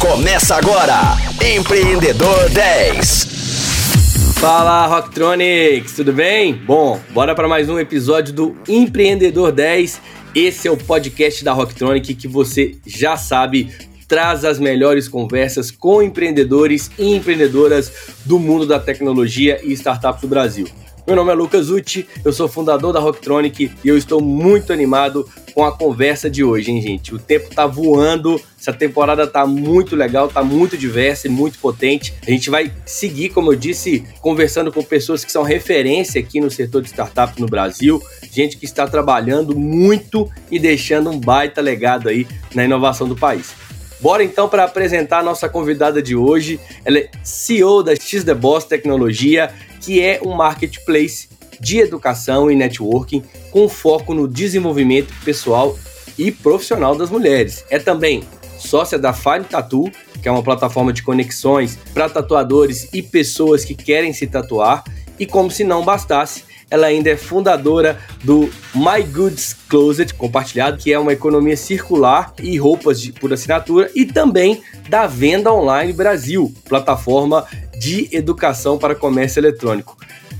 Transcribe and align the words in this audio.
Começa 0.00 0.54
agora, 0.54 1.16
Empreendedor 1.44 2.48
10. 2.50 4.34
Fala 4.36 4.86
Rocktronics, 4.86 5.92
tudo 5.94 6.12
bem? 6.12 6.54
Bom, 6.54 7.00
bora 7.10 7.34
para 7.34 7.48
mais 7.48 7.68
um 7.68 7.80
episódio 7.80 8.32
do 8.32 8.56
Empreendedor 8.68 9.50
10. 9.50 10.00
Esse 10.36 10.68
é 10.68 10.70
o 10.70 10.76
podcast 10.76 11.42
da 11.42 11.52
Rocktronic 11.52 12.14
que 12.14 12.28
você 12.28 12.76
já 12.86 13.16
sabe 13.16 13.74
traz 14.06 14.44
as 14.44 14.60
melhores 14.60 15.08
conversas 15.08 15.72
com 15.72 16.00
empreendedores 16.00 16.92
e 16.96 17.16
empreendedoras 17.16 17.92
do 18.24 18.38
mundo 18.38 18.66
da 18.66 18.78
tecnologia 18.78 19.60
e 19.64 19.72
startups 19.72 20.22
do 20.22 20.28
Brasil. 20.28 20.68
Meu 21.08 21.16
nome 21.16 21.32
é 21.32 21.34
Lucas 21.34 21.70
Uti, 21.70 22.06
eu 22.22 22.34
sou 22.34 22.46
fundador 22.46 22.92
da 22.92 23.00
Rocktronic 23.00 23.72
e 23.82 23.88
eu 23.88 23.96
estou 23.96 24.20
muito 24.20 24.74
animado 24.74 25.26
com 25.54 25.64
a 25.64 25.74
conversa 25.74 26.28
de 26.28 26.44
hoje, 26.44 26.70
hein, 26.70 26.82
gente? 26.82 27.14
O 27.14 27.18
tempo 27.18 27.48
tá 27.48 27.66
voando, 27.66 28.38
essa 28.60 28.74
temporada 28.74 29.26
tá 29.26 29.46
muito 29.46 29.96
legal, 29.96 30.28
tá 30.28 30.42
muito 30.42 30.76
diversa 30.76 31.26
e 31.26 31.30
muito 31.30 31.58
potente. 31.60 32.12
A 32.26 32.30
gente 32.30 32.50
vai 32.50 32.70
seguir, 32.84 33.30
como 33.30 33.50
eu 33.50 33.56
disse, 33.56 34.04
conversando 34.20 34.70
com 34.70 34.84
pessoas 34.84 35.24
que 35.24 35.32
são 35.32 35.42
referência 35.42 36.20
aqui 36.20 36.42
no 36.42 36.50
setor 36.50 36.82
de 36.82 36.88
startups 36.88 37.38
no 37.38 37.46
Brasil, 37.46 38.02
gente 38.30 38.58
que 38.58 38.66
está 38.66 38.86
trabalhando 38.86 39.58
muito 39.58 40.30
e 40.50 40.58
deixando 40.58 41.08
um 41.08 41.18
baita 41.18 41.62
legado 41.62 42.10
aí 42.10 42.26
na 42.54 42.66
inovação 42.66 43.08
do 43.08 43.16
país. 43.16 43.54
Bora 44.00 44.22
então 44.22 44.48
para 44.48 44.64
apresentar 44.64 45.20
a 45.20 45.22
nossa 45.22 45.48
convidada 45.48 46.00
de 46.00 46.14
hoje. 46.14 46.60
Ela 46.84 46.98
é 46.98 47.10
CEO 47.22 47.82
da 47.82 47.96
X 47.96 48.22
The 48.22 48.34
Boss 48.34 48.64
Tecnologia 48.64 49.52
que 49.80 50.00
é 50.00 50.20
um 50.24 50.34
marketplace 50.34 51.28
de 51.60 51.78
educação 51.78 52.50
e 52.50 52.54
networking 52.54 53.22
com 53.50 53.68
foco 53.68 54.14
no 54.14 54.28
desenvolvimento 54.28 55.12
pessoal 55.24 55.76
e 56.16 56.30
profissional 56.30 56.96
das 56.96 57.10
mulheres. 57.10 57.64
É 57.70 57.78
também 57.78 58.22
sócia 58.58 58.98
da 58.98 59.12
Fine 59.12 59.44
Tattoo, 59.44 59.90
que 60.20 60.28
é 60.28 60.30
uma 60.30 60.42
plataforma 60.42 60.92
de 60.92 61.02
conexões 61.02 61.78
para 61.94 62.08
tatuadores 62.08 62.88
e 62.92 63.02
pessoas 63.02 63.64
que 63.64 63.74
querem 63.74 64.12
se 64.12 64.26
tatuar. 64.26 64.84
E 65.18 65.26
como 65.26 65.50
se 65.50 65.64
não 65.64 65.84
bastasse, 65.84 66.44
ela 66.70 66.86
ainda 66.86 67.10
é 67.10 67.16
fundadora 67.16 67.98
do 68.22 68.50
My 68.74 69.02
Goods 69.02 69.56
Closet 69.68 70.12
compartilhado, 70.14 70.76
que 70.76 70.92
é 70.92 70.98
uma 70.98 71.12
economia 71.12 71.56
circular 71.56 72.32
e 72.42 72.56
roupas 72.58 73.00
de, 73.00 73.12
por 73.12 73.32
assinatura, 73.32 73.90
e 73.94 74.04
também 74.04 74.62
da 74.88 75.06
Venda 75.06 75.52
Online 75.52 75.92
Brasil, 75.92 76.52
plataforma 76.68 77.46
de 77.78 78.08
educação 78.12 78.76
para 78.78 78.94
comércio 78.94 79.40
eletrônico. 79.40 79.96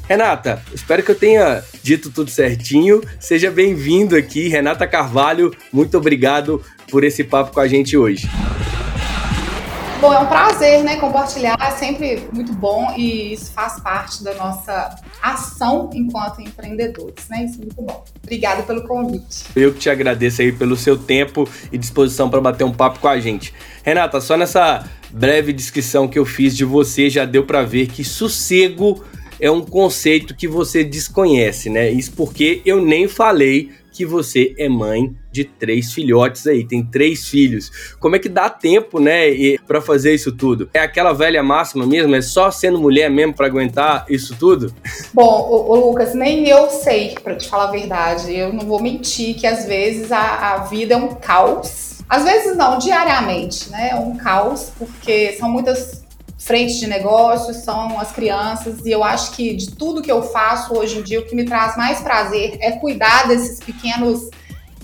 Renata, 0.09 0.63
espero 0.73 1.03
que 1.03 1.11
eu 1.11 1.15
tenha 1.15 1.63
dito 1.83 2.11
tudo 2.11 2.31
certinho. 2.31 3.03
Seja 3.21 3.51
bem-vindo 3.51 4.17
aqui, 4.17 4.49
Renata 4.49 4.87
Carvalho. 4.87 5.55
Muito 5.71 5.99
obrigado 5.99 6.63
por 6.91 7.05
esse 7.05 7.23
papo 7.23 7.53
com 7.53 7.61
a 7.61 7.69
gente 7.69 7.97
hoje. 7.97 8.29
Bom, 10.01 10.15
é 10.15 10.19
um 10.21 10.27
prazer, 10.27 10.85
né, 10.85 10.95
compartilhar, 10.95 11.57
é 11.61 11.73
sempre 11.73 12.23
muito 12.33 12.53
bom 12.53 12.95
e 12.97 13.33
isso 13.33 13.51
faz 13.51 13.81
parte 13.81 14.23
da 14.23 14.33
nossa 14.35 14.97
ação 15.21 15.91
enquanto 15.93 16.41
empreendedores, 16.41 17.29
né? 17.29 17.45
Isso 17.45 17.57
é 17.57 17.59
muito 17.65 17.83
bom. 17.83 18.05
Obrigada 18.23 18.63
pelo 18.63 18.87
convite. 18.87 19.47
Eu 19.57 19.73
que 19.73 19.81
te 19.81 19.91
agradeço 19.91 20.41
aí 20.41 20.53
pelo 20.53 20.77
seu 20.77 20.97
tempo 20.97 21.49
e 21.73 21.77
disposição 21.77 22.31
para 22.31 22.41
bater 22.41 22.63
um 22.63 22.73
papo 22.73 23.01
com 23.01 23.09
a 23.09 23.19
gente. 23.19 23.53
Renata, 23.89 24.21
só 24.21 24.37
nessa 24.37 24.85
breve 25.11 25.51
descrição 25.51 26.07
que 26.07 26.19
eu 26.19 26.27
fiz 26.27 26.55
de 26.55 26.63
você 26.63 27.09
já 27.09 27.25
deu 27.25 27.45
para 27.45 27.63
ver 27.63 27.87
que 27.87 28.05
sossego 28.05 29.03
é 29.41 29.51
um 29.51 29.63
conceito 29.63 30.37
que 30.37 30.47
você 30.47 30.85
desconhece, 30.85 31.71
né? 31.71 31.91
Isso 31.91 32.13
porque 32.13 32.61
eu 32.67 32.83
nem 32.85 33.09
falei 33.09 33.71
que 33.91 34.05
você 34.05 34.55
é 34.59 34.69
mãe 34.69 35.17
de 35.33 35.43
três 35.45 35.93
filhotes 35.95 36.47
aí, 36.47 36.67
tem 36.67 36.85
três 36.85 37.29
filhos. 37.29 37.97
Como 37.99 38.15
é 38.15 38.19
que 38.19 38.29
dá 38.29 38.51
tempo, 38.51 39.01
né, 39.01 39.57
para 39.67 39.81
fazer 39.81 40.15
isso 40.15 40.33
tudo? 40.33 40.69
É 40.75 40.81
aquela 40.81 41.15
velha 41.15 41.43
máxima 41.43 41.87
mesmo, 41.87 42.15
é 42.15 42.21
só 42.21 42.51
sendo 42.51 42.79
mulher 42.79 43.11
mesmo 43.11 43.33
para 43.33 43.47
aguentar 43.47 44.05
isso 44.11 44.37
tudo? 44.39 44.71
Bom, 45.15 45.49
o, 45.51 45.73
o 45.73 45.89
Lucas, 45.89 46.15
nem 46.15 46.47
eu 46.47 46.69
sei, 46.69 47.15
para 47.25 47.37
te 47.37 47.49
falar 47.49 47.69
a 47.69 47.71
verdade. 47.71 48.37
Eu 48.37 48.53
não 48.53 48.67
vou 48.67 48.83
mentir 48.83 49.35
que 49.35 49.47
às 49.47 49.65
vezes 49.65 50.13
a, 50.13 50.53
a 50.53 50.59
vida 50.59 50.93
é 50.93 50.97
um 50.99 51.15
caos. 51.15 51.88
Às 52.09 52.25
vezes 52.25 52.57
não, 52.57 52.79
diariamente, 52.79 53.71
né? 53.71 53.91
É 53.91 53.95
um 53.97 54.17
caos, 54.17 54.71
porque 54.79 55.37
são 55.39 55.51
muitas 55.51 56.05
frente 56.39 56.79
de 56.79 56.87
negócios, 56.87 57.59
são 57.59 57.99
as 57.99 58.13
crianças, 58.13 58.87
e 58.87 58.91
eu 58.91 59.03
acho 59.03 59.33
que 59.33 59.55
de 59.55 59.73
tudo 59.73 60.01
que 60.01 60.11
eu 60.11 60.23
faço 60.23 60.73
hoje 60.73 60.99
em 60.99 61.03
dia, 61.03 61.21
o 61.21 61.27
que 61.27 61.35
me 61.35 61.45
traz 61.45 61.77
mais 61.77 62.01
prazer 62.01 62.57
é 62.61 62.73
cuidar 62.73 63.27
desses 63.27 63.59
pequenos 63.59 64.31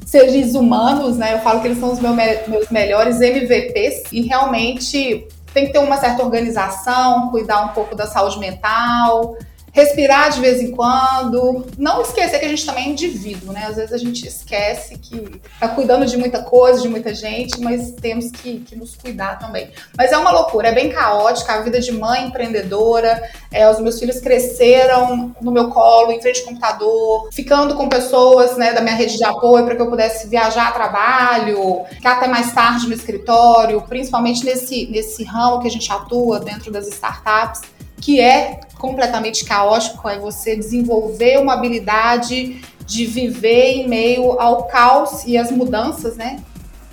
seres 0.04 0.54
humanos, 0.54 1.16
né? 1.16 1.34
Eu 1.34 1.38
falo 1.38 1.60
que 1.60 1.68
eles 1.68 1.78
são 1.78 1.92
os 1.92 2.00
meus, 2.00 2.14
meus 2.48 2.68
melhores 2.70 3.20
MVPs, 3.20 4.12
e 4.12 4.22
realmente 4.22 5.26
tem 5.54 5.66
que 5.66 5.72
ter 5.72 5.78
uma 5.78 5.96
certa 5.96 6.22
organização, 6.22 7.30
cuidar 7.30 7.64
um 7.64 7.68
pouco 7.68 7.94
da 7.94 8.06
saúde 8.06 8.38
mental, 8.40 9.36
respirar 9.74 10.30
de 10.30 10.40
vez 10.40 10.62
em 10.62 10.70
quando, 10.70 11.66
não 11.76 12.00
esquecer 12.00 12.38
que 12.38 12.46
a 12.46 12.48
gente 12.48 12.64
também 12.64 12.86
é 12.86 12.88
indivíduo, 12.90 13.52
né? 13.52 13.66
Às 13.68 13.74
vezes 13.74 13.92
a 13.92 13.98
gente 13.98 14.24
esquece 14.24 14.96
que 14.96 15.40
tá 15.58 15.66
cuidando 15.66 16.06
de 16.06 16.16
muita 16.16 16.44
coisa, 16.44 16.80
de 16.80 16.88
muita 16.88 17.12
gente, 17.12 17.60
mas 17.60 17.90
temos 17.90 18.30
que, 18.30 18.60
que 18.60 18.76
nos 18.76 18.94
cuidar 18.94 19.36
também. 19.40 19.70
Mas 19.98 20.12
é 20.12 20.16
uma 20.16 20.30
loucura, 20.30 20.68
é 20.68 20.72
bem 20.72 20.90
caótica, 20.90 21.54
a 21.54 21.62
vida 21.62 21.80
de 21.80 21.90
mãe 21.90 22.24
empreendedora, 22.24 23.20
é, 23.50 23.68
os 23.68 23.80
meus 23.80 23.98
filhos 23.98 24.20
cresceram 24.20 25.34
no 25.42 25.50
meu 25.50 25.68
colo, 25.68 26.12
em 26.12 26.22
frente 26.22 26.42
ao 26.42 26.46
computador, 26.46 27.28
ficando 27.32 27.74
com 27.74 27.88
pessoas 27.88 28.56
né, 28.56 28.72
da 28.72 28.80
minha 28.80 28.94
rede 28.94 29.16
de 29.16 29.24
apoio 29.24 29.64
para 29.64 29.74
que 29.74 29.82
eu 29.82 29.90
pudesse 29.90 30.28
viajar 30.28 30.68
a 30.68 30.72
trabalho, 30.72 31.84
ficar 31.90 32.18
até 32.18 32.28
mais 32.28 32.52
tarde 32.52 32.86
no 32.86 32.94
escritório, 32.94 33.82
principalmente 33.82 34.44
nesse, 34.44 34.86
nesse 34.86 35.24
ramo 35.24 35.60
que 35.60 35.66
a 35.66 35.70
gente 35.70 35.90
atua 35.90 36.38
dentro 36.38 36.70
das 36.70 36.86
startups 36.86 37.73
que 38.00 38.21
é 38.21 38.60
completamente 38.78 39.44
caótico, 39.44 40.09
é 40.09 40.19
você 40.19 40.56
desenvolver 40.56 41.38
uma 41.38 41.55
habilidade 41.55 42.60
de 42.87 43.06
viver 43.06 43.77
em 43.77 43.88
meio 43.88 44.38
ao 44.38 44.65
caos 44.65 45.25
e 45.25 45.38
as 45.38 45.50
mudanças, 45.50 46.16
né, 46.16 46.43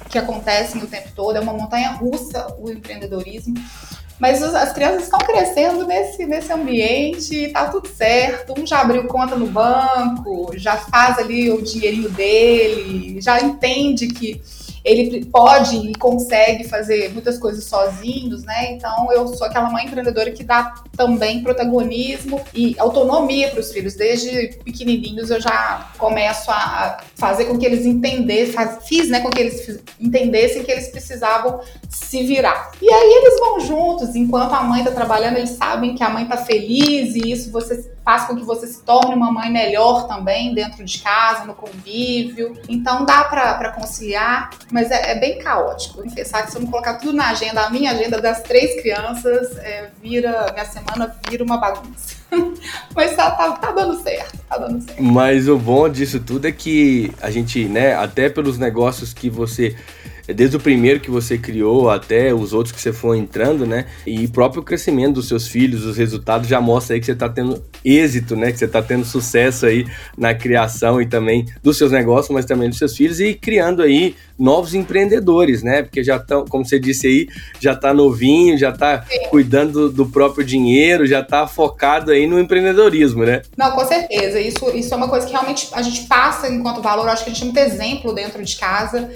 que 0.09 0.17
acontecem 0.17 0.81
o 0.81 0.87
tempo 0.87 1.09
todo. 1.15 1.35
É 1.35 1.39
uma 1.39 1.53
montanha 1.53 1.91
russa 1.91 2.55
o 2.59 2.69
empreendedorismo. 2.69 3.55
Mas 4.21 4.43
as 4.43 4.71
crianças 4.71 5.05
estão 5.05 5.17
crescendo 5.17 5.87
nesse, 5.87 6.27
nesse 6.27 6.53
ambiente, 6.53 7.49
tá 7.51 7.67
tudo 7.69 7.87
certo. 7.87 8.53
Um 8.55 8.67
já 8.67 8.81
abriu 8.81 9.07
conta 9.07 9.35
no 9.35 9.47
banco, 9.47 10.51
já 10.55 10.77
faz 10.77 11.17
ali 11.17 11.49
o 11.49 11.59
dinheirinho 11.59 12.09
dele, 12.11 13.19
já 13.19 13.41
entende 13.41 14.09
que 14.09 14.39
ele 14.83 15.25
pode 15.25 15.75
e 15.77 15.93
consegue 15.93 16.63
fazer 16.63 17.11
muitas 17.13 17.37
coisas 17.37 17.63
sozinhos, 17.65 18.43
né? 18.43 18.73
Então 18.73 19.11
eu 19.11 19.27
sou 19.27 19.45
aquela 19.45 19.69
mãe 19.69 19.85
empreendedora 19.85 20.31
que 20.31 20.43
dá 20.43 20.73
também 20.95 21.43
protagonismo 21.43 22.41
e 22.53 22.75
autonomia 22.79 23.49
para 23.49 23.59
os 23.59 23.71
filhos. 23.71 23.93
Desde 23.93 24.59
pequenininhos 24.63 25.29
eu 25.29 25.39
já 25.39 25.91
começo 25.97 26.49
a 26.49 26.99
fazer 27.15 27.45
com 27.45 27.57
que 27.57 27.65
eles 27.65 27.85
entendessem, 27.85 28.55
fiz, 28.87 29.09
né, 29.09 29.19
com 29.19 29.29
que 29.29 29.39
eles 29.39 29.79
entendessem 29.99 30.63
que 30.63 30.71
eles 30.71 30.87
precisavam 30.87 31.61
se 31.89 32.23
virar. 32.23 32.71
E 32.81 32.91
aí 32.91 33.13
eles 33.13 33.39
vão 33.39 33.59
juntos, 33.59 34.15
enquanto 34.15 34.53
a 34.53 34.63
mãe 34.63 34.79
está 34.79 34.91
trabalhando, 34.91 35.37
eles 35.37 35.51
sabem 35.51 35.95
que 35.95 36.03
a 36.03 36.09
mãe 36.09 36.23
está 36.23 36.37
feliz 36.37 37.15
e 37.15 37.31
isso 37.31 37.51
você 37.51 37.91
faz 38.03 38.25
com 38.25 38.35
que 38.35 38.43
você 38.43 38.67
se 38.67 38.81
torne 38.83 39.13
uma 39.13 39.31
mãe 39.31 39.51
melhor 39.51 40.07
também 40.07 40.53
dentro 40.53 40.83
de 40.83 40.99
casa, 40.99 41.45
no 41.45 41.53
convívio. 41.53 42.57
Então 42.67 43.05
dá 43.05 43.23
para 43.23 43.71
conciliar, 43.71 44.49
mas 44.71 44.89
é, 44.89 45.11
é, 45.11 45.19
bem 45.19 45.39
caótico. 45.39 46.01
Confessar 46.01 46.43
que 46.43 46.51
se 46.51 46.57
eu 46.57 46.61
não 46.61 46.71
colocar 46.71 46.95
tudo 46.95 47.13
na 47.13 47.29
agenda, 47.29 47.61
a 47.61 47.69
minha 47.69 47.91
agenda 47.91 48.19
das 48.19 48.41
três 48.41 48.81
crianças, 48.81 49.55
é, 49.57 49.89
vira, 50.01 50.51
minha 50.53 50.65
semana 50.65 51.15
vira 51.29 51.43
uma 51.43 51.57
bagunça. 51.57 52.21
mas 52.95 53.15
tá, 53.15 53.31
tá, 53.31 53.51
tá, 53.53 53.71
dando 53.71 54.01
certo, 54.01 54.37
tá 54.49 54.57
dando 54.57 54.81
certo. 54.81 55.03
Mas 55.03 55.47
o 55.47 55.57
bom 55.57 55.87
disso 55.89 56.19
tudo 56.19 56.47
é 56.47 56.51
que 56.51 57.13
a 57.21 57.29
gente, 57.29 57.65
né, 57.65 57.93
até 57.93 58.29
pelos 58.29 58.57
negócios 58.57 59.13
que 59.13 59.29
você 59.29 59.75
desde 60.33 60.57
o 60.57 60.59
primeiro 60.59 60.99
que 60.99 61.09
você 61.09 61.37
criou 61.37 61.89
até 61.89 62.33
os 62.33 62.53
outros 62.53 62.73
que 62.73 62.81
você 62.81 62.93
for 62.93 63.15
entrando, 63.15 63.65
né? 63.65 63.85
E 64.05 64.25
o 64.25 64.29
próprio 64.31 64.63
crescimento 64.63 65.15
dos 65.15 65.27
seus 65.27 65.47
filhos, 65.47 65.85
os 65.85 65.97
resultados 65.97 66.47
já 66.47 66.59
mostra 66.61 66.95
aí 66.95 66.99
que 66.99 67.05
você 67.05 67.11
está 67.13 67.29
tendo 67.29 67.63
êxito, 67.83 68.35
né? 68.35 68.51
Que 68.51 68.57
você 68.57 68.65
está 68.65 68.81
tendo 68.81 69.05
sucesso 69.05 69.65
aí 69.65 69.85
na 70.17 70.33
criação 70.33 71.01
e 71.01 71.05
também 71.05 71.45
dos 71.63 71.77
seus 71.77 71.91
negócios, 71.91 72.33
mas 72.33 72.45
também 72.45 72.69
dos 72.69 72.77
seus 72.77 72.95
filhos 72.95 73.19
e 73.19 73.33
criando 73.33 73.81
aí 73.81 74.15
novos 74.37 74.73
empreendedores, 74.73 75.61
né? 75.61 75.83
Porque 75.83 76.03
já 76.03 76.17
estão, 76.17 76.45
como 76.45 76.65
você 76.65 76.79
disse 76.79 77.05
aí, 77.05 77.27
já 77.59 77.73
está 77.73 77.93
novinho, 77.93 78.57
já 78.57 78.69
está 78.69 79.05
cuidando 79.29 79.91
do 79.91 80.07
próprio 80.07 80.43
dinheiro, 80.43 81.05
já 81.05 81.19
está 81.19 81.45
focado 81.45 82.11
aí 82.11 82.25
no 82.25 82.39
empreendedorismo, 82.39 83.23
né? 83.23 83.43
Não, 83.55 83.71
com 83.71 83.85
certeza. 83.85 84.39
Isso, 84.39 84.69
isso 84.75 84.93
é 84.93 84.97
uma 84.97 85.07
coisa 85.07 85.27
que 85.27 85.31
realmente 85.31 85.69
a 85.73 85.81
gente 85.81 86.07
passa 86.07 86.49
enquanto 86.49 86.81
valor. 86.81 87.05
Eu 87.05 87.11
acho 87.11 87.23
que 87.23 87.29
a 87.29 87.33
gente 87.33 87.43
tem 87.43 87.53
muito 87.53 87.73
exemplo 87.73 88.13
dentro 88.13 88.43
de 88.43 88.55
casa. 88.55 89.11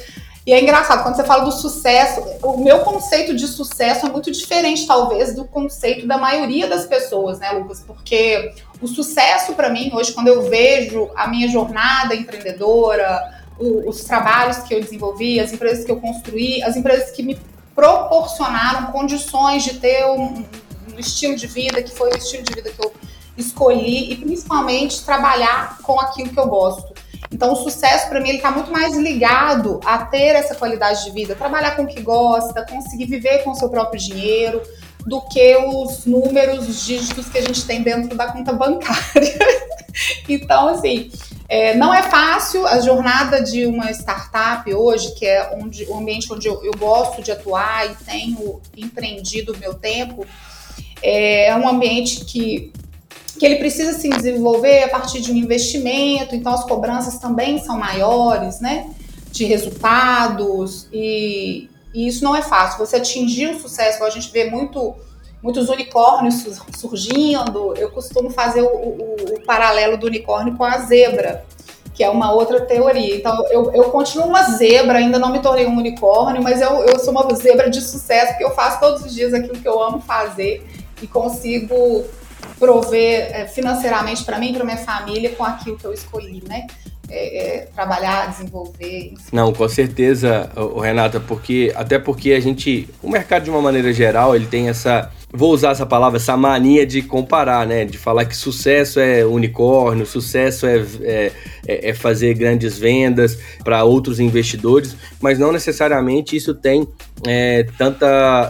E 0.46 0.54
é 0.54 0.62
engraçado, 0.62 1.02
quando 1.02 1.16
você 1.16 1.24
fala 1.24 1.44
do 1.44 1.52
sucesso, 1.52 2.22
o 2.44 2.58
meu 2.58 2.82
conceito 2.82 3.36
de 3.36 3.48
sucesso 3.48 4.06
é 4.06 4.10
muito 4.10 4.32
diferente, 4.32 4.86
talvez, 4.86 5.34
do 5.34 5.44
conceito 5.46 6.06
da 6.06 6.20
maioria 6.20 6.68
das 6.68 6.86
pessoas, 6.86 7.40
né, 7.40 7.50
Lucas? 7.52 7.82
Porque 7.82 8.54
o 8.80 8.88
sucesso, 8.88 9.54
para 9.54 9.72
mim, 9.72 9.90
hoje, 9.92 10.14
quando 10.14 10.28
eu 10.28 10.44
vejo 10.48 11.10
a 11.16 11.28
minha 11.28 11.48
jornada 11.48 12.14
empreendedora, 12.14 13.44
o, 13.58 13.90
os 13.90 14.04
trabalhos 14.04 14.60
que 14.60 14.76
eu 14.76 14.82
desenvolvi, 14.82 15.40
as 15.40 15.52
empresas 15.52 15.84
que 15.84 15.92
eu 15.92 16.00
construí, 16.00 16.62
as 16.62 16.76
empresas 16.76 17.10
que 17.10 17.24
me 17.24 17.40
proporcionaram 17.74 18.92
condições 18.92 19.64
de 19.64 19.80
ter 19.80 20.06
um, 20.06 20.46
um 20.94 21.00
estilo 21.00 21.36
de 21.36 21.48
vida 21.48 21.82
que 21.82 21.92
foi 21.92 22.12
o 22.12 22.18
estilo 22.18 22.44
de 22.44 22.54
vida 22.54 22.70
que 22.70 22.86
eu 22.86 22.94
escolhi 23.36 24.14
e 24.14 24.16
principalmente 24.16 25.04
trabalhar 25.04 25.80
com 25.82 26.00
aquilo 26.00 26.30
que 26.30 26.40
eu 26.40 26.48
gosto. 26.48 26.94
Então, 27.32 27.54
o 27.54 27.56
sucesso 27.56 28.08
para 28.08 28.20
mim 28.20 28.30
ele 28.30 28.38
está 28.38 28.52
muito 28.52 28.72
mais 28.72 28.96
ligado 28.96 29.80
a 29.86 30.00
ter 30.00 30.36
essa 30.36 30.56
qualidade 30.56 31.04
de 31.04 31.12
vida, 31.12 31.36
trabalhar 31.36 31.76
com 31.76 31.84
o 31.84 31.88
que 31.88 32.02
gosta, 32.02 32.66
conseguir 32.66 33.06
viver 33.06 33.44
com 33.44 33.52
o 33.52 33.56
seu 33.56 33.70
próprio 33.70 34.00
dinheiro, 34.00 34.62
do 35.06 35.22
que 35.22 35.56
os 35.58 36.06
números, 36.06 36.68
os 36.68 36.86
dígitos 36.86 37.30
que 37.30 37.38
a 37.38 37.42
gente 37.42 37.66
tem 37.66 37.82
dentro 37.84 38.18
da 38.18 38.32
conta 38.32 38.52
bancária. 38.52 39.38
então, 40.28 40.70
assim, 40.70 41.12
é, 41.48 41.76
não 41.76 41.94
é 41.94 42.02
fácil 42.02 42.66
a 42.66 42.80
jornada 42.80 43.42
de 43.44 43.68
uma 43.68 43.92
startup 43.92 44.74
hoje, 44.74 45.14
que 45.14 45.26
é 45.26 45.56
onde, 45.62 45.86
o 45.86 45.96
ambiente 45.96 46.32
onde 46.34 46.48
eu, 46.48 46.64
eu 46.64 46.72
gosto 46.78 47.22
de 47.22 47.32
atuar 47.32 47.86
e 47.86 47.96
tenho 48.04 48.60
empreendido 48.76 49.54
o 49.54 49.58
meu 49.58 49.76
tempo, 49.76 50.26
é, 51.04 51.50
é 51.50 51.56
um 51.56 51.68
ambiente 51.68 52.26
que 52.26 52.74
que 53.38 53.46
ele 53.46 53.58
precisa 53.58 53.94
se 53.94 54.10
desenvolver 54.10 54.84
a 54.84 54.90
partir 54.90 55.22
de 55.22 55.32
um 55.32 55.36
investimento, 55.36 56.36
então 56.36 56.54
as 56.54 56.64
cobranças 56.64 57.18
também 57.18 57.60
são 57.60 57.78
maiores, 57.78 58.60
né? 58.60 58.90
De 59.32 59.44
resultados, 59.44 60.88
e, 60.92 61.70
e 61.94 62.08
isso 62.08 62.24
não 62.24 62.36
é 62.36 62.42
fácil. 62.42 62.80
Você 62.80 62.96
atingir 62.96 63.48
o 63.48 63.60
sucesso, 63.60 64.04
a 64.04 64.10
gente 64.10 64.32
vê 64.32 64.50
muito, 64.50 64.96
muitos 65.44 65.68
unicórnios 65.68 66.46
surgindo. 66.78 67.74
Eu 67.76 67.92
costumo 67.92 68.30
fazer 68.30 68.62
o, 68.62 68.68
o, 68.68 69.16
o 69.36 69.42
paralelo 69.46 69.98
do 69.98 70.08
unicórnio 70.08 70.56
com 70.56 70.64
a 70.64 70.78
zebra, 70.80 71.46
que 71.94 72.04
é 72.04 72.10
uma 72.10 72.32
outra 72.32 72.62
teoria. 72.62 73.18
Então, 73.18 73.46
eu, 73.50 73.74
eu 73.74 73.86
continuo 73.86 74.28
uma 74.28 74.44
zebra, 74.44 75.00
ainda 75.00 75.20
não 75.20 75.34
me 75.34 75.40
tornei 75.40 75.66
um 75.66 75.78
unicórnio, 75.78 76.42
mas 76.42 76.62
eu, 76.62 76.86
eu 76.86 77.00
sou 77.00 77.12
uma 77.12 77.36
zebra 77.36 77.70
de 77.70 77.82
sucesso, 77.82 78.30
porque 78.30 78.46
eu 78.46 78.56
faço 78.56 78.80
todos 78.80 79.04
os 79.04 79.14
dias 79.14 79.34
aquilo 79.34 79.60
que 79.60 79.68
eu 79.68 79.84
amo 79.84 80.00
fazer 80.00 80.66
e 81.02 81.08
consigo 81.08 82.06
prover 82.60 83.30
é, 83.32 83.48
financeiramente 83.48 84.24
para 84.24 84.40
mim 84.40 84.52
e 84.52 84.54
para 84.54 84.64
minha 84.64 84.78
família 84.78 85.30
com 85.32 85.44
aquilo 85.44 85.78
que 85.78 85.86
eu 85.86 85.94
escolhi, 85.94 86.44
né? 86.48 86.68
É, 87.08 87.38
é, 87.38 87.60
trabalhar, 87.68 88.32
desenvolver. 88.32 89.12
Enfim. 89.14 89.28
Não, 89.32 89.54
com 89.54 89.70
certeza, 89.70 90.50
Renata, 90.82 91.20
porque 91.20 91.72
até 91.76 92.00
porque 92.00 92.32
a 92.32 92.40
gente, 92.40 92.90
o 93.02 93.10
mercado 93.10 93.44
de 93.44 93.50
uma 93.52 93.62
maneira 93.62 93.94
geral, 93.94 94.36
ele 94.36 94.48
tem 94.48 94.70
essa, 94.70 95.12
vou 95.32 95.54
usar 95.54 95.72
essa 95.72 95.86
palavra, 95.86 96.18
essa 96.18 96.36
mania 96.36 96.84
de 96.84 97.04
comparar, 97.04 97.68
né? 97.68 97.86
De 97.86 97.96
falar 97.96 98.26
que 98.26 98.36
sucesso 98.36 99.00
é 99.00 99.24
unicórnio, 99.24 100.04
sucesso 100.04 100.66
é, 100.66 100.84
é, 101.04 101.32
é, 101.68 101.90
é 101.90 101.94
fazer 101.94 102.34
grandes 102.34 102.80
vendas 102.80 103.38
para 103.64 103.84
outros 103.84 104.20
investidores, 104.20 104.96
mas 105.22 105.38
não 105.38 105.52
necessariamente 105.52 106.36
isso 106.36 106.56
tem 106.56 106.88
é, 107.28 107.68
tanta 107.78 108.50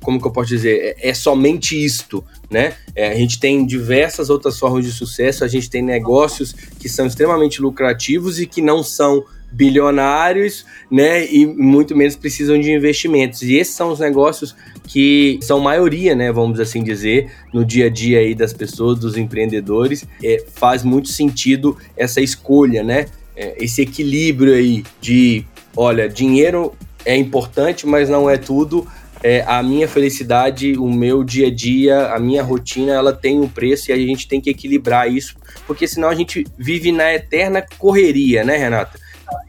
como 0.00 0.20
que 0.20 0.26
eu 0.26 0.30
posso 0.30 0.48
dizer, 0.48 0.96
é, 1.00 1.10
é 1.10 1.14
somente 1.14 1.82
isto, 1.82 2.24
né? 2.50 2.74
É, 2.94 3.08
a 3.08 3.14
gente 3.14 3.40
tem 3.40 3.66
diversas 3.66 4.30
outras 4.30 4.58
formas 4.58 4.84
de 4.84 4.92
sucesso, 4.92 5.44
a 5.44 5.48
gente 5.48 5.68
tem 5.68 5.82
negócios 5.82 6.52
que 6.78 6.88
são 6.88 7.06
extremamente 7.06 7.60
lucrativos 7.60 8.40
e 8.40 8.46
que 8.46 8.62
não 8.62 8.82
são 8.82 9.24
bilionários, 9.50 10.64
né? 10.90 11.26
E 11.32 11.46
muito 11.46 11.96
menos 11.96 12.16
precisam 12.16 12.58
de 12.60 12.72
investimentos. 12.72 13.42
E 13.42 13.54
esses 13.54 13.74
são 13.74 13.90
os 13.90 14.00
negócios 14.00 14.54
que 14.86 15.38
são 15.42 15.60
maioria, 15.60 16.14
né? 16.14 16.30
Vamos 16.32 16.58
assim 16.60 16.82
dizer, 16.82 17.30
no 17.52 17.64
dia 17.64 17.86
a 17.86 17.90
dia 17.90 18.18
aí 18.18 18.34
das 18.34 18.52
pessoas, 18.52 18.98
dos 18.98 19.16
empreendedores. 19.16 20.04
É, 20.22 20.44
faz 20.54 20.82
muito 20.82 21.08
sentido 21.08 21.76
essa 21.96 22.20
escolha, 22.20 22.82
né? 22.82 23.06
É, 23.36 23.54
esse 23.62 23.82
equilíbrio 23.82 24.54
aí 24.54 24.84
de, 25.00 25.44
olha, 25.76 26.08
dinheiro 26.08 26.72
é 27.04 27.16
importante, 27.16 27.86
mas 27.86 28.08
não 28.08 28.28
é 28.28 28.36
tudo 28.36 28.86
é, 29.24 29.42
a 29.46 29.62
minha 29.62 29.88
felicidade, 29.88 30.76
o 30.76 30.86
meu 30.86 31.24
dia 31.24 31.46
a 31.46 31.50
dia, 31.50 32.12
a 32.12 32.18
minha 32.18 32.42
rotina, 32.42 32.92
ela 32.92 33.10
tem 33.10 33.40
um 33.40 33.48
preço 33.48 33.90
e 33.90 33.94
a 33.94 33.96
gente 33.96 34.28
tem 34.28 34.38
que 34.38 34.50
equilibrar 34.50 35.10
isso, 35.10 35.34
porque 35.66 35.88
senão 35.88 36.10
a 36.10 36.14
gente 36.14 36.46
vive 36.58 36.92
na 36.92 37.10
eterna 37.14 37.64
correria, 37.78 38.44
né, 38.44 38.58
Renata? 38.58 39.00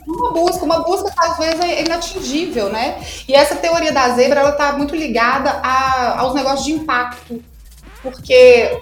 Uma 0.07 0.31
busca, 0.31 0.63
uma 0.63 0.80
busca 0.80 1.12
que 1.12 1.19
às 1.19 1.38
vezes 1.38 1.60
é 1.60 1.81
inatingível, 1.83 2.69
né? 2.69 3.04
E 3.27 3.36
essa 3.36 3.57
teoria 3.57 3.92
da 3.92 4.16
zebra, 4.16 4.39
ela 4.39 4.54
tá 4.54 4.77
muito 4.77 4.95
ligada 4.95 5.50
a, 5.62 6.21
aos 6.21 6.33
negócios 6.33 6.66
de 6.66 6.71
impacto, 6.71 7.44
porque 8.01 8.80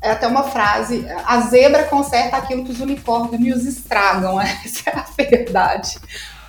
é 0.00 0.10
até 0.10 0.26
uma 0.26 0.44
frase, 0.44 1.06
a 1.26 1.42
zebra 1.42 1.84
conserta 1.84 2.38
aquilo 2.38 2.64
que 2.64 2.72
os 2.72 2.80
unicórnios 2.80 3.66
estragam, 3.66 4.40
essa 4.64 4.88
é 4.88 4.96
a 4.96 5.04
verdade 5.18 5.98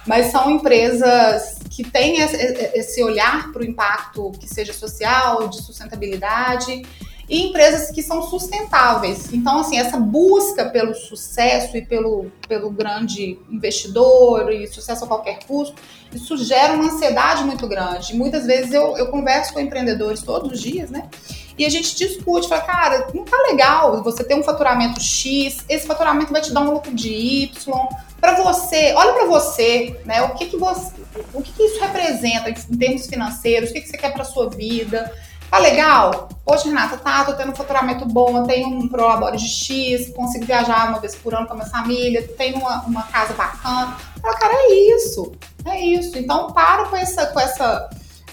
mas 0.05 0.27
são 0.27 0.51
empresas 0.51 1.59
que 1.69 1.83
têm 1.83 2.19
esse 2.19 3.03
olhar 3.03 3.51
para 3.51 3.61
o 3.61 3.65
impacto 3.65 4.31
que 4.39 4.47
seja 4.47 4.71
social, 4.71 5.47
de 5.47 5.61
sustentabilidade, 5.61 6.83
e 7.27 7.47
empresas 7.47 7.89
que 7.91 8.03
são 8.03 8.21
sustentáveis. 8.21 9.33
Então, 9.33 9.59
assim, 9.59 9.77
essa 9.77 9.97
busca 9.97 10.65
pelo 10.69 10.93
sucesso 10.93 11.75
e 11.75 11.81
pelo, 11.81 12.31
pelo 12.47 12.69
grande 12.69 13.39
investidor 13.49 14.51
e 14.51 14.67
sucesso 14.67 15.05
a 15.05 15.07
qualquer 15.07 15.39
custo, 15.45 15.75
isso 16.13 16.37
gera 16.37 16.73
uma 16.73 16.85
ansiedade 16.85 17.43
muito 17.43 17.67
grande. 17.67 18.15
Muitas 18.15 18.45
vezes 18.45 18.73
eu, 18.73 18.95
eu 18.97 19.07
converso 19.07 19.53
com 19.53 19.59
empreendedores 19.59 20.21
todos 20.21 20.51
os 20.51 20.61
dias, 20.61 20.89
né? 20.91 21.09
E 21.57 21.65
a 21.65 21.69
gente 21.69 21.95
discute, 21.95 22.49
fala, 22.49 22.61
cara, 22.61 23.07
não 23.13 23.23
tá 23.23 23.37
legal 23.47 24.03
você 24.03 24.23
ter 24.23 24.35
um 24.35 24.43
faturamento 24.43 24.99
X, 25.01 25.63
esse 25.69 25.87
faturamento 25.87 26.31
vai 26.31 26.41
te 26.41 26.53
dar 26.53 26.61
um 26.61 26.71
lucro 26.71 26.93
de 26.93 27.09
Y. 27.09 27.87
Para 28.19 28.43
você, 28.43 28.93
olha 28.95 29.13
para 29.13 29.25
você, 29.25 29.99
né? 30.05 30.21
O 30.23 30.35
que 30.35 30.47
que 30.47 30.57
você, 30.57 30.91
o 31.33 31.41
que, 31.41 31.51
que 31.53 31.63
isso 31.63 31.79
representa 31.79 32.49
em 32.49 32.77
termos 32.77 33.07
financeiros? 33.07 33.69
O 33.69 33.73
que 33.73 33.81
que 33.81 33.87
você 33.87 33.97
quer 33.97 34.11
para 34.11 34.25
sua 34.25 34.49
vida? 34.49 35.11
Tá 35.49 35.57
legal? 35.59 36.29
Poxa, 36.43 36.65
Renata, 36.65 36.97
tá, 36.97 37.23
tô 37.23 37.33
tendo 37.33 37.51
um 37.51 37.55
faturamento 37.55 38.05
bom, 38.05 38.43
tenho 38.43 38.67
um 38.67 38.87
prolabore 38.87 39.37
de 39.37 39.47
X, 39.47 40.09
consigo 40.09 40.45
viajar 40.45 40.89
uma 40.89 40.99
vez 40.99 41.15
por 41.15 41.33
ano 41.33 41.47
com 41.47 41.53
a 41.53 41.55
minha 41.55 41.67
família, 41.67 42.27
tenho 42.37 42.57
uma, 42.57 42.81
uma 42.83 43.03
casa 43.03 43.33
bacana. 43.33 43.97
Fala, 44.21 44.37
cara, 44.37 44.53
é 44.53 44.73
isso, 44.95 45.31
é 45.65 45.79
isso. 45.79 46.17
Então 46.17 46.51
para 46.51 46.85
com 46.85 46.95
essa, 46.95 47.27
com 47.27 47.39
essa 47.39 47.89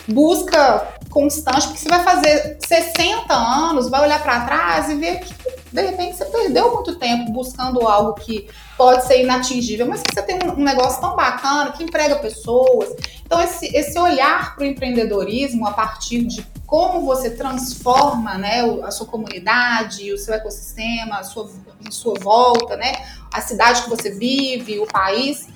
busca 0.09 0.89
constante, 1.11 1.69
porque 1.69 1.79
você 1.79 1.89
vai 1.89 2.03
fazer 2.03 2.59
60 2.67 3.35
anos, 3.35 3.91
vai 3.91 4.03
olhar 4.03 4.23
para 4.23 4.45
trás 4.47 4.89
e 4.89 4.95
ver 4.97 5.21
que 5.21 5.35
de 5.71 5.83
repente 5.83 6.17
você 6.17 6.25
perdeu 6.25 6.75
muito 6.75 6.97
tempo 6.97 7.31
buscando 7.33 7.87
algo 7.87 8.15
que 8.15 8.49
pode 8.77 9.07
ser 9.07 9.23
inatingível, 9.23 9.87
mas 9.87 10.03
que 10.03 10.15
você 10.15 10.23
tem 10.23 10.39
um 10.43 10.63
negócio 10.63 11.01
tão 11.01 11.15
bacana 11.15 11.73
que 11.73 11.85
emprega 11.85 12.17
pessoas. 12.17 12.91
Então, 13.25 13.41
esse, 13.41 13.67
esse 13.77 13.99
olhar 13.99 14.55
para 14.55 14.65
o 14.65 14.67
empreendedorismo 14.67 15.67
a 15.67 15.73
partir 15.73 16.25
de 16.25 16.45
como 16.67 17.05
você 17.05 17.31
transforma 17.31 18.39
né, 18.39 18.63
a 18.83 18.91
sua 18.91 19.07
comunidade, 19.07 20.13
o 20.13 20.19
seu 20.19 20.33
ecossistema, 20.33 21.19
a 21.19 21.23
sua, 21.23 21.51
em 21.87 21.91
sua 21.91 22.15
volta, 22.19 22.77
né, 22.77 22.93
a 23.33 23.43
cidade 23.43 23.83
que 23.83 23.91
você 23.91 24.11
vive, 24.11 24.81
o 24.81 24.87
país, 24.87 25.47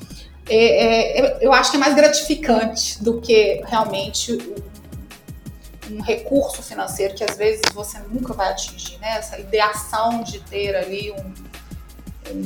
é, 0.48 1.20
é, 1.20 1.38
eu 1.40 1.52
acho 1.52 1.70
que 1.70 1.76
é 1.76 1.80
mais 1.80 1.94
gratificante 1.94 3.02
do 3.02 3.20
que 3.20 3.62
realmente 3.66 4.38
um 5.90 6.00
recurso 6.00 6.62
financeiro 6.62 7.14
que 7.14 7.24
às 7.24 7.36
vezes 7.36 7.62
você 7.72 7.98
nunca 8.10 8.32
vai 8.32 8.50
atingir, 8.50 8.98
né? 8.98 9.18
Essa 9.18 9.38
ideação 9.38 10.22
de 10.22 10.40
ter 10.40 10.74
ali 10.74 11.12
um, 11.12 11.34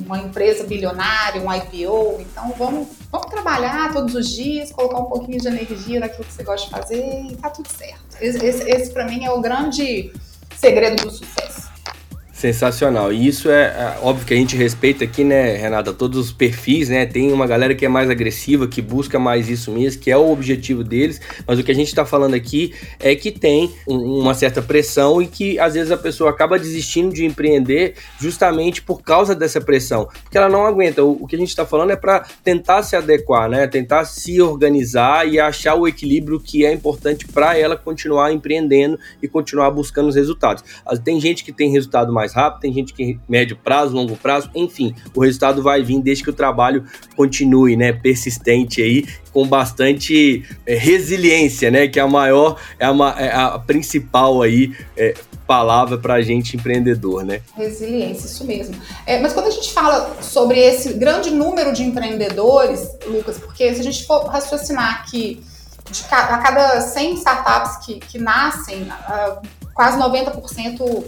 uma 0.05 0.19
empresa 0.19 0.65
bilionária, 0.65 1.41
um 1.41 1.53
IPO. 1.53 2.21
Então 2.21 2.55
vamos, 2.57 2.89
vamos 3.11 3.31
trabalhar 3.31 3.93
todos 3.93 4.15
os 4.15 4.29
dias, 4.29 4.71
colocar 4.73 4.99
um 4.99 5.07
pouquinho 5.07 5.41
de 5.41 5.49
energia 5.49 6.01
naquilo 6.01 6.25
que 6.25 6.33
você 6.33 6.43
gosta 6.43 6.67
de 6.67 6.73
fazer 6.73 7.23
e 7.31 7.37
tá 7.37 7.51
tudo 7.51 7.69
certo. 7.69 8.01
Esse, 8.21 8.45
esse, 8.45 8.71
esse 8.71 8.91
para 8.93 9.07
mim 9.07 9.25
é 9.25 9.31
o 9.31 9.41
grande 9.41 10.13
segredo 10.57 11.03
do 11.05 11.11
sucesso. 11.11 11.70
Sensacional. 12.41 13.13
E 13.13 13.27
isso 13.27 13.51
é, 13.51 13.65
é, 13.65 13.99
óbvio 14.01 14.27
que 14.27 14.33
a 14.33 14.37
gente 14.37 14.57
respeita 14.57 15.05
aqui, 15.05 15.23
né, 15.23 15.59
Renata, 15.59 15.93
todos 15.93 16.19
os 16.19 16.33
perfis, 16.33 16.89
né? 16.89 17.05
Tem 17.05 17.31
uma 17.31 17.47
galera 17.47 17.75
que 17.75 17.85
é 17.85 17.89
mais 17.89 18.09
agressiva, 18.09 18.67
que 18.67 18.81
busca 18.81 19.19
mais 19.19 19.51
isso 19.51 19.71
mesmo, 19.71 20.01
que 20.01 20.11
é 20.11 20.17
o 20.17 20.31
objetivo 20.31 20.83
deles. 20.83 21.21
Mas 21.47 21.59
o 21.59 21.63
que 21.63 21.71
a 21.71 21.75
gente 21.75 21.89
está 21.89 22.07
falando 22.07 22.33
aqui 22.33 22.73
é 22.99 23.15
que 23.15 23.31
tem 23.31 23.71
um, 23.87 24.21
uma 24.21 24.33
certa 24.33 24.63
pressão 24.63 25.21
e 25.21 25.27
que 25.27 25.59
às 25.59 25.75
vezes 25.75 25.93
a 25.93 25.99
pessoa 25.99 26.31
acaba 26.31 26.59
desistindo 26.59 27.13
de 27.13 27.27
empreender 27.27 27.97
justamente 28.19 28.81
por 28.81 29.03
causa 29.03 29.35
dessa 29.35 29.61
pressão, 29.61 30.09
porque 30.23 30.39
ela 30.39 30.49
não 30.49 30.65
aguenta. 30.65 31.05
O, 31.05 31.25
o 31.25 31.27
que 31.27 31.37
a 31.37 31.39
gente 31.39 31.51
está 31.51 31.67
falando 31.67 31.91
é 31.91 31.97
para 31.97 32.25
tentar 32.43 32.83
se 32.85 32.97
adequar, 32.97 33.51
né? 33.51 33.67
Tentar 33.67 34.07
se 34.07 34.41
organizar 34.41 35.29
e 35.29 35.39
achar 35.39 35.75
o 35.75 35.87
equilíbrio 35.87 36.41
que 36.41 36.65
é 36.65 36.73
importante 36.73 37.29
para 37.29 37.59
ela 37.59 37.77
continuar 37.77 38.33
empreendendo 38.33 38.99
e 39.23 39.29
continuar 39.29 39.71
buscando 39.71 40.09
os 40.09 40.15
resultados. 40.15 40.65
Tem 41.05 41.21
gente 41.21 41.45
que 41.45 41.53
tem 41.53 41.71
resultado 41.71 42.11
mais 42.11 42.30
mais 42.31 42.33
rápido, 42.33 42.61
tem 42.61 42.73
gente 42.73 42.95
que 42.95 43.19
médio 43.29 43.57
prazo, 43.57 43.95
longo 43.95 44.17
prazo, 44.17 44.51
enfim, 44.55 44.95
o 45.15 45.21
resultado 45.21 45.63
vai 45.63 45.83
vir 45.83 46.01
desde 46.01 46.25
que 46.25 46.31
o 46.31 46.33
trabalho 46.33 46.85
continue, 47.17 47.77
né, 47.77 47.93
persistente 47.93 48.81
aí, 48.81 49.07
com 49.33 49.47
bastante 49.47 50.45
é, 50.67 50.75
resiliência, 50.75 51.71
né, 51.71 51.89
que 51.89 51.99
é 51.99 52.03
a 52.03 52.09
maior, 52.09 52.57
é 52.79 52.87
a, 52.87 53.15
é 53.19 53.35
a 53.35 53.59
principal 53.59 54.43
aí 54.43 54.75
é, 54.97 55.15
palavra 55.47 55.99
para 55.99 56.23
gente 56.23 56.57
empreendedor, 56.57 57.25
né? 57.25 57.43
Resiliência, 57.57 58.27
isso 58.27 58.45
mesmo. 58.45 58.77
É, 59.05 59.21
mas 59.21 59.33
quando 59.33 59.47
a 59.47 59.51
gente 59.51 59.73
fala 59.73 60.17
sobre 60.23 60.61
esse 60.61 60.93
grande 60.93 61.31
número 61.31 61.73
de 61.73 61.83
empreendedores, 61.83 62.89
Lucas, 63.05 63.39
porque 63.39 63.75
se 63.75 63.81
a 63.81 63.83
gente 63.83 64.07
for 64.07 64.25
raciocinar 64.27 65.11
que 65.11 65.43
a 66.09 66.39
cada 66.39 66.81
100 66.81 67.15
startups 67.15 67.85
que, 67.85 67.99
que 67.99 68.17
nascem, 68.17 68.83
uh, 68.83 69.41
quase 69.75 69.99
90% 69.99 71.05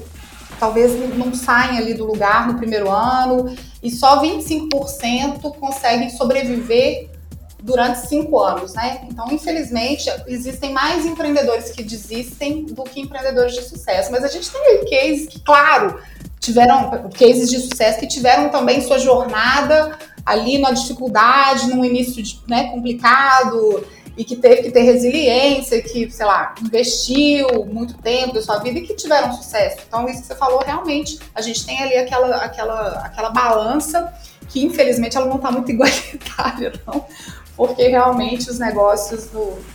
talvez 0.58 0.92
não 1.16 1.34
saem 1.34 1.78
ali 1.78 1.94
do 1.94 2.04
lugar 2.04 2.46
no 2.46 2.54
primeiro 2.54 2.90
ano 2.90 3.54
e 3.82 3.90
só 3.90 4.22
25% 4.22 5.54
conseguem 5.58 6.10
sobreviver 6.10 7.10
durante 7.62 8.08
cinco 8.08 8.40
anos, 8.40 8.74
né? 8.74 9.02
Então, 9.08 9.26
infelizmente, 9.30 10.10
existem 10.26 10.72
mais 10.72 11.06
empreendedores 11.06 11.70
que 11.70 11.82
desistem 11.82 12.64
do 12.64 12.82
que 12.82 13.00
empreendedores 13.00 13.54
de 13.54 13.62
sucesso. 13.62 14.10
Mas 14.10 14.24
a 14.24 14.28
gente 14.28 14.50
tem 14.50 14.84
cases 14.84 15.28
que, 15.28 15.40
claro, 15.40 16.00
tiveram 16.40 16.90
cases 17.16 17.48
de 17.48 17.60
sucesso 17.60 18.00
que 18.00 18.06
tiveram 18.08 18.48
também 18.48 18.80
sua 18.80 18.98
jornada 18.98 19.96
ali 20.26 20.58
na 20.58 20.72
dificuldade, 20.72 21.68
num 21.68 21.84
início 21.84 22.22
né, 22.48 22.70
complicado 22.70 23.84
e 24.16 24.24
que 24.24 24.36
teve 24.36 24.62
que 24.62 24.70
ter 24.70 24.82
resiliência, 24.82 25.80
que, 25.82 26.10
sei 26.10 26.26
lá, 26.26 26.54
investiu 26.62 27.64
muito 27.64 27.94
tempo 27.94 28.34
da 28.34 28.42
sua 28.42 28.58
vida 28.58 28.78
e 28.78 28.82
que 28.82 28.94
tiveram 28.94 29.32
sucesso. 29.32 29.78
Então, 29.86 30.08
isso 30.08 30.22
que 30.22 30.26
você 30.26 30.34
falou, 30.34 30.62
realmente, 30.64 31.18
a 31.34 31.40
gente 31.40 31.64
tem 31.64 31.82
ali 31.82 31.96
aquela, 31.96 32.36
aquela, 32.36 32.88
aquela 33.04 33.30
balança 33.30 34.12
que, 34.48 34.64
infelizmente, 34.64 35.16
ela 35.16 35.26
não 35.26 35.36
está 35.36 35.50
muito 35.50 35.70
igualitária, 35.72 36.72
não 36.86 37.06
porque 37.56 37.86
realmente 37.86 38.50
os 38.50 38.58
negócios, 38.58 39.30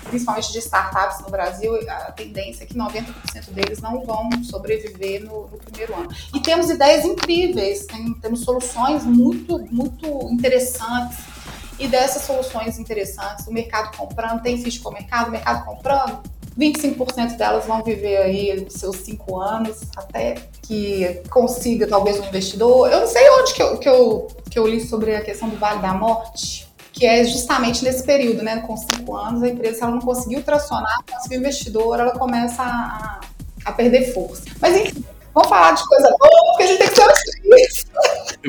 principalmente 0.09 0.51
de 0.51 0.59
startups 0.59 1.21
no 1.21 1.29
Brasil, 1.29 1.73
a 1.89 2.11
tendência 2.11 2.63
é 2.63 2.67
que 2.67 2.73
90% 2.73 3.05
deles 3.51 3.79
não 3.79 4.03
vão 4.03 4.29
sobreviver 4.43 5.23
no, 5.23 5.47
no, 5.47 5.57
primeiro 5.57 5.95
ano. 5.95 6.09
E 6.33 6.39
temos 6.41 6.69
ideias 6.69 7.05
incríveis, 7.05 7.85
tem, 7.85 8.13
temos 8.15 8.41
soluções 8.41 9.03
muito, 9.03 9.59
muito 9.71 10.07
interessantes. 10.31 11.19
E 11.79 11.87
dessas 11.87 12.23
soluções 12.23 12.79
interessantes, 12.79 13.45
o 13.47 13.53
mercado 13.53 13.95
comprando, 13.95 14.41
tem 14.41 14.61
ficha 14.61 14.81
com 14.81 14.89
o 14.89 14.93
mercado, 14.93 15.27
o 15.27 15.31
mercado 15.31 15.65
comprando, 15.65 16.21
25% 16.57 17.37
delas 17.37 17.65
vão 17.65 17.83
viver 17.83 18.17
aí 18.17 18.65
seus 18.69 18.97
cinco 18.97 19.39
anos 19.39 19.81
até 19.95 20.35
que 20.63 21.21
consiga 21.29 21.87
talvez 21.87 22.19
um 22.19 22.25
investidor. 22.25 22.91
Eu 22.91 23.01
não 23.01 23.07
sei 23.07 23.29
onde 23.29 23.53
que 23.53 23.61
eu, 23.61 23.77
que 23.77 23.87
eu, 23.87 24.27
que 24.49 24.57
eu 24.57 24.67
li 24.67 24.81
sobre 24.81 25.15
a 25.15 25.21
questão 25.21 25.49
do 25.49 25.57
Vale 25.57 25.81
da 25.81 25.93
Morte, 25.93 26.67
que 26.91 27.05
é 27.05 27.23
justamente 27.23 27.83
nesse 27.83 28.03
período, 28.03 28.41
né? 28.41 28.57
Com 28.61 28.75
cinco 28.75 29.15
anos, 29.15 29.43
a 29.43 29.47
empresa, 29.47 29.85
ela 29.85 29.91
não 29.91 30.01
conseguiu 30.01 30.41
tracionar, 30.41 30.97
conseguiu 31.09 31.39
investidor, 31.39 31.99
ela 31.99 32.17
começa 32.17 32.63
a, 32.63 33.19
a 33.63 33.71
perder 33.71 34.11
força. 34.13 34.43
Mas 34.59 34.75
enfim, 34.75 35.05
vamos 35.35 35.47
falar 35.47 35.73
de 35.73 35.87
coisa 35.87 36.07
boa, 36.07 36.45
porque 36.47 36.63
a 36.63 36.67
gente 36.67 36.79
tem 36.79 36.89
que 36.89 36.95
ser. 36.95 37.36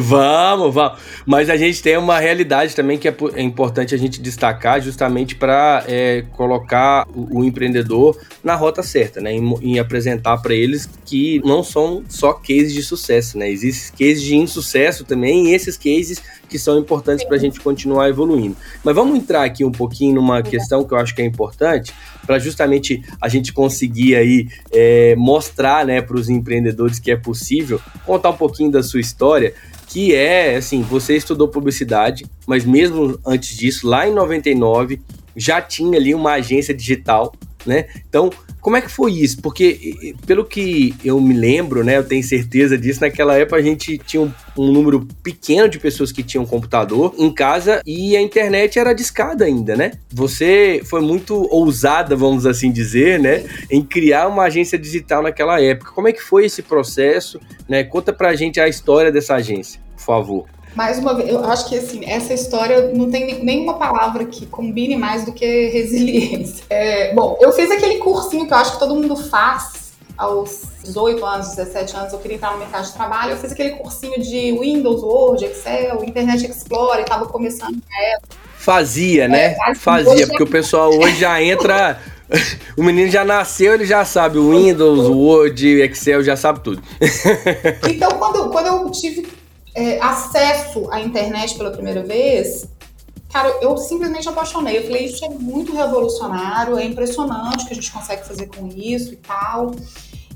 Vamos, 0.01 0.73
vamos. 0.73 1.01
Mas 1.27 1.51
a 1.51 1.57
gente 1.57 1.83
tem 1.83 1.97
uma 1.97 2.21
realidade 2.21 2.77
também 2.77 2.97
que 2.97 3.09
é, 3.09 3.17
é 3.35 3.43
importante 3.43 3.97
a 3.97 3.99
gente 3.99 4.23
destacar 4.23 4.81
justamente 4.81 5.35
para 5.35 5.83
é, 5.89 6.25
colocar 6.37 7.05
o, 7.13 7.41
o, 7.41 7.45
empreendedor 7.45 8.17
na 8.45 8.55
rota 8.55 8.81
certa, 8.81 9.21
né? 9.21 9.33
Em, 9.33 9.55
em 9.61 9.79
apresentar 9.81 10.39
para 10.39 10.55
eles 10.55 10.89
que 11.05 11.41
não 11.45 11.65
são 11.65 12.05
só 12.09 12.33
cases 12.33 12.73
de 12.73 12.83
sucesso, 12.83 13.37
né? 13.37 13.51
Existem 13.51 14.07
cases 14.07 14.23
de 14.23 14.37
insucesso 14.37 15.05
também, 15.05 15.49
e 15.49 15.55
esses 15.55 15.77
cases 15.77 16.23
que 16.49 16.59
são 16.61 16.79
importantes 16.79 17.25
para 17.25 17.37
a 17.37 17.41
gente 17.41 17.59
continuar 17.61 18.09
evoluindo. 18.09 18.57
Mas 18.85 18.95
vamos 18.95 19.19
entrar 19.19 19.43
aqui 19.43 19.65
um 19.65 19.73
pouquinho 19.73 20.15
numa 20.15 20.43
questão 20.43 20.85
que 20.85 20.95
eu 20.95 20.99
acho 20.99 21.15
que 21.15 21.21
é 21.21 21.25
importante, 21.25 21.93
para 22.25 22.39
justamente 22.39 23.03
a 23.21 23.29
gente 23.29 23.53
conseguir 23.53 24.15
aí 24.15 24.49
é, 24.73 25.17
mostrar 25.17 25.85
né, 25.85 26.01
para 26.01 26.17
os 26.17 26.29
empreendedores 26.29 26.99
que 26.99 27.11
é 27.11 27.17
possível, 27.17 27.81
contar 28.07 28.31
um 28.31 28.37
pouquinho 28.37 28.71
da 28.71 28.83
sua 28.83 29.01
história, 29.01 29.55
que 29.89 30.15
é 30.15 30.57
assim, 30.57 30.83
você 30.83 31.17
estudou 31.17 31.49
publicidade, 31.49 32.27
mas 32.47 32.65
mesmo 32.65 33.19
antes 33.27 33.57
disso, 33.57 33.89
lá 33.89 34.07
em 34.07 34.13
99, 34.13 35.01
já 35.35 35.63
tinha 35.63 35.99
ali 35.99 36.15
uma 36.15 36.33
agência 36.33 36.75
digital, 36.75 37.33
né? 37.67 37.87
Então, 38.09 38.31
como 38.61 38.77
é 38.77 38.81
que 38.81 38.91
foi 38.91 39.13
isso? 39.13 39.41
Porque, 39.41 40.15
pelo 40.27 40.45
que 40.45 40.95
eu 41.05 41.21
me 41.21 41.35
lembro, 41.35 41.85
né, 41.85 41.97
eu 41.97 42.05
tenho 42.05 42.23
certeza 42.23 42.77
disso, 42.77 43.01
naquela 43.01 43.37
época 43.37 43.57
a 43.57 43.63
gente 43.63 43.99
tinha 43.99 44.23
um, 44.23 44.33
um 44.57 44.73
número 44.73 45.07
pequeno 45.23 45.69
de 45.69 45.79
pessoas 45.79 46.13
que 46.13 46.23
tinham 46.23 46.45
computador 46.45 47.15
em 47.17 47.33
casa 47.33 47.81
e 47.87 48.17
a 48.17 48.21
internet 48.21 48.79
era 48.79 48.93
discada 48.93 49.45
ainda, 49.45 49.77
né? 49.77 49.93
Você 50.13 50.83
foi 50.85 51.01
muito 51.01 51.47
ousada, 51.51 52.17
vamos 52.17 52.47
assim 52.47 52.71
dizer, 52.71 53.19
né, 53.19 53.45
em 53.71 53.83
criar 53.83 54.29
uma 54.29 54.45
agência 54.45 54.79
digital 54.79 55.23
naquela 55.23 55.61
época. 55.61 55.93
Como 55.93 56.09
é 56.09 56.13
que 56.13 56.23
foi 56.23 56.47
esse 56.47 56.63
processo, 56.63 57.41
né? 57.69 57.85
Conta 57.85 58.13
pra 58.13 58.35
gente 58.35 58.61
a 58.61 58.69
história 58.69 59.13
dessa 59.13 59.35
agência, 59.37 59.81
por 59.97 60.03
favor 60.03 60.58
mais 60.75 60.99
uma 60.99 61.15
vez, 61.15 61.29
eu 61.29 61.45
acho 61.45 61.69
que 61.69 61.77
assim, 61.77 62.05
essa 62.05 62.33
história 62.35 62.93
não 62.93 63.11
tem 63.11 63.43
nenhuma 63.45 63.75
palavra 63.75 64.25
que 64.25 64.47
combine 64.47 64.97
mais 64.97 65.25
do 65.25 65.33
que 65.33 65.69
resiliência. 65.69 66.65
É, 66.71 67.15
bom, 67.15 67.39
eu 67.41 67.53
fiz 67.53 67.71
aquele 67.71 67.99
cursinho 67.99 68.47
que 68.47 68.53
eu 68.53 68.59
acho 68.59 68.73
que 68.73 68.79
todo 68.79 68.95
mundo 68.95 69.17
faz 69.17 69.93
aos 70.17 70.63
18 70.85 71.25
anos, 71.25 71.55
17 71.55 71.97
anos, 71.97 72.13
eu 72.13 72.19
queria 72.19 72.37
entrar 72.37 72.53
no 72.53 72.59
mercado 72.59 72.85
de 72.85 72.93
trabalho. 72.93 73.33
Eu 73.33 73.37
fiz 73.37 73.53
aquele 73.53 73.71
cursinho 73.71 74.21
de 74.21 74.59
Windows, 74.59 75.03
Word, 75.03 75.45
Excel, 75.45 76.03
Internet 76.05 76.45
Explorer, 76.51 77.03
estava 77.03 77.27
começando 77.27 77.77
na 77.89 78.07
época. 78.15 78.37
Fazia, 78.57 79.29
né? 79.29 79.57
É, 79.69 79.75
Fazia, 79.75 80.27
porque 80.27 80.43
o 80.43 80.47
pessoal 80.47 80.91
hoje 80.93 81.17
já 81.21 81.41
entra. 81.43 81.99
O 82.77 82.83
menino 82.83 83.11
já 83.11 83.25
nasceu, 83.25 83.73
ele 83.73 83.87
já 83.87 84.05
sabe 84.05 84.37
o 84.37 84.51
Windows, 84.51 85.09
Word, 85.09 85.67
Excel, 85.81 86.23
já 86.23 86.37
sabe 86.37 86.61
tudo. 86.61 86.83
Então, 87.89 88.11
quando, 88.11 88.51
quando 88.51 88.67
eu 88.67 88.91
tive 88.91 89.27
é, 89.79 90.01
acesso 90.01 90.91
à 90.91 91.01
internet 91.01 91.57
pela 91.57 91.71
primeira 91.71 92.03
vez, 92.03 92.67
cara, 93.33 93.49
eu 93.63 93.77
simplesmente 93.77 94.29
apaixonei. 94.29 94.79
Eu 94.79 94.83
falei, 94.83 95.05
isso 95.05 95.25
é 95.25 95.29
muito 95.29 95.73
revolucionário, 95.73 96.77
é 96.77 96.85
impressionante 96.85 97.63
o 97.63 97.67
que 97.67 97.73
a 97.73 97.77
gente 97.77 97.93
consegue 97.93 98.27
fazer 98.27 98.49
com 98.49 98.67
isso 98.67 99.13
e 99.13 99.17
tal. 99.17 99.71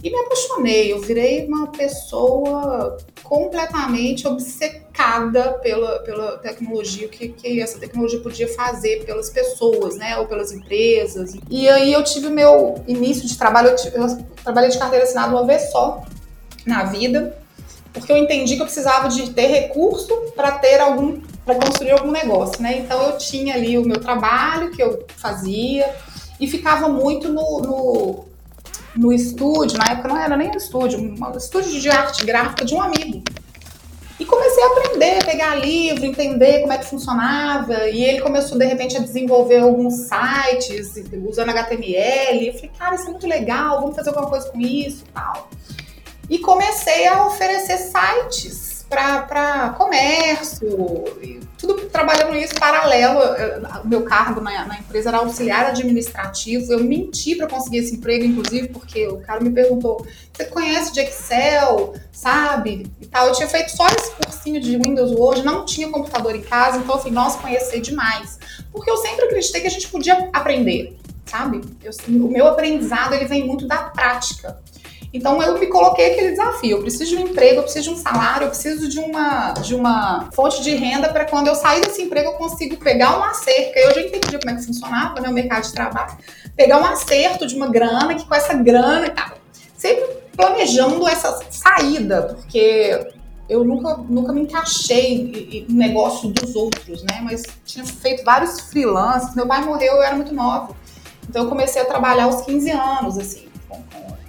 E 0.00 0.10
me 0.10 0.16
apaixonei, 0.16 0.92
eu 0.92 1.00
virei 1.00 1.46
uma 1.46 1.68
pessoa 1.68 2.96
completamente 3.22 4.26
obcecada 4.26 5.54
pela, 5.54 6.00
pela 6.00 6.38
tecnologia, 6.38 7.06
o 7.06 7.10
que, 7.10 7.28
que 7.28 7.60
essa 7.60 7.78
tecnologia 7.78 8.20
podia 8.20 8.48
fazer 8.48 9.04
pelas 9.04 9.30
pessoas, 9.30 9.96
né, 9.96 10.18
ou 10.18 10.26
pelas 10.26 10.52
empresas. 10.52 11.34
E 11.48 11.68
aí 11.68 11.92
eu 11.92 12.02
tive 12.02 12.28
meu 12.30 12.82
início 12.86 13.26
de 13.26 13.38
trabalho, 13.38 13.70
eu, 13.70 13.76
tive, 13.76 13.96
eu 13.96 14.24
trabalhei 14.42 14.70
de 14.70 14.78
carteira 14.78 15.04
assinada 15.04 15.32
uma 15.32 15.46
vez 15.46 15.70
só 15.70 16.04
na 16.66 16.84
vida, 16.84 17.36
porque 17.92 18.10
eu 18.10 18.16
entendi 18.16 18.56
que 18.56 18.62
eu 18.62 18.66
precisava 18.66 19.08
de 19.08 19.30
ter 19.30 19.46
recurso 19.46 20.14
para 20.34 20.52
ter 20.52 20.80
algum 20.80 21.20
para 21.44 21.56
construir 21.56 21.90
algum 21.90 22.10
negócio, 22.10 22.62
né? 22.62 22.78
Então 22.78 23.02
eu 23.02 23.18
tinha 23.18 23.54
ali 23.54 23.76
o 23.76 23.84
meu 23.84 23.98
trabalho 24.00 24.70
que 24.70 24.82
eu 24.82 25.04
fazia 25.16 25.92
e 26.38 26.46
ficava 26.46 26.88
muito 26.88 27.28
no, 27.28 27.60
no, 27.60 28.24
no 28.96 29.12
estúdio, 29.12 29.76
na 29.76 29.92
época 29.92 30.08
não 30.08 30.16
era 30.16 30.36
nem 30.36 30.48
um 30.48 30.56
estúdio, 30.56 31.00
um 31.00 31.36
estúdio 31.36 31.80
de 31.80 31.88
arte 31.88 32.24
gráfica 32.24 32.64
de 32.64 32.74
um 32.74 32.80
amigo. 32.80 33.22
E 34.20 34.24
comecei 34.24 34.62
a 34.62 34.66
aprender, 34.68 35.24
pegar 35.24 35.56
livro, 35.56 36.04
entender 36.04 36.60
como 36.60 36.72
é 36.72 36.78
que 36.78 36.84
funcionava. 36.84 37.88
E 37.88 38.04
ele 38.04 38.20
começou, 38.20 38.56
de 38.56 38.64
repente, 38.64 38.96
a 38.96 39.00
desenvolver 39.00 39.58
alguns 39.58 40.06
sites 40.06 40.94
usando 41.26 41.48
HTML. 41.48 42.46
Eu 42.46 42.54
falei, 42.54 42.70
cara, 42.78 42.94
isso 42.94 43.08
é 43.08 43.10
muito 43.10 43.26
legal, 43.26 43.80
vamos 43.80 43.96
fazer 43.96 44.10
alguma 44.10 44.28
coisa 44.28 44.48
com 44.48 44.60
isso 44.60 45.02
e 45.08 45.12
tal 45.12 45.48
e 46.32 46.38
comecei 46.38 47.06
a 47.06 47.26
oferecer 47.26 47.76
sites 47.76 48.86
para 48.88 49.74
comércio, 49.76 51.04
tudo 51.58 51.74
trabalhando 51.90 52.34
isso 52.34 52.54
paralelo. 52.54 53.20
O 53.84 53.86
meu 53.86 54.02
cargo 54.04 54.40
na, 54.40 54.64
na, 54.64 54.78
empresa 54.78 55.10
era 55.10 55.18
auxiliar 55.18 55.66
administrativo. 55.66 56.72
Eu 56.72 56.82
menti 56.82 57.34
para 57.36 57.46
conseguir 57.46 57.78
esse 57.78 57.96
emprego, 57.96 58.24
inclusive, 58.24 58.68
porque 58.68 59.06
o 59.08 59.18
cara 59.18 59.40
me 59.40 59.50
perguntou: 59.50 60.06
você 60.32 60.46
conhece 60.46 60.90
de 60.94 61.00
Excel, 61.00 61.92
sabe? 62.10 62.90
E 62.98 63.06
tal. 63.06 63.26
Eu 63.26 63.34
tinha 63.34 63.48
feito 63.48 63.70
só 63.70 63.86
esse 63.88 64.12
cursinho 64.12 64.58
de 64.58 64.78
Windows 64.78 65.12
hoje, 65.12 65.44
não 65.44 65.66
tinha 65.66 65.90
computador 65.90 66.34
em 66.34 66.42
casa, 66.42 66.78
então 66.78 66.94
eu 66.94 66.98
falei, 66.98 67.12
nossa, 67.12 67.38
conhecer 67.38 67.80
demais. 67.82 68.38
Porque 68.72 68.90
eu 68.90 68.96
sempre 68.96 69.26
acreditei 69.26 69.60
que 69.60 69.66
a 69.66 69.70
gente 69.70 69.88
podia 69.88 70.30
aprender, 70.32 70.96
sabe? 71.26 71.60
Eu, 71.84 71.92
o 72.08 72.28
meu 72.30 72.46
aprendizado 72.46 73.12
ele 73.12 73.26
vem 73.26 73.46
muito 73.46 73.66
da 73.66 73.82
prática. 73.82 74.58
Então 75.12 75.42
eu 75.42 75.58
me 75.58 75.66
coloquei 75.66 76.12
aquele 76.12 76.30
desafio. 76.30 76.78
Eu 76.78 76.80
preciso 76.80 77.16
de 77.16 77.22
um 77.22 77.28
emprego, 77.28 77.58
eu 77.58 77.62
preciso 77.64 77.90
de 77.90 77.94
um 77.94 78.02
salário, 78.02 78.44
eu 78.44 78.48
preciso 78.48 78.88
de 78.88 78.98
uma, 78.98 79.52
de 79.52 79.74
uma 79.74 80.30
fonte 80.32 80.62
de 80.62 80.74
renda 80.74 81.08
para 81.10 81.26
quando 81.26 81.48
eu 81.48 81.54
sair 81.54 81.82
desse 81.82 82.02
emprego 82.02 82.30
eu 82.30 82.34
consigo 82.34 82.76
pegar 82.78 83.18
um 83.18 83.24
acerto. 83.24 83.78
Eu 83.78 83.94
já 83.94 84.00
entendi 84.00 84.38
como 84.38 84.50
é 84.50 84.54
que 84.54 84.64
funcionava 84.64 85.20
né, 85.20 85.28
o 85.28 85.32
mercado 85.32 85.64
de 85.64 85.72
trabalho. 85.72 86.16
Pegar 86.56 86.80
um 86.80 86.84
acerto 86.84 87.46
de 87.46 87.54
uma 87.54 87.68
grana, 87.68 88.14
que 88.14 88.24
com 88.26 88.34
essa 88.34 88.54
grana 88.54 89.06
e 89.06 89.10
tal. 89.10 89.32
Sempre 89.76 90.22
planejando 90.34 91.06
essa 91.06 91.40
saída, 91.50 92.22
porque 92.22 93.12
eu 93.48 93.64
nunca, 93.64 93.98
nunca 94.08 94.32
me 94.32 94.42
encaixei 94.42 95.66
no 95.68 95.76
negócio 95.76 96.30
dos 96.30 96.56
outros, 96.56 97.02
né? 97.02 97.20
Mas 97.22 97.42
tinha 97.66 97.84
feito 97.84 98.24
vários 98.24 98.60
freelances. 98.60 99.34
Meu 99.34 99.46
pai 99.46 99.62
morreu, 99.62 99.94
eu 99.94 100.02
era 100.02 100.16
muito 100.16 100.34
nova. 100.34 100.74
Então 101.28 101.44
eu 101.44 101.48
comecei 101.50 101.82
a 101.82 101.84
trabalhar 101.84 102.24
aos 102.24 102.42
15 102.42 102.70
anos, 102.70 103.18
assim, 103.18 103.46
com, 103.68 103.76
com 103.76 104.21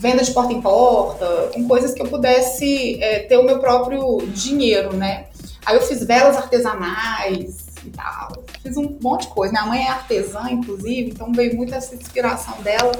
venda 0.00 0.24
de 0.24 0.30
porta 0.32 0.52
em 0.52 0.62
porta, 0.62 1.50
com 1.52 1.68
coisas 1.68 1.92
que 1.92 2.00
eu 2.00 2.06
pudesse 2.06 2.98
é, 3.02 3.18
ter 3.20 3.36
o 3.36 3.42
meu 3.42 3.58
próprio 3.58 4.26
dinheiro, 4.28 4.94
né? 4.94 5.26
Aí 5.64 5.76
eu 5.76 5.82
fiz 5.82 6.02
velas 6.02 6.38
artesanais 6.38 7.66
e 7.84 7.90
tal. 7.90 8.32
fiz 8.62 8.78
um 8.78 8.98
monte 9.02 9.22
de 9.22 9.28
coisa. 9.28 9.52
Minha 9.52 9.66
mãe 9.66 9.82
é 9.84 9.90
artesã, 9.90 10.48
inclusive, 10.50 11.10
então 11.10 11.30
veio 11.32 11.54
muito 11.54 11.74
essa 11.74 11.94
inspiração 11.94 12.62
dela. 12.62 12.92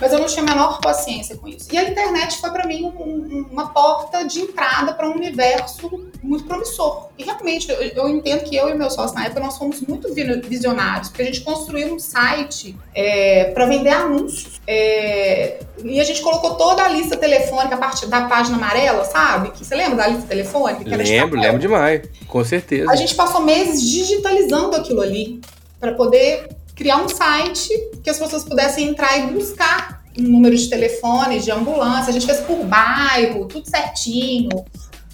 Mas 0.00 0.12
eu 0.12 0.18
não 0.18 0.26
tinha 0.26 0.42
a 0.42 0.46
menor 0.46 0.80
paciência 0.80 1.36
com 1.36 1.48
isso. 1.48 1.68
E 1.72 1.78
a 1.78 1.84
internet 1.84 2.38
foi 2.38 2.50
para 2.50 2.66
mim 2.66 2.84
um, 2.84 2.88
um, 2.88 3.46
uma 3.50 3.68
porta 3.68 4.24
de 4.24 4.40
entrada 4.40 4.92
para 4.92 5.08
um 5.08 5.14
universo 5.14 6.06
muito 6.22 6.44
promissor. 6.44 7.08
E 7.16 7.24
realmente, 7.24 7.70
eu, 7.70 7.80
eu, 7.80 8.08
entendo 8.08 8.44
que 8.44 8.56
eu 8.56 8.68
e 8.68 8.74
meu 8.74 8.90
sócio 8.90 9.14
na 9.14 9.26
época 9.26 9.40
nós 9.40 9.56
fomos 9.56 9.80
muito 9.80 10.12
visionários, 10.12 11.08
porque 11.08 11.22
a 11.22 11.26
gente 11.26 11.40
construiu 11.40 11.94
um 11.94 11.98
site 11.98 12.76
é, 12.94 13.44
para 13.52 13.66
vender 13.66 13.90
anúncios. 13.90 14.60
É, 14.66 15.60
e 15.84 16.00
a 16.00 16.04
gente 16.04 16.20
colocou 16.20 16.54
toda 16.54 16.84
a 16.84 16.88
lista 16.88 17.16
telefônica 17.16 17.74
a 17.74 17.78
partir 17.78 18.06
da 18.06 18.22
página 18.22 18.56
amarela, 18.56 19.04
sabe? 19.04 19.50
Que, 19.50 19.64
você 19.64 19.74
lembra 19.74 19.96
da 19.96 20.08
lista 20.08 20.26
telefônica? 20.26 20.96
lembro, 20.96 21.40
lembro 21.40 21.60
demais, 21.60 22.02
com 22.26 22.44
certeza. 22.44 22.90
A 22.90 22.96
gente 22.96 23.14
passou 23.14 23.40
meses 23.42 23.82
digitalizando 23.82 24.76
aquilo 24.76 25.00
ali 25.00 25.40
para 25.78 25.92
poder 25.92 26.48
criar 26.76 26.98
um 26.98 27.08
site 27.08 27.70
que 28.04 28.10
as 28.10 28.18
pessoas 28.18 28.44
pudessem 28.44 28.88
entrar 28.88 29.18
e 29.18 29.32
buscar 29.32 30.04
um 30.18 30.22
número 30.22 30.54
de 30.54 30.68
telefone, 30.68 31.40
de 31.40 31.50
ambulância. 31.50 32.10
A 32.10 32.12
gente 32.12 32.26
fez 32.26 32.40
por 32.40 32.64
bairro, 32.64 33.46
tudo 33.46 33.68
certinho. 33.68 34.50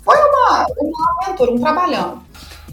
Foi 0.04 0.16
uma, 0.16 0.66
uma 0.78 1.14
aventura, 1.22 1.52
um 1.52 1.58
trabalhão. 1.58 2.22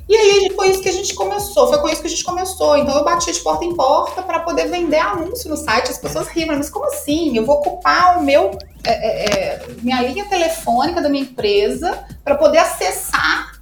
E 0.10 0.15
aí 0.15 0.51
foi 0.55 0.72
isso 0.72 0.81
que 0.81 0.89
a 0.89 0.91
gente 0.91 1.13
começou, 1.13 1.67
foi 1.67 1.77
com 1.77 1.88
isso 1.88 2.01
que 2.01 2.08
a 2.08 2.10
gente 2.10 2.24
começou. 2.24 2.75
Então 2.77 2.98
eu 2.98 3.03
bati 3.03 3.31
de 3.31 3.39
porta 3.41 3.63
em 3.63 3.75
porta 3.75 4.24
para 4.24 4.39
poder 4.39 4.67
vender 4.67 4.98
anúncio 4.98 5.48
no 5.48 5.55
site. 5.55 5.91
As 5.91 6.00
pessoas 6.00 6.27
riam, 6.29 6.48
mas 6.48 6.67
como 6.67 6.86
assim? 6.86 7.38
Eu 7.38 7.46
vou 7.46 7.58
ocupar 7.58 8.17
o 8.17 8.24
meu 8.24 8.58
é, 8.84 8.91
é, 8.91 9.34
é 9.36 9.67
minha 9.84 10.01
linha 10.01 10.25
telefônica 10.25 11.00
da 11.00 11.10
minha 11.10 11.24
empresa 11.24 12.03
para 12.24 12.34
poder 12.36 12.58
acessar 12.58 13.59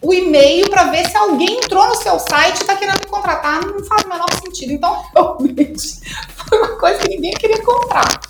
o 0.00 0.14
e-mail 0.14 0.70
para 0.70 0.84
ver 0.84 1.08
se 1.08 1.16
alguém 1.16 1.58
entrou 1.58 1.86
no 1.88 1.96
seu 1.96 2.18
site 2.18 2.58
e 2.58 2.60
está 2.60 2.76
querendo 2.76 3.00
me 3.00 3.06
contratar, 3.06 3.64
não 3.66 3.84
faz 3.84 4.02
o 4.04 4.08
menor 4.08 4.30
sentido. 4.32 4.72
Então, 4.72 5.02
realmente, 5.14 6.00
foi 6.48 6.58
uma 6.58 6.76
coisa 6.78 6.98
que 7.00 7.08
ninguém 7.08 7.32
queria 7.32 7.62
comprar. 7.64 8.20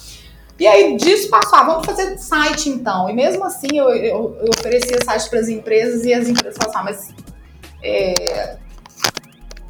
E 0.59 0.67
aí, 0.67 0.97
disso 0.97 1.29
passou, 1.31 1.59
ah, 1.59 1.63
vamos 1.65 1.87
fazer 1.87 2.19
site 2.19 2.69
então. 2.69 3.09
E 3.09 3.13
mesmo 3.13 3.45
assim, 3.45 3.69
eu, 3.75 3.91
eu, 3.91 4.37
eu 4.41 4.51
oferecia 4.59 4.99
site 5.05 5.31
para 5.31 5.39
as 5.39 5.49
empresas 5.49 6.05
e 6.05 6.13
as 6.13 6.29
empresas 6.29 6.57
falavam, 6.59 6.81
ah, 6.81 6.85
mas 6.85 7.15
é, 7.83 8.57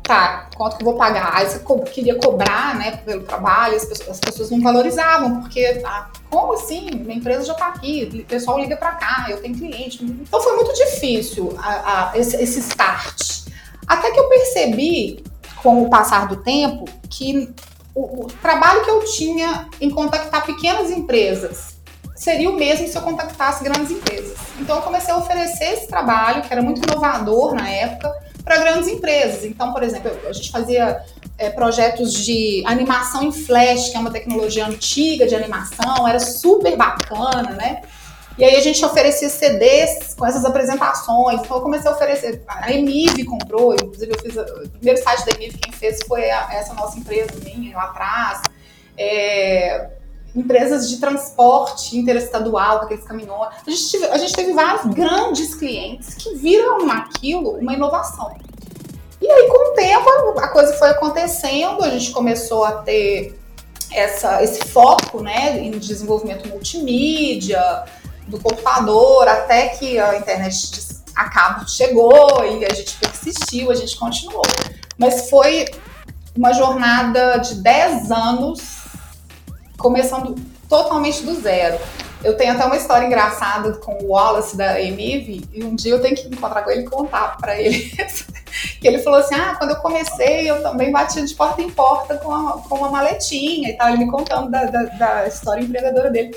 tá, 0.08 0.48
quanto 0.56 0.78
que 0.78 0.82
eu 0.82 0.86
vou 0.86 0.96
pagar? 0.96 1.36
Aí 1.36 1.46
você 1.46 1.58
co 1.58 1.80
queria 1.82 2.18
cobrar, 2.18 2.74
né, 2.76 2.96
pelo 3.04 3.22
trabalho, 3.24 3.76
as 3.76 3.84
pessoas, 3.84 4.08
as 4.08 4.20
pessoas 4.20 4.50
não 4.50 4.62
valorizavam, 4.62 5.42
porque, 5.42 5.82
ah, 5.84 6.08
como 6.30 6.54
assim? 6.54 6.90
Minha 6.90 7.18
empresa 7.18 7.44
já 7.44 7.54
tá 7.54 7.68
aqui, 7.68 8.24
o 8.24 8.24
pessoal 8.24 8.58
liga 8.58 8.74
para 8.76 8.92
cá, 8.92 9.26
eu 9.28 9.40
tenho 9.42 9.54
cliente. 9.54 10.02
Então 10.02 10.40
foi 10.40 10.56
muito 10.56 10.72
difícil 10.72 11.54
a, 11.58 12.10
a, 12.10 12.18
esse, 12.18 12.36
esse 12.42 12.60
start. 12.60 13.48
Até 13.86 14.10
que 14.10 14.18
eu 14.18 14.28
percebi, 14.30 15.22
com 15.62 15.82
o 15.82 15.90
passar 15.90 16.26
do 16.26 16.36
tempo, 16.36 16.86
que 17.10 17.54
o, 17.94 18.24
o 18.24 18.26
trabalho 18.40 18.82
que 18.84 18.90
eu 18.90 19.04
tinha 19.04 19.68
em 19.78 19.90
contactar 19.90 20.44
pequenas 20.46 20.90
empresas 20.90 21.76
seria 22.16 22.50
o 22.50 22.54
mesmo 22.54 22.88
se 22.88 22.96
eu 22.96 23.02
contactasse 23.02 23.62
grandes 23.62 23.90
empresas. 23.90 24.38
Então 24.58 24.76
eu 24.76 24.82
comecei 24.82 25.12
a 25.12 25.18
oferecer 25.18 25.74
esse 25.74 25.86
trabalho, 25.86 26.42
que 26.42 26.52
era 26.52 26.62
muito 26.62 26.80
inovador 26.82 27.54
na 27.54 27.68
época, 27.68 28.12
para 28.48 28.56
grandes 28.56 28.88
empresas. 28.88 29.44
Então, 29.44 29.74
por 29.74 29.82
exemplo, 29.82 30.10
a 30.26 30.32
gente 30.32 30.50
fazia 30.50 31.04
é, 31.36 31.50
projetos 31.50 32.14
de 32.14 32.64
animação 32.66 33.22
em 33.22 33.30
flash, 33.30 33.90
que 33.90 33.96
é 33.96 34.00
uma 34.00 34.10
tecnologia 34.10 34.66
antiga 34.66 35.26
de 35.26 35.34
animação, 35.34 36.08
era 36.08 36.18
super 36.18 36.74
bacana, 36.74 37.50
né? 37.50 37.82
E 38.38 38.44
aí 38.44 38.56
a 38.56 38.60
gente 38.60 38.82
oferecia 38.82 39.28
CDs 39.28 40.14
com 40.14 40.24
essas 40.24 40.44
apresentações. 40.44 41.40
Então 41.40 41.58
eu 41.58 41.62
comecei 41.62 41.90
a 41.90 41.94
oferecer. 41.94 42.42
A 42.46 42.72
Emive 42.72 43.24
comprou, 43.24 43.74
inclusive 43.74 44.12
eu 44.12 44.20
fiz 44.20 44.36
o 44.36 44.70
primeiro 44.70 45.02
site 45.02 45.26
da 45.26 45.32
Emive, 45.32 45.58
quem 45.58 45.72
fez 45.72 45.98
foi 46.06 46.30
a, 46.30 46.48
essa 46.52 46.72
nossa 46.72 46.98
empresa 46.98 47.32
minha 47.44 47.76
lá 47.76 47.84
atrás. 47.84 48.42
É, 48.96 49.90
empresas 50.34 50.88
de 50.88 50.98
transporte 50.98 51.96
interestadual, 51.96 52.82
aqueles 52.82 53.04
caminhões. 53.04 53.54
A 53.66 53.70
gente, 53.70 53.90
teve, 53.90 54.06
a 54.06 54.18
gente 54.18 54.32
teve 54.32 54.52
vários 54.52 54.94
grandes 54.94 55.54
clientes 55.54 56.14
que 56.14 56.34
viram 56.36 56.86
naquilo 56.86 57.52
uma 57.58 57.74
inovação. 57.74 58.36
E 59.20 59.28
aí, 59.28 59.48
com 59.48 59.72
o 59.72 59.74
tempo, 59.74 60.38
a 60.38 60.48
coisa 60.48 60.72
foi 60.74 60.90
acontecendo, 60.90 61.82
a 61.82 61.90
gente 61.90 62.12
começou 62.12 62.64
a 62.64 62.72
ter 62.82 63.38
essa, 63.90 64.42
esse 64.42 64.64
foco 64.68 65.22
né, 65.22 65.58
em 65.58 65.72
desenvolvimento 65.72 66.48
multimídia, 66.48 67.84
do 68.28 68.38
computador, 68.38 69.26
até 69.26 69.68
que 69.68 69.98
a 69.98 70.18
internet 70.18 70.86
a 71.16 71.64
chegou 71.66 72.44
e 72.44 72.64
a 72.64 72.72
gente 72.72 72.96
persistiu, 72.96 73.70
a 73.72 73.74
gente 73.74 73.96
continuou. 73.96 74.42
Mas 74.96 75.28
foi 75.28 75.66
uma 76.36 76.52
jornada 76.52 77.38
de 77.38 77.56
10 77.56 78.10
anos 78.12 78.77
começando 79.78 80.34
totalmente 80.68 81.22
do 81.24 81.34
zero. 81.40 81.78
Eu 82.22 82.36
tenho 82.36 82.52
até 82.52 82.64
uma 82.64 82.76
história 82.76 83.06
engraçada 83.06 83.74
com 83.74 83.96
o 84.02 84.08
Wallace 84.08 84.56
da 84.56 84.80
Emive, 84.80 85.48
e 85.52 85.62
um 85.62 85.76
dia 85.76 85.92
eu 85.92 86.02
tenho 86.02 86.16
que 86.16 86.26
encontrar 86.26 86.62
com 86.62 86.70
ele 86.70 86.82
e 86.82 86.84
contar 86.84 87.36
para 87.38 87.58
ele. 87.60 87.78
que 88.80 88.88
ele 88.88 88.98
falou 88.98 89.20
assim: 89.20 89.36
Ah, 89.36 89.54
quando 89.56 89.70
eu 89.70 89.76
comecei, 89.76 90.50
eu 90.50 90.60
também 90.60 90.90
batia 90.90 91.24
de 91.24 91.34
porta 91.34 91.62
em 91.62 91.70
porta 91.70 92.16
com, 92.16 92.32
a, 92.32 92.58
com 92.58 92.74
uma 92.74 92.90
maletinha 92.90 93.70
e 93.70 93.76
tal. 93.76 93.88
Ele 93.88 94.04
me 94.04 94.10
contando 94.10 94.50
da, 94.50 94.64
da, 94.64 94.82
da 94.82 95.26
história 95.28 95.62
empreendedora 95.62 96.10
dele. 96.10 96.36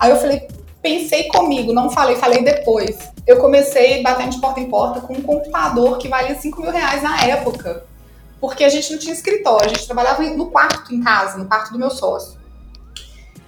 Aí 0.00 0.10
eu 0.10 0.16
falei, 0.16 0.48
pensei 0.80 1.24
comigo, 1.28 1.72
não 1.72 1.90
falei, 1.90 2.16
falei 2.16 2.42
depois. 2.42 2.96
Eu 3.26 3.38
comecei 3.38 4.02
batendo 4.02 4.30
de 4.30 4.40
porta 4.40 4.60
em 4.60 4.70
porta 4.70 5.00
com 5.00 5.12
um 5.12 5.22
computador 5.22 5.98
que 5.98 6.08
valia 6.08 6.34
5 6.36 6.62
mil 6.62 6.70
reais 6.70 7.02
na 7.02 7.24
época. 7.24 7.84
Porque 8.40 8.62
a 8.62 8.68
gente 8.68 8.92
não 8.92 8.98
tinha 8.98 9.12
escritório, 9.12 9.66
a 9.66 9.68
gente 9.68 9.84
trabalhava 9.84 10.22
no 10.22 10.46
quarto 10.46 10.94
em 10.94 11.02
casa, 11.02 11.36
no 11.36 11.46
quarto 11.46 11.72
do 11.72 11.78
meu 11.78 11.90
sócio. 11.90 12.38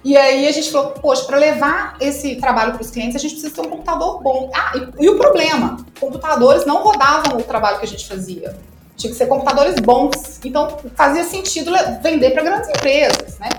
E 0.03 0.17
aí 0.17 0.47
a 0.47 0.51
gente 0.51 0.71
falou, 0.71 0.91
poxa, 0.91 1.25
para 1.25 1.37
levar 1.37 1.95
esse 1.99 2.35
trabalho 2.37 2.73
para 2.73 2.81
os 2.81 2.89
clientes, 2.89 3.15
a 3.15 3.19
gente 3.19 3.33
precisa 3.33 3.53
ter 3.53 3.61
um 3.61 3.69
computador 3.69 4.21
bom. 4.21 4.49
Ah, 4.53 4.71
e, 4.75 5.05
e, 5.05 5.09
o 5.09 5.17
problema, 5.17 5.77
computadores 5.99 6.65
não 6.65 6.83
rodavam 6.83 7.37
o 7.37 7.43
trabalho 7.43 7.77
que 7.77 7.85
a 7.85 7.87
gente 7.87 8.07
fazia. 8.07 8.55
Tinha 8.97 9.11
que 9.11 9.17
ser 9.17 9.27
computadores 9.27 9.75
bons. 9.79 10.39
Então 10.43 10.79
fazia 10.95 11.23
sentido 11.23 11.71
vender 12.01 12.31
para 12.31 12.43
grandes 12.43 12.69
empresas, 12.69 13.37
né? 13.37 13.49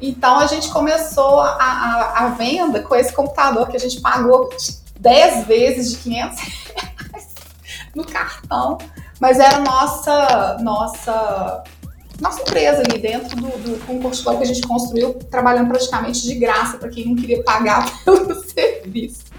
Então 0.00 0.40
a 0.40 0.46
gente 0.46 0.70
começou 0.70 1.40
a, 1.40 1.56
a, 1.60 2.24
a, 2.24 2.28
venda 2.30 2.80
com 2.82 2.94
esse 2.96 3.12
computador 3.12 3.68
que 3.68 3.76
a 3.76 3.80
gente 3.80 4.00
pagou 4.00 4.48
10 4.98 5.46
vezes 5.46 5.90
de 5.90 5.98
500 5.98 6.38
reais 6.38 7.34
no 7.94 8.04
cartão, 8.04 8.78
mas 9.20 9.38
era 9.38 9.58
nossa 9.58 10.56
nossa 10.62 11.64
nossa 12.20 12.42
empresa 12.42 12.82
ali 12.82 12.98
dentro 12.98 13.34
do, 13.36 13.48
do 13.48 13.86
com 13.86 13.96
o 13.96 14.00
portfólio 14.00 14.40
que 14.40 14.44
a 14.44 14.52
gente 14.52 14.66
construiu, 14.66 15.14
trabalhando 15.30 15.68
praticamente 15.68 16.22
de 16.22 16.34
graça 16.34 16.76
para 16.76 16.88
quem 16.88 17.06
não 17.06 17.16
queria 17.16 17.42
pagar 17.42 17.90
pelo 18.04 18.34
serviço. 18.44 19.30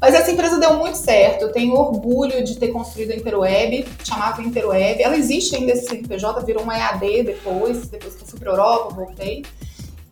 Mas 0.00 0.14
essa 0.14 0.32
empresa 0.32 0.58
deu 0.58 0.74
muito 0.74 0.96
certo. 0.96 1.42
Eu 1.42 1.52
tenho 1.52 1.74
orgulho 1.74 2.42
de 2.42 2.56
ter 2.56 2.68
construído 2.68 3.12
a 3.12 3.14
Interweb, 3.14 3.86
chamava 4.02 4.42
Interweb. 4.42 5.00
Ela 5.00 5.16
existe 5.16 5.54
ainda 5.54 5.72
esse 5.72 5.86
CNPJ, 5.86 6.44
virou 6.44 6.64
uma 6.64 6.76
EAD 6.76 7.22
depois, 7.22 7.86
depois 7.86 8.16
que 8.16 8.22
eu 8.22 8.26
fui 8.26 8.40
para 8.40 8.50
Europa, 8.50 8.94
voltei. 8.94 9.44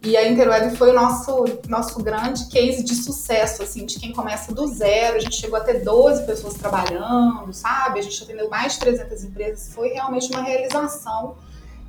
E 0.03 0.17
a 0.17 0.29
Interweb 0.29 0.77
foi 0.77 0.91
o 0.91 0.95
nosso, 0.95 1.45
nosso 1.69 2.01
grande 2.03 2.47
case 2.47 2.85
de 2.85 2.95
sucesso, 2.95 3.65
assim, 3.65 3.85
de 3.85 3.99
quem 3.99 4.13
começa 4.13 4.55
do 4.55 4.67
zero. 4.69 5.17
A 5.17 5.21
gente 5.21 5.35
chegou 5.35 5.59
a 5.59 5.61
ter 5.61 5.83
12 5.83 6.25
pessoas 6.25 6.55
trabalhando, 6.55 7.53
sabe? 7.53 7.99
A 7.99 8.03
gente 8.03 8.23
atendeu 8.23 8.49
mais 8.49 8.75
de 8.75 8.79
300 8.79 9.25
empresas. 9.25 9.75
Foi 9.75 9.89
realmente 9.89 10.31
uma 10.31 10.43
realização 10.43 11.35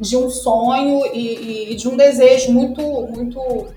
de 0.02 0.18
um 0.18 0.30
sonho 0.30 1.06
e, 1.14 1.72
e, 1.72 1.76
de 1.76 1.88
um 1.88 1.96
desejo 1.96 2.52
muito, 2.52 2.82
muito 2.82 3.68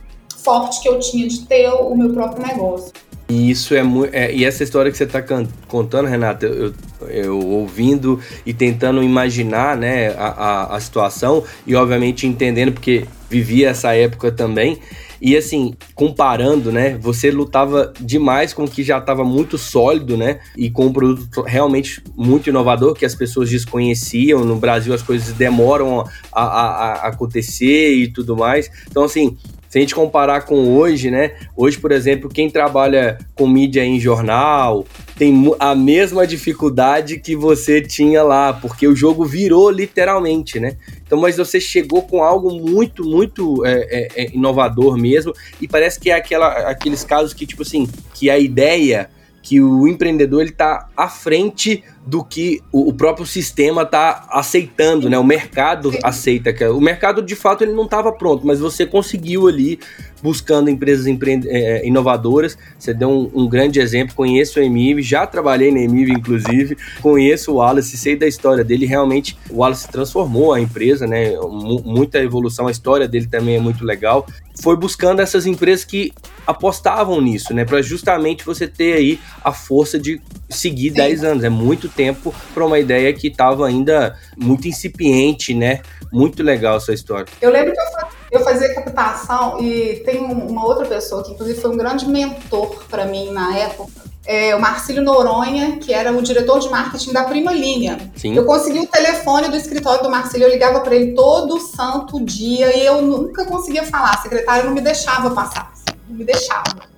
forte 0.42 0.80
que 0.80 0.88
eu 0.88 0.98
tinha 0.98 1.28
de 1.28 1.40
ter 1.46 1.68
o 1.68 1.94
meu 1.94 2.14
próprio 2.14 2.46
negócio. 2.46 2.90
E 3.28 3.50
isso 3.50 3.74
é. 3.74 3.82
É, 4.12 4.34
e 4.34 4.44
essa 4.44 4.62
história 4.62 4.90
que 4.90 4.96
você 4.96 5.04
está 5.04 5.22
contando, 5.68 6.08
Renata, 6.08 6.46
eu, 6.46 6.74
eu, 7.08 7.38
ouvindo 7.38 8.20
e 8.44 8.52
tentando 8.52 9.02
imaginar 9.02 9.76
né, 9.76 10.08
a, 10.10 10.26
a, 10.26 10.76
a 10.76 10.80
situação 10.80 11.42
e, 11.66 11.74
obviamente, 11.74 12.26
entendendo, 12.26 12.72
porque 12.72 13.04
vivi 13.34 13.64
essa 13.64 13.92
época 13.94 14.30
também. 14.30 14.78
E 15.20 15.36
assim, 15.36 15.74
comparando, 15.94 16.70
né? 16.70 16.96
Você 17.00 17.30
lutava 17.30 17.92
demais 18.00 18.52
com 18.52 18.64
o 18.64 18.68
que 18.68 18.84
já 18.84 18.98
estava 18.98 19.24
muito 19.24 19.58
sólido, 19.58 20.16
né? 20.16 20.38
E 20.56 20.70
com 20.70 20.86
um 20.86 20.92
produto 20.92 21.42
realmente 21.42 22.00
muito 22.16 22.48
inovador 22.48 22.94
que 22.94 23.04
as 23.04 23.14
pessoas 23.14 23.50
desconheciam. 23.50 24.44
No 24.44 24.56
Brasil 24.56 24.94
as 24.94 25.02
coisas 25.02 25.32
demoram 25.32 26.04
a, 26.32 26.42
a, 26.42 26.66
a 26.66 27.08
acontecer 27.08 27.94
e 27.94 28.08
tudo 28.08 28.36
mais. 28.36 28.70
Então, 28.88 29.02
assim, 29.02 29.36
se 29.68 29.78
a 29.78 29.80
gente 29.80 29.94
comparar 29.94 30.42
com 30.42 30.76
hoje, 30.76 31.10
né? 31.10 31.32
Hoje, 31.56 31.78
por 31.78 31.90
exemplo, 31.90 32.28
quem 32.28 32.48
trabalha 32.48 33.18
com 33.34 33.48
mídia 33.48 33.84
em 33.84 33.98
jornal 33.98 34.86
tem 35.16 35.54
a 35.60 35.74
mesma 35.74 36.26
dificuldade 36.26 37.20
que 37.20 37.36
você 37.36 37.80
tinha 37.80 38.22
lá, 38.22 38.52
porque 38.52 38.86
o 38.86 38.96
jogo 38.96 39.24
virou 39.24 39.70
literalmente, 39.70 40.58
né? 40.58 40.76
Então, 41.06 41.20
mas 41.20 41.36
você 41.36 41.60
chegou 41.60 42.02
com 42.02 42.22
algo 42.22 42.50
muito, 42.50 43.04
muito 43.04 43.64
é, 43.64 43.72
é, 44.16 44.24
é 44.24 44.34
inovador 44.34 44.96
mesmo, 44.96 45.32
e 45.60 45.68
parece 45.68 46.00
que 46.00 46.10
é 46.10 46.14
aquela, 46.14 46.48
aqueles 46.68 47.04
casos 47.04 47.32
que, 47.32 47.46
tipo 47.46 47.62
assim, 47.62 47.88
que 48.12 48.28
a 48.28 48.38
ideia 48.38 49.08
que 49.44 49.60
o 49.60 49.86
empreendedor 49.86 50.40
ele 50.40 50.50
está 50.50 50.88
à 50.96 51.06
frente 51.06 51.84
do 52.06 52.24
que 52.24 52.62
o, 52.72 52.92
próprio 52.94 53.26
sistema 53.26 53.82
está 53.82 54.26
aceitando, 54.30 55.08
né? 55.08 55.18
O 55.18 55.24
mercado 55.24 55.92
aceita 56.02 56.50
que 56.50 56.64
o 56.64 56.80
mercado 56.80 57.20
de 57.22 57.36
fato 57.36 57.62
ele 57.62 57.72
não 57.72 57.84
estava 57.84 58.10
pronto, 58.10 58.46
mas 58.46 58.58
você 58.58 58.86
conseguiu 58.86 59.46
ali 59.46 59.78
buscando 60.22 60.70
empresas 60.70 61.06
é, 61.46 61.86
inovadoras. 61.86 62.56
Você 62.78 62.94
deu 62.94 63.10
um, 63.10 63.30
um, 63.34 63.46
grande 63.46 63.80
exemplo. 63.80 64.14
Conheço 64.14 64.58
o 64.58 64.62
Emiv, 64.62 65.02
já 65.02 65.26
trabalhei 65.26 65.70
na 65.70 65.80
Emiv, 65.80 66.10
inclusive. 66.10 66.74
Conheço 67.02 67.52
o 67.52 67.54
Wallace, 67.56 67.98
sei 67.98 68.16
da 68.16 68.26
história 68.26 68.64
dele. 68.64 68.86
Realmente, 68.86 69.36
o 69.50 69.58
Wallace 69.58 69.86
transformou 69.88 70.54
a 70.54 70.60
empresa, 70.60 71.06
né? 71.06 71.34
M 71.34 71.82
muita 71.84 72.18
evolução. 72.18 72.66
A 72.66 72.70
história 72.70 73.06
dele 73.06 73.26
também 73.26 73.56
é 73.56 73.60
muito 73.60 73.84
legal. 73.84 74.26
Foi 74.62 74.74
buscando 74.74 75.20
essas 75.20 75.44
empresas 75.44 75.84
que 75.84 76.12
apostavam 76.46 77.20
nisso, 77.20 77.52
né? 77.54 77.64
Para 77.64 77.82
justamente 77.82 78.44
você 78.44 78.66
ter 78.66 78.94
aí 78.94 79.20
a 79.42 79.52
força 79.52 79.98
de 79.98 80.20
seguir 80.48 80.90
Sim. 80.90 80.96
10 80.96 81.24
anos. 81.24 81.44
É 81.44 81.48
muito 81.48 81.88
tempo 81.88 82.34
para 82.52 82.64
uma 82.64 82.78
ideia 82.78 83.12
que 83.12 83.28
estava 83.28 83.66
ainda 83.66 84.16
muito 84.36 84.68
incipiente, 84.68 85.54
né? 85.54 85.80
Muito 86.12 86.42
legal 86.42 86.76
essa 86.76 86.92
história. 86.92 87.26
Eu 87.40 87.50
lembro 87.50 87.72
que 87.72 88.36
eu 88.36 88.42
fazia 88.42 88.74
captação 88.74 89.60
e 89.60 90.02
tem 90.04 90.18
uma 90.18 90.64
outra 90.64 90.84
pessoa 90.86 91.22
que, 91.22 91.32
inclusive, 91.32 91.60
foi 91.60 91.70
um 91.70 91.76
grande 91.76 92.06
mentor 92.06 92.84
para 92.88 93.04
mim 93.06 93.30
na 93.30 93.56
época. 93.56 94.04
É, 94.26 94.56
o 94.56 94.60
Marcílio 94.60 95.02
Noronha, 95.02 95.76
que 95.76 95.92
era 95.92 96.10
o 96.10 96.22
diretor 96.22 96.58
de 96.58 96.70
marketing 96.70 97.12
da 97.12 97.24
Prima 97.24 97.52
Linha. 97.52 98.10
Sim. 98.16 98.34
Eu 98.34 98.46
consegui 98.46 98.80
o 98.80 98.86
telefone 98.86 99.48
do 99.48 99.56
escritório 99.56 100.02
do 100.02 100.10
Marcílio, 100.10 100.46
eu 100.46 100.50
ligava 100.50 100.80
para 100.80 100.96
ele 100.96 101.12
todo 101.12 101.60
santo 101.60 102.24
dia 102.24 102.74
e 102.74 102.86
eu 102.86 103.02
nunca 103.02 103.44
conseguia 103.44 103.84
falar. 103.84 104.14
A 104.14 104.22
secretária 104.22 104.64
não 104.64 104.72
me 104.72 104.80
deixava 104.80 105.30
passar, 105.30 105.70
me 106.08 106.24
deixava. 106.24 106.94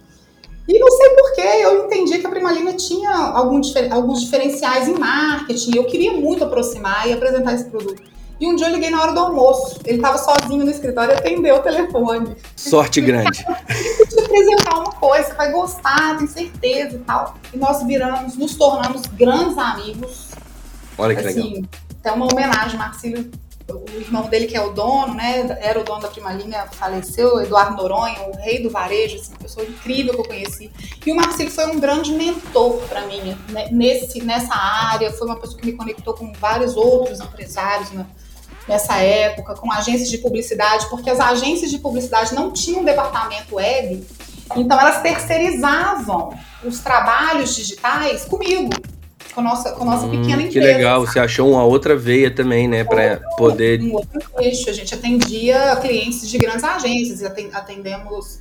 E 0.69 0.79
não 0.79 0.91
sei 0.91 1.11
porquê, 1.11 1.49
eu 1.63 1.87
entendi 1.87 2.19
que 2.19 2.27
a 2.27 2.31
Prima 2.31 2.51
Linha 2.51 2.73
tinha 2.73 3.11
alguns, 3.11 3.73
alguns 3.91 4.23
diferenciais 4.23 4.89
em 4.89 4.99
marketing. 4.99 5.77
Eu 5.77 5.85
queria 5.85 6.13
muito 6.13 6.43
aproximar 6.43 7.09
e 7.09 7.13
apresentar 7.13 7.55
esse 7.55 7.67
produto. 7.67 8.03
E 8.39 8.47
um 8.47 8.55
dia 8.55 8.67
eu 8.67 8.75
liguei 8.75 8.91
na 8.91 9.01
hora 9.01 9.13
do 9.13 9.21
almoço. 9.21 9.81
Ele 9.85 9.97
estava 9.97 10.19
sozinho 10.19 10.65
no 10.65 10.71
escritório 10.71 11.15
e 11.15 11.17
atendeu 11.17 11.57
o 11.57 11.61
telefone. 11.61 12.37
Sorte 12.55 13.01
grande. 13.01 13.47
Eu 13.99 14.07
te 14.07 14.21
apresentar 14.21 14.79
uma 14.79 14.93
coisa, 14.93 15.29
você 15.29 15.35
vai 15.35 15.53
gostar, 15.53 16.19
tenho 16.19 16.29
certeza 16.29 16.97
e 16.97 16.99
tal. 16.99 17.35
E 17.55 17.57
nós 17.57 17.83
viramos, 17.85 18.37
nos 18.37 18.55
tornamos 18.57 19.07
grandes 19.07 19.57
amigos. 19.57 20.33
Olha 20.99 21.15
que 21.15 21.27
assim, 21.27 21.55
legal. 21.55 21.71
Então, 21.99 22.15
uma 22.17 22.27
homenagem, 22.31 22.77
Marcílio 22.77 23.31
o 23.69 24.01
irmão 24.01 24.29
dele, 24.29 24.47
que 24.47 24.57
é 24.57 24.63
o 24.63 24.73
dono, 24.73 25.15
né, 25.15 25.59
era 25.61 25.81
o 25.81 25.85
dono 25.85 26.01
da 26.01 26.09
Prima 26.09 26.33
Linha, 26.33 26.67
faleceu, 26.71 27.41
Eduardo 27.41 27.77
Noronha, 27.77 28.23
o 28.29 28.37
rei 28.37 28.63
do 28.63 28.71
varejo, 28.71 29.17
assim, 29.17 29.35
pessoa 29.35 29.67
incrível 29.67 30.15
que 30.15 30.21
eu 30.21 30.25
conheci. 30.25 30.71
E 31.05 31.13
o 31.13 31.17
Marcelo 31.17 31.51
foi 31.51 31.67
um 31.67 31.81
grande 31.81 32.13
mentor 32.13 32.79
para 32.89 33.03
mim 33.07 33.37
né, 33.49 33.69
nesse, 33.73 34.23
nessa 34.23 34.55
área, 34.55 35.13
foi 35.13 35.27
uma 35.27 35.37
pessoa 35.37 35.59
que 35.59 35.67
me 35.67 35.73
conectou 35.73 36.15
com 36.15 36.33
vários 36.35 36.77
outros 36.77 37.21
empresários, 37.21 37.91
né, 37.91 38.07
nessa 38.69 38.99
época, 38.99 39.55
com 39.55 39.71
agências 39.73 40.09
de 40.09 40.19
publicidade, 40.19 40.89
porque 40.89 41.11
as 41.11 41.19
agências 41.19 41.71
de 41.71 41.79
publicidade 41.79 42.35
não 42.35 42.53
tinham 42.53 42.85
departamento 42.85 43.57
web, 43.57 44.07
então 44.55 44.81
elas 44.81 45.03
terceirizavam 45.03 46.39
os 46.65 46.79
trabalhos 46.81 47.55
digitais 47.55 48.25
comigo, 48.25 48.71
com 49.37 49.43
a 49.43 49.45
nossa, 49.45 49.73
com 49.73 49.83
a 49.83 49.87
nossa 49.87 50.07
hum, 50.07 50.11
pequena 50.11 50.43
empresa. 50.43 50.51
Que 50.51 50.61
legal, 50.61 51.01
você 51.07 51.21
achou 51.21 51.51
uma 51.51 51.63
outra 51.63 51.95
veia 51.95 52.35
também, 52.35 52.67
né, 52.67 52.85
para 52.85 53.21
poder... 53.37 53.83
Um 53.83 53.93
outro 53.93 54.23
eixo, 54.39 54.71
a 54.71 54.73
gente 54.73 54.95
atendia 54.95 55.77
clientes 55.77 56.29
de 56.29 56.39
grandes 56.39 56.65
agências, 56.65 57.23
atendemos 57.23 58.41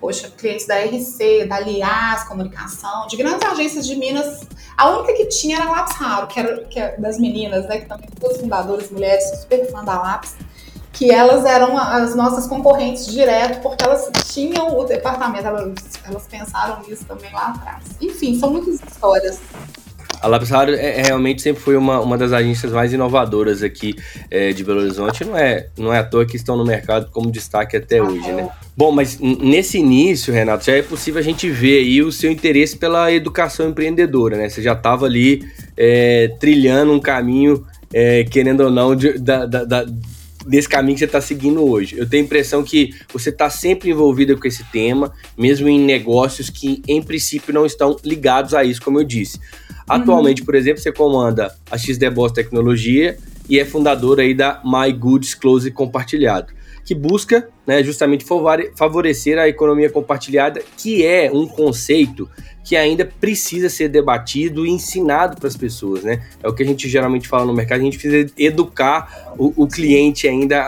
poxa, 0.00 0.30
clientes 0.30 0.64
da 0.64 0.76
RC, 0.76 1.46
da 1.48 1.58
Lias 1.58 2.22
Comunicação, 2.28 3.08
de 3.08 3.16
grandes 3.16 3.44
agências 3.48 3.84
de 3.84 3.96
Minas. 3.96 4.46
A 4.76 4.90
única 4.90 5.12
que 5.14 5.26
tinha 5.26 5.56
era 5.56 5.66
a 5.66 5.70
Lápis 5.72 5.96
Raro, 5.96 6.28
que 6.28 6.38
era, 6.38 6.64
que 6.66 6.78
era 6.78 6.96
das 7.00 7.18
meninas, 7.18 7.66
né, 7.66 7.78
que 7.78 7.86
também 7.86 8.08
duas 8.20 8.36
fundadoras 8.36 8.88
mulheres, 8.92 9.24
super 9.40 9.68
fã 9.72 9.84
da 9.84 10.00
Lápis, 10.00 10.36
que 10.92 11.10
elas 11.10 11.44
eram 11.44 11.76
as 11.76 12.14
nossas 12.14 12.46
concorrentes 12.46 13.08
direto, 13.08 13.60
porque 13.60 13.82
elas 13.82 14.08
tinham 14.32 14.78
o 14.78 14.84
departamento, 14.84 15.48
elas, 15.48 15.74
elas 16.04 16.28
pensaram 16.28 16.80
nisso 16.86 17.04
também 17.04 17.32
lá 17.32 17.48
atrás. 17.48 17.84
Enfim, 18.00 18.38
são 18.38 18.52
muitas 18.52 18.80
histórias. 18.80 19.40
A 20.20 20.26
Lápis 20.26 20.50
é, 20.50 21.00
é, 21.00 21.02
realmente 21.02 21.42
sempre 21.42 21.62
foi 21.62 21.76
uma, 21.76 22.00
uma 22.00 22.18
das 22.18 22.32
agências 22.32 22.72
mais 22.72 22.92
inovadoras 22.92 23.62
aqui 23.62 23.94
é, 24.30 24.52
de 24.52 24.64
Belo 24.64 24.80
Horizonte. 24.80 25.24
Não 25.24 25.36
é, 25.36 25.68
não 25.76 25.92
é 25.92 25.98
à 25.98 26.04
toa 26.04 26.26
que 26.26 26.36
estão 26.36 26.56
no 26.56 26.64
mercado 26.64 27.10
como 27.10 27.30
destaque 27.30 27.76
até 27.76 28.02
hoje, 28.02 28.30
né? 28.32 28.48
Bom, 28.76 28.90
mas 28.90 29.18
nesse 29.20 29.78
início, 29.78 30.32
Renato, 30.32 30.64
já 30.64 30.72
é 30.72 30.82
possível 30.82 31.20
a 31.20 31.24
gente 31.24 31.48
ver 31.50 31.80
aí 31.80 32.02
o 32.02 32.10
seu 32.10 32.30
interesse 32.30 32.76
pela 32.76 33.12
educação 33.12 33.68
empreendedora, 33.68 34.36
né? 34.36 34.48
Você 34.48 34.62
já 34.62 34.72
estava 34.72 35.06
ali 35.06 35.44
é, 35.76 36.28
trilhando 36.40 36.92
um 36.92 37.00
caminho, 37.00 37.64
é, 37.92 38.24
querendo 38.24 38.64
ou 38.64 38.70
não, 38.70 38.96
de, 38.96 39.18
da, 39.18 39.46
da, 39.46 39.64
da 39.64 39.86
desse 40.46 40.68
caminho 40.68 40.94
que 40.94 41.00
você 41.00 41.04
está 41.04 41.20
seguindo 41.20 41.62
hoje. 41.62 41.96
Eu 41.98 42.08
tenho 42.08 42.22
a 42.22 42.26
impressão 42.26 42.64
que 42.64 42.94
você 43.12 43.28
está 43.28 43.50
sempre 43.50 43.90
envolvida 43.90 44.34
com 44.34 44.48
esse 44.48 44.64
tema, 44.64 45.12
mesmo 45.36 45.68
em 45.68 45.78
negócios 45.78 46.48
que, 46.48 46.82
em 46.88 47.02
princípio, 47.02 47.52
não 47.52 47.66
estão 47.66 47.96
ligados 48.02 48.54
a 48.54 48.64
isso, 48.64 48.80
como 48.80 48.98
eu 48.98 49.04
disse. 49.04 49.38
Atualmente, 49.88 50.42
uhum. 50.42 50.46
por 50.46 50.54
exemplo, 50.54 50.82
você 50.82 50.92
comanda 50.92 51.54
a 51.70 51.78
XDBoss 51.78 52.32
Tecnologia 52.32 53.16
e 53.48 53.58
é 53.58 53.64
fundadora 53.64 54.22
aí 54.22 54.34
da 54.34 54.60
My 54.64 54.92
Goods 54.92 55.34
Close 55.34 55.70
Compartilhado 55.70 56.58
que 56.88 56.94
busca 56.94 57.46
né, 57.66 57.84
justamente 57.84 58.24
favorecer 58.74 59.38
a 59.38 59.46
economia 59.46 59.90
compartilhada, 59.90 60.62
que 60.74 61.04
é 61.04 61.30
um 61.30 61.46
conceito 61.46 62.26
que 62.64 62.74
ainda 62.76 63.04
precisa 63.04 63.68
ser 63.68 63.90
debatido 63.90 64.64
e 64.64 64.70
ensinado 64.70 65.36
para 65.36 65.48
as 65.48 65.56
pessoas. 65.56 66.02
Né? 66.02 66.22
É 66.42 66.48
o 66.48 66.54
que 66.54 66.62
a 66.62 66.66
gente 66.66 66.88
geralmente 66.88 67.28
fala 67.28 67.44
no 67.44 67.52
mercado, 67.52 67.82
a 67.82 67.84
gente 67.84 67.98
precisa 67.98 68.32
educar 68.38 69.34
o, 69.36 69.64
o 69.64 69.66
cliente 69.66 70.26
ainda 70.26 70.64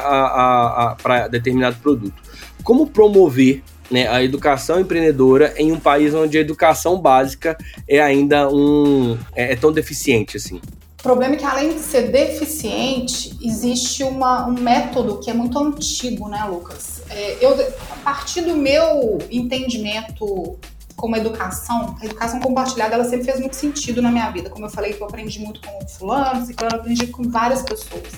para 1.03 1.27
determinado 1.29 1.77
produto. 1.77 2.23
Como 2.63 2.87
promover 2.87 3.63
né, 3.91 4.09
a 4.09 4.23
educação 4.23 4.81
empreendedora 4.81 5.55
em 5.57 5.73
um 5.73 5.81
país 5.81 6.15
onde 6.15 6.39
a 6.39 6.41
educação 6.41 6.99
básica 6.99 7.57
é 7.89 8.01
ainda 8.01 8.49
um 8.49 9.19
é, 9.35 9.53
é 9.53 9.57
tão 9.57 9.73
deficiente 9.73 10.37
assim? 10.37 10.61
O 11.01 11.03
problema 11.03 11.35
é 11.35 11.39
que, 11.39 11.45
além 11.45 11.73
de 11.73 11.81
ser 11.81 12.11
deficiente, 12.13 13.35
existe 13.43 14.05
uma, 14.05 14.47
um 14.47 14.53
método 14.53 15.19
que 15.19 15.31
é 15.31 15.33
muito 15.33 15.59
antigo, 15.59 16.29
né, 16.29 16.45
Lucas? 16.45 17.01
É, 17.09 17.39
eu, 17.41 17.55
a 17.55 17.97
partir 18.05 18.43
do 18.43 18.55
meu 18.55 19.19
entendimento 19.31 20.59
como 20.95 21.17
educação, 21.17 21.97
a 21.99 22.05
educação 22.05 22.39
compartilhada, 22.41 22.95
ela 22.95 23.05
sempre 23.05 23.25
fez 23.25 23.41
muito 23.41 23.57
sentido 23.57 24.03
na 24.03 24.13
minha 24.13 24.29
vida. 24.29 24.51
Como 24.51 24.67
eu 24.67 24.71
falei, 24.71 24.95
eu 25.01 25.07
aprendi 25.07 25.41
muito 25.41 25.63
com 25.63 25.89
fulano, 25.89 26.45
ciclano, 26.45 26.77
aprendi 26.77 27.07
com 27.07 27.23
várias 27.23 27.63
pessoas. 27.63 28.13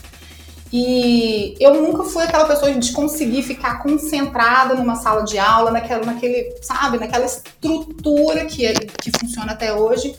E 0.73 1.55
eu 1.61 1.75
nunca 1.83 2.05
fui 2.05 2.25
aquela 2.25 2.47
pessoa 2.47 2.73
de 2.73 2.93
conseguir 2.93 3.43
ficar 3.43 3.83
concentrada 3.83 4.75
numa 4.75 4.97
sala 4.97 5.23
de 5.23 5.39
aula, 5.39 5.71
naquela, 5.71 6.05
naquele, 6.05 6.55
sabe, 6.63 6.99
naquela 6.99 7.27
estrutura 7.27 8.47
que, 8.47 8.65
é, 8.65 8.73
que 8.73 9.11
funciona 9.21 9.53
até 9.53 9.75
hoje 9.75 10.17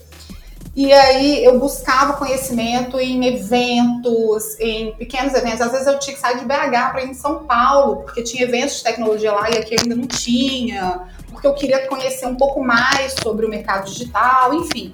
e 0.75 0.91
aí 0.91 1.45
eu 1.45 1.59
buscava 1.59 2.13
conhecimento 2.13 2.99
em 2.99 3.27
eventos, 3.27 4.59
em 4.59 4.91
pequenos 4.95 5.33
eventos. 5.35 5.61
Às 5.61 5.71
vezes 5.71 5.85
eu 5.85 5.99
tinha 5.99 6.15
que 6.15 6.19
sair 6.19 6.39
de 6.39 6.45
BH 6.45 6.91
para 6.91 7.03
ir 7.03 7.09
em 7.09 7.13
São 7.13 7.43
Paulo, 7.43 7.97
porque 7.97 8.23
tinha 8.23 8.43
eventos 8.43 8.77
de 8.77 8.83
tecnologia 8.83 9.31
lá 9.31 9.51
e 9.51 9.57
aqui 9.57 9.75
ainda 9.79 9.95
não 9.95 10.07
tinha, 10.07 11.01
porque 11.29 11.45
eu 11.45 11.53
queria 11.53 11.87
conhecer 11.87 12.25
um 12.25 12.35
pouco 12.35 12.63
mais 12.63 13.13
sobre 13.21 13.45
o 13.45 13.49
mercado 13.49 13.85
digital, 13.85 14.51
enfim. 14.55 14.91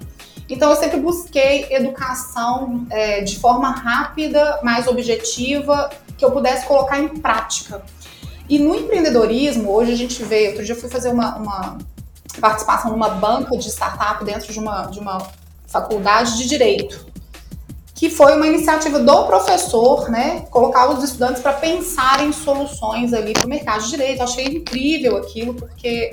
Então 0.50 0.68
eu 0.68 0.76
sempre 0.76 0.98
busquei 0.98 1.68
educação 1.70 2.84
é, 2.90 3.20
de 3.20 3.38
forma 3.38 3.70
rápida, 3.70 4.58
mais 4.64 4.88
objetiva, 4.88 5.88
que 6.18 6.24
eu 6.24 6.32
pudesse 6.32 6.66
colocar 6.66 6.98
em 6.98 7.08
prática. 7.08 7.80
E 8.48 8.58
no 8.58 8.74
empreendedorismo, 8.74 9.70
hoje 9.70 9.92
a 9.92 9.96
gente 9.96 10.24
vê, 10.24 10.48
outro 10.48 10.64
dia 10.64 10.74
eu 10.74 10.80
fui 10.80 10.90
fazer 10.90 11.10
uma, 11.10 11.36
uma 11.36 11.78
participação 12.40 12.90
numa 12.90 13.10
banca 13.10 13.56
de 13.56 13.68
startup 13.68 14.24
dentro 14.24 14.52
de 14.52 14.58
uma, 14.58 14.86
de 14.86 14.98
uma 14.98 15.24
faculdade 15.68 16.36
de 16.36 16.48
Direito, 16.48 17.06
que 17.94 18.10
foi 18.10 18.34
uma 18.34 18.46
iniciativa 18.46 18.98
do 18.98 19.26
professor, 19.26 20.10
né, 20.10 20.40
colocar 20.50 20.90
os 20.90 21.04
estudantes 21.04 21.40
para 21.40 21.52
pensar 21.52 22.24
em 22.24 22.32
soluções 22.32 23.12
ali 23.12 23.34
para 23.34 23.46
o 23.46 23.48
mercado 23.48 23.84
de 23.84 23.90
direito. 23.90 24.18
Eu 24.18 24.24
achei 24.24 24.46
incrível 24.46 25.16
aquilo, 25.18 25.54
porque 25.54 26.10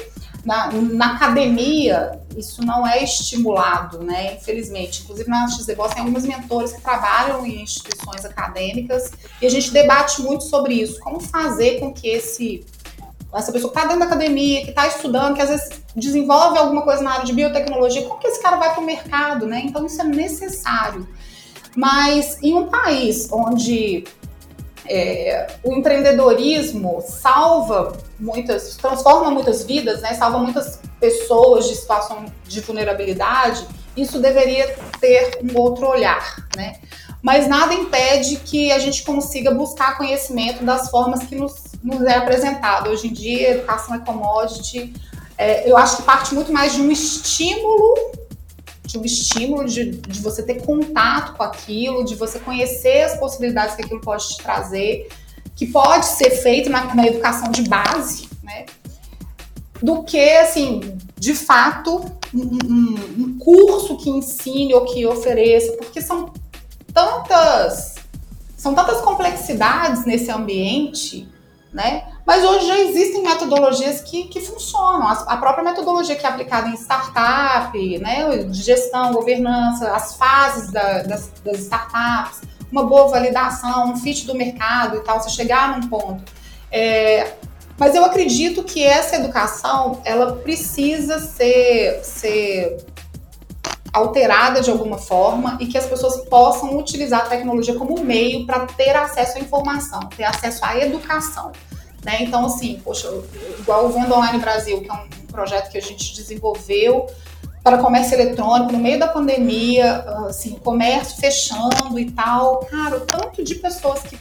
na, 0.48 0.72
na, 0.72 1.16
academia 1.16 2.22
isso 2.38 2.66
não 2.66 2.88
é 2.88 3.04
estimulado, 3.04 4.02
né, 4.02 4.36
infelizmente. 4.36 5.02
Inclusive 5.04 5.30
na 5.30 5.46
XDBOS 5.46 5.94
tem 5.94 6.00
algumas 6.00 6.24
mentores 6.24 6.72
que 6.72 6.82
trabalham 6.82 7.46
em 7.46 7.64
instituições 7.64 8.24
acadêmicas 8.24 9.12
e 9.42 9.46
a 9.46 9.50
gente 9.50 9.72
debate 9.72 10.22
muito 10.22 10.46
sobre 10.46 10.76
isso, 10.76 11.02
como 11.02 11.20
fazer 11.20 11.82
com 11.82 11.94
que 11.94 12.08
esse 12.08 12.66
essa 13.36 13.52
pessoa 13.52 13.72
que 13.72 13.78
está 13.78 13.88
dentro 13.88 14.00
da 14.00 14.06
academia, 14.06 14.64
que 14.64 14.70
está 14.70 14.88
estudando, 14.88 15.36
que 15.36 15.42
às 15.42 15.50
vezes 15.50 15.70
desenvolve 15.94 16.58
alguma 16.58 16.82
coisa 16.82 17.04
na 17.04 17.12
área 17.12 17.26
de 17.26 17.34
biotecnologia, 17.34 18.04
como 18.04 18.20
que 18.20 18.28
esse 18.28 18.42
cara 18.42 18.56
vai 18.56 18.74
para 18.74 18.82
o 18.82 18.86
mercado, 18.86 19.46
né? 19.46 19.62
Então 19.66 19.86
isso 19.86 20.02
é 20.02 20.06
necessário. 20.06 21.06
Mas 21.76 22.42
em 22.42 22.56
um 22.56 22.68
país 22.68 23.28
onde 23.32 24.06
é, 24.90 25.48
o 25.64 25.74
empreendedorismo 25.74 27.04
salva 27.06 27.98
muitas, 28.20 28.76
transforma 28.76 29.32
muitas 29.32 29.64
vidas, 29.64 30.02
né? 30.02 30.14
Salva 30.14 30.40
muitas 30.40 30.80
pessoas 31.00 31.68
de 31.68 31.76
situação 31.76 32.26
de 32.46 32.62
vulnerabilidade. 32.62 33.68
Isso 33.96 34.20
deveria 34.20 34.76
ter 35.00 35.40
um 35.44 35.58
outro 35.58 35.88
olhar, 35.88 36.48
né? 36.56 36.80
Mas 37.22 37.48
nada 37.48 37.74
impede 37.74 38.38
que 38.38 38.72
a 38.72 38.80
gente 38.80 39.04
consiga 39.04 39.52
buscar 39.52 39.98
conhecimento 39.98 40.64
das 40.64 40.90
formas 40.90 41.24
que 41.24 41.36
nos, 41.36 41.74
nos 41.84 42.02
é 42.04 42.16
apresentado. 42.16 42.90
Hoje 42.90 43.08
em 43.08 43.14
dia, 43.14 43.52
educação 43.52 43.96
é 43.96 44.00
commodity. 44.00 44.94
É, 45.38 45.70
eu 45.70 45.76
acho 45.78 45.98
que 45.98 46.04
parte 46.04 46.34
muito 46.34 46.52
mais 46.52 46.74
de 46.74 46.82
um 46.82 46.92
estímulo 46.92 48.27
de 48.88 48.98
um 48.98 49.04
estímulo 49.04 49.66
de, 49.66 49.92
de 49.92 50.22
você 50.22 50.42
ter 50.42 50.66
contato 50.66 51.36
com 51.36 51.44
aquilo, 51.44 52.06
de 52.06 52.16
você 52.16 52.40
conhecer 52.40 53.04
as 53.04 53.20
possibilidades 53.20 53.76
que 53.76 53.84
aquilo 53.84 54.00
pode 54.00 54.30
te 54.30 54.38
trazer, 54.38 55.10
que 55.56 55.68
pode 55.68 56.06
ser 56.06 56.32
feito 56.32 56.70
na, 56.70 56.96
na 56.96 57.06
educação 57.06 57.52
de 57.52 57.64
base, 57.64 58.30
né? 58.42 58.66
Do 59.84 60.04
que, 60.04 60.30
assim, 60.38 60.98
de 61.18 61.34
fato, 61.34 62.06
um, 62.34 62.58
um, 62.66 62.96
um 63.20 63.38
curso 63.38 63.98
que 63.98 64.10
ensine 64.10 64.74
ou 64.74 64.86
que 64.86 65.06
ofereça, 65.06 65.74
porque 65.74 66.02
são 66.02 66.32
tantas, 66.94 67.96
são 68.56 68.74
tantas 68.74 69.02
complexidades 69.02 70.06
nesse 70.06 70.32
ambiente, 70.32 71.28
né? 71.78 72.06
Mas 72.26 72.44
hoje 72.44 72.66
já 72.66 72.80
existem 72.80 73.22
metodologias 73.22 74.02
que, 74.02 74.24
que 74.24 74.42
funcionam. 74.42 75.08
A 75.08 75.38
própria 75.38 75.64
metodologia 75.64 76.16
que 76.16 76.26
é 76.26 76.30
aplicada 76.30 76.68
em 76.70 76.74
startup, 76.74 78.00
né, 78.00 78.38
de 78.46 78.64
gestão, 78.64 79.14
governança, 79.14 79.92
as 79.92 80.16
fases 80.16 80.72
da, 80.72 81.04
das, 81.04 81.32
das 81.46 81.60
startups, 81.60 82.42
uma 82.72 82.84
boa 82.84 83.10
validação, 83.10 83.92
um 83.92 83.96
fit 83.96 84.26
do 84.26 84.34
mercado 84.34 84.98
e 84.98 85.02
tal, 85.02 85.22
você 85.22 85.30
chegar 85.30 85.80
num 85.80 85.88
ponto. 85.88 86.24
É, 86.72 87.34
mas 87.78 87.94
eu 87.94 88.04
acredito 88.04 88.64
que 88.64 88.84
essa 88.84 89.16
educação, 89.16 90.02
ela 90.04 90.34
precisa 90.38 91.20
ser, 91.20 92.04
ser 92.04 92.78
alterada 93.98 94.62
de 94.62 94.70
alguma 94.70 94.98
forma 94.98 95.58
e 95.60 95.68
que 95.68 95.78
as 95.78 95.86
pessoas 95.86 96.18
possam 96.26 96.78
utilizar 96.78 97.22
a 97.22 97.26
tecnologia 97.26 97.76
como 97.76 98.00
meio 98.02 98.46
para 98.46 98.66
ter 98.66 98.96
acesso 98.96 99.38
à 99.38 99.42
informação, 99.42 100.00
ter 100.16 100.24
acesso 100.24 100.64
à 100.64 100.78
educação. 100.78 101.52
Né? 102.04 102.20
Então, 102.22 102.46
assim, 102.46 102.80
poxa, 102.84 103.10
igual 103.60 103.86
o 103.86 103.90
Venda 103.90 104.16
Online 104.16 104.40
Brasil, 104.40 104.82
que 104.82 104.90
é 104.90 104.94
um 104.94 105.08
projeto 105.32 105.70
que 105.70 105.78
a 105.78 105.82
gente 105.82 106.16
desenvolveu 106.16 107.08
para 107.64 107.80
comércio 107.80 108.16
eletrônico 108.16 108.72
no 108.72 108.80
meio 108.80 108.98
da 108.98 109.10
pandemia, 109.10 110.00
assim, 110.30 110.56
comércio 110.56 111.20
fechando 111.20 112.00
e 112.00 112.10
tal. 112.12 112.60
Cara, 112.60 112.96
o 112.96 113.02
tanto 113.02 113.44
de 113.44 113.56
pessoas 113.56 114.04
que, 114.04 114.18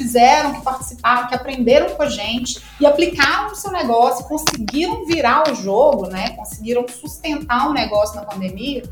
fizeram, 0.00 0.54
que 0.54 0.62
participaram, 0.62 1.28
que 1.28 1.34
aprenderam 1.34 1.94
com 1.94 2.02
a 2.02 2.08
gente 2.08 2.62
e 2.78 2.86
aplicaram 2.86 3.50
no 3.50 3.56
seu 3.56 3.70
negócio, 3.70 4.24
conseguiram 4.24 5.04
virar 5.06 5.50
o 5.50 5.54
jogo, 5.54 6.06
né? 6.06 6.30
Conseguiram 6.30 6.86
sustentar 6.88 7.68
o 7.68 7.72
negócio 7.72 8.16
na 8.16 8.22
pandemia. 8.22 8.82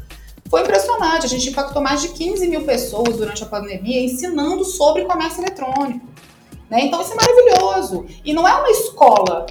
Foi 0.50 0.62
impressionante. 0.62 1.26
A 1.26 1.28
gente 1.28 1.50
impactou 1.50 1.82
mais 1.82 2.00
de 2.00 2.08
15 2.08 2.48
mil 2.48 2.62
pessoas 2.62 3.16
durante 3.16 3.42
a 3.42 3.46
pandemia 3.46 4.02
ensinando 4.02 4.64
sobre 4.64 5.04
comércio 5.04 5.42
eletrônico. 5.42 6.06
Né? 6.70 6.84
Então 6.84 7.00
isso 7.00 7.12
é 7.12 7.16
maravilhoso. 7.16 8.06
E 8.24 8.32
não 8.32 8.46
é 8.46 8.54
uma 8.54 8.70
escola, 8.70 9.46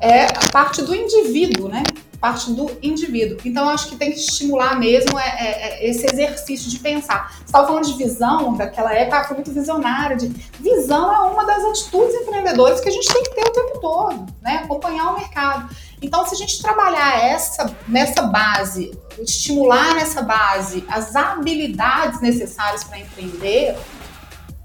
é 0.00 0.24
a 0.24 0.50
parte 0.52 0.82
do 0.82 0.94
indivíduo, 0.94 1.68
né? 1.68 1.82
Parte 2.18 2.52
do 2.52 2.70
indivíduo. 2.82 3.38
Então 3.44 3.68
acho 3.68 3.88
que 3.88 3.96
tem 3.96 4.10
que 4.10 4.18
estimular 4.18 4.78
mesmo 4.78 5.18
é, 5.18 5.24
é, 5.24 5.86
é 5.86 5.90
esse 5.90 6.04
exercício 6.06 6.70
de 6.70 6.78
pensar. 6.78 7.32
Você 7.32 7.44
estava 7.44 7.66
falando 7.66 7.86
de 7.86 7.94
visão, 7.94 8.54
daquela 8.54 8.94
época 8.94 9.24
foi 9.24 9.36
muito 9.36 9.52
visionária. 9.52 10.16
De... 10.16 10.28
Visão 10.58 11.12
é 11.12 11.18
uma 11.30 11.44
das 11.44 11.64
atitudes 11.64 12.14
empreendedoras 12.14 12.80
que 12.80 12.88
a 12.88 12.92
gente 12.92 13.08
tem 13.10 13.22
que 13.22 13.34
ter 13.34 13.42
o 13.42 13.52
tempo 13.52 13.80
todo, 13.80 14.26
né? 14.42 14.60
Acompanhar 14.64 15.12
o 15.12 15.18
mercado. 15.18 15.74
Então, 16.02 16.26
se 16.26 16.34
a 16.34 16.38
gente 16.38 16.62
trabalhar 16.62 17.22
essa, 17.22 17.76
nessa 17.86 18.22
base, 18.22 18.98
estimular 19.18 19.94
nessa 19.94 20.22
base 20.22 20.84
as 20.88 21.14
habilidades 21.14 22.20
necessárias 22.20 22.82
para 22.84 22.98
empreender, 22.98 23.76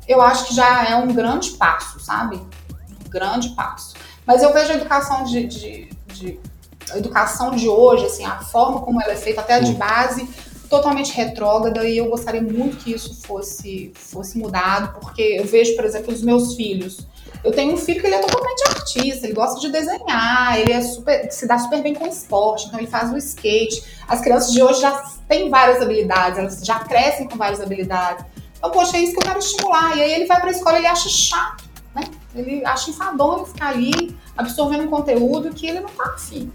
eu 0.08 0.22
acho 0.22 0.46
que 0.48 0.56
já 0.56 0.86
é 0.86 0.96
um 0.96 1.14
grande 1.14 1.52
passo, 1.52 2.00
sabe? 2.00 2.38
Um 2.38 3.10
grande 3.10 3.50
passo. 3.50 3.96
Mas 4.26 4.42
eu 4.42 4.54
vejo 4.54 4.72
a 4.72 4.76
educação 4.76 5.24
de, 5.24 5.46
de, 5.46 5.90
de 6.08 6.40
a 6.92 6.98
educação 6.98 7.52
de 7.52 7.68
hoje, 7.68 8.06
assim, 8.06 8.26
a 8.26 8.40
forma 8.40 8.82
como 8.82 9.02
ela 9.02 9.14
é 9.14 9.18
feita, 9.18 9.42
até 9.42 9.60
de 9.60 9.74
base, 9.74 10.28
totalmente 10.70 11.12
retrógrada 11.14 11.88
e 11.88 11.98
eu 11.98 12.10
gostaria 12.10 12.42
muito 12.42 12.78
que 12.78 12.94
isso 12.94 13.22
fosse, 13.26 13.92
fosse 13.96 14.38
mudado, 14.38 15.00
porque 15.00 15.22
eu 15.22 15.46
vejo, 15.46 15.76
por 15.76 15.86
exemplo, 15.86 16.14
os 16.14 16.22
meus 16.22 16.56
filhos. 16.56 17.06
Eu 17.46 17.52
tenho 17.52 17.76
um 17.76 17.78
filho 17.78 18.02
que 18.02 18.08
ele 18.08 18.16
é 18.16 18.22
totalmente 18.22 18.64
artista, 18.70 19.28
ele 19.28 19.34
gosta 19.34 19.60
de 19.60 19.72
desenhar, 19.72 20.58
ele 20.60 20.74
é 20.74 20.82
super, 20.82 21.32
se 21.32 21.48
dá 21.48 21.60
super 21.60 21.80
bem 21.84 21.94
com 21.94 22.08
esporte, 22.08 22.66
então 22.66 22.80
ele 22.80 22.88
faz 22.88 23.14
o 23.14 23.18
skate. 23.18 23.84
As 24.08 24.20
crianças 24.20 24.52
de 24.52 24.64
hoje 24.64 24.82
já 24.82 24.92
têm 25.28 25.48
várias 25.48 25.80
habilidades, 25.80 26.40
elas 26.40 26.66
já 26.66 26.80
crescem 26.80 27.30
com 27.30 27.38
várias 27.38 27.62
habilidades. 27.62 28.26
Então, 28.58 28.72
poxa, 28.72 28.98
é 28.98 29.02
isso 29.02 29.14
que 29.14 29.20
eu 29.20 29.28
quero 29.28 29.38
estimular. 29.38 29.96
E 29.96 30.02
aí 30.02 30.12
ele 30.14 30.26
vai 30.26 30.40
para 30.42 30.50
a 30.50 30.52
escola, 30.52 30.80
ele 30.80 30.88
acha 30.88 31.08
chato, 31.08 31.64
né? 31.94 32.06
Ele 32.34 32.66
acha 32.66 32.90
enfadonho 32.90 33.46
ficar 33.46 33.68
ali 33.68 34.18
absorvendo 34.36 34.86
um 34.86 34.90
conteúdo 34.90 35.52
que 35.52 35.68
ele 35.68 35.82
não 35.82 35.90
tá 35.90 36.06
afim. 36.16 36.52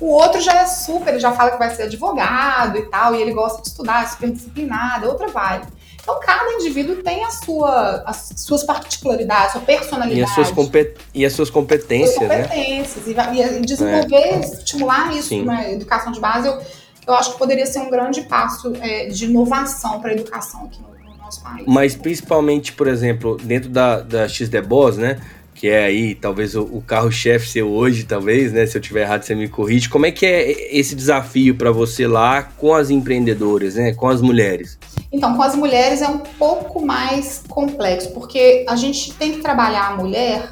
O 0.00 0.08
outro 0.08 0.40
já 0.40 0.54
é 0.54 0.66
super, 0.66 1.10
ele 1.10 1.20
já 1.20 1.30
fala 1.30 1.52
que 1.52 1.58
vai 1.58 1.70
ser 1.70 1.84
advogado 1.84 2.78
e 2.78 2.82
tal, 2.86 3.14
e 3.14 3.22
ele 3.22 3.32
gosta 3.32 3.62
de 3.62 3.68
estudar, 3.68 4.02
é 4.02 4.08
super 4.08 4.28
disciplinado, 4.28 5.06
é 5.06 5.08
outra 5.08 5.28
vibe. 5.28 5.68
Então, 6.02 6.18
cada 6.18 6.52
indivíduo 6.54 6.96
tem 6.96 7.24
a 7.24 7.30
sua, 7.30 8.02
as 8.04 8.32
suas 8.36 8.64
particularidades, 8.64 9.52
sua 9.52 9.60
personalidade. 9.60 10.20
E 10.20 10.24
as 10.24 10.34
suas, 10.34 10.50
compet 10.50 10.96
e 11.14 11.24
as 11.24 11.32
suas 11.32 11.48
competências, 11.48 12.14
suas 12.14 12.28
competências 12.28 13.06
né? 13.06 13.34
E, 13.34 13.58
e 13.58 13.60
desenvolver, 13.60 14.16
é. 14.16 14.40
estimular 14.40 15.14
isso 15.14 15.28
Sim. 15.28 15.44
na 15.44 15.70
educação 15.70 16.10
de 16.10 16.18
base, 16.18 16.48
eu, 16.48 16.60
eu 17.06 17.14
acho 17.14 17.32
que 17.32 17.38
poderia 17.38 17.66
ser 17.66 17.78
um 17.78 17.90
grande 17.90 18.22
passo 18.22 18.72
é, 18.80 19.06
de 19.06 19.26
inovação 19.26 20.00
para 20.00 20.10
a 20.10 20.14
educação 20.14 20.64
aqui 20.64 20.80
no 21.04 21.16
nosso 21.18 21.40
país. 21.40 21.64
Mas 21.68 21.94
principalmente, 21.94 22.72
por 22.72 22.88
exemplo, 22.88 23.36
dentro 23.36 23.70
da, 23.70 24.00
da 24.00 24.28
XDBOS, 24.28 24.96
né? 24.96 25.20
Que 25.62 25.68
é 25.68 25.84
aí, 25.84 26.16
talvez, 26.16 26.56
o, 26.56 26.82
carro-chefe 26.84 27.48
seu 27.48 27.70
hoje, 27.70 28.02
talvez, 28.02 28.52
né? 28.52 28.66
Se 28.66 28.76
eu 28.76 28.82
tiver 28.82 29.02
errado, 29.02 29.22
você 29.22 29.32
me 29.32 29.48
corrige. 29.48 29.88
Como 29.88 30.04
é 30.04 30.10
que 30.10 30.26
é 30.26 30.76
esse 30.76 30.92
desafio 30.92 31.54
para 31.54 31.70
você 31.70 32.04
lá 32.04 32.42
com 32.42 32.74
as 32.74 32.90
empreendedoras, 32.90 33.76
né? 33.76 33.94
Com 33.94 34.08
as 34.08 34.20
mulheres? 34.20 34.76
Então, 35.12 35.36
com 35.36 35.42
as 35.44 35.54
mulheres 35.54 36.02
é 36.02 36.08
um 36.08 36.18
pouco 36.18 36.84
mais 36.84 37.44
complexo, 37.48 38.10
porque 38.10 38.66
a 38.68 38.74
gente 38.74 39.12
tem 39.12 39.34
que 39.34 39.38
trabalhar 39.38 39.92
a 39.92 39.96
mulher 39.96 40.50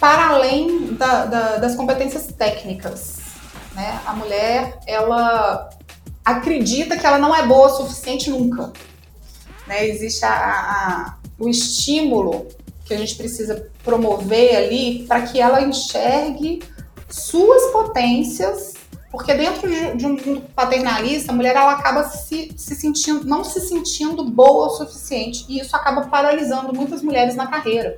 para 0.00 0.30
além 0.30 0.94
da, 0.94 1.26
da, 1.26 1.56
das 1.58 1.76
competências 1.76 2.26
técnicas. 2.26 3.20
Né? 3.72 4.00
A 4.04 4.14
mulher, 4.14 4.80
ela 4.84 5.70
acredita 6.24 6.96
que 6.96 7.06
ela 7.06 7.18
não 7.18 7.32
é 7.32 7.46
boa 7.46 7.68
o 7.68 7.76
suficiente 7.76 8.30
nunca. 8.30 8.72
Né? 9.68 9.86
Existe 9.86 10.24
a, 10.24 10.32
a, 10.32 11.14
o 11.38 11.48
estímulo 11.48 12.48
que 12.84 12.92
a 12.92 12.98
gente 12.98 13.16
precisa 13.16 13.70
promover 13.82 14.56
ali 14.56 15.04
para 15.06 15.22
que 15.22 15.40
ela 15.40 15.62
enxergue 15.62 16.62
suas 17.08 17.72
potências, 17.72 18.74
porque 19.10 19.32
dentro 19.34 19.68
de, 19.96 20.06
um 20.06 20.10
mundo 20.10 20.42
paternalista, 20.54 21.32
a 21.32 21.34
mulher 21.34 21.54
ela 21.54 21.72
acaba 21.72 22.04
se, 22.04 22.52
se 22.56 22.74
sentindo, 22.74 23.24
não 23.24 23.44
se 23.44 23.60
sentindo 23.60 24.24
boa 24.24 24.66
o 24.66 24.70
suficiente, 24.70 25.44
e 25.48 25.60
isso 25.60 25.74
acaba 25.74 26.08
paralisando 26.08 26.74
muitas 26.74 27.02
mulheres 27.02 27.36
na 27.36 27.46
carreira. 27.46 27.96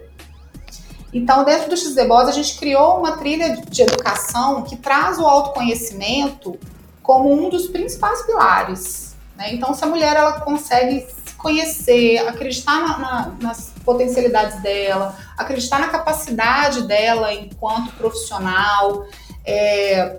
Então, 1.13 1.45
dentro 1.45 1.71
do 1.71 1.77
XDBOS, 1.77 2.29
a 2.29 2.33
gente 2.33 2.59
criou 2.59 2.99
uma 2.99 3.17
trilha 3.17 3.57
de 3.57 3.83
educação 3.83 4.63
que 4.63 4.77
traz 4.77 5.19
o 5.19 5.25
autoconhecimento 5.25 6.59
como 7.03 7.33
um 7.33 7.49
dos 7.49 7.69
principais 7.69 8.23
pilares. 8.27 9.17
Né? 9.37 9.55
Então, 9.55 9.73
se 9.73 9.83
a 9.83 9.87
mulher 9.87 10.17
ela 10.17 10.41
consegue 10.41 11.07
conhecer, 11.37 12.19
acreditar 12.27 12.81
na, 12.81 12.99
na, 12.99 13.35
nas 13.41 13.73
potencialidades 13.85 14.61
dela, 14.63 15.17
acreditar 15.37 15.79
na 15.79 15.89
capacidade 15.89 16.83
dela 16.83 17.33
enquanto 17.33 17.93
profissional, 17.93 19.07
é, 19.45 20.19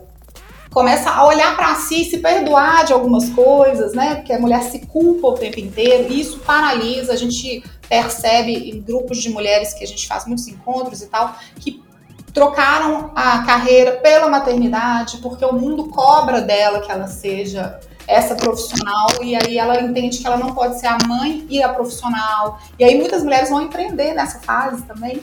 começa 0.71 1.09
a 1.09 1.25
olhar 1.25 1.55
para 1.55 1.75
si, 1.75 2.05
se 2.05 2.19
perdoar 2.19 2.85
de 2.85 2.93
algumas 2.93 3.29
coisas, 3.29 3.93
né? 3.93 4.15
Porque 4.15 4.31
a 4.31 4.39
mulher 4.39 4.61
se 4.63 4.85
culpa 4.85 5.27
o 5.27 5.33
tempo 5.33 5.59
inteiro, 5.59 6.11
e 6.11 6.21
isso 6.21 6.39
paralisa. 6.39 7.13
A 7.13 7.15
gente 7.15 7.63
percebe 7.89 8.69
em 8.69 8.81
grupos 8.81 9.17
de 9.17 9.29
mulheres 9.29 9.73
que 9.73 9.83
a 9.83 9.87
gente 9.87 10.07
faz 10.07 10.25
muitos 10.25 10.47
encontros 10.47 11.01
e 11.01 11.07
tal, 11.07 11.35
que 11.59 11.83
trocaram 12.33 13.11
a 13.15 13.43
carreira 13.43 13.93
pela 13.93 14.29
maternidade, 14.29 15.17
porque 15.17 15.43
o 15.43 15.53
mundo 15.53 15.85
cobra 15.89 16.41
dela 16.41 16.81
que 16.81 16.91
ela 16.91 17.07
seja 17.07 17.79
essa 18.07 18.35
profissional 18.35 19.07
e 19.21 19.35
aí 19.35 19.57
ela 19.57 19.81
entende 19.81 20.19
que 20.19 20.25
ela 20.25 20.37
não 20.37 20.53
pode 20.53 20.79
ser 20.79 20.87
a 20.87 20.97
mãe 21.05 21.45
e 21.49 21.61
a 21.61 21.69
profissional. 21.69 22.59
E 22.79 22.83
aí 22.83 22.97
muitas 22.97 23.23
mulheres 23.23 23.49
vão 23.49 23.61
empreender 23.61 24.13
nessa 24.13 24.39
fase 24.39 24.81
também, 24.83 25.21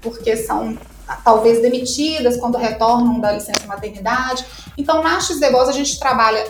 porque 0.00 0.36
são 0.36 0.76
talvez 1.22 1.60
demitidas 1.60 2.38
quando 2.38 2.56
retornam 2.56 3.20
da 3.20 3.32
licença 3.32 3.66
maternidade. 3.66 4.44
Então, 4.76 5.02
na 5.02 5.20
XDBOS 5.20 5.68
a 5.68 5.72
gente 5.72 5.98
trabalha 5.98 6.46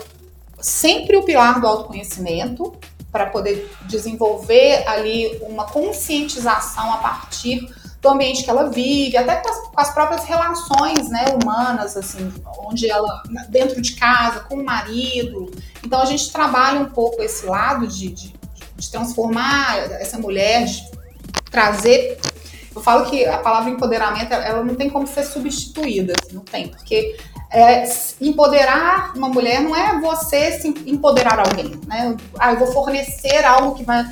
sempre 0.59 1.17
o 1.17 1.23
pilar 1.23 1.59
do 1.59 1.67
autoconhecimento, 1.67 2.73
para 3.15 3.27
poder 3.27 3.71
desenvolver 3.83 4.85
ali 4.85 5.39
uma 5.43 5.63
conscientização 5.63 6.93
a 6.93 6.97
partir 6.97 7.65
do 8.05 8.09
ambiente 8.09 8.43
que 8.43 8.49
ela 8.49 8.69
vive, 8.69 9.17
até 9.17 9.37
com 9.37 9.49
as, 9.49 9.57
com 9.59 9.81
as, 9.81 9.91
próprias 9.91 10.23
relações 10.25 11.09
né, 11.09 11.25
humanas, 11.33 11.97
assim, 11.97 12.31
onde 12.59 12.87
ela, 12.87 13.23
dentro 13.49 13.81
de 13.81 13.95
casa, 13.95 14.41
com 14.41 14.55
o 14.55 14.63
marido. 14.63 15.51
Então 15.83 15.99
a 15.99 16.05
gente 16.05 16.31
trabalha 16.31 16.79
um 16.79 16.89
pouco 16.89 17.21
esse 17.23 17.47
lado 17.47 17.87
de, 17.87 18.09
de, 18.09 18.33
de 18.75 18.91
transformar 18.91 19.79
essa 19.99 20.19
mulher, 20.19 20.65
de 20.65 20.87
trazer. 21.49 22.19
Eu 22.75 22.81
falo 22.81 23.09
que 23.09 23.25
a 23.25 23.39
palavra 23.39 23.71
empoderamento 23.71 24.31
ela 24.31 24.63
não 24.63 24.75
tem 24.75 24.89
como 24.89 25.07
ser 25.07 25.23
substituída, 25.23 26.13
assim, 26.21 26.35
não 26.35 26.43
tem, 26.43 26.67
porque 26.67 27.17
é, 27.49 27.89
empoderar 28.21 29.13
uma 29.15 29.29
mulher 29.29 29.61
não 29.61 29.75
é 29.75 29.99
você 29.99 30.59
se 30.59 30.67
empoderar 30.85 31.39
alguém, 31.39 31.79
né? 31.87 32.15
Ah, 32.37 32.53
eu 32.53 32.59
vou 32.59 32.67
fornecer 32.67 33.43
algo 33.43 33.75
que 33.75 33.83
vai. 33.83 34.05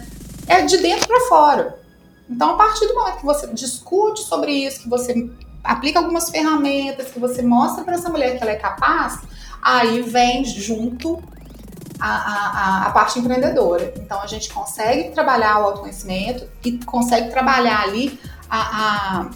É 0.48 0.62
de 0.62 0.78
dentro 0.78 1.08
para 1.08 1.20
fora. 1.28 1.83
Então, 2.30 2.52
a 2.52 2.58
partir 2.58 2.88
do 2.88 2.96
momento 2.96 3.18
que 3.18 3.26
você 3.26 3.48
discute 3.48 4.22
sobre 4.22 4.52
isso, 4.52 4.84
que 4.84 4.90
você 4.90 5.30
aplica 5.64 6.00
algumas 6.00 6.30
ferramentas, 6.30 7.12
que 7.12 7.20
você 7.20 7.42
mostra 7.42 7.84
para 7.84 7.96
essa 7.96 8.10
mulher 8.10 8.38
que 8.38 8.44
ela 8.44 8.52
é 8.52 8.58
capaz, 8.58 9.22
aí 9.62 10.02
vem 10.02 10.44
junto 10.44 11.22
a, 12.00 12.08
a, 12.08 12.88
a, 12.88 12.92
parte 12.92 13.20
empreendedora. 13.20 13.94
Então, 13.98 14.22
a 14.22 14.28
gente 14.28 14.54
consegue 14.54 15.12
trabalhar 15.12 15.60
o 15.60 15.64
autoconhecimento 15.66 16.48
e 16.64 16.78
consegue 16.80 17.30
trabalhar 17.30 17.82
ali 17.82 18.20
a, 18.50 19.22
a 19.22 19.30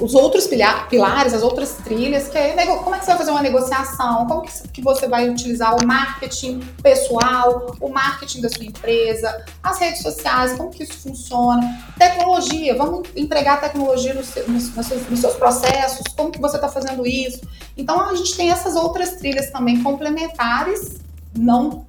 os 0.00 0.14
outros 0.14 0.48
pilares, 0.88 1.34
as 1.34 1.42
outras 1.42 1.76
trilhas, 1.84 2.28
que 2.28 2.38
é 2.38 2.66
como 2.66 2.94
é 2.94 2.98
que 2.98 3.04
você 3.04 3.10
vai 3.10 3.18
fazer 3.18 3.30
uma 3.30 3.42
negociação, 3.42 4.26
como 4.26 4.42
que 4.42 4.80
você 4.80 5.06
vai 5.06 5.28
utilizar 5.28 5.76
o 5.76 5.86
marketing 5.86 6.60
pessoal, 6.82 7.76
o 7.80 7.88
marketing 7.88 8.40
da 8.40 8.48
sua 8.48 8.64
empresa, 8.64 9.44
as 9.62 9.78
redes 9.78 10.02
sociais, 10.02 10.56
como 10.56 10.70
que 10.70 10.84
isso 10.84 10.94
funciona, 10.94 11.62
tecnologia, 11.98 12.76
vamos 12.76 13.08
empregar 13.14 13.60
tecnologia 13.60 14.14
nos, 14.14 14.34
nos, 14.48 14.86
seus, 14.86 15.08
nos 15.08 15.20
seus, 15.20 15.34
processos, 15.34 16.02
como 16.16 16.30
que 16.30 16.40
você 16.40 16.56
está 16.56 16.68
fazendo 16.68 17.06
isso. 17.06 17.40
Então 17.76 18.00
a 18.00 18.14
gente 18.14 18.34
tem 18.36 18.50
essas 18.50 18.74
outras 18.76 19.16
trilhas 19.16 19.50
também 19.50 19.82
complementares, 19.82 20.98
não 21.36 21.84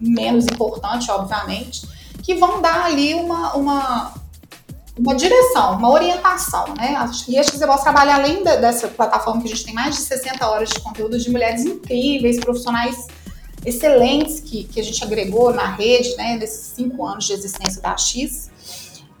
menos 0.00 0.46
importante, 0.46 1.08
obviamente, 1.10 1.86
que 2.22 2.34
vão 2.34 2.60
dar 2.60 2.86
ali 2.86 3.14
uma, 3.14 3.54
uma 3.54 4.21
uma 4.98 5.14
direção, 5.14 5.76
uma 5.76 5.90
orientação, 5.90 6.74
né? 6.76 6.94
E 7.28 7.38
a 7.38 7.42
XZ 7.42 7.60
trabalha 7.82 8.14
além 8.14 8.44
dessa 8.44 8.88
plataforma 8.88 9.40
que 9.40 9.48
a 9.48 9.50
gente 9.50 9.64
tem 9.64 9.74
mais 9.74 9.96
de 9.96 10.02
60 10.02 10.46
horas 10.46 10.68
de 10.68 10.80
conteúdo 10.80 11.18
de 11.18 11.30
mulheres 11.30 11.64
incríveis, 11.64 12.38
profissionais 12.38 13.06
excelentes 13.64 14.40
que, 14.40 14.64
que 14.64 14.80
a 14.80 14.84
gente 14.84 15.02
agregou 15.02 15.52
na 15.54 15.66
rede, 15.66 16.14
né, 16.16 16.36
nesses 16.36 16.74
cinco 16.74 17.06
anos 17.06 17.24
de 17.26 17.32
existência 17.32 17.80
da 17.80 17.96
X. 17.96 18.50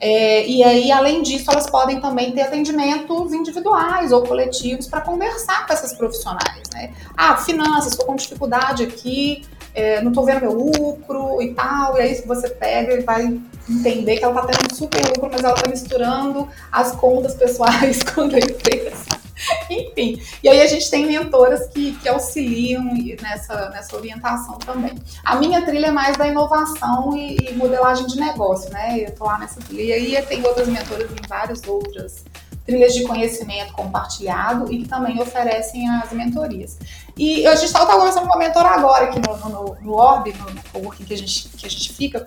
É, 0.04 0.44
e 0.48 0.64
aí, 0.64 0.90
além 0.90 1.22
disso, 1.22 1.48
elas 1.48 1.70
podem 1.70 2.00
também 2.00 2.32
ter 2.32 2.42
atendimentos 2.42 3.32
individuais 3.32 4.10
ou 4.10 4.22
coletivos 4.24 4.88
para 4.88 5.00
conversar 5.00 5.64
com 5.64 5.72
essas 5.72 5.92
profissionais, 5.92 6.68
né? 6.74 6.92
Ah, 7.16 7.36
finanças, 7.36 7.92
estou 7.92 8.06
com 8.06 8.16
dificuldade 8.16 8.82
aqui, 8.82 9.44
é, 9.74 10.00
não 10.02 10.10
estou 10.10 10.24
vendo 10.24 10.40
meu 10.40 10.52
lucro 10.52 11.40
e 11.40 11.54
tal, 11.54 11.96
e 11.96 12.00
aí 12.00 12.14
você 12.26 12.48
pega 12.50 12.94
e 12.94 13.02
vai 13.02 13.40
entender 13.68 14.18
que 14.18 14.24
ela 14.24 14.40
está 14.40 14.58
tendo 14.58 14.74
super 14.74 15.06
lucro, 15.06 15.30
mas 15.32 15.42
ela 15.42 15.54
está 15.54 15.68
misturando 15.68 16.48
as 16.70 16.92
contas 16.92 17.34
pessoais 17.34 18.02
com 18.14 18.22
a 18.22 18.38
empresa. 18.38 19.22
Enfim, 19.68 20.22
e 20.42 20.48
aí 20.48 20.60
a 20.60 20.66
gente 20.66 20.88
tem 20.90 21.06
mentoras 21.06 21.66
que, 21.68 21.92
que 21.96 22.08
auxiliam 22.08 22.84
nessa, 23.20 23.70
nessa 23.70 23.96
orientação 23.96 24.58
também. 24.58 24.94
A 25.24 25.36
minha 25.36 25.64
trilha 25.64 25.86
é 25.86 25.90
mais 25.90 26.16
da 26.16 26.28
inovação 26.28 27.16
e, 27.16 27.36
e 27.36 27.52
modelagem 27.54 28.06
de 28.06 28.20
negócio, 28.20 28.70
né? 28.70 29.00
Eu 29.00 29.10
tô 29.12 29.24
lá 29.24 29.38
nessa 29.38 29.60
trilha 29.60 29.98
e 29.98 30.20
tem 30.26 30.44
outras 30.46 30.68
mentoras 30.68 31.10
em 31.10 31.28
várias 31.28 31.66
outras 31.66 32.24
trilhas 32.64 32.94
de 32.94 33.04
conhecimento 33.04 33.72
compartilhado 33.72 34.72
e 34.72 34.82
que 34.82 34.88
também 34.88 35.20
oferecem 35.20 35.88
as 35.88 36.12
mentorias. 36.12 36.78
E 37.16 37.46
a 37.46 37.54
gente 37.54 37.66
estava 37.66 37.92
conversando 37.92 38.26
com 38.28 38.36
uma 38.36 38.38
mentora 38.38 38.68
agora 38.68 39.06
aqui 39.06 39.20
no, 39.20 39.36
no, 39.36 39.76
no 39.80 39.92
Orb, 39.94 40.32
no, 40.32 40.50
no 40.50 40.62
coworking 40.72 41.04
que 41.04 41.14
a, 41.14 41.16
gente, 41.16 41.48
que 41.48 41.66
a 41.66 41.70
gente 41.70 41.92
fica, 41.92 42.26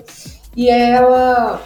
e 0.56 0.70
ela 0.70 1.62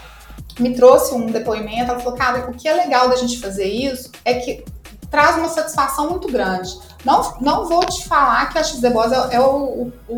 me 0.59 0.73
trouxe 0.75 1.13
um 1.13 1.27
depoimento, 1.27 1.91
ela 1.91 1.99
falou, 1.99 2.17
cara, 2.17 2.49
o 2.49 2.53
que 2.53 2.67
é 2.67 2.73
legal 2.73 3.09
da 3.09 3.15
gente 3.15 3.39
fazer 3.39 3.65
isso 3.65 4.11
é 4.25 4.35
que 4.35 4.63
traz 5.09 5.37
uma 5.37 5.49
satisfação 5.49 6.09
muito 6.09 6.31
grande. 6.31 6.77
Não, 7.03 7.37
não 7.39 7.67
vou 7.67 7.83
te 7.85 8.07
falar 8.07 8.49
que 8.49 8.57
a 8.57 8.63
XD 8.63 8.87
é, 8.87 9.35
é 9.35 9.39
o, 9.39 9.91
o, 10.07 10.13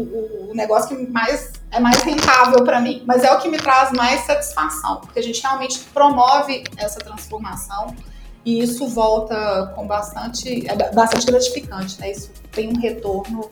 o, 0.49 0.51
negócio 0.53 0.89
que 0.89 1.11
mais 1.11 1.51
é 1.69 1.79
mais 1.79 2.01
rentável 2.01 2.63
para 2.63 2.81
mim, 2.81 3.03
mas 3.05 3.23
é 3.23 3.31
o 3.31 3.39
que 3.39 3.47
me 3.47 3.57
traz 3.57 3.91
mais 3.91 4.25
satisfação, 4.25 4.97
porque 4.97 5.19
a 5.19 5.23
gente 5.23 5.41
realmente 5.41 5.79
promove 5.93 6.63
essa 6.75 6.99
transformação 6.99 7.95
e 8.43 8.59
isso 8.59 8.87
volta 8.87 9.71
com 9.75 9.85
bastante, 9.85 10.67
é 10.67 10.75
bastante 10.93 11.25
gratificante, 11.25 11.99
né? 11.99 12.11
Isso 12.11 12.31
tem 12.51 12.69
um 12.69 12.79
retorno 12.79 13.49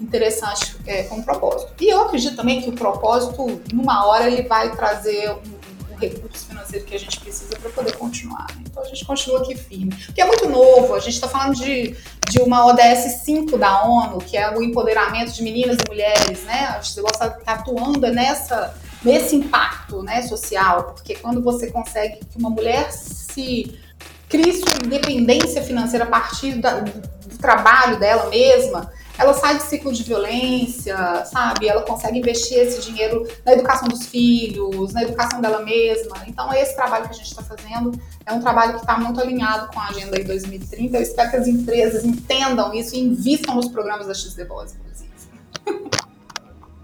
interessante 0.00 0.76
é, 0.86 1.04
com 1.04 1.16
o 1.16 1.22
propósito. 1.22 1.72
E 1.80 1.88
eu 1.88 2.02
acredito 2.02 2.36
também 2.36 2.60
que 2.60 2.68
o 2.68 2.72
propósito, 2.72 3.60
numa 3.72 4.06
hora, 4.06 4.28
ele 4.28 4.42
vai 4.42 4.70
trazer 4.76 5.30
um, 5.30 5.94
um 5.94 5.96
recurso 5.96 6.46
financeiro 6.48 6.84
que 6.84 6.94
a 6.94 6.98
gente 6.98 7.18
precisa 7.18 7.56
para 7.56 7.70
poder 7.70 7.96
continuar. 7.96 8.46
Né? 8.54 8.64
Então 8.66 8.82
a 8.82 8.86
gente 8.86 9.04
continua 9.06 9.40
aqui 9.40 9.56
firme. 9.56 9.94
Porque 10.04 10.20
é 10.20 10.26
muito 10.26 10.48
novo, 10.50 10.94
a 10.94 11.00
gente 11.00 11.14
está 11.14 11.28
falando 11.28 11.56
de, 11.56 11.96
de 12.28 12.42
uma 12.42 12.66
ODS 12.66 13.22
5 13.24 13.56
da 13.56 13.84
ONU, 13.84 14.18
que 14.18 14.36
é 14.36 14.54
o 14.54 14.62
empoderamento 14.62 15.32
de 15.32 15.42
meninas 15.42 15.78
e 15.82 15.88
mulheres, 15.88 16.44
né? 16.44 16.76
A 16.76 16.80
gente 16.82 17.00
gosta 17.00 17.26
estar 17.38 17.52
atuando 17.54 18.06
nessa, 18.12 18.74
nesse 19.02 19.34
impacto 19.34 20.02
né, 20.02 20.20
social, 20.22 20.92
porque 20.92 21.14
quando 21.14 21.42
você 21.42 21.70
consegue 21.70 22.20
que 22.26 22.38
uma 22.38 22.50
mulher 22.50 22.92
se 22.92 23.78
crie 24.28 24.52
sua 24.52 24.84
independência 24.84 25.62
financeira 25.62 26.04
a 26.04 26.08
partir 26.08 26.54
da, 26.54 26.80
do 26.80 27.38
trabalho 27.38 27.98
dela 27.98 28.28
mesma, 28.28 28.90
ela 29.18 29.32
sai 29.32 29.56
de 29.56 29.62
ciclo 29.62 29.92
de 29.92 30.02
violência, 30.02 31.24
sabe? 31.24 31.68
Ela 31.68 31.82
consegue 31.82 32.18
investir 32.18 32.58
esse 32.58 32.82
dinheiro 32.82 33.26
na 33.44 33.52
educação 33.52 33.88
dos 33.88 34.06
filhos, 34.06 34.92
na 34.92 35.02
educação 35.02 35.40
dela 35.40 35.64
mesma. 35.64 36.16
Então, 36.26 36.52
esse 36.52 36.76
trabalho 36.76 37.04
que 37.04 37.10
a 37.10 37.14
gente 37.14 37.28
está 37.28 37.42
fazendo 37.42 37.98
é 38.26 38.32
um 38.32 38.40
trabalho 38.40 38.74
que 38.74 38.80
está 38.80 38.98
muito 38.98 39.20
alinhado 39.20 39.68
com 39.72 39.80
a 39.80 39.88
Agenda 39.88 40.22
2030. 40.22 40.98
Eu 40.98 41.02
espero 41.02 41.30
que 41.30 41.36
as 41.36 41.48
empresas 41.48 42.04
entendam 42.04 42.74
isso 42.74 42.94
e 42.94 43.00
invistam 43.00 43.54
nos 43.54 43.68
programas 43.68 44.06
da 44.06 44.14
XDBOS, 44.14 44.74
inclusive. 44.74 45.06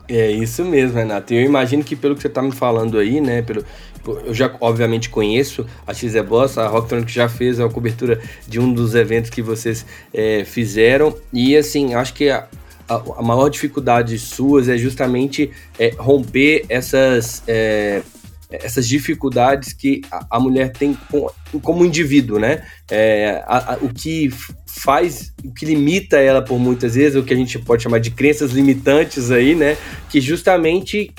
É 0.08 0.30
isso 0.30 0.64
mesmo, 0.64 0.96
Renato. 0.96 1.32
Eu 1.32 1.42
imagino 1.42 1.84
que 1.84 1.94
pelo 1.94 2.14
que 2.14 2.22
você 2.22 2.28
está 2.28 2.42
me 2.42 2.52
falando 2.52 2.98
aí, 2.98 3.20
né, 3.20 3.42
pelo, 3.42 3.64
eu 4.06 4.34
já 4.34 4.54
obviamente 4.60 5.08
conheço 5.08 5.66
a 5.86 5.94
XE 5.94 6.20
Boss, 6.22 6.58
a 6.58 6.66
Rocktronic 6.66 7.10
já 7.10 7.28
fez 7.28 7.60
a 7.60 7.68
cobertura 7.68 8.20
de 8.46 8.58
um 8.58 8.72
dos 8.72 8.94
eventos 8.94 9.30
que 9.30 9.42
vocês 9.42 9.86
é, 10.12 10.44
fizeram 10.44 11.16
e 11.32 11.56
assim, 11.56 11.94
acho 11.94 12.14
que 12.14 12.28
a, 12.28 12.48
a, 12.88 12.94
a, 12.94 13.22
maior 13.22 13.48
dificuldade 13.48 14.18
suas 14.18 14.68
é 14.68 14.76
justamente 14.76 15.50
é, 15.78 15.94
romper 15.96 16.64
essas 16.68 17.42
é, 17.46 18.02
essas 18.50 18.86
dificuldades 18.86 19.72
que 19.72 20.02
a, 20.10 20.26
a 20.30 20.40
mulher 20.40 20.72
tem 20.72 20.96
com, 21.10 21.30
como 21.60 21.84
indivíduo, 21.84 22.38
né? 22.38 22.62
É, 22.90 23.42
a, 23.46 23.78
o 23.80 23.88
que 23.88 24.30
faz, 24.74 25.32
o 25.44 25.52
que 25.52 25.66
limita 25.66 26.16
ela 26.16 26.42
por 26.42 26.58
muitas 26.58 26.94
vezes, 26.94 27.14
o 27.14 27.22
que 27.22 27.34
a 27.34 27.36
gente 27.36 27.58
pode 27.58 27.82
chamar 27.82 27.98
de 27.98 28.10
crenças 28.10 28.52
limitantes 28.52 29.30
aí, 29.30 29.54
né? 29.54 29.76
Que 30.08 30.20
justamente 30.20 31.12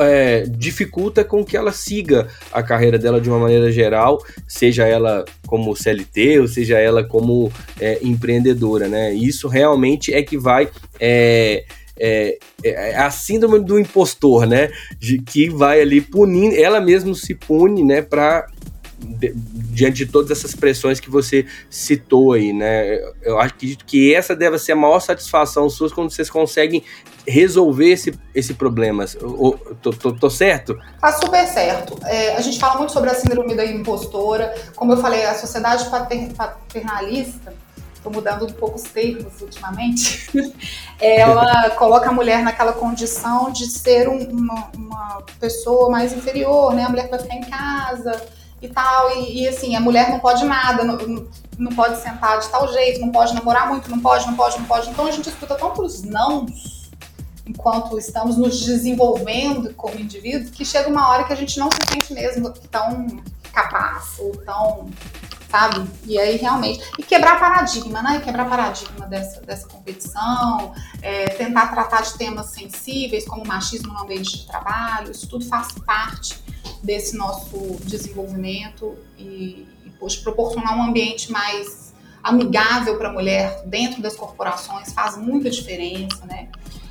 é, 0.00 0.44
dificulta 0.48 1.24
com 1.24 1.44
que 1.44 1.56
ela 1.56 1.72
siga 1.72 2.28
a 2.52 2.62
carreira 2.62 2.98
dela 2.98 3.20
de 3.20 3.28
uma 3.28 3.38
maneira 3.38 3.70
geral, 3.72 4.22
seja 4.46 4.86
ela 4.86 5.24
como 5.46 5.74
CLT 5.74 6.40
ou 6.40 6.48
seja 6.48 6.78
ela 6.78 7.02
como 7.02 7.52
é, 7.80 7.98
empreendedora, 8.02 8.86
né? 8.88 9.12
Isso 9.12 9.48
realmente 9.48 10.14
é 10.14 10.22
que 10.22 10.38
vai 10.38 10.68
é, 10.98 11.64
é, 11.98 12.38
é, 12.62 12.96
a 12.96 13.10
síndrome 13.10 13.58
do 13.64 13.78
impostor, 13.78 14.46
né? 14.46 14.70
De 14.98 15.20
que 15.20 15.50
vai 15.50 15.80
ali 15.80 16.00
punindo, 16.00 16.54
ela 16.54 16.80
mesma 16.80 17.14
se 17.14 17.34
pune, 17.34 17.82
né? 17.82 18.02
Para 18.02 18.46
diante 19.00 20.04
de 20.04 20.06
todas 20.06 20.30
essas 20.30 20.54
pressões 20.54 21.00
que 21.00 21.10
você 21.10 21.46
citou 21.68 22.32
aí, 22.32 22.52
né? 22.52 22.98
Eu 23.22 23.38
acredito 23.40 23.84
que 23.84 24.14
essa 24.14 24.36
deve 24.36 24.58
ser 24.58 24.72
a 24.72 24.76
maior 24.76 25.00
satisfação 25.00 25.68
sua 25.70 25.90
quando 25.90 26.10
vocês 26.10 26.28
conseguem 26.28 26.82
resolver 27.26 27.90
esse, 27.90 28.12
esse 28.34 28.54
problema. 28.54 29.04
Eu, 29.20 29.76
tô, 29.82 29.90
tô, 29.90 30.12
tô, 30.12 30.30
certo? 30.30 30.78
Tá 31.00 31.12
super 31.12 31.46
certo. 31.46 31.98
É, 32.04 32.36
a 32.36 32.40
gente 32.40 32.58
fala 32.58 32.78
muito 32.78 32.92
sobre 32.92 33.10
a 33.10 33.14
síndrome 33.14 33.54
da 33.54 33.64
impostora. 33.64 34.54
Como 34.76 34.92
eu 34.92 34.96
falei, 34.98 35.24
a 35.24 35.34
sociedade 35.34 35.88
paternalista, 35.88 37.54
estou 37.94 38.12
mudando 38.12 38.46
um 38.46 38.52
pouco 38.52 38.76
os 38.76 38.82
termos 38.82 39.40
ultimamente, 39.40 40.30
ela 40.98 41.70
coloca 41.70 42.08
a 42.08 42.12
mulher 42.12 42.42
naquela 42.42 42.72
condição 42.72 43.52
de 43.52 43.66
ser 43.66 44.08
um, 44.08 44.18
uma, 44.30 44.70
uma 44.74 45.22
pessoa 45.38 45.90
mais 45.90 46.12
inferior, 46.12 46.74
né? 46.74 46.84
A 46.84 46.88
mulher 46.88 47.04
que 47.04 47.10
vai 47.10 47.20
ficar 47.20 47.36
em 47.36 47.42
casa 47.42 48.39
e 48.60 48.68
tal. 48.68 49.16
E, 49.16 49.42
e, 49.42 49.48
assim, 49.48 49.74
a 49.76 49.80
mulher 49.80 50.10
não 50.10 50.18
pode 50.20 50.44
nada, 50.44 50.84
não, 50.84 51.26
não 51.58 51.72
pode 51.72 52.00
sentar 52.00 52.38
de 52.40 52.48
tal 52.48 52.70
jeito, 52.72 53.00
não 53.00 53.10
pode 53.10 53.34
namorar 53.34 53.68
muito, 53.68 53.90
não 53.90 54.00
pode, 54.00 54.26
não 54.26 54.34
pode, 54.34 54.58
não 54.58 54.64
pode. 54.64 54.90
Então 54.90 55.06
a 55.06 55.10
gente 55.10 55.28
escuta 55.28 55.54
tantos 55.54 56.02
nãos 56.02 56.90
enquanto 57.46 57.98
estamos 57.98 58.36
nos 58.36 58.64
desenvolvendo 58.64 59.74
como 59.74 59.98
indivíduos, 59.98 60.50
que 60.50 60.64
chega 60.64 60.88
uma 60.88 61.08
hora 61.08 61.24
que 61.24 61.32
a 61.32 61.36
gente 61.36 61.58
não 61.58 61.68
se 61.70 61.78
sente 61.90 62.14
mesmo 62.14 62.50
tão 62.70 63.20
capaz 63.52 64.18
ou 64.18 64.30
tão 64.36 64.88
sabe? 65.50 65.84
E 66.04 66.16
aí 66.16 66.36
realmente. 66.36 66.80
E 66.96 67.02
quebrar 67.02 67.40
paradigma, 67.40 68.00
né? 68.00 68.20
Quebrar 68.20 68.48
paradigma 68.48 69.06
dessa, 69.08 69.40
dessa 69.40 69.66
competição, 69.66 70.72
é, 71.02 71.24
tentar 71.30 71.66
tratar 71.66 72.02
de 72.02 72.14
temas 72.16 72.52
sensíveis, 72.52 73.26
como 73.26 73.44
machismo 73.44 73.92
no 73.92 73.98
ambiente 73.98 74.38
de 74.38 74.46
trabalho, 74.46 75.10
isso 75.10 75.28
tudo 75.28 75.44
faz 75.44 75.72
parte 75.84 76.40
desse 76.82 77.16
nosso 77.16 77.76
desenvolvimento 77.84 78.96
e, 79.18 79.66
e 79.84 79.90
poxa, 79.98 80.20
proporcionar 80.22 80.76
um 80.76 80.82
ambiente 80.82 81.30
mais 81.30 81.92
amigável 82.22 82.96
para 82.98 83.08
a 83.08 83.12
mulher 83.12 83.62
dentro 83.66 84.02
das 84.02 84.14
corporações 84.14 84.92
faz 84.92 85.16
muita 85.16 85.50
diferença, 85.50 86.24
né? 86.26 86.48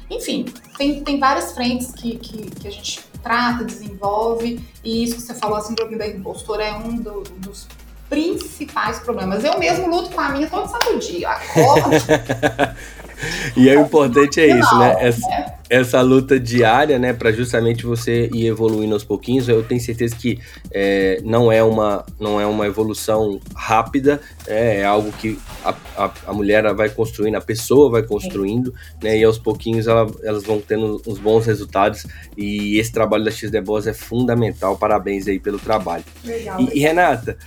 Enfim, 0.10 0.46
tem, 0.78 1.04
tem 1.04 1.20
várias 1.20 1.52
frentes 1.52 1.92
que, 1.92 2.18
que, 2.18 2.50
que 2.50 2.68
a 2.68 2.72
gente 2.72 3.00
trata, 3.22 3.64
desenvolve, 3.64 4.60
e 4.84 5.04
isso 5.04 5.16
que 5.16 5.22
você 5.22 5.36
falou, 5.36 5.58
a 5.58 5.62
síndrome 5.62 5.98
da 5.98 6.08
impostora 6.08 6.64
é 6.64 6.74
um 6.74 6.96
do, 6.96 7.22
dos 7.38 7.68
principais 8.10 9.00
problemas. 9.00 9.44
Eu 9.44 9.60
mesmo 9.60 9.88
luto 9.88 10.10
com 10.10 10.20
a 10.20 10.30
minha 10.30 10.50
todo 10.50 10.68
santo 10.68 10.98
dia. 10.98 11.30
Acordo. 11.30 11.90
e 13.56 13.70
é 13.70 13.78
o 13.78 13.82
importante 13.82 14.40
é 14.40 14.48
isso, 14.48 14.78
né? 14.78 14.96
Essa, 15.00 15.60
essa 15.70 16.02
luta 16.02 16.40
diária, 16.40 16.98
né, 16.98 17.14
para 17.14 17.32
justamente 17.32 17.86
você 17.86 18.28
ir 18.34 18.48
evoluindo 18.48 18.94
aos 18.94 19.04
pouquinhos. 19.04 19.48
Eu 19.48 19.64
tenho 19.64 19.80
certeza 19.80 20.16
que 20.16 20.40
é, 20.72 21.22
não, 21.24 21.52
é 21.52 21.62
uma, 21.64 22.04
não 22.20 22.42
é 22.42 22.46
uma 22.46 22.66
evolução 22.66 23.40
rápida, 23.56 24.20
é, 24.48 24.78
é 24.78 24.86
algo 24.86 25.12
que 25.12 25.38
a, 25.64 25.76
a, 25.96 26.12
a, 26.28 26.34
mulher 26.34 26.74
vai 26.74 26.90
construindo, 26.90 27.36
a 27.36 27.42
pessoa 27.42 27.92
vai 27.92 28.04
construindo, 28.04 28.74
né, 29.02 29.18
e 29.18 29.24
aos 29.24 29.38
pouquinhos 29.38 29.86
ela, 29.86 30.10
elas 30.24 30.44
vão 30.44 30.60
tendo 30.60 31.00
uns 31.06 31.20
bons 31.20 31.46
resultados. 31.46 32.08
E 32.36 32.80
esse 32.80 32.92
trabalho 32.92 33.24
da 33.24 33.32
XD 33.32 33.62
Boss 33.62 33.86
é 33.86 33.94
fundamental. 33.94 34.76
Parabéns 34.76 35.28
aí 35.28 35.40
pelo 35.40 35.60
trabalho. 35.60 36.04
Legal, 36.24 36.60
e, 36.60 36.78
e 36.78 36.80
Renata, 36.80 37.38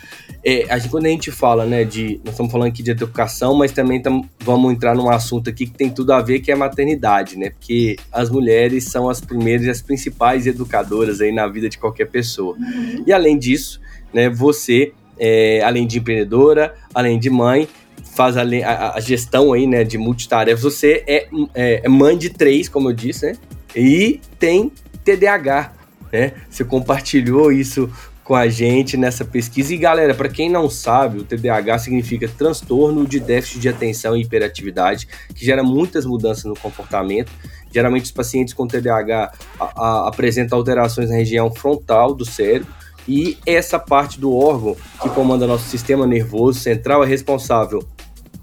é, 0.44 0.66
a 0.68 0.76
gente, 0.76 0.90
quando 0.90 1.06
a 1.06 1.08
gente 1.08 1.30
fala, 1.30 1.64
né, 1.64 1.84
de. 1.84 2.20
Nós 2.24 2.34
estamos 2.34 2.50
falando 2.50 2.68
aqui 2.68 2.82
de 2.82 2.90
educação, 2.90 3.54
mas 3.54 3.70
também 3.70 4.02
tam, 4.02 4.28
vamos 4.40 4.72
entrar 4.72 4.94
num 4.94 5.08
assunto 5.08 5.48
aqui 5.48 5.66
que 5.66 5.72
tem 5.72 5.88
tudo 5.88 6.12
a 6.12 6.20
ver, 6.20 6.40
que 6.40 6.50
é 6.50 6.54
a 6.54 6.56
maternidade, 6.56 7.38
né? 7.38 7.50
Porque 7.50 7.96
as 8.10 8.28
mulheres 8.28 8.84
são 8.84 9.08
as 9.08 9.20
primeiras 9.20 9.66
e 9.66 9.70
as 9.70 9.80
principais 9.80 10.46
educadoras 10.46 11.20
aí 11.20 11.30
na 11.30 11.46
vida 11.46 11.68
de 11.68 11.78
qualquer 11.78 12.06
pessoa. 12.06 12.56
Uhum. 12.56 13.04
E 13.06 13.12
além 13.12 13.38
disso, 13.38 13.80
né, 14.12 14.28
você, 14.28 14.92
é, 15.16 15.62
além 15.62 15.86
de 15.86 15.98
empreendedora, 15.98 16.74
além 16.92 17.20
de 17.20 17.30
mãe, 17.30 17.68
faz 18.12 18.36
a, 18.36 18.42
a, 18.42 18.96
a 18.96 19.00
gestão 19.00 19.52
aí, 19.52 19.64
né, 19.66 19.84
de 19.84 19.96
multitarefas. 19.96 20.64
Você 20.64 21.04
é, 21.06 21.28
é, 21.54 21.80
é 21.84 21.88
mãe 21.88 22.18
de 22.18 22.30
três, 22.30 22.68
como 22.68 22.90
eu 22.90 22.92
disse, 22.92 23.26
né? 23.26 23.36
E 23.76 24.20
tem 24.40 24.72
TDAH, 25.04 25.72
né? 26.12 26.32
Você 26.50 26.64
compartilhou 26.64 27.52
isso 27.52 27.88
com 28.24 28.34
a 28.34 28.48
gente 28.48 28.96
nessa 28.96 29.24
pesquisa. 29.24 29.74
E 29.74 29.76
galera, 29.76 30.14
para 30.14 30.28
quem 30.28 30.48
não 30.48 30.70
sabe, 30.70 31.18
o 31.18 31.24
TDAH 31.24 31.80
significa 31.80 32.28
transtorno 32.28 33.06
de 33.06 33.18
déficit 33.18 33.60
de 33.60 33.68
atenção 33.68 34.16
e 34.16 34.22
hiperatividade, 34.22 35.08
que 35.34 35.44
gera 35.44 35.62
muitas 35.62 36.06
mudanças 36.06 36.44
no 36.44 36.56
comportamento. 36.56 37.32
Geralmente, 37.72 38.04
os 38.04 38.12
pacientes 38.12 38.54
com 38.54 38.66
TDAH 38.66 39.32
a, 39.58 39.64
a, 39.64 40.08
apresentam 40.08 40.58
alterações 40.58 41.10
na 41.10 41.16
região 41.16 41.52
frontal 41.52 42.14
do 42.14 42.24
cérebro. 42.24 42.72
E 43.08 43.36
essa 43.44 43.80
parte 43.80 44.20
do 44.20 44.32
órgão 44.32 44.76
que 45.02 45.08
comanda 45.10 45.44
nosso 45.44 45.68
sistema 45.68 46.06
nervoso 46.06 46.60
central 46.60 47.02
é 47.02 47.06
responsável 47.06 47.84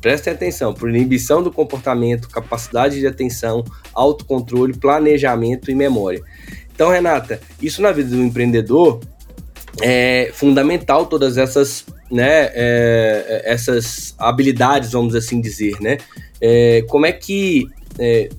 prestem 0.02 0.34
atenção, 0.34 0.74
por 0.74 0.90
inibição 0.90 1.44
do 1.44 1.52
comportamento, 1.52 2.30
capacidade 2.30 3.00
de 3.00 3.08
atenção, 3.08 3.64
autocontrole, 3.94 4.74
planejamento 4.74 5.70
e 5.70 5.76
memória. 5.76 6.22
Então, 6.74 6.90
Renata, 6.90 7.42
isso 7.62 7.82
na 7.82 7.92
vida 7.92 8.10
do 8.10 8.22
empreendedor 8.22 9.02
é 9.82 10.32
fundamental 10.34 11.06
todas 11.06 11.38
essas, 11.38 11.86
né, 12.12 12.46
é, 12.54 13.44
é, 13.46 13.54
essas 13.54 14.16
habilidades, 14.18 14.92
vamos 14.92 15.16
assim 15.16 15.40
dizer, 15.40 15.80
né? 15.80 15.98
É, 16.42 16.84
como 16.88 17.06
é 17.06 17.12
que 17.12 17.68
é, 17.98 18.30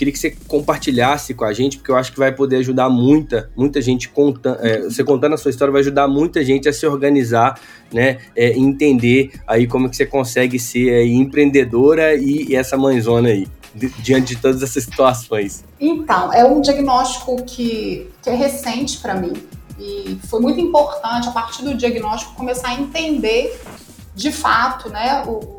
queria 0.00 0.12
que 0.12 0.18
você 0.18 0.34
compartilhasse 0.48 1.34
com 1.34 1.44
a 1.44 1.52
gente, 1.52 1.76
porque 1.76 1.90
eu 1.90 1.96
acho 1.96 2.10
que 2.10 2.18
vai 2.18 2.32
poder 2.32 2.56
ajudar 2.56 2.88
muita, 2.88 3.50
muita 3.54 3.82
gente 3.82 4.08
contando, 4.08 4.58
é, 4.64 4.80
você 4.80 5.04
contando 5.04 5.34
a 5.34 5.36
sua 5.36 5.50
história 5.50 5.70
vai 5.70 5.82
ajudar 5.82 6.08
muita 6.08 6.42
gente 6.42 6.66
a 6.66 6.72
se 6.72 6.86
organizar, 6.86 7.60
né, 7.92 8.16
é, 8.34 8.56
entender 8.56 9.32
aí 9.46 9.66
como 9.66 9.90
que 9.90 9.96
você 9.96 10.06
consegue 10.06 10.58
ser 10.58 10.90
aí, 10.94 11.12
empreendedora 11.12 12.14
e, 12.14 12.46
e 12.48 12.56
essa 12.56 12.78
mãezona 12.78 13.28
aí 13.28 13.46
diante 13.74 14.34
de 14.34 14.40
todas 14.40 14.62
essas 14.62 14.84
situações? 14.84 15.62
Então, 15.78 16.32
é 16.32 16.44
um 16.44 16.62
diagnóstico 16.62 17.36
que, 17.44 18.08
que 18.22 18.30
é 18.30 18.34
recente 18.34 18.98
para 18.98 19.14
mim. 19.14 19.34
E 19.80 20.18
foi 20.28 20.40
muito 20.40 20.60
importante, 20.60 21.26
a 21.26 21.32
partir 21.32 21.62
do 21.62 21.74
diagnóstico, 21.74 22.34
começar 22.34 22.68
a 22.68 22.74
entender 22.74 23.58
de 24.14 24.30
fato, 24.30 24.90
né? 24.90 25.24
O, 25.26 25.58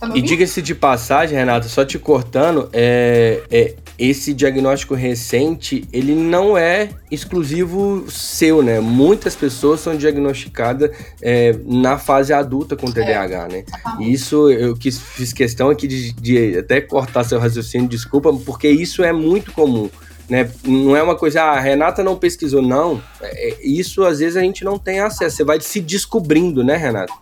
tá 0.00 0.10
e 0.14 0.22
diga-se 0.22 0.62
de 0.62 0.74
passagem, 0.74 1.36
Renato, 1.36 1.68
só 1.68 1.84
te 1.84 1.98
cortando, 1.98 2.70
é, 2.72 3.42
é, 3.50 3.74
esse 3.98 4.32
diagnóstico 4.32 4.94
recente, 4.94 5.86
ele 5.92 6.14
não 6.14 6.56
é 6.56 6.88
exclusivo 7.10 8.10
seu, 8.10 8.62
né? 8.62 8.80
Muitas 8.80 9.36
pessoas 9.36 9.80
são 9.80 9.94
diagnosticadas 9.94 10.90
é, 11.20 11.54
na 11.66 11.98
fase 11.98 12.32
adulta 12.32 12.74
com 12.76 12.90
TDAH, 12.90 13.48
né? 13.48 13.64
E 13.98 14.10
isso 14.10 14.50
eu 14.50 14.74
quis, 14.74 14.98
fiz 14.98 15.34
questão 15.34 15.68
aqui 15.68 15.86
de, 15.86 16.12
de 16.12 16.58
até 16.58 16.80
cortar 16.80 17.24
seu 17.24 17.38
raciocínio, 17.38 17.86
desculpa, 17.86 18.32
porque 18.32 18.70
isso 18.70 19.04
é 19.04 19.12
muito 19.12 19.52
comum. 19.52 19.90
Né? 20.30 20.48
Não 20.64 20.96
é 20.96 21.02
uma 21.02 21.16
coisa, 21.16 21.42
ah, 21.42 21.56
a 21.56 21.60
Renata 21.60 22.04
não 22.04 22.16
pesquisou, 22.16 22.62
não. 22.62 23.02
É, 23.20 23.48
é, 23.48 23.66
isso 23.66 24.04
às 24.04 24.20
vezes 24.20 24.36
a 24.36 24.40
gente 24.40 24.64
não 24.64 24.78
tem 24.78 25.00
acesso. 25.00 25.36
Você 25.38 25.44
vai 25.44 25.60
se 25.60 25.80
descobrindo, 25.80 26.62
né, 26.62 26.76
Renata? 26.76 27.12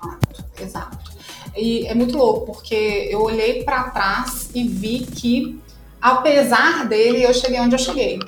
Exato. 0.61 0.99
E 1.57 1.87
é 1.87 1.95
muito 1.95 2.17
louco, 2.19 2.53
porque 2.53 3.09
eu 3.11 3.23
olhei 3.23 3.65
para 3.65 3.85
trás 3.85 4.51
e 4.55 4.69
vi 4.69 5.01
que, 5.01 5.59
apesar 6.01 6.87
dele, 6.87 7.25
eu 7.25 7.33
cheguei 7.33 7.59
onde 7.59 7.75
eu 7.75 7.79
cheguei. 7.79 8.21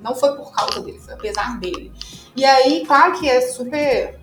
Não 0.00 0.14
foi 0.14 0.36
por 0.36 0.52
causa 0.54 0.80
dele, 0.82 1.00
foi 1.00 1.14
apesar 1.14 1.58
dele. 1.58 1.90
E 2.36 2.44
aí, 2.44 2.84
claro 2.86 3.18
que 3.18 3.28
é 3.28 3.40
super 3.40 4.17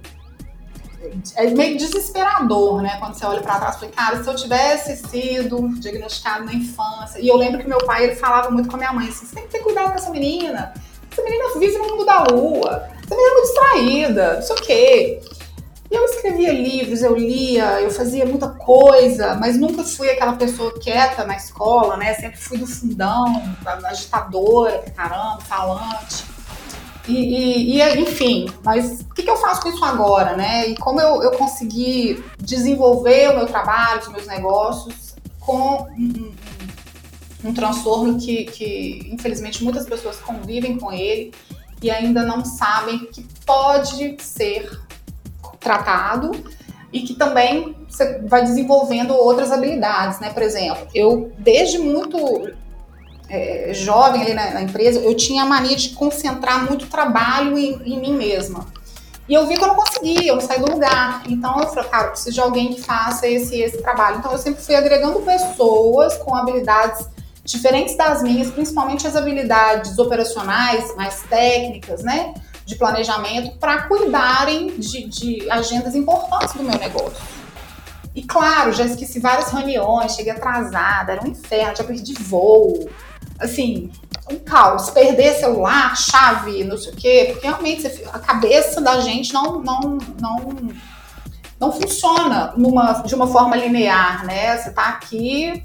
é 1.35 1.47
meio 1.47 1.77
desesperador, 1.77 2.81
né? 2.81 2.97
Quando 2.99 3.15
você 3.15 3.25
olha 3.25 3.41
para 3.41 3.59
trás, 3.59 3.75
falei, 3.75 3.91
cara, 3.91 4.23
se 4.23 4.29
eu 4.29 4.35
tivesse 4.35 4.97
sido 5.07 5.69
diagnosticado 5.79 6.45
na 6.45 6.53
infância. 6.53 7.19
E 7.19 7.27
eu 7.27 7.37
lembro 7.37 7.61
que 7.61 7.67
meu 7.67 7.79
pai 7.79 8.05
ele 8.05 8.15
falava 8.15 8.49
muito 8.49 8.69
com 8.69 8.75
a 8.75 8.79
minha 8.79 8.93
mãe 8.93 9.07
assim: 9.07 9.25
você 9.25 9.35
tem 9.35 9.43
que 9.45 9.51
ter 9.51 9.59
cuidado 9.59 9.89
com 9.89 9.95
essa 9.95 10.09
menina. 10.09 10.73
Essa 11.11 11.23
menina 11.23 11.59
vive 11.59 11.77
no 11.77 11.87
mundo 11.87 12.05
da 12.05 12.23
lua. 12.23 12.89
Essa 13.03 13.15
menina 13.15 13.29
é 13.29 13.33
muito 13.33 13.45
distraída, 13.45 14.33
não 14.35 14.41
sei 14.41 14.55
o 14.55 14.61
quê. 14.61 15.21
E 15.89 15.95
eu 15.95 16.03
escrevia 16.05 16.51
livros, 16.51 17.03
eu 17.03 17.15
lia, 17.15 17.79
eu 17.79 17.91
fazia 17.91 18.25
muita 18.25 18.49
coisa, 18.49 19.35
mas 19.35 19.57
nunca 19.57 19.83
fui 19.83 20.09
aquela 20.09 20.33
pessoa 20.33 20.77
quieta 20.79 21.23
na 21.25 21.37
escola, 21.37 21.95
né? 21.95 22.13
Sempre 22.15 22.37
fui 22.37 22.57
do 22.57 22.65
fundão, 22.65 23.55
agitadora 23.85 24.83
caramba, 24.95 25.41
falante. 25.41 26.34
E, 27.07 27.13
e, 27.13 27.81
e, 27.81 27.99
enfim, 27.99 28.49
mas 28.63 29.01
o 29.01 29.13
que, 29.13 29.23
que, 29.23 29.29
eu 29.29 29.37
faço 29.37 29.61
com 29.61 29.69
isso 29.69 29.85
agora, 29.85 30.35
né? 30.35 30.69
E 30.69 30.75
como 30.75 30.99
eu, 30.99 31.21
eu 31.21 31.31
consegui 31.31 32.23
desenvolver 32.39 33.29
o 33.29 33.37
meu 33.37 33.45
trabalho, 33.45 34.01
os 34.01 34.07
meus 34.07 34.27
negócios 34.27 35.15
com 35.39 35.87
um, 35.97 36.33
um, 37.45 37.49
um 37.49 37.53
transtorno 37.53 38.17
que, 38.17 38.45
que, 38.45 39.09
infelizmente, 39.11 39.63
muitas 39.63 39.85
pessoas 39.85 40.17
convivem 40.17 40.77
com 40.77 40.91
ele 40.91 41.31
e 41.81 41.91
ainda 41.91 42.23
não 42.23 42.43
sabem 42.43 43.05
que 43.05 43.23
pode 43.45 44.15
ser 44.19 44.81
tratado 45.59 46.31
e 46.91 47.01
que 47.01 47.13
também 47.13 47.75
você 47.87 48.19
vai 48.19 48.43
desenvolvendo 48.43 49.13
outras 49.13 49.51
habilidades, 49.51 50.19
né? 50.19 50.31
Por 50.31 50.41
exemplo, 50.41 50.87
eu 50.93 51.31
desde 51.37 51.77
muito 51.77 52.17
é, 53.29 53.71
jovem 53.73 54.21
ali 54.21 54.33
na, 54.33 54.51
na, 54.51 54.61
empresa, 54.61 54.99
eu 54.99 55.15
tinha 55.15 55.43
a 55.43 55.45
mania 55.45 55.75
de 55.75 55.89
concentrar 55.89 56.65
muito 56.65 56.87
trabalho 56.87 57.57
em, 57.57 57.81
em, 57.85 57.99
mim 57.99 58.13
mesma. 58.13 58.67
E 59.27 59.33
eu 59.33 59.47
vi 59.47 59.57
que 59.57 59.63
eu 59.63 59.67
não 59.67 59.75
conseguia, 59.75 60.29
eu 60.29 60.35
não 60.35 60.41
saí 60.41 60.59
do 60.59 60.71
lugar. 60.71 61.23
Então 61.27 61.59
eu 61.59 61.67
falei, 61.67 61.89
cara, 61.89 62.05
eu 62.05 62.11
preciso 62.11 62.33
de 62.33 62.41
alguém 62.41 62.73
que 62.73 62.81
faça 62.81 63.27
esse 63.27 63.59
esse 63.59 63.81
trabalho. 63.81 64.17
Então 64.19 64.31
eu 64.31 64.37
sempre 64.37 64.61
fui 64.61 64.75
agregando 64.75 65.19
pessoas 65.21 66.15
com 66.17 66.35
habilidades 66.35 67.07
diferentes 67.43 67.95
das 67.95 68.21
minhas, 68.21 68.49
principalmente 68.51 69.07
as 69.07 69.15
habilidades 69.15 69.97
operacionais, 69.97 70.95
mais 70.95 71.21
técnicas, 71.23 72.03
né? 72.03 72.33
De 72.65 72.75
planejamento, 72.75 73.57
para 73.57 73.83
cuidarem 73.83 74.77
de, 74.77 75.07
de 75.07 75.51
agendas 75.51 75.95
importantes 75.95 76.53
do 76.53 76.63
meu 76.63 76.77
negócio. 76.77 77.23
E 78.15 78.23
claro, 78.23 78.71
já 78.71 78.85
esqueci 78.85 79.19
várias 79.19 79.51
reuniões, 79.51 80.15
cheguei 80.15 80.31
atrasada, 80.31 81.11
era 81.11 81.23
um 81.23 81.27
inferno, 81.27 81.75
já 81.75 81.83
perdi 81.83 82.13
voo, 82.13 82.89
assim, 83.39 83.91
um 84.29 84.37
caos. 84.39 84.89
Perder 84.89 85.35
celular, 85.35 85.95
chave, 85.95 86.63
não 86.63 86.77
sei 86.77 86.93
o 86.93 86.95
quê, 86.95 87.29
porque 87.31 87.47
realmente 87.47 87.87
a 88.11 88.19
cabeça 88.19 88.81
da 88.81 88.99
gente 88.99 89.33
não, 89.33 89.61
não, 89.61 89.97
não, 90.19 90.55
não 91.59 91.71
funciona 91.71 92.53
numa, 92.57 93.03
de 93.03 93.13
uma 93.15 93.27
forma 93.27 93.55
linear, 93.55 94.25
né? 94.25 94.57
Você 94.57 94.71
tá 94.71 94.89
aqui, 94.89 95.63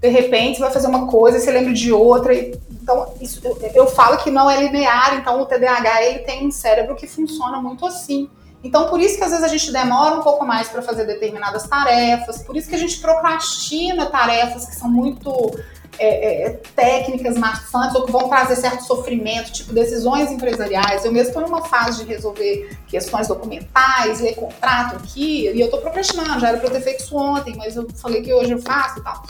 de 0.00 0.08
repente 0.08 0.56
você 0.56 0.62
vai 0.62 0.72
fazer 0.72 0.88
uma 0.88 1.06
coisa, 1.06 1.38
você 1.38 1.50
lembra 1.50 1.72
de 1.72 1.92
outra 1.92 2.34
Então, 2.34 3.14
isso, 3.20 3.40
eu, 3.44 3.56
eu 3.74 3.86
falo 3.86 4.18
que 4.18 4.30
não 4.30 4.50
é 4.50 4.60
linear, 4.60 5.14
então 5.16 5.40
o 5.40 5.46
TDAH 5.46 6.02
ele 6.02 6.18
tem 6.20 6.46
um 6.46 6.50
cérebro 6.50 6.96
que 6.96 7.06
funciona 7.06 7.60
muito 7.60 7.86
assim. 7.86 8.28
Então, 8.64 8.88
por 8.88 9.00
isso 9.00 9.18
que 9.18 9.24
às 9.24 9.30
vezes 9.30 9.44
a 9.44 9.48
gente 9.48 9.72
demora 9.72 10.16
um 10.16 10.22
pouco 10.22 10.44
mais 10.44 10.68
para 10.68 10.82
fazer 10.82 11.04
determinadas 11.04 11.64
tarefas, 11.64 12.42
por 12.42 12.56
isso 12.56 12.68
que 12.68 12.76
a 12.76 12.78
gente 12.78 13.00
procrastina 13.00 14.06
tarefas 14.06 14.66
que 14.66 14.76
são 14.76 14.88
muito 14.88 15.52
é, 15.98 16.46
é, 16.46 16.50
técnicas 16.74 17.36
maçantes 17.36 17.94
ou 17.94 18.06
que 18.06 18.12
vão 18.12 18.28
trazer 18.28 18.56
certo 18.56 18.84
sofrimento, 18.84 19.52
tipo 19.52 19.72
decisões 19.72 20.30
empresariais. 20.30 21.04
Eu 21.04 21.12
mesmo 21.12 21.28
estou 21.28 21.42
numa 21.42 21.64
fase 21.64 22.04
de 22.04 22.08
resolver 22.12 22.76
questões 22.88 23.28
documentais, 23.28 24.20
ler 24.20 24.34
contrato 24.34 24.96
aqui, 24.96 25.50
e 25.50 25.60
eu 25.60 25.66
estou 25.66 25.80
procrastinando, 25.80 26.40
já 26.40 26.48
era 26.48 26.58
para 26.58 26.68
eu 26.68 26.72
ter 26.72 26.80
feito 26.80 27.00
isso 27.00 27.16
ontem, 27.16 27.54
mas 27.56 27.76
eu 27.76 27.86
falei 27.96 28.22
que 28.22 28.32
hoje 28.32 28.52
eu 28.52 28.62
faço 28.62 28.98
e 29.00 29.02
tal 29.02 29.22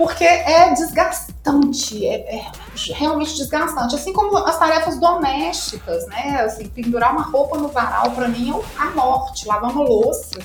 porque 0.00 0.24
é 0.24 0.72
desgastante, 0.72 2.06
é, 2.06 2.36
é, 2.36 2.50
realmente 2.94 3.36
desgastante. 3.36 3.94
Assim 3.94 4.14
como 4.14 4.34
as 4.38 4.58
tarefas 4.58 4.98
domésticas, 4.98 6.06
né? 6.06 6.40
Assim, 6.40 6.66
pendurar 6.68 7.12
uma 7.12 7.24
roupa 7.24 7.58
no 7.58 7.68
varal, 7.68 8.10
para 8.12 8.26
mim, 8.26 8.50
é 8.50 8.82
a 8.82 8.86
morte. 8.92 9.46
Lavar 9.46 9.70
uma 9.70 9.82
louça. 9.82 10.38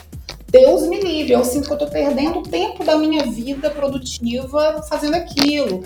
Deus 0.55 0.87
me 0.87 1.01
livre, 1.01 1.33
eu 1.33 1.43
sinto 1.43 1.67
que 1.67 1.73
eu 1.73 1.77
tô 1.77 1.87
perdendo 1.87 2.39
o 2.39 2.43
tempo 2.43 2.81
da 2.85 2.95
minha 2.95 3.25
vida 3.25 3.69
produtiva 3.69 4.81
fazendo 4.87 5.15
aquilo. 5.15 5.83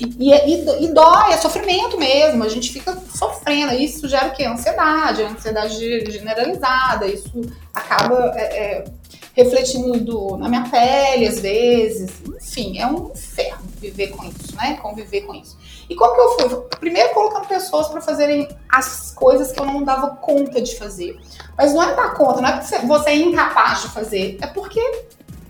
E, 0.00 0.32
e, 0.32 0.84
e, 0.84 0.88
dói, 0.88 1.32
é 1.32 1.36
sofrimento 1.36 1.96
mesmo, 1.96 2.42
a 2.42 2.48
gente 2.48 2.72
fica 2.72 2.96
sofrendo. 3.14 3.72
Isso 3.74 4.08
gera 4.08 4.28
o 4.28 4.32
quê? 4.32 4.44
Ansiedade, 4.44 5.22
ansiedade 5.22 6.10
generalizada, 6.10 7.06
isso 7.06 7.40
acaba 7.72 8.32
é, 8.34 8.42
é, 8.42 8.84
refletindo 9.32 10.00
do, 10.00 10.36
na 10.38 10.48
minha 10.48 10.68
pele, 10.68 11.28
às 11.28 11.38
vezes. 11.38 12.10
Enfim, 12.26 12.78
é 12.78 12.86
um 12.88 13.12
inferno 13.12 13.62
viver 13.80 14.08
com 14.08 14.24
isso, 14.24 14.56
né? 14.56 14.76
Conviver 14.82 15.20
com 15.20 15.36
isso. 15.36 15.56
E 15.90 15.96
como 15.96 16.14
que 16.14 16.20
eu 16.20 16.48
fui? 16.48 16.60
Primeiro 16.78 17.12
colocando 17.12 17.48
pessoas 17.48 17.88
para 17.88 18.00
fazerem 18.00 18.48
as 18.68 19.10
coisas 19.10 19.50
que 19.50 19.58
eu 19.58 19.66
não 19.66 19.82
dava 19.82 20.14
conta 20.16 20.62
de 20.62 20.78
fazer. 20.78 21.18
Mas 21.58 21.74
não 21.74 21.82
é 21.82 21.94
dar 21.96 22.14
conta, 22.14 22.40
não 22.40 22.48
é 22.48 22.52
porque 22.58 22.86
você 22.86 23.10
é 23.10 23.16
incapaz 23.16 23.82
de 23.82 23.88
fazer, 23.88 24.38
é 24.40 24.46
porque 24.46 24.80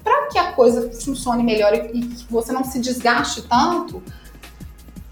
para 0.03 0.29
que 0.29 0.39
a 0.39 0.53
coisa 0.53 0.91
funcione 1.05 1.43
melhor 1.43 1.75
e 1.75 1.81
que 1.91 2.27
você 2.31 2.53
não 2.53 2.65
se 2.65 2.81
desgaste 2.81 3.43
tanto, 3.43 4.03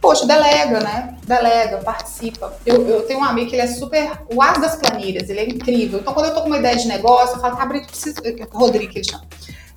poxa, 0.01 0.26
delega, 0.26 0.81
né? 0.81 1.18
Delega, 1.24 1.76
participa. 1.85 2.57
Eu, 2.64 2.89
eu 2.89 3.03
tenho 3.03 3.20
um 3.20 3.24
amigo 3.24 3.51
que 3.51 3.55
ele 3.55 3.62
é 3.62 3.66
super 3.66 4.22
o 4.35 4.41
as 4.41 4.59
das 4.59 4.76
planilhas, 4.76 5.29
ele 5.29 5.41
é 5.41 5.45
incrível. 5.47 6.01
Então, 6.01 6.14
quando 6.14 6.26
eu 6.26 6.35
tô 6.35 6.41
com 6.41 6.47
uma 6.47 6.59
ideia 6.59 6.74
de 6.74 6.89
negócio, 6.89 7.37
eu 7.37 7.41
falo, 7.41 7.55
tá, 7.55 7.66
Brito, 7.66 7.89
preciso. 7.89 8.16
Rodrigo, 8.51 8.93
ele 8.95 9.05
chama. 9.05 9.24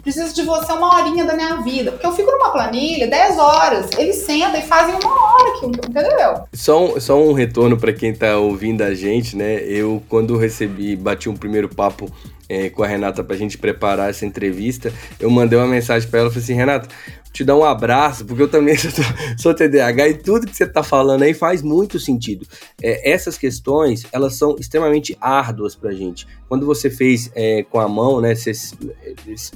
Preciso 0.02 0.34
de 0.34 0.44
você 0.44 0.72
uma 0.74 0.96
horinha 0.96 1.26
da 1.26 1.36
minha 1.36 1.62
vida. 1.62 1.92
Porque 1.92 2.06
eu 2.06 2.12
fico 2.12 2.32
numa 2.32 2.52
planilha 2.52 3.08
10 3.08 3.38
horas. 3.38 3.90
Eles 3.98 4.18
sentam 4.18 4.60
e 4.60 4.64
fazem 4.64 4.96
uma 4.96 5.34
hora 5.34 5.58
aqui, 5.58 5.66
entendeu? 5.66 6.44
Só 6.54 6.86
um, 6.86 7.00
só 7.00 7.22
um 7.22 7.34
retorno 7.34 7.78
para 7.78 7.94
quem 7.94 8.14
tá 8.14 8.38
ouvindo 8.38 8.82
a 8.82 8.94
gente, 8.94 9.36
né? 9.36 9.62
Eu, 9.64 10.02
quando 10.10 10.38
recebi, 10.38 10.96
bati 10.96 11.30
um 11.30 11.36
primeiro 11.36 11.70
papo 11.70 12.12
é, 12.52 12.70
com 12.70 12.84
a 12.84 12.88
Renata 12.88 13.24
pra 13.24 13.38
gente 13.38 13.58
preparar 13.58 14.10
essa 14.10 14.26
entrevista, 14.26 14.92
eu 15.20 15.30
mandei 15.30 15.58
uma 15.58 15.68
mensagem 15.68 16.10
para 16.10 16.20
ela, 16.20 16.30
falei 16.30 16.44
assim, 16.44 16.54
Renata, 16.54 16.90
te 17.32 17.44
dar 17.44 17.56
um 17.56 17.64
abraço, 17.64 18.26
porque 18.26 18.42
eu 18.42 18.48
também 18.48 18.76
sou, 18.78 18.92
sou 19.38 19.54
TDAH 19.54 20.10
e 20.10 20.14
tudo 20.16 20.48
que 20.48 20.56
você 20.56 20.66
está 20.66 20.84
falando 20.84 21.24
aí 21.24 21.34
faz 21.34 21.62
muito 21.62 22.00
sentido. 22.00 22.46
É, 22.82 23.12
essas 23.12 23.38
questões, 23.38 24.06
elas 24.12 24.36
são 24.36 24.56
extremamente 24.60 25.18
árduas 25.20 25.76
para 25.76 25.92
a 25.92 25.94
gente. 25.94 26.28
Quando 26.50 26.66
você 26.66 26.90
fez 26.90 27.32
é, 27.34 27.64
com 27.64 27.80
a 27.80 27.88
mão, 27.88 28.20
né, 28.20 28.36
você 28.36 28.52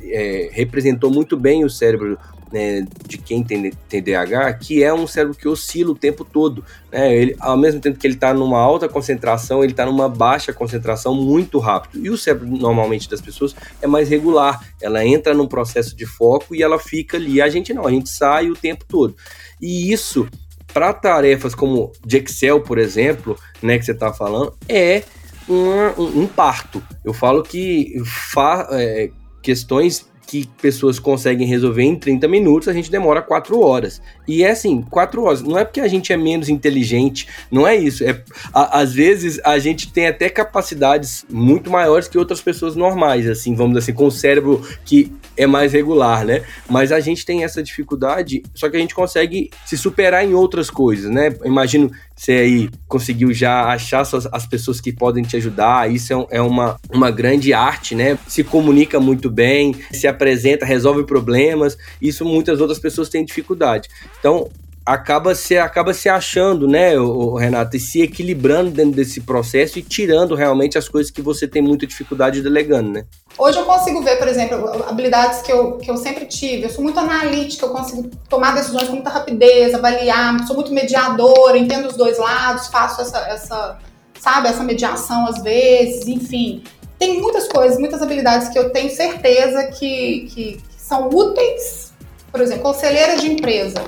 é, 0.03 0.49
representou 0.51 1.11
muito 1.11 1.37
bem 1.37 1.65
o 1.65 1.69
cérebro 1.69 2.17
né, 2.55 2.87
de 3.05 3.17
quem 3.17 3.43
tem 3.43 3.69
TDAH, 3.69 4.53
que 4.53 4.81
é 4.81 4.93
um 4.93 5.05
cérebro 5.05 5.37
que 5.37 5.45
oscila 5.45 5.91
o 5.91 5.95
tempo 5.95 6.23
todo. 6.23 6.63
Né? 6.89 7.13
Ele, 7.13 7.35
ao 7.37 7.57
mesmo 7.57 7.81
tempo 7.81 7.99
que 7.99 8.07
ele 8.07 8.13
está 8.13 8.33
numa 8.33 8.57
alta 8.57 8.87
concentração, 8.87 9.61
ele 9.61 9.73
está 9.73 9.85
numa 9.85 10.07
baixa 10.07 10.53
concentração 10.53 11.13
muito 11.13 11.59
rápido. 11.59 12.05
E 12.05 12.09
o 12.09 12.17
cérebro, 12.17 12.47
normalmente, 12.47 13.09
das 13.09 13.19
pessoas 13.19 13.53
é 13.81 13.87
mais 13.87 14.07
regular. 14.07 14.65
Ela 14.81 15.05
entra 15.05 15.33
num 15.33 15.47
processo 15.47 15.93
de 15.93 16.05
foco 16.05 16.55
e 16.55 16.63
ela 16.63 16.79
fica 16.79 17.17
ali. 17.17 17.41
A 17.41 17.49
gente 17.49 17.73
não, 17.73 17.85
a 17.85 17.91
gente 17.91 18.09
sai 18.09 18.49
o 18.49 18.55
tempo 18.55 18.85
todo. 18.87 19.13
E 19.61 19.91
isso, 19.91 20.25
para 20.73 20.93
tarefas 20.93 21.53
como 21.53 21.91
de 22.05 22.19
Excel, 22.19 22.61
por 22.61 22.77
exemplo, 22.77 23.37
né, 23.61 23.77
que 23.77 23.83
você 23.83 23.91
está 23.91 24.13
falando, 24.13 24.53
é 24.69 25.03
um, 25.49 26.01
um, 26.01 26.21
um, 26.21 26.27
parto. 26.27 26.81
Eu 27.03 27.13
falo 27.13 27.43
que 27.43 28.01
fa, 28.05 28.65
é, 28.71 29.09
questões 29.43 30.07
que 30.25 30.47
pessoas 30.61 30.99
conseguem 30.99 31.47
resolver 31.47 31.83
em 31.83 31.95
30 31.95 32.27
minutos, 32.27 32.67
a 32.67 32.73
gente 32.73 32.89
demora 32.89 33.21
4 33.21 33.59
horas. 33.59 34.01
E 34.27 34.43
é 34.43 34.51
assim, 34.51 34.81
4 34.81 35.23
horas. 35.23 35.41
Não 35.41 35.57
é 35.57 35.63
porque 35.63 35.79
a 35.79 35.87
gente 35.87 36.11
é 36.11 36.17
menos 36.17 36.49
inteligente, 36.49 37.27
não 37.51 37.67
é 37.67 37.75
isso. 37.75 38.03
É, 38.03 38.21
a, 38.53 38.79
às 38.79 38.93
vezes 38.93 39.39
a 39.43 39.57
gente 39.59 39.91
tem 39.91 40.07
até 40.07 40.29
capacidades 40.29 41.25
muito 41.29 41.69
maiores 41.69 42.07
que 42.07 42.17
outras 42.17 42.41
pessoas 42.41 42.75
normais, 42.75 43.27
assim, 43.27 43.53
vamos 43.55 43.73
dizer 43.73 43.91
assim, 43.91 43.93
com 43.93 44.07
o 44.07 44.11
cérebro 44.11 44.65
que 44.83 45.11
é 45.37 45.45
mais 45.45 45.73
regular, 45.73 46.25
né? 46.25 46.43
Mas 46.69 46.91
a 46.91 46.99
gente 46.99 47.25
tem 47.25 47.43
essa 47.43 47.61
dificuldade, 47.61 48.41
só 48.53 48.69
que 48.69 48.77
a 48.77 48.79
gente 48.79 48.95
consegue 48.95 49.49
se 49.65 49.77
superar 49.77 50.25
em 50.25 50.33
outras 50.33 50.69
coisas, 50.69 51.11
né? 51.11 51.35
Imagino 51.43 51.91
você 52.15 52.31
aí 52.31 52.69
conseguiu 52.87 53.33
já 53.33 53.65
achar 53.65 54.01
as 54.31 54.45
pessoas 54.45 54.79
que 54.79 54.91
podem 54.91 55.23
te 55.23 55.35
ajudar, 55.35 55.91
isso 55.91 56.13
é, 56.13 56.37
é, 56.37 56.41
uma, 56.41 56.79
uma 56.89 57.11
grande 57.11 57.53
arte, 57.53 57.93
né? 57.93 58.17
Se 58.27 58.43
comunica 58.43 58.99
muito 58.99 59.29
bem, 59.29 59.75
se 59.91 60.07
apresenta, 60.07 60.65
resolve 60.65 61.03
problemas, 61.03 61.77
isso 62.01 62.23
muitas 62.23 62.61
outras 62.61 62.79
pessoas 62.79 63.09
têm 63.09 63.25
dificuldade. 63.25 63.89
Então, 64.19 64.49
acaba 64.85 65.33
se, 65.33 65.57
acaba 65.57 65.93
se 65.93 66.07
achando, 66.07 66.67
né, 66.67 66.97
o, 66.99 67.33
Renato, 67.33 67.75
e 67.75 67.79
se 67.79 68.01
equilibrando 68.01 68.69
dentro 68.69 68.91
desse 68.91 69.19
processo 69.21 69.79
e 69.79 69.81
tirando 69.81 70.35
realmente 70.35 70.77
as 70.77 70.87
coisas 70.87 71.11
que 71.11 71.21
você 71.21 71.47
tem 71.47 71.61
muita 71.61 71.87
dificuldade 71.87 72.41
delegando, 72.41 72.91
né? 72.91 73.05
Hoje 73.37 73.57
eu 73.57 73.65
consigo 73.65 74.03
ver, 74.03 74.17
por 74.17 74.27
exemplo, 74.27 74.83
habilidades 74.87 75.41
que 75.41 75.51
eu, 75.51 75.77
que 75.77 75.89
eu 75.89 75.97
sempre 75.97 76.25
tive. 76.25 76.63
Eu 76.63 76.69
sou 76.69 76.83
muito 76.83 76.99
analítica, 76.99 77.65
eu 77.65 77.71
consigo 77.71 78.09
tomar 78.29 78.53
decisões 78.53 78.87
com 78.87 78.93
muita 78.93 79.09
rapidez, 79.09 79.73
avaliar, 79.73 80.45
sou 80.45 80.55
muito 80.55 80.71
mediadora, 80.71 81.57
entendo 81.57 81.87
os 81.87 81.97
dois 81.97 82.19
lados, 82.19 82.67
faço 82.67 83.01
essa, 83.01 83.17
essa 83.27 83.79
sabe, 84.19 84.47
essa 84.47 84.63
mediação 84.63 85.25
às 85.25 85.41
vezes, 85.41 86.07
enfim. 86.07 86.63
Tem 86.99 87.19
muitas 87.19 87.47
coisas, 87.47 87.77
muitas 87.79 88.01
habilidades 88.01 88.49
que 88.49 88.59
eu 88.59 88.69
tenho 88.69 88.89
certeza 88.89 89.63
que, 89.67 90.29
que, 90.33 90.53
que 90.53 90.73
são 90.77 91.09
úteis. 91.09 91.93
Por 92.31 92.39
exemplo, 92.39 92.63
conselheira 92.63 93.17
de 93.17 93.31
empresa 93.31 93.81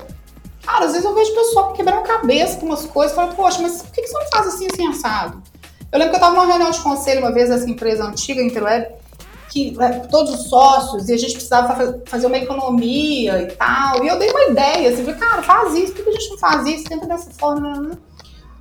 Cara, 0.68 0.84
às 0.84 0.92
vezes 0.92 1.06
eu 1.06 1.16
vejo 1.16 1.34
pessoal 1.34 1.72
quebrando 1.72 2.00
a 2.00 2.02
cabeça 2.02 2.60
com 2.60 2.66
umas 2.66 2.86
coisas, 2.86 3.16
falando, 3.16 3.38
poxa, 3.38 3.62
mas 3.62 3.82
por 3.82 3.90
que 3.90 4.06
você 4.06 4.14
não 4.14 4.28
faz 4.28 4.48
assim, 4.48 4.68
assim, 4.70 4.86
assado? 4.90 5.42
Eu 5.90 5.98
lembro 5.98 6.10
que 6.10 6.16
eu 6.18 6.28
estava 6.28 6.36
numa 6.36 6.46
reunião 6.46 6.70
de 6.70 6.80
conselho 6.80 7.22
uma 7.22 7.32
vez 7.32 7.48
dessa 7.48 7.70
empresa 7.70 8.04
antiga, 8.04 8.44
Interweb, 8.44 8.86
que 9.50 9.72
né, 9.72 10.06
todos 10.12 10.34
os 10.34 10.50
sócios, 10.50 11.08
e 11.08 11.14
a 11.14 11.18
gente 11.18 11.32
precisava 11.32 12.02
fazer 12.06 12.28
uma 12.28 12.38
economia 12.38 13.44
e 13.44 13.46
tal. 13.54 14.04
E 14.04 14.10
eu 14.10 14.20
dei 14.20 14.30
uma 14.30 14.44
ideia, 14.44 14.90
assim, 14.90 15.06
falei, 15.06 15.18
cara, 15.18 15.42
faz 15.42 15.74
isso, 15.74 15.94
por 15.94 16.04
que 16.04 16.10
a 16.10 16.14
gente 16.14 16.30
não 16.32 16.38
faz 16.38 16.68
isso? 16.68 16.84
Tenta 16.84 17.08
dessa 17.08 17.32
forma. 17.32 17.80
Né? 17.80 17.98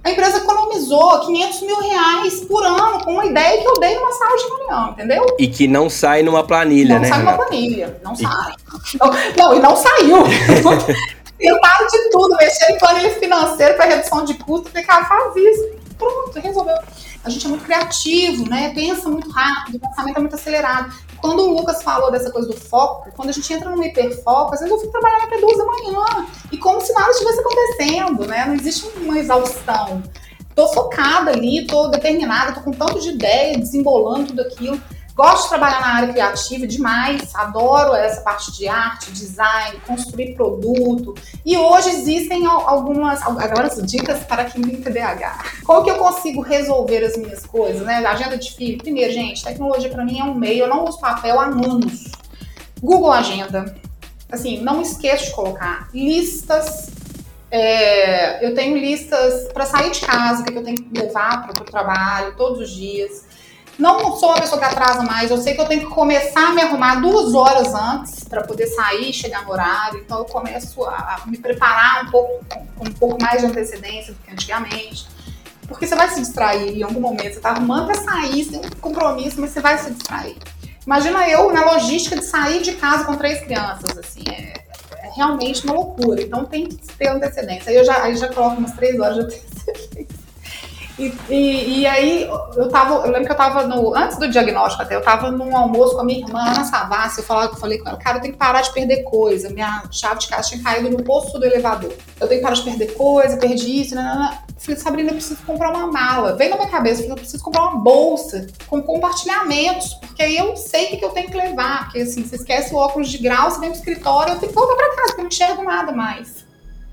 A 0.05 0.11
empresa 0.13 0.39
economizou 0.39 1.27
500 1.27 1.63
mil 1.63 1.81
reais 1.81 2.41
por 2.45 2.65
ano 2.65 3.03
com 3.05 3.15
uma 3.15 3.27
ideia 3.27 3.61
que 3.61 3.67
eu 3.67 3.81
dei 3.81 3.97
numa 3.97 4.13
sala 4.13 4.37
de 4.37 4.45
reunião, 4.45 4.91
entendeu? 4.93 5.27
E 5.41 5.49
que 5.49 5.67
não 5.67 5.91
sai 5.91 6.23
numa 6.23 6.45
planilha, 6.45 6.95
não 6.95 7.01
né? 7.01 7.09
Não 7.09 7.17
sai 7.17 7.25
numa 7.25 7.37
planilha, 7.37 8.01
não 8.05 8.13
e... 8.13 8.17
sai. 8.19 8.55
Não, 9.01 9.11
não, 9.37 9.57
e 9.57 9.59
não 9.59 9.75
saiu. 9.75 10.19
Tentaram 11.39 11.87
de 11.87 12.11
tudo, 12.11 12.37
mexer 12.37 12.72
em 12.72 12.78
planilha 12.78 13.14
financeira 13.14 13.74
para 13.74 13.87
redução 13.87 14.24
de 14.24 14.34
custo. 14.34 14.70
Falei, 14.70 14.84
cara, 14.84 15.05
faz 15.05 15.37
isso. 15.37 15.76
Pronto, 15.99 16.39
resolveu. 16.39 16.76
A 17.24 17.30
gente 17.30 17.45
é 17.45 17.49
muito 17.49 17.64
criativo, 17.64 18.49
né? 18.49 18.72
Pensa 18.74 19.09
muito 19.09 19.28
rápido, 19.30 19.76
o 19.76 19.80
pensamento 19.80 20.16
é 20.16 20.20
muito 20.20 20.37
acelerado. 20.37 20.95
Quando 21.20 21.41
o 21.41 21.59
Lucas 21.59 21.82
falou 21.82 22.11
dessa 22.11 22.30
coisa 22.30 22.47
do 22.47 22.57
foco, 22.57 23.11
quando 23.16 23.30
a 23.30 23.32
gente 23.32 23.53
entra 23.53 23.70
num 23.70 23.82
hiperfoco, 23.82 24.55
às 24.55 24.61
vezes 24.61 24.72
eu 24.72 24.80
fico 24.80 24.93
trabalhando 24.93 25.24
até 25.24 25.39
duas 25.39 25.59
da 25.59 25.64
manhã. 25.64 26.26
E 26.53 26.57
como 26.57 26.80
se 26.80 26.93
nada 26.93 27.11
estivesse 27.11 27.41
acontecendo, 27.41 28.26
né? 28.26 28.45
Não 28.47 28.55
existe 28.55 28.87
uma 28.99 29.18
exaustão. 29.18 30.03
Tô 30.55 30.68
focada 30.68 31.32
ali, 31.32 31.66
tô 31.66 31.89
determinada, 31.89 32.53
tô 32.53 32.61
com 32.61 32.70
tanto 32.70 33.01
de 33.01 33.11
ideia, 33.11 33.59
desembolando 33.59 34.28
tudo 34.28 34.43
aquilo. 34.43 34.80
Gosto 35.17 35.45
de 35.45 35.49
trabalhar 35.49 35.81
na 35.81 35.95
área 35.95 36.12
criativa 36.12 36.67
demais, 36.67 37.35
adoro 37.35 37.95
essa 37.95 38.21
parte 38.21 38.53
de 38.53 38.69
arte, 38.69 39.11
design, 39.11 39.81
construir 39.87 40.35
produto. 40.35 41.14
E 41.43 41.57
hoje 41.57 41.89
existem 41.89 42.45
algumas, 42.45 43.23
algumas 43.23 43.83
dicas 43.91 44.23
para 44.25 44.45
quem 44.45 44.61
tem 44.61 44.77
TDAH. 44.83 45.43
Como 45.64 45.83
que 45.83 45.91
eu 45.91 45.97
consigo 45.97 46.43
resolver 46.43 47.03
as 47.03 47.17
minhas 47.17 47.47
coisas, 47.47 47.81
né? 47.81 48.05
Agenda 48.05 48.37
de 48.37 48.53
filho. 48.53 48.77
Primeiro, 48.77 49.11
gente, 49.11 49.43
tecnologia 49.43 49.89
para 49.89 50.05
mim 50.05 50.21
é 50.21 50.25
um 50.25 50.35
meio, 50.35 50.64
eu 50.64 50.69
não 50.69 50.85
uso 50.85 51.01
papel 51.01 51.41
há 51.41 51.47
anos. 51.47 52.12
Google 52.83 53.11
Agenda. 53.11 53.75
Assim, 54.31 54.61
não 54.61 54.83
esqueça 54.83 55.25
de 55.25 55.31
colocar 55.31 55.89
listas 55.95 56.91
é, 57.51 58.45
eu 58.45 58.55
tenho 58.55 58.77
listas 58.77 59.51
para 59.53 59.64
sair 59.64 59.91
de 59.91 60.01
casa, 60.01 60.43
que 60.45 60.57
eu 60.57 60.64
tenho 60.64 60.77
que 60.77 61.01
levar 61.01 61.47
para 61.47 61.62
o 61.62 61.64
trabalho 61.64 62.35
todos 62.37 62.61
os 62.61 62.71
dias. 62.71 63.26
Não 63.79 64.16
sou 64.16 64.31
uma 64.31 64.41
pessoa 64.41 64.59
que 64.59 64.64
atrasa 64.64 65.03
mais, 65.03 65.31
eu 65.31 65.37
sei 65.39 65.55
que 65.55 65.61
eu 65.61 65.66
tenho 65.66 65.83
que 65.83 65.95
começar 65.95 66.49
a 66.49 66.53
me 66.53 66.62
arrumar 66.62 66.97
duas 66.97 67.35
horas 67.35 67.74
antes 67.74 68.24
para 68.24 68.43
poder 68.43 68.66
sair, 68.68 69.12
chegar 69.12 69.45
no 69.45 69.53
horário. 69.53 70.01
Então 70.01 70.18
eu 70.18 70.24
começo 70.24 70.83
a, 70.85 71.22
me 71.27 71.37
preparar 71.37 72.05
um 72.05 72.11
pouco 72.11 72.45
com 72.77 72.89
um 72.89 72.93
pouco 72.93 73.22
mais 73.22 73.41
de 73.41 73.47
antecedência 73.47 74.12
do 74.14 74.18
que 74.20 74.31
antigamente. 74.31 75.07
Porque 75.68 75.87
você 75.87 75.95
vai 75.95 76.09
se 76.09 76.20
distrair 76.20 76.79
em 76.79 76.83
algum 76.83 77.01
momento, 77.01 77.35
você 77.35 77.41
tá 77.41 77.51
arrumando 77.51 77.87
para 77.87 77.97
sair, 77.97 78.45
sem 78.45 78.61
compromisso, 78.81 79.41
mas 79.41 79.51
você 79.51 79.61
vai 79.61 79.77
se 79.79 79.91
distrair. 79.91 80.37
Imagina 80.87 81.29
eu 81.29 81.53
na 81.53 81.72
logística 81.72 82.16
de 82.16 82.24
sair 82.24 82.62
de 82.62 82.74
casa 82.74 83.05
com 83.05 83.16
três 83.16 83.41
crianças, 83.41 83.99
assim, 83.99 84.22
é, 84.31 84.55
é 84.99 85.11
realmente 85.16 85.64
uma 85.64 85.74
loucura. 85.74 86.22
Então 86.22 86.45
tem 86.45 86.68
que 86.68 86.77
ter 86.95 87.09
antecedência. 87.09 87.70
Aí 87.70 87.77
eu 87.77 87.85
já, 87.85 88.05
aí 88.05 88.16
já 88.16 88.33
coloco 88.33 88.57
umas 88.57 88.72
três 88.72 88.99
horas 88.99 89.16
de 89.16 89.22
antecedência. 89.22 90.26
E, 90.99 91.13
e, 91.29 91.81
e, 91.81 91.87
aí 91.87 92.23
eu 92.23 92.69
tava, 92.71 93.07
eu 93.07 93.13
lembro 93.13 93.27
que 93.27 93.33
eu 93.33 93.37
tava 93.37 93.67
no, 93.67 93.95
antes 93.95 94.17
do 94.17 94.31
diagnóstico 94.31 94.83
até, 94.83 94.97
eu 94.97 95.03
tava 95.03 95.31
num 95.31 95.55
almoço 95.55 95.95
com 95.95 96.01
a 96.01 96.05
minha 96.05 96.21
irmã 96.21 96.41
Ana 96.41 96.65
Savassi, 96.65 97.19
eu 97.19 97.25
falava, 97.25 97.53
eu 97.53 97.57
falei 97.57 97.77
com 97.79 97.91
ela, 97.91 97.99
cara, 97.99 98.17
eu 98.17 98.23
tenho 98.23 98.33
que 98.33 98.39
parar 98.39 98.63
de 98.63 98.73
perder 98.73 99.03
coisa, 99.03 99.51
minha 99.51 99.83
chave 99.91 100.21
de 100.21 100.29
casa 100.29 100.49
tinha 100.49 100.63
caído 100.63 100.89
no 100.89 101.05
poço 101.05 101.39
do 101.39 101.45
elevador, 101.45 101.93
eu 102.19 102.27
tenho 102.27 102.41
que 102.41 102.43
parar 102.43 102.55
de 102.55 102.63
perder 102.63 102.95
coisa, 102.95 103.37
perdi 103.37 103.83
isso, 103.83 103.95
né, 103.95 104.39
falei, 104.57 104.81
Sabrina, 104.81 105.11
eu 105.11 105.15
preciso 105.17 105.43
comprar 105.43 105.69
uma 105.71 105.87
mala, 105.87 106.35
veio 106.35 106.51
na 106.51 106.57
minha 106.57 106.71
cabeça, 106.71 107.03
eu, 107.03 107.11
eu 107.11 107.15
preciso 107.15 107.45
comprar 107.45 107.69
uma 107.69 107.79
bolsa 107.79 108.47
com 108.67 108.81
compartilhamentos, 108.83 109.93
porque 109.95 110.23
aí 110.23 110.35
eu 110.35 110.57
sei 110.57 110.87
o 110.87 110.89
que, 110.89 110.97
que 110.97 111.05
eu 111.05 111.11
tenho 111.11 111.31
que 111.31 111.37
levar, 111.37 111.85
porque 111.85 112.01
assim, 112.01 112.27
você 112.27 112.37
esquece 112.37 112.73
o 112.73 112.79
óculos 112.79 113.11
de 113.11 113.19
grau, 113.19 113.51
você 113.51 113.61
vem 113.61 113.69
pro 113.69 113.79
escritório, 113.79 114.33
eu 114.33 114.39
tenho 114.39 114.51
que 114.51 114.59
voltar 114.59 114.77
pra 114.77 114.97
casa, 114.97 115.09
porque 115.09 115.21
eu 115.21 115.25
não 115.25 115.29
enxergo 115.29 115.63
nada 115.63 115.93
mais. 115.93 116.47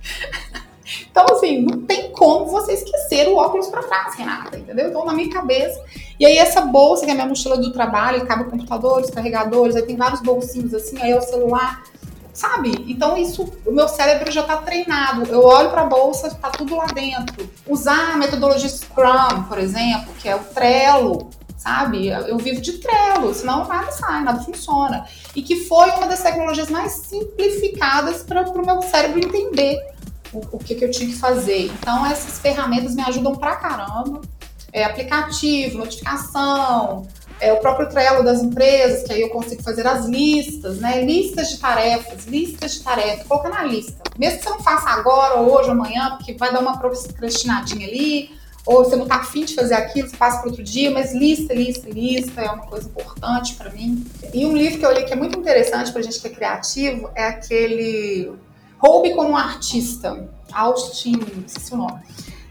Então, 1.09 1.25
assim, 1.31 1.61
não 1.61 1.81
tem 1.81 2.11
como 2.11 2.45
você 2.45 2.73
esquecer 2.73 3.27
o 3.27 3.35
óculos 3.37 3.67
para 3.67 3.83
trás, 3.83 4.15
Renata, 4.15 4.57
entendeu? 4.57 4.89
Então, 4.89 5.05
na 5.05 5.13
minha 5.13 5.29
cabeça. 5.29 5.79
E 6.19 6.25
aí, 6.25 6.37
essa 6.37 6.61
bolsa, 6.61 7.05
que 7.05 7.11
é 7.11 7.13
a 7.13 7.15
minha 7.15 7.27
mochila 7.27 7.57
do 7.57 7.71
trabalho, 7.71 8.25
cabe 8.25 8.45
computadores, 8.45 9.09
carregadores, 9.09 9.75
aí 9.75 9.83
tem 9.83 9.95
vários 9.95 10.21
bolsinhos 10.21 10.73
assim, 10.73 10.97
aí 11.01 11.11
é 11.11 11.17
o 11.17 11.21
celular, 11.21 11.83
sabe? 12.33 12.85
Então, 12.87 13.17
isso, 13.17 13.51
o 13.65 13.71
meu 13.71 13.87
cérebro 13.87 14.31
já 14.31 14.43
tá 14.43 14.57
treinado. 14.57 15.23
Eu 15.25 15.43
olho 15.43 15.69
para 15.69 15.81
a 15.81 15.85
bolsa, 15.85 16.29
tá 16.35 16.49
tudo 16.49 16.75
lá 16.75 16.87
dentro. 16.87 17.49
Usar 17.67 18.13
a 18.13 18.17
metodologia 18.17 18.69
Scrum, 18.69 19.43
por 19.47 19.57
exemplo, 19.57 20.13
que 20.19 20.27
é 20.27 20.35
o 20.35 20.39
Trello, 20.39 21.29
sabe? 21.57 22.07
Eu 22.07 22.37
vivo 22.37 22.59
de 22.59 22.73
Trello, 22.73 23.33
senão 23.33 23.65
nada 23.67 23.91
sai, 23.91 24.21
nada 24.21 24.43
funciona. 24.43 25.05
E 25.35 25.41
que 25.41 25.65
foi 25.65 25.89
uma 25.91 26.07
das 26.07 26.21
tecnologias 26.21 26.69
mais 26.69 26.91
simplificadas 26.91 28.21
para 28.21 28.49
o 28.49 28.65
meu 28.65 28.81
cérebro 28.81 29.19
entender 29.19 29.92
o, 30.33 30.55
o 30.55 30.59
que, 30.59 30.75
que 30.75 30.85
eu 30.85 30.91
tinha 30.91 31.09
que 31.09 31.15
fazer. 31.15 31.65
Então, 31.65 32.05
essas 32.05 32.39
ferramentas 32.39 32.95
me 32.95 33.01
ajudam 33.01 33.35
pra 33.35 33.55
caramba. 33.55 34.21
É, 34.71 34.85
aplicativo, 34.85 35.77
notificação, 35.77 37.05
é, 37.39 37.51
o 37.53 37.57
próprio 37.57 37.89
Trello 37.89 38.23
das 38.23 38.41
empresas, 38.41 39.03
que 39.03 39.13
aí 39.13 39.21
eu 39.21 39.29
consigo 39.29 39.61
fazer 39.61 39.85
as 39.85 40.05
listas, 40.05 40.79
né? 40.79 41.03
Listas 41.03 41.49
de 41.49 41.59
tarefas, 41.59 42.25
listas 42.25 42.75
de 42.75 42.83
tarefas, 42.83 43.27
colocar 43.27 43.49
na 43.49 43.63
lista. 43.63 44.01
Mesmo 44.17 44.39
que 44.39 44.43
você 44.45 44.49
não 44.49 44.59
faça 44.59 44.89
agora, 44.89 45.35
ou 45.35 45.51
hoje, 45.51 45.69
ou 45.69 45.73
amanhã, 45.73 46.15
porque 46.17 46.33
vai 46.33 46.51
dar 46.51 46.59
uma 46.59 46.77
procrastinadinha 46.77 47.87
ali, 47.87 48.31
ou 48.65 48.83
você 48.83 48.95
não 48.95 49.05
tá 49.05 49.17
afim 49.17 49.43
de 49.43 49.55
fazer 49.55 49.73
aquilo, 49.73 50.09
você 50.09 50.15
passa 50.15 50.39
para 50.39 50.49
outro 50.49 50.63
dia, 50.63 50.89
mas 50.89 51.13
lista, 51.13 51.53
lista, 51.53 51.89
lista 51.89 52.41
é 52.41 52.49
uma 52.49 52.65
coisa 52.65 52.87
importante 52.87 53.55
para 53.55 53.69
mim. 53.69 54.05
E 54.33 54.45
um 54.45 54.55
livro 54.55 54.79
que 54.79 54.85
eu 54.85 54.93
li 54.93 55.03
que 55.03 55.11
é 55.11 55.15
muito 55.15 55.37
interessante 55.37 55.91
pra 55.91 56.01
gente 56.01 56.19
que 56.19 56.27
é 56.27 56.29
criativo 56.29 57.09
é 57.13 57.27
aquele 57.27 58.31
Roube 58.83 59.13
como 59.13 59.37
artista. 59.37 60.27
Austin, 60.51 61.13
não 61.13 61.47
sei 61.47 61.61
se 61.61 61.73
o 61.73 61.77
nome. 61.77 62.01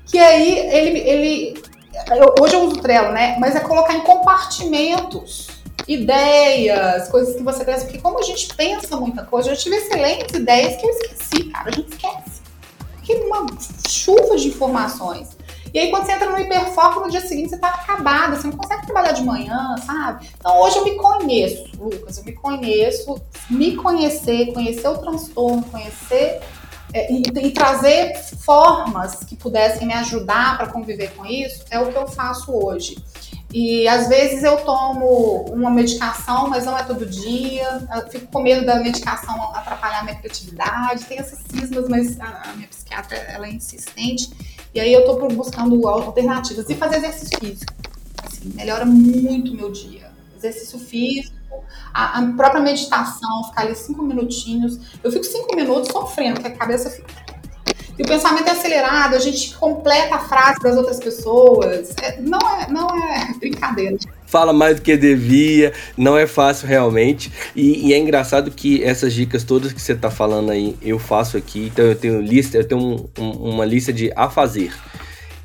Que 0.07 0.19
aí 0.19 0.59
ele, 0.59 0.99
ele 0.99 1.63
eu, 2.11 2.35
hoje 2.41 2.55
eu 2.55 2.65
uso 2.65 2.81
Trello, 2.81 3.13
né? 3.13 3.37
Mas 3.39 3.55
é 3.55 3.61
colocar 3.61 3.95
em 3.95 4.01
compartimentos 4.01 5.49
ideias, 5.87 7.09
coisas 7.09 7.37
que 7.37 7.43
você 7.43 7.65
pensa, 7.65 7.85
porque 7.85 7.99
como 7.99 8.19
a 8.19 8.23
gente 8.23 8.55
pensa 8.55 8.97
muita 8.97 9.25
coisa, 9.25 9.51
eu 9.51 9.57
tive 9.57 9.77
excelentes 9.77 10.35
ideias 10.35 10.77
que 10.77 10.87
eu 10.87 10.91
esqueci, 10.91 11.45
cara, 11.45 11.71
a 11.71 11.73
gente 11.73 11.91
esquece. 11.91 12.43
Porque 12.95 13.15
uma 13.15 13.47
chuva 13.89 14.37
de 14.37 14.49
informações. 14.49 15.37
E 15.73 15.79
aí, 15.79 15.91
quando 15.91 16.05
você 16.05 16.13
entra 16.13 16.31
no 16.31 16.39
hiperfoco, 16.39 17.01
no 17.01 17.11
dia 17.11 17.21
seguinte 17.21 17.51
você 17.51 17.59
tá 17.59 17.69
acabada, 17.69 18.37
você 18.37 18.47
não 18.47 18.57
consegue 18.57 18.85
trabalhar 18.85 19.13
de 19.13 19.25
manhã, 19.25 19.75
sabe? 19.85 20.29
Então, 20.37 20.61
hoje 20.61 20.79
eu 20.79 20.85
me 20.85 20.97
conheço, 20.97 21.65
Lucas, 21.79 22.19
eu 22.19 22.25
me 22.25 22.33
conheço, 22.33 23.23
me 23.49 23.75
conhecer, 23.77 24.53
conhecer 24.53 24.89
o 24.89 24.99
transtorno, 24.99 25.63
conhecer 25.65 26.41
é, 26.93 27.11
e, 27.11 27.23
e, 27.23 27.51
trazer 27.53 28.15
formas 28.45 29.25
que 29.25 29.35
pudessem 29.35 29.87
me 29.87 29.95
ajudar 29.95 30.59
para 30.59 30.67
conviver 30.67 31.15
com 31.15 31.25
isso, 31.25 31.65
é 31.71 31.81
o 31.81 31.91
que 31.91 31.97
eu 31.97 32.07
faço 32.07 32.53
hoje. 32.53 33.03
E 33.53 33.87
às 33.87 34.09
vezes 34.09 34.43
eu 34.43 34.59
tomo 34.59 35.45
uma 35.51 35.71
medicação, 35.71 36.49
mas 36.49 36.65
não 36.65 36.77
é 36.77 36.83
todo 36.85 37.05
dia. 37.05 37.87
Eu 37.95 38.11
fico 38.11 38.27
com 38.29 38.43
medo 38.43 38.65
da 38.65 38.77
medicação 38.77 39.55
atrapalhar 39.55 40.05
minha 40.05 40.17
criatividade. 40.17 41.05
Tem 41.05 41.19
essas 41.19 41.39
cismas, 41.51 41.87
mas 41.87 42.19
a, 42.19 42.51
a 42.51 42.53
minha 42.55 42.69
psiquiatra 42.69 43.17
ela 43.17 43.47
é 43.47 43.51
insistente. 43.51 44.31
E 44.75 44.81
aí 44.81 44.93
eu 44.93 45.05
tô 45.05 45.29
buscando 45.29 45.87
alternativas. 45.89 46.69
E 46.69 46.75
fazer 46.75 46.97
exercício 46.97 47.39
físico. 47.39 47.73
Assim, 48.25 48.53
melhora 48.55 48.85
muito 48.85 49.53
o 49.53 49.57
meu 49.57 49.71
dia. 49.71 50.11
Exercício 50.37 50.79
físico, 50.79 51.37
a, 51.93 52.19
a, 52.19 52.33
própria 52.33 52.61
meditação, 52.61 53.45
ficar 53.45 53.63
ali 53.63 53.77
cinco 53.77 54.03
minutinhos. 54.03 54.79
Eu 55.03 55.13
fico 55.13 55.25
cinco 55.25 55.55
minutos 55.55 55.91
sofrendo, 55.91 56.41
que 56.41 56.47
a 56.47 56.57
cabeça 56.57 56.91
fica. 56.91 57.23
E 57.99 58.03
o 58.03 58.07
pensamento 58.07 58.49
é 58.49 58.53
acelerado, 58.53 59.15
a 59.15 59.19
gente 59.19 59.55
completa 59.55 60.17
a 60.17 60.19
frase 60.21 60.59
das 60.61 60.77
outras 60.77 60.99
pessoas. 60.99 61.95
É, 62.03 62.21
não, 62.21 62.39
é, 62.39 62.69
não 62.71 62.89
é 62.89 63.35
brincadeira 63.39 63.97
fala 64.33 64.51
mais 64.51 64.77
do 64.77 64.83
que 64.83 64.97
devia, 64.97 65.75
não 65.95 66.17
é 66.17 66.27
fácil 66.27 66.67
realmente. 66.67 67.31
E, 67.55 67.89
e, 67.89 67.93
é 67.93 67.99
engraçado 67.99 68.51
que 68.51 68.83
essas 68.83 69.13
dicas 69.13 69.45
todas 69.45 69.75
que 69.75 69.83
você 69.83 69.93
está 69.93 70.11
falando 70.11 70.51
aí, 70.51 70.75
eu 70.81 70.99
faço 70.99 71.37
aqui. 71.37 71.71
Então 71.71 71.85
eu 71.85 71.95
tenho 71.95 72.19
lista, 72.23 72.57
eu 72.57 72.65
tenho 72.65 72.81
um, 72.81 73.23
um, 73.23 73.31
uma 73.51 73.67
lista 73.67 73.93
de 73.93 74.11
a 74.17 74.31
fazer 74.31 74.73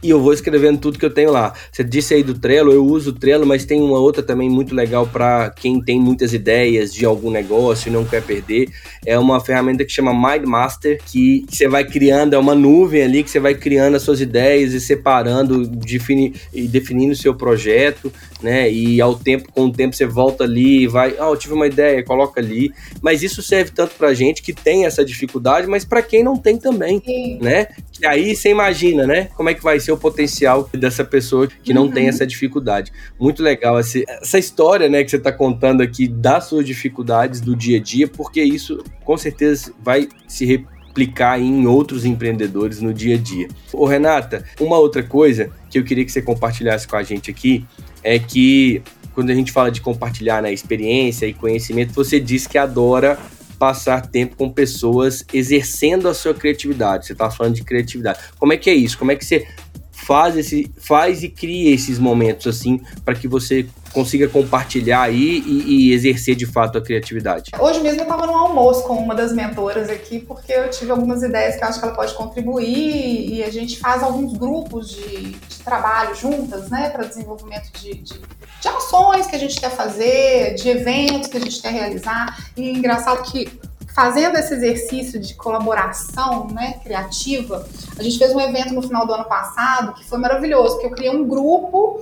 e 0.01 0.09
eu 0.09 0.21
vou 0.21 0.31
escrevendo 0.31 0.79
tudo 0.79 0.99
que 0.99 1.05
eu 1.05 1.13
tenho 1.13 1.31
lá. 1.31 1.53
Você 1.71 1.83
disse 1.83 2.13
aí 2.13 2.21
do 2.21 2.35
Trello, 2.35 2.71
eu 2.71 2.85
uso 2.85 3.09
o 3.09 3.13
Trello, 3.13 3.45
mas 3.45 3.65
tem 3.65 3.81
uma 3.81 3.99
outra 3.99 4.21
também 4.21 4.49
muito 4.49 4.75
legal 4.75 5.07
para 5.07 5.49
quem 5.49 5.81
tem 5.81 5.99
muitas 5.99 6.33
ideias 6.33 6.93
de 6.93 7.03
algum 7.05 7.31
negócio 7.31 7.89
e 7.89 7.91
não 7.91 8.05
quer 8.05 8.21
perder. 8.21 8.69
É 9.05 9.17
uma 9.17 9.39
ferramenta 9.39 9.83
que 9.83 9.91
chama 9.91 10.13
MindMaster, 10.13 10.99
que 11.05 11.45
você 11.49 11.67
vai 11.67 11.83
criando, 11.83 12.35
é 12.35 12.37
uma 12.37 12.53
nuvem 12.53 13.01
ali 13.01 13.23
que 13.23 13.31
você 13.31 13.39
vai 13.39 13.55
criando 13.55 13.95
as 13.95 14.03
suas 14.03 14.21
ideias 14.21 14.73
e 14.73 14.79
separando 14.79 15.67
defini, 15.67 16.33
e 16.53 16.67
definindo 16.67 17.13
o 17.13 17.15
seu 17.15 17.33
projeto, 17.33 18.11
né? 18.41 18.71
E 18.71 19.01
ao 19.01 19.15
tempo, 19.15 19.51
com 19.51 19.65
o 19.65 19.71
tempo 19.71 19.95
você 19.95 20.05
volta 20.05 20.43
ali 20.43 20.83
e 20.83 20.87
vai, 20.87 21.15
ah, 21.19 21.29
eu 21.29 21.35
tive 21.35 21.53
uma 21.53 21.65
ideia, 21.65 22.03
coloca 22.03 22.39
ali. 22.39 22.71
Mas 23.01 23.23
isso 23.23 23.41
serve 23.41 23.71
tanto 23.71 23.95
para 23.95 24.13
gente 24.13 24.43
que 24.43 24.53
tem 24.53 24.85
essa 24.85 25.03
dificuldade, 25.03 25.65
mas 25.67 25.83
para 25.83 26.03
quem 26.03 26.23
não 26.23 26.37
tem 26.37 26.57
também, 26.57 27.01
Sim. 27.03 27.39
né? 27.41 27.67
E 27.99 28.05
aí 28.05 28.35
você 28.35 28.49
imagina, 28.49 29.07
né? 29.07 29.29
Como 29.35 29.49
é 29.49 29.53
que 29.55 29.63
vai 29.63 29.79
ser 29.87 29.91
o 29.93 29.97
potencial 29.97 30.69
dessa 30.73 31.03
pessoa 31.03 31.47
que 31.47 31.73
não 31.73 31.83
uhum. 31.83 31.91
tem 31.91 32.07
essa 32.07 32.27
dificuldade. 32.27 32.91
Muito 33.19 33.41
legal 33.41 33.79
esse, 33.79 34.03
essa 34.07 34.37
história, 34.37 34.89
né, 34.89 35.03
que 35.03 35.09
você 35.09 35.17
está 35.17 35.31
contando 35.31 35.81
aqui 35.81 36.07
das 36.07 36.45
suas 36.45 36.65
dificuldades 36.65 37.39
do 37.39 37.55
dia 37.55 37.77
a 37.79 37.81
dia, 37.81 38.07
porque 38.07 38.43
isso 38.43 38.83
com 39.05 39.17
certeza 39.17 39.73
vai 39.81 40.09
se 40.27 40.45
replicar 40.45 41.39
em 41.39 41.65
outros 41.65 42.03
empreendedores 42.03 42.81
no 42.81 42.93
dia 42.93 43.15
a 43.15 43.17
dia. 43.17 43.47
Ô 43.71 43.85
Renata, 43.85 44.43
uma 44.59 44.77
outra 44.77 45.01
coisa 45.01 45.49
que 45.69 45.79
eu 45.79 45.83
queria 45.83 46.03
que 46.03 46.11
você 46.11 46.21
compartilhasse 46.21 46.87
com 46.87 46.97
a 46.97 47.03
gente 47.03 47.31
aqui 47.31 47.65
é 48.03 48.19
que 48.19 48.81
quando 49.13 49.29
a 49.31 49.35
gente 49.35 49.51
fala 49.51 49.71
de 49.71 49.81
compartilhar 49.81 50.43
né, 50.43 50.53
experiência 50.53 51.25
e 51.25 51.33
conhecimento, 51.33 51.93
você 51.93 52.19
diz 52.19 52.45
que 52.45 52.57
adora 52.57 53.17
passar 53.57 54.07
tempo 54.07 54.35
com 54.35 54.49
pessoas 54.49 55.25
exercendo 55.33 56.07
a 56.07 56.13
sua 56.13 56.33
criatividade. 56.33 57.05
Você 57.05 57.13
está 57.13 57.29
falando 57.29 57.55
de 57.55 57.63
criatividade. 57.63 58.19
Como 58.37 58.53
é 58.53 58.57
que 58.57 58.69
é 58.69 58.73
isso? 58.73 58.97
Como 58.97 59.11
é 59.11 59.15
que 59.15 59.25
você 59.25 59.47
faz, 60.07 60.37
esse, 60.37 60.71
faz 60.77 61.21
e 61.21 61.27
cria 61.27 61.75
esses 61.75 61.99
momentos 61.99 62.47
assim 62.47 62.79
para 63.03 63.13
que 63.13 63.27
você 63.27 63.67
consiga 63.91 64.29
compartilhar 64.29 65.01
aí 65.01 65.43
e, 65.45 65.89
e, 65.89 65.93
exercer 65.93 66.33
de 66.33 66.45
fato 66.45 66.77
a 66.77 66.81
criatividade. 66.81 67.51
Hoje 67.59 67.81
mesmo 67.81 67.99
eu 67.99 68.03
estava 68.03 68.25
num 68.25 68.37
almoço 68.37 68.83
com 68.83 68.93
uma 68.93 69.13
das 69.13 69.33
mentoras 69.33 69.89
aqui 69.89 70.19
porque 70.19 70.53
eu 70.53 70.69
tive 70.69 70.91
algumas 70.91 71.23
ideias 71.23 71.57
que 71.57 71.63
eu 71.63 71.67
acho 71.67 71.79
que 71.79 71.85
ela 71.85 71.93
pode 71.93 72.13
contribuir 72.13 73.33
e 73.33 73.43
a 73.43 73.51
gente 73.51 73.79
faz 73.79 74.01
alguns 74.01 74.31
grupos 74.37 74.91
de, 74.91 75.31
de 75.31 75.59
trabalho 75.65 76.15
juntas, 76.15 76.69
né, 76.69 76.89
para 76.89 77.03
desenvolvimento 77.03 77.69
de, 77.73 77.95
de, 77.95 78.13
de 78.61 78.67
ações 78.67 79.27
que 79.27 79.35
a 79.35 79.39
gente 79.39 79.59
quer 79.59 79.71
fazer, 79.71 80.55
de 80.55 80.69
eventos 80.69 81.27
que 81.27 81.35
a 81.35 81.41
gente 81.41 81.61
quer 81.61 81.73
realizar. 81.73 82.49
E 82.55 82.69
engraçado 82.69 83.29
que 83.29 83.49
fazendo 83.97 84.37
esse 84.37 84.53
exercício 84.53 85.19
de 85.19 85.33
colaboração 85.33 86.45
né, 86.51 86.79
criativa, 86.83 87.67
a 87.97 88.03
gente 88.03 88.19
fez 88.19 88.31
um 88.31 88.39
evento 88.39 88.71
no 88.71 88.83
final 88.83 89.07
do 89.07 89.11
ano 89.11 89.25
passado 89.25 89.95
que 89.95 90.05
foi 90.05 90.19
maravilhoso, 90.19 90.73
porque 90.73 90.85
eu 90.85 90.91
criei 90.91 91.09
um 91.09 91.27
grupo 91.27 91.99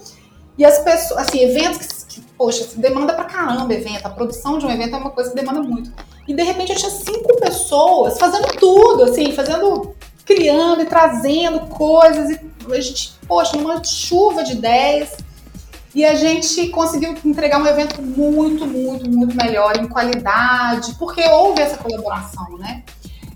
e 0.57 0.65
as 0.65 0.79
pessoas, 0.79 1.21
assim, 1.21 1.39
eventos 1.39 2.03
que, 2.03 2.19
que 2.19 2.27
poxa, 2.37 2.67
demanda 2.75 3.13
pra 3.13 3.23
caramba 3.23 3.73
evento, 3.73 4.05
a 4.05 4.09
produção 4.09 4.57
de 4.57 4.65
um 4.65 4.71
evento 4.71 4.93
é 4.93 4.97
uma 4.97 5.11
coisa 5.11 5.29
que 5.29 5.37
demanda 5.37 5.61
muito. 5.63 5.89
E 6.27 6.33
de 6.33 6.43
repente 6.43 6.73
eu 6.73 6.77
tinha 6.77 6.91
cinco 6.91 7.39
pessoas 7.39 8.19
fazendo 8.19 8.47
tudo, 8.59 9.05
assim, 9.05 9.31
fazendo, 9.31 9.95
criando 10.25 10.81
e 10.81 10.85
trazendo 10.85 11.61
coisas, 11.67 12.29
e 12.29 12.73
a 12.73 12.81
gente, 12.81 13.13
poxa, 13.25 13.55
numa 13.55 13.81
chuva 13.85 14.43
de 14.43 14.51
ideias. 14.51 15.15
E 15.95 16.03
a 16.03 16.13
gente 16.13 16.67
conseguiu 16.67 17.15
entregar 17.23 17.57
um 17.57 17.65
evento 17.65 18.01
muito, 18.01 18.67
muito, 18.67 19.09
muito 19.09 19.33
melhor 19.33 19.77
em 19.77 19.87
qualidade, 19.87 20.93
porque 20.95 21.23
houve 21.29 21.61
essa 21.61 21.77
colaboração, 21.77 22.57
né? 22.57 22.83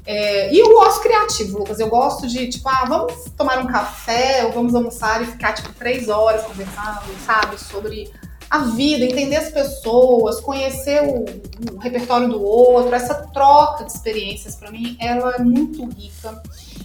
É, 0.06 0.54
e 0.54 0.60
eu 0.60 0.68
gosto 0.74 1.02
criativo, 1.02 1.60
Lucas. 1.60 1.80
Eu 1.80 1.88
gosto 1.88 2.28
de, 2.28 2.50
tipo, 2.50 2.68
ah, 2.68 2.84
vamos 2.86 3.32
tomar 3.38 3.60
um 3.60 3.68
café 3.68 4.44
ou 4.44 4.52
vamos 4.52 4.76
almoçar 4.76 5.22
e 5.22 5.26
ficar, 5.28 5.54
tipo, 5.54 5.72
três 5.74 6.10
horas 6.10 6.44
conversando, 6.44 7.02
sabe? 7.26 7.58
Sobre 7.58 8.12
a 8.50 8.60
vida, 8.60 9.06
entender 9.06 9.36
as 9.36 9.52
pessoas, 9.52 10.40
conhecer 10.40 11.04
o, 11.04 11.76
o 11.76 11.78
repertório 11.78 12.28
do 12.28 12.44
outro. 12.44 12.94
Essa 12.94 13.14
troca 13.14 13.84
de 13.84 13.92
experiências, 13.92 14.56
para 14.56 14.72
mim, 14.72 14.98
ela 15.00 15.36
é 15.36 15.40
muito 15.40 15.86
rica. 15.86 16.42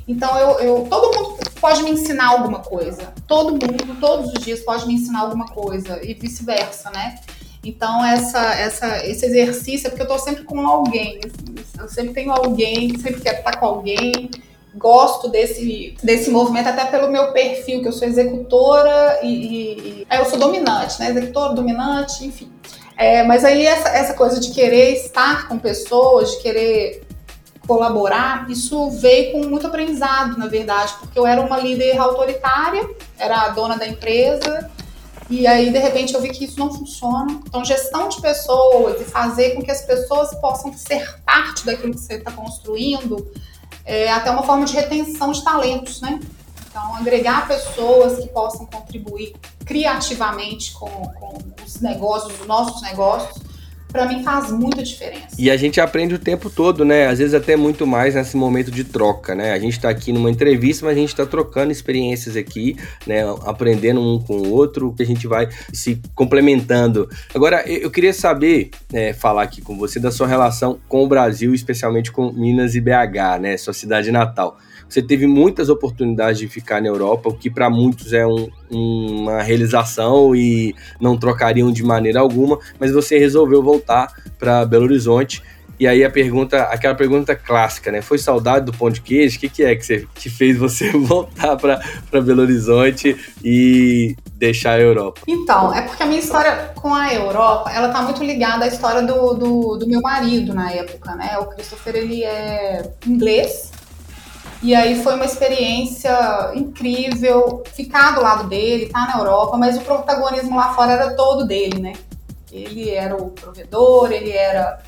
Então, 0.06 0.36
eu, 0.36 0.60
eu, 0.60 0.86
todo 0.90 1.16
mundo 1.16 1.38
pode 1.60 1.82
me 1.82 1.90
ensinar 1.92 2.28
alguma 2.28 2.58
coisa. 2.58 3.14
Todo 3.26 3.52
mundo, 3.52 3.98
todos 3.98 4.32
os 4.32 4.44
dias, 4.44 4.60
pode 4.60 4.86
me 4.86 4.94
ensinar 4.94 5.20
alguma 5.20 5.46
coisa. 5.46 6.04
E 6.04 6.12
vice-versa, 6.12 6.90
né? 6.90 7.18
Então, 7.64 8.04
essa, 8.04 8.40
essa, 8.54 9.06
esse 9.06 9.24
exercício 9.24 9.86
é 9.86 9.90
porque 9.90 10.02
eu 10.02 10.06
estou 10.14 10.18
sempre 10.18 10.44
com 10.44 10.60
alguém. 10.66 11.20
Eu 11.78 11.88
sempre 11.88 12.12
tenho 12.12 12.30
alguém, 12.30 12.98
sempre 12.98 13.22
quero 13.22 13.38
estar 13.38 13.56
com 13.58 13.66
alguém. 13.66 14.30
Gosto 14.76 15.28
desse, 15.28 15.96
desse 16.02 16.30
movimento, 16.30 16.68
até 16.68 16.84
pelo 16.86 17.10
meu 17.10 17.32
perfil, 17.32 17.80
que 17.80 17.88
eu 17.88 17.92
sou 17.92 18.08
executora 18.08 19.20
e. 19.22 19.28
e, 19.28 19.72
e 20.00 20.06
é, 20.10 20.20
eu 20.20 20.24
sou 20.24 20.38
dominante, 20.38 20.98
né? 20.98 21.10
Executora, 21.10 21.54
dominante, 21.54 22.24
enfim. 22.24 22.52
É, 22.96 23.22
mas 23.24 23.44
aí 23.44 23.66
essa, 23.66 23.88
essa 23.88 24.14
coisa 24.14 24.40
de 24.40 24.50
querer 24.52 24.92
estar 24.92 25.48
com 25.48 25.58
pessoas, 25.58 26.32
de 26.32 26.42
querer 26.42 27.04
colaborar, 27.66 28.48
isso 28.50 28.90
veio 28.90 29.32
com 29.32 29.48
muito 29.48 29.66
aprendizado, 29.66 30.36
na 30.38 30.46
verdade, 30.46 30.94
porque 31.00 31.18
eu 31.18 31.26
era 31.26 31.40
uma 31.40 31.58
líder 31.58 31.96
autoritária, 31.98 32.88
era 33.18 33.42
a 33.42 33.48
dona 33.48 33.76
da 33.76 33.86
empresa, 33.86 34.70
e 35.30 35.46
aí 35.46 35.72
de 35.72 35.78
repente 35.78 36.14
eu 36.14 36.20
vi 36.20 36.28
que 36.28 36.44
isso 36.44 36.58
não 36.58 36.72
funciona. 36.72 37.40
Então, 37.46 37.64
gestão 37.64 38.08
de 38.08 38.20
pessoas 38.20 39.00
e 39.00 39.04
fazer 39.04 39.54
com 39.54 39.62
que 39.62 39.70
as 39.70 39.82
pessoas 39.82 40.34
possam 40.36 40.72
ser 40.74 41.20
parte 41.24 41.64
daquilo 41.64 41.94
que 41.94 42.00
você 42.00 42.14
está 42.14 42.30
construindo 42.30 43.30
é 43.84 44.10
até 44.10 44.30
uma 44.30 44.42
forma 44.42 44.64
de 44.64 44.74
retenção 44.74 45.32
de 45.32 45.42
talentos, 45.44 46.00
né? 46.00 46.20
Então, 46.68 46.96
agregar 46.96 47.46
pessoas 47.46 48.18
que 48.18 48.28
possam 48.28 48.66
contribuir 48.66 49.36
criativamente 49.64 50.72
com, 50.72 50.88
com 50.88 51.38
os 51.64 51.80
negócios, 51.80 52.40
os 52.40 52.46
nossos 52.46 52.82
negócios, 52.82 53.43
para 53.94 54.08
mim 54.08 54.24
faz 54.24 54.50
muita 54.50 54.82
diferença. 54.82 55.28
E 55.38 55.48
a 55.48 55.56
gente 55.56 55.80
aprende 55.80 56.16
o 56.16 56.18
tempo 56.18 56.50
todo, 56.50 56.84
né? 56.84 57.06
Às 57.06 57.20
vezes 57.20 57.32
até 57.32 57.54
muito 57.54 57.86
mais 57.86 58.16
nesse 58.16 58.36
momento 58.36 58.68
de 58.68 58.82
troca, 58.82 59.36
né? 59.36 59.52
A 59.52 59.58
gente 59.60 59.74
está 59.74 59.88
aqui 59.88 60.12
numa 60.12 60.28
entrevista, 60.28 60.84
mas 60.84 60.96
a 60.96 61.00
gente 61.00 61.10
está 61.10 61.24
trocando 61.24 61.70
experiências 61.70 62.36
aqui, 62.36 62.76
né? 63.06 63.22
Aprendendo 63.46 64.00
um 64.00 64.18
com 64.18 64.34
o 64.34 64.50
outro, 64.50 64.92
que 64.92 65.04
a 65.04 65.06
gente 65.06 65.28
vai 65.28 65.48
se 65.72 66.02
complementando. 66.12 67.08
Agora, 67.32 67.62
eu 67.68 67.88
queria 67.88 68.12
saber, 68.12 68.70
né, 68.92 69.12
falar 69.12 69.44
aqui 69.44 69.62
com 69.62 69.78
você 69.78 70.00
da 70.00 70.10
sua 70.10 70.26
relação 70.26 70.76
com 70.88 71.04
o 71.04 71.06
Brasil, 71.06 71.54
especialmente 71.54 72.10
com 72.10 72.32
Minas 72.32 72.74
e 72.74 72.80
BH, 72.80 73.38
né? 73.40 73.56
Sua 73.56 73.72
cidade 73.72 74.10
natal. 74.10 74.58
Você 74.94 75.02
teve 75.02 75.26
muitas 75.26 75.68
oportunidades 75.68 76.38
de 76.38 76.46
ficar 76.46 76.80
na 76.80 76.86
Europa, 76.86 77.28
o 77.28 77.34
que 77.34 77.50
para 77.50 77.68
muitos 77.68 78.12
é 78.12 78.24
um, 78.24 78.48
uma 78.70 79.42
realização 79.42 80.36
e 80.36 80.72
não 81.00 81.18
trocariam 81.18 81.72
de 81.72 81.82
maneira 81.82 82.20
alguma, 82.20 82.60
mas 82.78 82.92
você 82.92 83.18
resolveu 83.18 83.60
voltar 83.60 84.06
para 84.38 84.64
Belo 84.64 84.84
Horizonte. 84.84 85.42
E 85.80 85.88
aí 85.88 86.04
a 86.04 86.10
pergunta, 86.10 86.62
aquela 86.62 86.94
pergunta 86.94 87.34
clássica, 87.34 87.90
né? 87.90 88.00
Foi 88.00 88.18
saudade 88.18 88.66
do 88.66 88.72
pão 88.72 88.88
de 88.88 89.00
queijo? 89.00 89.36
O 89.36 89.40
que, 89.40 89.48
que 89.48 89.64
é 89.64 89.74
que, 89.74 89.84
você, 89.84 90.06
que 90.14 90.30
fez 90.30 90.56
você 90.56 90.92
voltar 90.94 91.56
para 91.56 91.80
Belo 92.20 92.42
Horizonte 92.42 93.16
e 93.42 94.14
deixar 94.36 94.74
a 94.74 94.80
Europa? 94.80 95.22
Então, 95.26 95.74
é 95.74 95.82
porque 95.82 96.04
a 96.04 96.06
minha 96.06 96.20
história 96.20 96.70
com 96.76 96.94
a 96.94 97.12
Europa, 97.12 97.72
ela 97.72 97.88
tá 97.88 98.00
muito 98.02 98.22
ligada 98.22 98.64
à 98.64 98.68
história 98.68 99.02
do, 99.02 99.34
do, 99.34 99.76
do 99.76 99.88
meu 99.88 100.00
marido 100.00 100.54
na 100.54 100.70
época, 100.70 101.16
né? 101.16 101.36
O 101.38 101.46
Christopher, 101.46 101.96
ele 101.96 102.22
é 102.22 102.88
inglês, 103.04 103.72
e 104.64 104.74
aí 104.74 105.02
foi 105.02 105.14
uma 105.14 105.26
experiência 105.26 106.10
incrível 106.54 107.62
ficar 107.74 108.12
do 108.12 108.22
lado 108.22 108.48
dele, 108.48 108.84
estar 108.84 109.06
tá 109.06 109.12
na 109.12 109.22
Europa, 109.22 109.58
mas 109.58 109.76
o 109.76 109.82
protagonismo 109.82 110.56
lá 110.56 110.72
fora 110.72 110.92
era 110.92 111.14
todo 111.14 111.46
dele, 111.46 111.82
né? 111.82 111.92
Ele 112.50 112.88
era 112.88 113.14
o 113.14 113.30
provedor, 113.30 114.10
ele 114.10 114.30
era 114.30 114.82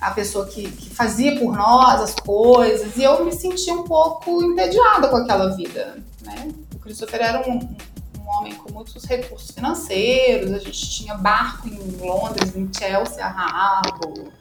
a 0.00 0.10
pessoa 0.10 0.46
que, 0.46 0.68
que 0.68 0.90
fazia 0.90 1.38
por 1.38 1.54
nós 1.54 2.00
as 2.00 2.14
coisas, 2.16 2.96
e 2.96 3.04
eu 3.04 3.24
me 3.24 3.30
senti 3.30 3.70
um 3.70 3.84
pouco 3.84 4.42
entediada 4.42 5.06
com 5.06 5.18
aquela 5.18 5.54
vida, 5.54 5.98
né? 6.22 6.48
O 6.74 6.78
Christopher 6.80 7.22
era 7.22 7.48
um, 7.48 7.58
um 7.58 8.28
homem 8.28 8.54
com 8.56 8.72
muitos 8.72 9.04
recursos 9.04 9.52
financeiros, 9.52 10.50
a 10.50 10.58
gente 10.58 10.90
tinha 10.90 11.14
barco 11.14 11.68
em 11.68 11.78
Londres, 12.04 12.56
em 12.56 12.68
Chelsea, 12.76 13.24
a 13.24 13.28
rabo, 13.28 14.32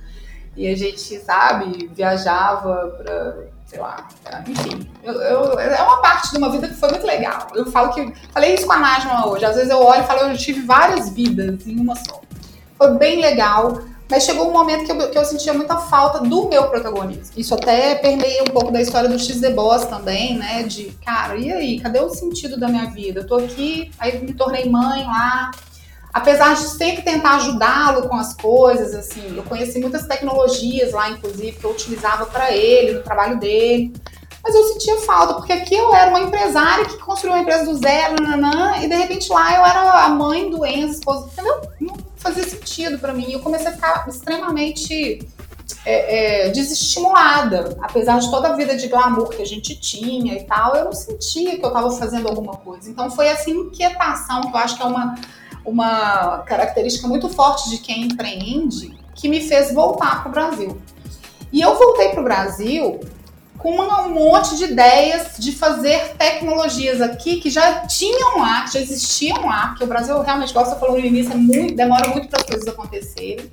e 0.57 0.67
a 0.67 0.75
gente, 0.75 1.19
sabe, 1.19 1.87
viajava 1.93 2.87
para 2.97 3.54
sei 3.65 3.79
lá, 3.79 4.07
enfim. 4.47 4.87
Eu, 5.03 5.13
eu, 5.13 5.59
é 5.59 5.81
uma 5.81 6.01
parte 6.01 6.31
de 6.31 6.37
uma 6.37 6.49
vida 6.49 6.67
que 6.67 6.75
foi 6.75 6.89
muito 6.89 7.05
legal. 7.05 7.47
Eu 7.55 7.71
falo 7.71 7.93
que. 7.93 8.13
Falei 8.31 8.53
isso 8.53 8.65
com 8.65 8.73
a 8.73 8.79
Najma 8.79 9.27
hoje. 9.27 9.45
Às 9.45 9.55
vezes 9.55 9.69
eu 9.69 9.81
olho 9.81 10.03
e 10.03 10.07
falo, 10.07 10.21
eu 10.21 10.37
tive 10.37 10.61
várias 10.61 11.09
vidas 11.09 11.65
em 11.65 11.79
uma 11.79 11.95
só. 11.95 12.21
Foi 12.77 12.91
bem 12.97 13.19
legal. 13.19 13.81
Mas 14.07 14.23
chegou 14.23 14.47
um 14.47 14.53
momento 14.53 14.85
que 14.85 14.91
eu, 14.91 15.09
que 15.09 15.17
eu 15.17 15.25
sentia 15.25 15.51
muita 15.51 15.77
falta 15.77 16.19
do 16.19 16.47
meu 16.47 16.67
protagonismo. 16.69 17.33
Isso 17.35 17.55
até 17.55 17.95
permeia 17.95 18.43
um 18.43 18.51
pouco 18.53 18.71
da 18.71 18.79
história 18.79 19.09
do 19.09 19.17
X 19.17 19.41
The 19.41 19.49
Boss 19.49 19.85
também, 19.85 20.37
né? 20.37 20.61
De, 20.61 20.91
cara, 21.03 21.35
e 21.35 21.51
aí? 21.51 21.79
Cadê 21.79 21.99
o 21.99 22.09
sentido 22.09 22.59
da 22.59 22.67
minha 22.67 22.85
vida? 22.85 23.21
Eu 23.21 23.27
tô 23.27 23.37
aqui, 23.37 23.91
aí 23.97 24.23
me 24.23 24.33
tornei 24.33 24.69
mãe 24.69 25.03
lá, 25.05 25.49
apesar 26.15 26.55
de 26.55 26.61
sempre 26.69 27.01
tentar 27.01 27.35
ajudá-lo 27.35 28.07
com 28.07 28.15
as 28.15 28.33
coisas, 28.33 28.95
assim, 28.95 29.35
eu 29.35 29.43
conheci 29.43 29.79
muitas 29.79 30.07
tecnologias 30.07 30.93
lá, 30.93 31.09
inclusive, 31.09 31.51
que 31.51 31.65
eu 31.65 31.71
utilizava 31.71 32.25
para 32.27 32.53
ele, 32.53 32.93
no 32.93 33.03
trabalho 33.03 33.37
dele. 33.37 33.93
Mas 34.41 34.55
eu 34.55 34.63
sentia 34.63 34.97
falta, 34.99 35.33
porque 35.33 35.51
aqui 35.51 35.75
eu 35.75 35.93
era 35.93 36.09
uma 36.09 36.21
empresária 36.21 36.85
que 36.85 36.97
construiu 36.99 37.33
uma 37.33 37.41
empresa 37.41 37.65
do 37.65 37.75
zero, 37.75 38.23
nanã, 38.23 38.77
e 38.77 38.87
de 38.87 38.95
repente 38.95 39.29
lá 39.29 39.55
eu 39.57 39.65
era 39.65 40.05
a 40.05 40.09
mãe 40.09 40.49
do 40.49 40.65
Enzo, 40.65 40.93
esposa, 40.93 41.27
entendeu? 41.33 41.61
Não 41.81 41.97
fazia 42.15 42.43
sentido 42.43 42.97
para 42.97 43.13
mim. 43.13 43.33
Eu 43.33 43.41
comecei 43.41 43.67
a 43.67 43.73
ficar 43.73 44.07
extremamente 44.07 45.27
é, 45.85 46.45
é, 46.45 46.49
desestimulada. 46.49 47.77
Apesar 47.81 48.19
de 48.19 48.31
toda 48.31 48.49
a 48.49 48.55
vida 48.55 48.77
de 48.77 48.87
glamour 48.87 49.27
que 49.31 49.41
a 49.41 49.45
gente 49.45 49.77
tinha 49.81 50.35
e 50.35 50.43
tal, 50.45 50.77
eu 50.77 50.85
não 50.85 50.93
sentia 50.93 51.57
que 51.57 51.65
eu 51.65 51.67
estava 51.67 51.91
fazendo 51.91 52.29
alguma 52.29 52.55
coisa. 52.55 52.89
Então 52.89 53.11
foi 53.11 53.27
essa 53.27 53.49
inquietação, 53.49 54.43
que 54.43 54.55
eu 54.55 54.57
acho 54.57 54.77
que 54.77 54.81
é 54.81 54.85
uma 54.85 55.15
uma 55.65 56.39
característica 56.39 57.07
muito 57.07 57.29
forte 57.29 57.69
de 57.69 57.79
quem 57.79 58.03
empreende 58.03 58.97
que 59.13 59.27
me 59.27 59.41
fez 59.41 59.73
voltar 59.73 60.21
para 60.21 60.29
o 60.29 60.31
Brasil. 60.31 60.81
E 61.51 61.61
eu 61.61 61.77
voltei 61.77 62.09
para 62.09 62.21
o 62.21 62.23
Brasil 62.23 62.99
com 63.57 63.71
um 63.71 64.09
monte 64.09 64.57
de 64.57 64.65
ideias 64.65 65.37
de 65.39 65.51
fazer 65.51 66.15
tecnologias 66.17 67.01
aqui 67.01 67.37
que 67.37 67.49
já 67.49 67.87
tinham 67.87 68.39
lá, 68.39 68.63
que 68.63 68.73
já 68.73 68.79
existiam 68.79 69.45
lá, 69.45 69.69
porque 69.69 69.83
o 69.83 69.87
Brasil 69.87 70.21
realmente, 70.21 70.49
igual 70.49 70.65
você 70.65 70.75
falou 70.75 70.99
no 70.99 71.05
início, 71.05 71.31
é 71.31 71.35
muito, 71.35 71.75
demora 71.75 72.09
muito 72.09 72.27
para 72.27 72.41
as 72.41 72.45
coisas 72.45 72.67
acontecerem. 72.67 73.49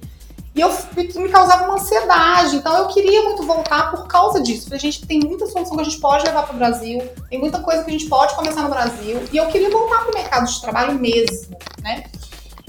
E 0.54 0.60
eu 0.60 0.70
me 0.94 1.28
causava 1.30 1.64
uma 1.64 1.74
ansiedade. 1.74 2.56
Então 2.56 2.76
eu 2.76 2.88
queria 2.88 3.22
muito 3.22 3.42
voltar 3.44 3.90
por 3.90 4.06
causa 4.06 4.40
disso. 4.40 4.72
A 4.72 4.78
gente 4.78 5.06
tem 5.06 5.20
muita 5.20 5.46
solução 5.46 5.76
que 5.76 5.82
a 5.82 5.84
gente 5.84 5.98
pode 5.98 6.24
levar 6.24 6.42
para 6.42 6.54
o 6.54 6.58
Brasil, 6.58 7.02
tem 7.30 7.38
muita 7.38 7.60
coisa 7.60 7.82
que 7.82 7.90
a 7.90 7.92
gente 7.92 8.06
pode 8.06 8.34
começar 8.34 8.62
no 8.62 8.68
Brasil. 8.68 9.22
E 9.32 9.36
eu 9.36 9.46
queria 9.46 9.70
voltar 9.70 10.00
para 10.00 10.10
o 10.10 10.14
mercado 10.14 10.46
de 10.46 10.60
trabalho 10.60 10.94
mesmo, 10.94 11.56
né? 11.82 12.04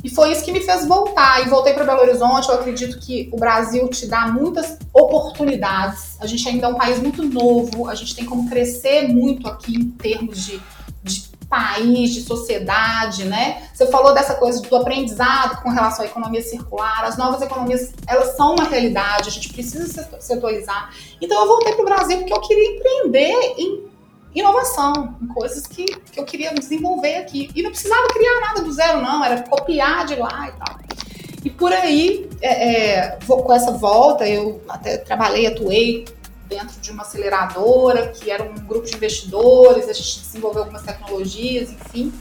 E 0.04 0.10
foi 0.10 0.34
isso 0.34 0.44
que 0.44 0.52
me 0.52 0.60
fez 0.60 0.86
voltar. 0.86 1.46
E 1.46 1.50
voltei 1.50 1.74
para 1.74 1.86
Belo 1.86 2.02
Horizonte. 2.02 2.50
Eu 2.50 2.56
acredito 2.56 3.00
que 3.00 3.30
o 3.32 3.38
Brasil 3.38 3.88
te 3.88 4.06
dá 4.06 4.28
muitas 4.28 4.78
oportunidades. 4.94 6.18
A 6.20 6.28
gente 6.28 6.48
ainda 6.48 6.68
é 6.68 6.70
um 6.70 6.76
país 6.76 7.00
muito 7.00 7.24
novo. 7.24 7.88
A 7.88 7.96
gente 7.96 8.14
tem 8.14 8.26
como 8.26 8.50
crescer 8.50 9.08
muito 9.08 9.48
aqui 9.48 9.76
em 9.76 9.90
termos 9.92 10.46
de, 10.46 10.58
de 10.58 10.83
país, 11.54 12.10
de 12.10 12.24
sociedade, 12.24 13.26
né? 13.26 13.70
Você 13.72 13.86
falou 13.86 14.12
dessa 14.12 14.34
coisa 14.34 14.60
do 14.60 14.76
aprendizado 14.76 15.62
com 15.62 15.70
relação 15.70 16.04
à 16.04 16.08
economia 16.08 16.42
circular. 16.42 17.04
As 17.04 17.16
novas 17.16 17.44
economias, 17.44 17.94
elas 18.08 18.36
são 18.36 18.56
uma 18.56 18.64
realidade, 18.64 19.30
a 19.30 19.32
gente 19.32 19.54
precisa 19.54 20.10
se 20.20 20.34
atualizar. 20.34 20.92
Então 21.22 21.40
eu 21.40 21.48
voltei 21.48 21.74
para 21.74 21.84
o 21.84 21.86
Brasil 21.86 22.18
porque 22.18 22.34
eu 22.34 22.42
queria 22.42 22.76
empreender 22.76 23.54
em 23.60 23.84
inovação, 24.34 25.16
em 25.22 25.28
coisas 25.28 25.68
que, 25.68 25.86
que 25.86 26.20
eu 26.20 26.26
queria 26.26 26.52
desenvolver 26.56 27.18
aqui. 27.18 27.52
E 27.56 27.62
não 27.62 27.70
precisava 27.70 28.08
criar 28.08 28.42
nada 28.42 28.62
do 28.64 28.74
zero, 28.74 29.00
não, 29.00 29.24
era 29.24 29.44
copiar 29.44 30.08
de 30.08 30.16
lá 30.16 30.50
e 30.50 30.52
tal. 30.54 30.80
E 31.46 31.50
por 31.52 31.72
aí, 31.72 32.28
é, 32.42 32.70
é, 32.70 33.20
com 33.28 33.54
essa 33.54 33.72
volta, 33.72 34.28
eu 34.28 34.60
até 34.68 34.98
trabalhei, 34.98 35.46
atuei 35.46 36.06
dentro 36.54 36.80
de 36.80 36.92
uma 36.92 37.02
aceleradora, 37.02 38.10
que 38.10 38.30
era 38.30 38.44
um 38.44 38.54
grupo 38.54 38.86
de 38.86 38.96
investidores, 38.96 39.90
a 39.90 39.94
gente 39.94 40.20
desenvolveu 40.20 40.62
algumas 40.62 40.84
tecnologias, 40.84 41.72
enfim. 41.72 42.14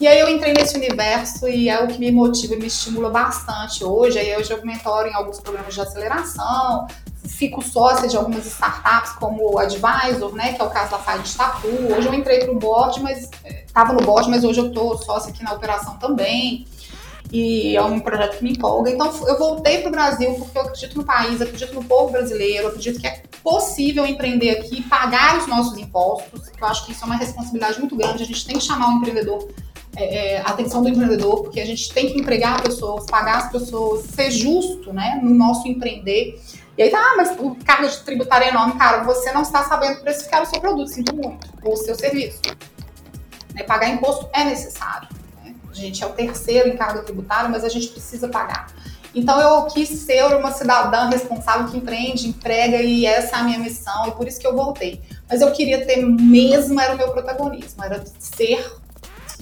E 0.00 0.06
aí 0.06 0.18
eu 0.18 0.28
entrei 0.28 0.52
nesse 0.52 0.76
universo 0.76 1.48
e 1.48 1.68
é 1.68 1.82
o 1.82 1.86
que 1.86 1.98
me 1.98 2.10
motiva 2.10 2.54
e 2.54 2.58
me 2.58 2.66
estimula 2.66 3.10
bastante 3.10 3.84
hoje. 3.84 4.18
Aí 4.18 4.36
hoje 4.36 4.50
eu 4.52 4.64
mentoro 4.64 5.08
em 5.08 5.14
alguns 5.14 5.40
programas 5.40 5.74
de 5.74 5.80
aceleração, 5.80 6.86
fico 7.24 7.62
sócia 7.62 8.08
de 8.08 8.16
algumas 8.16 8.46
startups 8.46 9.12
como 9.12 9.54
o 9.54 9.58
Advisor, 9.58 10.34
né, 10.34 10.54
que 10.54 10.60
é 10.60 10.64
o 10.64 10.70
caso 10.70 10.90
da 10.90 10.98
Fire 10.98 11.22
de 11.22 11.34
Tatu. 11.36 11.68
Hoje 11.96 12.08
eu 12.08 12.14
entrei 12.14 12.40
para 12.40 12.52
o 12.52 12.58
board, 12.58 13.00
mas 13.00 13.30
estava 13.66 13.92
no 13.92 14.00
board, 14.00 14.28
mas 14.28 14.44
hoje 14.44 14.60
eu 14.60 14.68
estou 14.68 14.98
sócia 14.98 15.30
aqui 15.30 15.44
na 15.44 15.52
operação 15.52 15.96
também. 15.98 16.66
E 17.30 17.76
é 17.76 17.82
um 17.82 18.00
projeto 18.00 18.38
que 18.38 18.44
me 18.44 18.52
empolga. 18.52 18.90
Então 18.90 19.12
eu 19.26 19.38
voltei 19.38 19.78
para 19.78 19.88
o 19.88 19.92
Brasil 19.92 20.34
porque 20.34 20.56
eu 20.56 20.62
acredito 20.62 20.96
no 20.96 21.04
país, 21.04 21.40
acredito 21.40 21.74
no 21.74 21.84
povo 21.84 22.12
brasileiro, 22.12 22.68
acredito 22.68 23.00
que 23.00 23.06
é 23.06 23.22
possível 23.42 24.06
empreender 24.06 24.50
aqui, 24.50 24.82
pagar 24.82 25.38
os 25.38 25.46
nossos 25.46 25.78
impostos. 25.78 26.50
Eu 26.58 26.66
acho 26.66 26.86
que 26.86 26.92
isso 26.92 27.04
é 27.04 27.06
uma 27.06 27.16
responsabilidade 27.16 27.78
muito 27.78 27.96
grande. 27.96 28.22
A 28.22 28.26
gente 28.26 28.46
tem 28.46 28.56
que 28.56 28.64
chamar 28.64 28.88
o 28.88 28.92
empreendedor 28.98 29.46
é, 29.96 30.34
é, 30.34 30.40
a 30.40 30.50
atenção 30.50 30.80
do 30.82 30.88
empreendedor, 30.88 31.42
porque 31.42 31.60
a 31.60 31.66
gente 31.66 31.92
tem 31.92 32.12
que 32.12 32.20
empregar 32.20 32.62
pessoas, 32.62 33.04
pagar 33.06 33.38
as 33.38 33.50
pessoas, 33.50 34.04
ser 34.04 34.30
justo 34.30 34.92
né, 34.92 35.18
no 35.22 35.30
nosso 35.30 35.66
empreender. 35.66 36.40
E 36.76 36.82
aí 36.82 36.90
tá, 36.90 36.98
ah, 36.98 37.14
mas 37.16 37.36
o 37.38 37.56
cargo 37.64 37.88
de 37.88 37.98
tributário 38.04 38.46
é 38.46 38.50
enorme, 38.50 38.78
cara, 38.78 39.02
você 39.02 39.32
não 39.32 39.42
está 39.42 39.64
sabendo 39.64 40.00
precificar 40.00 40.42
o 40.42 40.46
seu 40.46 40.60
produto, 40.60 40.88
sinto 40.88 41.14
muito, 41.16 41.48
ou 41.64 41.72
o 41.72 41.76
seu 41.76 41.96
serviço. 41.96 42.40
Né, 43.52 43.64
pagar 43.64 43.88
imposto 43.88 44.28
é 44.32 44.44
necessário. 44.44 45.08
Gente 45.78 46.02
é 46.02 46.06
o 46.06 46.10
terceiro 46.10 46.68
em 46.68 46.76
carga 46.76 47.02
tributária, 47.02 47.48
mas 47.48 47.64
a 47.64 47.68
gente 47.68 47.88
precisa 47.88 48.28
pagar. 48.28 48.66
Então 49.14 49.40
eu 49.40 49.64
quis 49.66 49.88
ser 49.88 50.24
uma 50.36 50.50
cidadã 50.50 51.08
responsável 51.08 51.68
que 51.68 51.76
empreende, 51.76 52.28
emprega 52.28 52.76
e 52.82 53.06
essa 53.06 53.36
é 53.36 53.38
a 53.38 53.42
minha 53.42 53.58
missão 53.58 54.06
e 54.06 54.10
por 54.12 54.28
isso 54.28 54.38
que 54.38 54.46
eu 54.46 54.54
voltei. 54.54 55.00
Mas 55.28 55.40
eu 55.40 55.50
queria 55.52 55.84
ter 55.86 55.96
mesmo 55.96 56.80
era 56.80 56.94
o 56.94 56.96
meu 56.96 57.10
protagonismo, 57.10 57.82
era 57.82 58.04
ser 58.18 58.64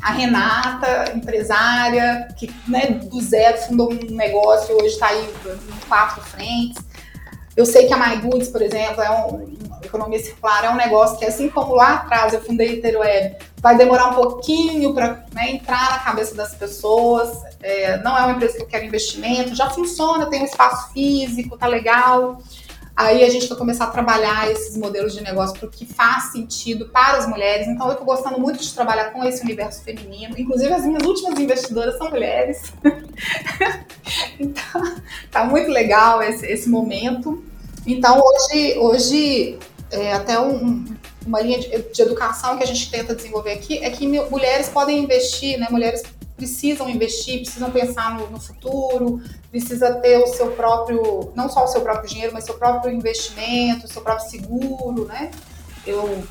a 0.02 0.12
Renata, 0.12 1.12
empresária, 1.14 2.28
que 2.36 2.54
né, 2.68 3.00
do 3.10 3.20
zero 3.20 3.58
fundou 3.58 3.92
um 3.92 4.14
negócio, 4.14 4.76
hoje 4.76 4.94
está 4.94 5.08
aí 5.08 5.24
em 5.24 5.88
quatro 5.88 6.22
frentes. 6.22 6.84
Eu 7.56 7.64
sei 7.64 7.86
que 7.86 7.94
a 7.94 7.96
MyGoods, 7.96 8.48
por 8.48 8.60
exemplo, 8.60 9.02
é 9.02 9.10
um, 9.10 9.56
economia 9.82 10.22
circular, 10.22 10.64
é 10.64 10.70
um 10.70 10.76
negócio 10.76 11.18
que, 11.18 11.24
assim 11.24 11.48
como 11.48 11.74
lá 11.74 11.94
atrás 11.94 12.32
eu 12.34 12.42
fundei 12.42 12.78
Interweb, 12.78 13.36
vai 13.60 13.76
demorar 13.76 14.08
um 14.08 14.14
pouquinho 14.14 14.94
para 14.94 15.24
né, 15.32 15.50
entrar 15.52 15.90
na 15.90 15.98
cabeça 15.98 16.34
das 16.34 16.54
pessoas. 16.54 17.42
É, 17.62 17.98
não 17.98 18.16
é 18.16 18.22
uma 18.22 18.32
empresa 18.32 18.56
que 18.56 18.62
eu 18.62 18.66
quero 18.66 18.84
investimento, 18.84 19.54
já 19.54 19.70
funciona, 19.70 20.26
tem 20.26 20.42
um 20.42 20.46
espaço 20.46 20.92
físico, 20.92 21.56
tá 21.56 21.66
legal. 21.66 22.40
Aí 22.96 23.22
a 23.24 23.28
gente 23.28 23.46
vai 23.46 23.58
começar 23.58 23.84
a 23.84 23.90
trabalhar 23.90 24.50
esses 24.50 24.74
modelos 24.74 25.12
de 25.12 25.22
negócio 25.22 25.54
o 25.66 25.70
que 25.70 25.84
faz 25.84 26.32
sentido 26.32 26.88
para 26.88 27.18
as 27.18 27.28
mulheres. 27.28 27.68
Então 27.68 27.86
eu 27.88 27.92
estou 27.92 28.06
gostando 28.06 28.40
muito 28.40 28.58
de 28.58 28.72
trabalhar 28.72 29.10
com 29.10 29.22
esse 29.22 29.42
universo 29.42 29.82
feminino. 29.84 30.34
Inclusive 30.38 30.72
as 30.72 30.82
minhas 30.82 31.02
últimas 31.02 31.38
investidoras 31.38 31.98
são 31.98 32.08
mulheres. 32.08 32.72
então 34.40 34.96
tá 35.30 35.44
muito 35.44 35.70
legal 35.70 36.22
esse, 36.22 36.46
esse 36.46 36.70
momento. 36.70 37.44
Então 37.86 38.18
hoje, 38.18 38.78
hoje 38.78 39.58
é, 39.90 40.14
até 40.14 40.40
um, 40.40 40.84
uma 41.26 41.40
linha 41.40 41.58
de, 41.58 41.68
de, 41.68 42.02
educação 42.02 42.56
que 42.56 42.62
a 42.62 42.66
gente 42.66 42.90
tenta 42.90 43.14
desenvolver 43.14 43.52
aqui 43.52 43.78
é 43.78 43.90
que 43.90 44.06
mulheres 44.06 44.68
podem 44.68 45.02
investir, 45.02 45.58
né? 45.58 45.66
Mulheres 45.70 46.02
precisam 46.36 46.88
investir, 46.88 47.40
precisam 47.40 47.70
pensar 47.70 48.18
no, 48.18 48.30
no, 48.30 48.40
futuro, 48.40 49.20
precisa 49.50 49.94
ter 49.94 50.18
o 50.18 50.26
seu 50.26 50.52
próprio, 50.52 51.32
não 51.34 51.48
só 51.48 51.64
o 51.64 51.66
seu 51.66 51.80
próprio 51.80 52.08
dinheiro, 52.08 52.32
mas 52.32 52.44
seu 52.44 52.54
próprio 52.54 52.92
investimento, 52.92 53.88
seu 53.88 54.02
próprio 54.02 54.28
seguro, 54.28 55.06
né? 55.06 55.30
Eu 55.86 56.22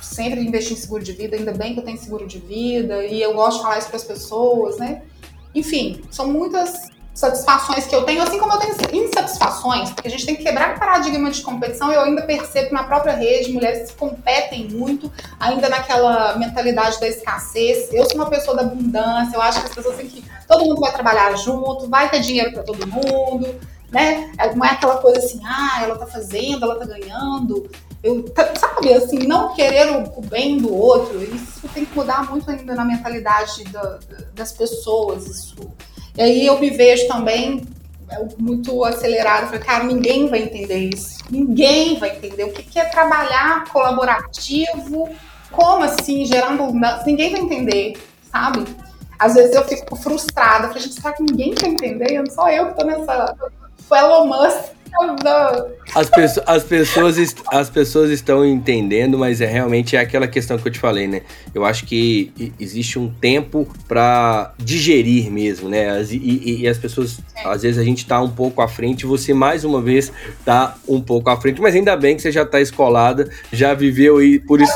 sempre 0.00 0.40
investi 0.40 0.74
em 0.74 0.76
seguro 0.76 1.02
de 1.02 1.12
vida, 1.12 1.36
ainda 1.36 1.52
bem 1.52 1.74
que 1.74 1.80
eu 1.80 1.84
tenho 1.84 1.98
seguro 1.98 2.26
de 2.26 2.38
vida, 2.38 3.04
e 3.06 3.22
eu 3.22 3.32
gosto 3.34 3.58
de 3.58 3.62
falar 3.62 3.78
isso 3.78 3.88
para 3.88 3.96
as 3.96 4.04
pessoas, 4.04 4.76
né? 4.76 5.02
Enfim, 5.54 6.02
são 6.10 6.26
muitas 6.28 6.90
satisfações 7.14 7.86
que 7.86 7.94
eu 7.94 8.04
tenho, 8.04 8.22
assim 8.22 8.38
como 8.38 8.52
eu 8.52 8.58
tenho 8.58 9.04
insatisfações, 9.04 9.90
porque 9.90 10.08
a 10.08 10.10
gente 10.10 10.24
tem 10.24 10.34
que 10.34 10.42
quebrar 10.42 10.74
o 10.74 10.78
paradigma 10.78 11.30
de 11.30 11.42
competição. 11.42 11.92
Eu 11.92 12.02
ainda 12.02 12.22
percebo 12.22 12.68
que 12.68 12.74
na 12.74 12.84
própria 12.84 13.14
rede 13.14 13.52
mulheres 13.52 13.90
competem 13.92 14.68
muito, 14.68 15.12
ainda 15.38 15.68
naquela 15.68 16.36
mentalidade 16.38 16.98
da 16.98 17.08
escassez. 17.08 17.92
Eu 17.92 18.06
sou 18.06 18.16
uma 18.16 18.30
pessoa 18.30 18.56
da 18.56 18.62
abundância, 18.62 19.36
eu 19.36 19.42
acho 19.42 19.60
que 19.60 19.66
as 19.66 19.74
pessoas 19.74 19.96
têm 19.96 20.08
que. 20.08 20.24
Todo 20.48 20.64
mundo 20.64 20.80
vai 20.80 20.92
trabalhar 20.92 21.36
junto, 21.36 21.88
vai 21.88 22.10
ter 22.10 22.20
dinheiro 22.20 22.52
para 22.52 22.62
todo 22.62 22.86
mundo, 22.86 23.46
né? 23.90 24.32
É, 24.38 24.54
não 24.54 24.64
é 24.64 24.70
aquela 24.70 24.96
coisa 24.96 25.18
assim, 25.18 25.40
ah, 25.44 25.80
ela 25.82 25.98
tá 25.98 26.06
fazendo, 26.06 26.64
ela 26.64 26.78
tá 26.78 26.86
ganhando. 26.86 27.70
Eu, 28.02 28.24
sabe, 28.58 28.92
assim, 28.94 29.18
não 29.26 29.54
querer 29.54 29.92
o, 29.92 30.18
o 30.18 30.22
bem 30.22 30.58
do 30.58 30.74
outro, 30.74 31.22
isso 31.22 31.68
tem 31.72 31.84
que 31.84 31.94
mudar 31.94 32.28
muito 32.28 32.50
ainda 32.50 32.74
na 32.74 32.84
mentalidade 32.84 33.62
da, 33.64 33.98
das 34.34 34.50
pessoas. 34.50 35.26
Isso 35.26 35.70
e 36.16 36.22
aí 36.22 36.46
eu 36.46 36.58
me 36.58 36.70
vejo 36.70 37.06
também 37.08 37.62
é, 38.08 38.26
muito 38.38 38.84
acelerado. 38.84 39.46
Falei, 39.46 39.60
cara, 39.60 39.84
ninguém 39.84 40.28
vai 40.28 40.42
entender 40.42 40.90
isso. 40.94 41.18
Ninguém 41.30 41.98
vai 41.98 42.16
entender 42.16 42.44
o 42.44 42.52
que 42.52 42.78
é 42.78 42.84
trabalhar 42.84 43.64
colaborativo. 43.72 45.08
Como 45.50 45.84
assim, 45.84 46.24
gerando. 46.26 46.72
Ninguém 47.06 47.32
vai 47.32 47.40
entender, 47.40 47.94
sabe? 48.30 48.64
Às 49.18 49.34
vezes 49.34 49.54
eu 49.54 49.64
fico 49.64 49.96
frustrada. 49.96 50.68
Falei, 50.68 50.82
gente, 50.82 50.94
será 50.94 51.12
que 51.12 51.22
ninguém 51.22 51.54
tá 51.54 51.66
entendendo? 51.66 52.30
Só 52.30 52.50
eu 52.50 52.68
que 52.68 52.78
tô 52.78 52.86
nessa. 52.86 53.36
Foi 53.88 53.98
Elon 53.98 54.26
Musk 54.26 54.81
as, 55.94 56.10
pessoas, 56.10 56.46
as, 56.46 56.64
pessoas, 56.64 57.34
as 57.48 57.70
pessoas 57.70 58.10
estão 58.10 58.44
entendendo, 58.44 59.18
mas 59.18 59.40
é 59.40 59.46
realmente 59.46 59.96
é 59.96 60.00
aquela 60.00 60.26
questão 60.26 60.58
que 60.58 60.68
eu 60.68 60.72
te 60.72 60.78
falei, 60.78 61.06
né? 61.06 61.22
Eu 61.54 61.64
acho 61.64 61.86
que 61.86 62.52
existe 62.58 62.98
um 62.98 63.08
tempo 63.08 63.66
para 63.88 64.52
digerir 64.58 65.30
mesmo, 65.30 65.68
né? 65.68 65.90
As, 65.90 66.10
e, 66.10 66.60
e, 66.62 66.68
as 66.68 66.78
pessoas, 66.78 67.18
é. 67.36 67.48
às 67.48 67.62
vezes 67.62 67.78
a 67.78 67.84
gente 67.84 68.06
tá 68.06 68.20
um 68.20 68.30
pouco 68.30 68.60
à 68.60 68.68
frente, 68.68 69.06
você 69.06 69.32
mais 69.32 69.64
uma 69.64 69.80
vez 69.80 70.12
tá 70.44 70.76
um 70.86 71.00
pouco 71.00 71.30
à 71.30 71.40
frente, 71.40 71.60
mas 71.60 71.74
ainda 71.74 71.96
bem 71.96 72.16
que 72.16 72.22
você 72.22 72.32
já 72.32 72.44
tá 72.44 72.60
escolada, 72.60 73.30
já 73.52 73.74
viveu 73.74 74.22
e 74.22 74.38
por 74.38 74.60
isso. 74.60 74.72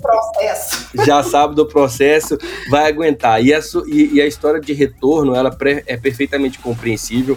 processo. 0.00 0.88
Já 1.06 1.22
sabe 1.22 1.54
do 1.54 1.66
processo, 1.66 2.38
vai 2.70 2.88
aguentar. 2.88 3.44
E 3.44 3.52
a, 3.52 3.60
e, 3.86 4.14
e 4.14 4.20
a 4.20 4.26
história 4.26 4.60
de 4.60 4.72
retorno, 4.72 5.34
ela 5.34 5.56
é 5.86 5.96
perfeitamente 5.96 6.58
compreensível 6.58 7.36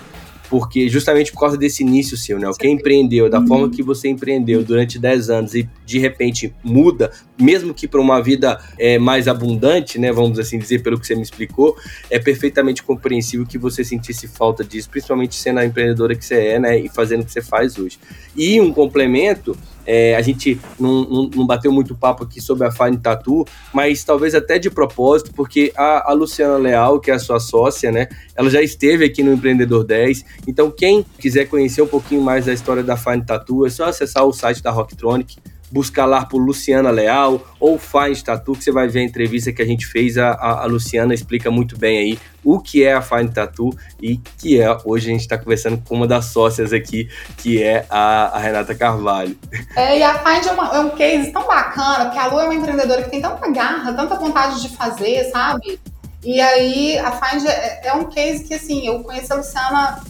porque 0.51 0.89
justamente 0.89 1.31
por 1.31 1.39
causa 1.39 1.57
desse 1.57 1.81
início 1.81 2.17
seu, 2.17 2.37
né? 2.37 2.45
O 2.49 2.53
que 2.53 2.67
empreendeu, 2.67 3.29
da 3.29 3.41
forma 3.47 3.69
que 3.69 3.81
você 3.81 4.09
empreendeu 4.09 4.61
durante 4.61 4.99
10 4.99 5.29
anos 5.29 5.55
e 5.55 5.67
de 5.85 5.97
repente 5.97 6.53
muda, 6.61 7.09
mesmo 7.39 7.73
que 7.73 7.87
para 7.87 8.01
uma 8.01 8.21
vida 8.21 8.59
é, 8.77 8.99
mais 8.99 9.29
abundante, 9.29 9.97
né? 9.97 10.11
Vamos 10.11 10.37
assim 10.37 10.59
dizer, 10.59 10.83
pelo 10.83 10.99
que 10.99 11.07
você 11.07 11.15
me 11.15 11.21
explicou, 11.21 11.77
é 12.09 12.19
perfeitamente 12.19 12.83
compreensível 12.83 13.47
que 13.47 13.57
você 13.57 13.81
sentisse 13.85 14.27
falta 14.27 14.61
disso, 14.61 14.89
principalmente 14.89 15.35
sendo 15.35 15.61
a 15.61 15.65
empreendedora 15.65 16.13
que 16.17 16.25
você 16.25 16.35
é, 16.35 16.59
né? 16.59 16.77
E 16.77 16.89
fazendo 16.89 17.21
o 17.21 17.25
que 17.25 17.31
você 17.31 17.41
faz 17.41 17.77
hoje. 17.77 17.97
E 18.35 18.59
um 18.59 18.73
complemento 18.73 19.57
é, 19.85 20.15
a 20.15 20.21
gente 20.21 20.59
não, 20.79 21.03
não, 21.03 21.29
não, 21.35 21.45
bateu 21.45 21.71
muito 21.71 21.95
papo 21.95 22.23
aqui 22.23 22.39
sobre 22.39 22.67
a 22.67 22.71
Fine 22.71 22.97
Tattoo, 22.97 23.45
mas 23.73 24.03
talvez 24.03 24.35
até 24.35 24.59
de 24.59 24.69
propósito, 24.69 25.33
porque 25.33 25.71
a, 25.75 26.11
a, 26.11 26.13
Luciana 26.13 26.57
Leal, 26.57 26.99
que 26.99 27.11
é 27.11 27.13
a 27.13 27.19
sua 27.19 27.39
sócia, 27.39 27.91
né? 27.91 28.07
Ela 28.35 28.49
já 28.49 28.61
esteve 28.61 29.05
aqui 29.05 29.23
no 29.23 29.33
Empreendedor 29.33 29.83
10. 29.83 30.23
Então, 30.47 30.69
quem 30.71 31.05
quiser 31.19 31.45
conhecer 31.45 31.81
um 31.81 31.87
pouquinho 31.87 32.21
mais 32.21 32.45
da 32.45 32.53
história 32.53 32.83
da 32.83 32.95
Fine 32.95 33.25
Tattoo, 33.25 33.65
é 33.65 33.69
só 33.69 33.85
acessar 33.85 34.25
o 34.25 34.33
site 34.33 34.61
da 34.61 34.71
Rocktronic 34.71 35.37
buscar 35.71 36.05
lá 36.05 36.25
por 36.25 36.39
Luciana 36.39 36.91
Leal 36.91 37.41
ou 37.59 37.79
Fine 37.79 38.21
Tattoo, 38.21 38.55
que 38.55 38.63
você 38.63 38.71
vai 38.71 38.87
ver 38.87 38.99
a 38.99 39.03
entrevista 39.03 39.51
que 39.51 39.61
a 39.61 39.65
gente 39.65 39.85
fez. 39.87 40.17
A, 40.17 40.33
a, 40.33 40.65
Luciana 40.65 41.13
explica 41.13 41.49
muito 41.49 41.77
bem 41.77 41.97
aí 41.97 42.19
o 42.43 42.59
que 42.59 42.83
é 42.83 42.93
a 42.93 43.01
Fine 43.01 43.29
Tattoo 43.29 43.73
e 44.01 44.17
que 44.17 44.59
é, 44.59 44.77
hoje 44.83 45.09
a 45.09 45.11
gente 45.13 45.21
está 45.21 45.37
conversando 45.37 45.81
com 45.87 45.95
uma 45.95 46.07
das 46.07 46.25
sócias 46.25 46.73
aqui, 46.73 47.09
que 47.37 47.61
é 47.61 47.85
a, 47.89 48.37
a 48.37 48.39
Renata 48.39 48.75
Carvalho. 48.75 49.37
É, 49.75 49.99
e 49.99 50.03
a 50.03 50.19
Find 50.19 50.45
é, 50.45 50.51
uma, 50.51 50.75
é, 50.75 50.79
um 50.79 50.89
case 50.89 51.31
tão 51.31 51.47
bacana, 51.47 52.05
porque 52.05 52.19
a 52.19 52.27
Lu 52.27 52.39
é 52.39 52.45
uma 52.45 52.55
empreendedora 52.55 53.03
que 53.03 53.09
tem 53.09 53.21
tanta 53.21 53.49
garra, 53.49 53.93
tanta 53.93 54.15
vontade 54.15 54.61
de 54.61 54.75
fazer, 54.75 55.25
sabe? 55.31 55.79
E 56.23 56.39
aí 56.39 56.97
a 56.99 57.11
Find 57.11 57.45
é, 57.45 57.87
é 57.87 57.93
um 57.93 58.05
case 58.05 58.43
que, 58.43 58.53
assim, 58.53 58.85
eu 58.85 59.01
conheci 59.01 59.31
a 59.31 59.35
Luciana 59.35 60.03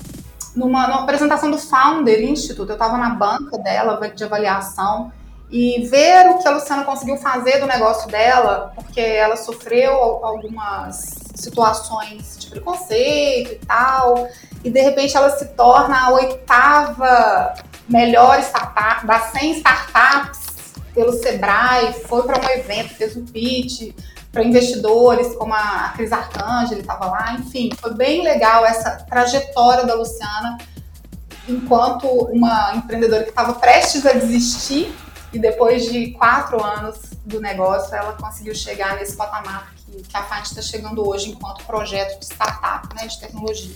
numa, 0.56 0.88
numa 0.88 1.04
apresentação 1.04 1.50
do 1.50 1.58
Founder 1.58 2.22
Institute, 2.22 2.70
eu 2.70 2.74
estava 2.74 2.98
na 2.98 3.12
banca 3.12 3.58
dela 3.58 4.00
de 4.10 4.24
avaliação, 4.24 5.12
e 5.52 5.86
ver 5.88 6.30
o 6.30 6.38
que 6.38 6.48
a 6.48 6.52
Luciana 6.52 6.86
conseguiu 6.86 7.18
fazer 7.18 7.60
do 7.60 7.68
negócio 7.68 8.10
dela, 8.10 8.72
porque 8.74 9.02
ela 9.02 9.36
sofreu 9.36 9.94
algumas 9.94 11.20
situações 11.36 12.38
de 12.40 12.48
preconceito 12.48 13.52
e 13.52 13.66
tal, 13.66 14.30
e 14.64 14.70
de 14.70 14.82
repente 14.82 15.18
ela 15.18 15.30
se 15.32 15.46
torna 15.50 16.08
a 16.08 16.12
oitava 16.12 17.54
melhor 17.90 18.40
startup 18.40 19.06
das 19.06 19.32
100 19.32 19.58
startups 19.58 20.74
pelo 20.94 21.12
Sebrae, 21.12 21.94
foi 22.08 22.24
para 22.24 22.40
um 22.40 22.50
evento, 22.50 22.96
fez 22.96 23.18
um 23.18 23.26
pitch 23.26 23.94
para 24.32 24.44
investidores, 24.44 25.36
como 25.36 25.54
a 25.54 25.92
Cris 25.98 26.14
Arcangeli 26.14 26.80
estava 26.80 27.08
lá, 27.08 27.34
enfim, 27.34 27.70
foi 27.78 27.94
bem 27.94 28.24
legal 28.24 28.66
essa 28.66 28.92
trajetória 29.10 29.86
da 29.86 29.96
Luciana 29.96 30.58
enquanto 31.50 32.08
uma 32.08 32.76
empreendedora 32.76 33.24
que 33.24 33.30
estava 33.30 33.54
prestes 33.56 34.06
a 34.06 34.14
desistir 34.14 34.96
e 35.34 35.40
depois 35.40 35.86
de 35.86 36.12
quatro 36.12 36.64
anos 36.64 37.12
do 37.26 37.40
negócio, 37.40 37.96
ela 37.96 38.14
conseguiu 38.14 38.54
chegar 38.54 38.98
nesse 38.98 39.16
patamar 39.16 39.74
que, 39.78 40.04
que 40.04 40.18
a 40.18 40.24
FAT 40.24 40.46
está 40.46 40.62
chegando 40.62 41.08
hoje 41.08 41.30
enquanto 41.30 41.64
projeto 41.66 42.20
de 42.20 42.26
startup, 42.26 42.94
né, 42.96 43.08
de 43.08 43.20
tecnologia. 43.20 43.76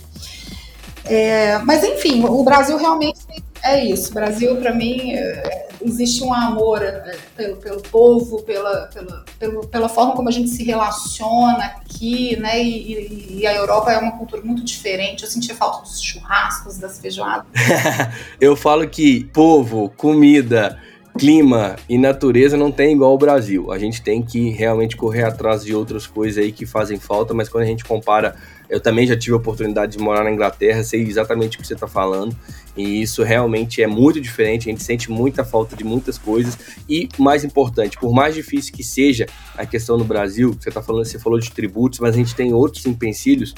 É, 1.04 1.58
mas 1.58 1.84
enfim, 1.84 2.24
o 2.24 2.42
Brasil 2.42 2.76
realmente 2.76 3.20
é 3.62 3.84
isso. 3.84 4.12
Brasil, 4.12 4.56
para 4.56 4.74
mim, 4.74 5.12
é, 5.12 5.68
existe 5.84 6.22
um 6.22 6.32
amor 6.32 6.82
é, 6.82 7.16
pelo, 7.36 7.56
pelo 7.56 7.80
povo, 7.82 8.42
pela, 8.42 8.86
pela, 8.92 9.24
pela, 9.38 9.66
pela 9.66 9.88
forma 9.88 10.14
como 10.14 10.28
a 10.28 10.32
gente 10.32 10.50
se 10.50 10.64
relaciona 10.64 11.64
aqui, 11.64 12.36
né? 12.36 12.62
E, 12.62 13.38
e, 13.40 13.46
a 13.46 13.54
Europa 13.54 13.92
é 13.92 13.98
uma 13.98 14.12
cultura 14.12 14.42
muito 14.42 14.64
diferente. 14.64 15.22
Eu 15.22 15.30
sentia 15.30 15.54
falta 15.54 15.82
dos 15.82 16.00
churrascos, 16.00 16.78
das 16.78 16.98
feijoadas. 16.98 17.46
Eu 18.40 18.56
falo 18.56 18.88
que 18.88 19.24
povo, 19.32 19.88
comida 19.90 20.78
clima 21.16 21.76
e 21.88 21.96
natureza 21.96 22.56
não 22.56 22.70
tem 22.70 22.92
igual 22.92 23.14
o 23.14 23.18
Brasil. 23.18 23.72
A 23.72 23.78
gente 23.78 24.02
tem 24.02 24.22
que 24.22 24.50
realmente 24.50 24.96
correr 24.96 25.24
atrás 25.24 25.64
de 25.64 25.74
outras 25.74 26.06
coisas 26.06 26.42
aí 26.42 26.52
que 26.52 26.66
fazem 26.66 26.98
falta, 26.98 27.32
mas 27.32 27.48
quando 27.48 27.64
a 27.64 27.66
gente 27.66 27.84
compara, 27.84 28.36
eu 28.68 28.80
também 28.80 29.06
já 29.06 29.16
tive 29.16 29.32
a 29.32 29.36
oportunidade 29.36 29.96
de 29.96 30.02
morar 30.02 30.24
na 30.24 30.30
Inglaterra, 30.30 30.84
sei 30.84 31.02
exatamente 31.02 31.56
o 31.56 31.60
que 31.60 31.66
você 31.66 31.74
está 31.74 31.86
falando, 31.86 32.36
e 32.76 33.00
isso 33.00 33.22
realmente 33.22 33.82
é 33.82 33.86
muito 33.86 34.20
diferente, 34.20 34.68
a 34.68 34.72
gente 34.72 34.82
sente 34.82 35.10
muita 35.10 35.44
falta 35.44 35.74
de 35.74 35.84
muitas 35.84 36.18
coisas, 36.18 36.58
e 36.88 37.08
mais 37.18 37.44
importante, 37.44 37.96
por 37.98 38.12
mais 38.12 38.34
difícil 38.34 38.74
que 38.74 38.84
seja 38.84 39.26
a 39.56 39.64
questão 39.64 39.96
no 39.96 40.04
Brasil, 40.04 40.56
você 40.58 40.70
tá 40.70 40.82
falando, 40.82 41.04
você 41.04 41.18
falou 41.18 41.38
de 41.38 41.50
tributos, 41.50 42.00
mas 42.00 42.14
a 42.14 42.18
gente 42.18 42.34
tem 42.34 42.52
outros 42.52 42.84
empecilhos, 42.86 43.54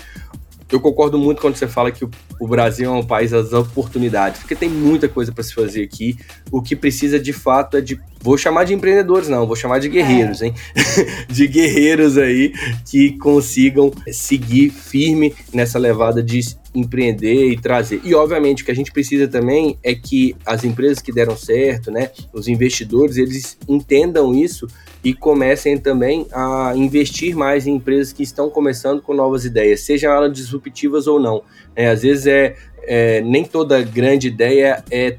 eu 0.74 0.80
concordo 0.80 1.18
muito 1.18 1.40
quando 1.40 1.56
você 1.56 1.66
fala 1.66 1.90
que 1.90 2.04
o, 2.04 2.46
Brasil 2.46 2.90
é 2.90 2.92
um 2.92 3.04
país 3.04 3.30
das 3.30 3.52
oportunidades, 3.52 4.40
porque 4.40 4.54
tem 4.54 4.68
muita 4.68 5.08
coisa 5.08 5.32
para 5.32 5.42
se 5.42 5.54
fazer 5.54 5.82
aqui. 5.82 6.18
O 6.50 6.60
que 6.60 6.76
precisa 6.76 7.18
de 7.18 7.32
fato 7.32 7.76
é 7.76 7.80
de. 7.80 8.00
Vou 8.20 8.36
chamar 8.36 8.64
de 8.64 8.74
empreendedores, 8.74 9.28
não, 9.28 9.46
vou 9.46 9.56
chamar 9.56 9.78
de 9.78 9.88
guerreiros, 9.88 10.42
é. 10.42 10.46
hein? 10.46 10.54
de 11.28 11.46
guerreiros 11.46 12.18
aí 12.18 12.52
que 12.84 13.16
consigam 13.18 13.92
seguir 14.10 14.70
firme 14.70 15.34
nessa 15.52 15.78
levada 15.78 16.22
de 16.22 16.40
empreender 16.78 17.50
e 17.50 17.56
trazer. 17.58 18.00
E 18.04 18.14
obviamente 18.14 18.62
o 18.62 18.66
que 18.66 18.70
a 18.70 18.74
gente 18.74 18.92
precisa 18.92 19.28
também 19.28 19.78
é 19.82 19.94
que 19.94 20.36
as 20.44 20.64
empresas 20.64 21.00
que 21.00 21.12
deram 21.12 21.36
certo, 21.36 21.90
né, 21.90 22.10
os 22.32 22.48
investidores, 22.48 23.16
eles 23.16 23.58
entendam 23.68 24.34
isso 24.34 24.66
e 25.02 25.14
comecem 25.14 25.78
também 25.78 26.26
a 26.32 26.72
investir 26.74 27.36
mais 27.36 27.66
em 27.66 27.74
empresas 27.74 28.12
que 28.12 28.22
estão 28.22 28.50
começando 28.50 29.00
com 29.00 29.14
novas 29.14 29.44
ideias, 29.44 29.80
sejam 29.80 30.12
elas 30.12 30.32
disruptivas 30.32 31.06
ou 31.06 31.20
não. 31.20 31.42
É, 31.74 31.88
às 31.88 32.02
vezes 32.02 32.26
é, 32.26 32.56
é, 32.82 33.20
nem 33.20 33.44
toda 33.44 33.80
grande 33.82 34.28
ideia 34.28 34.82
é 34.90 35.16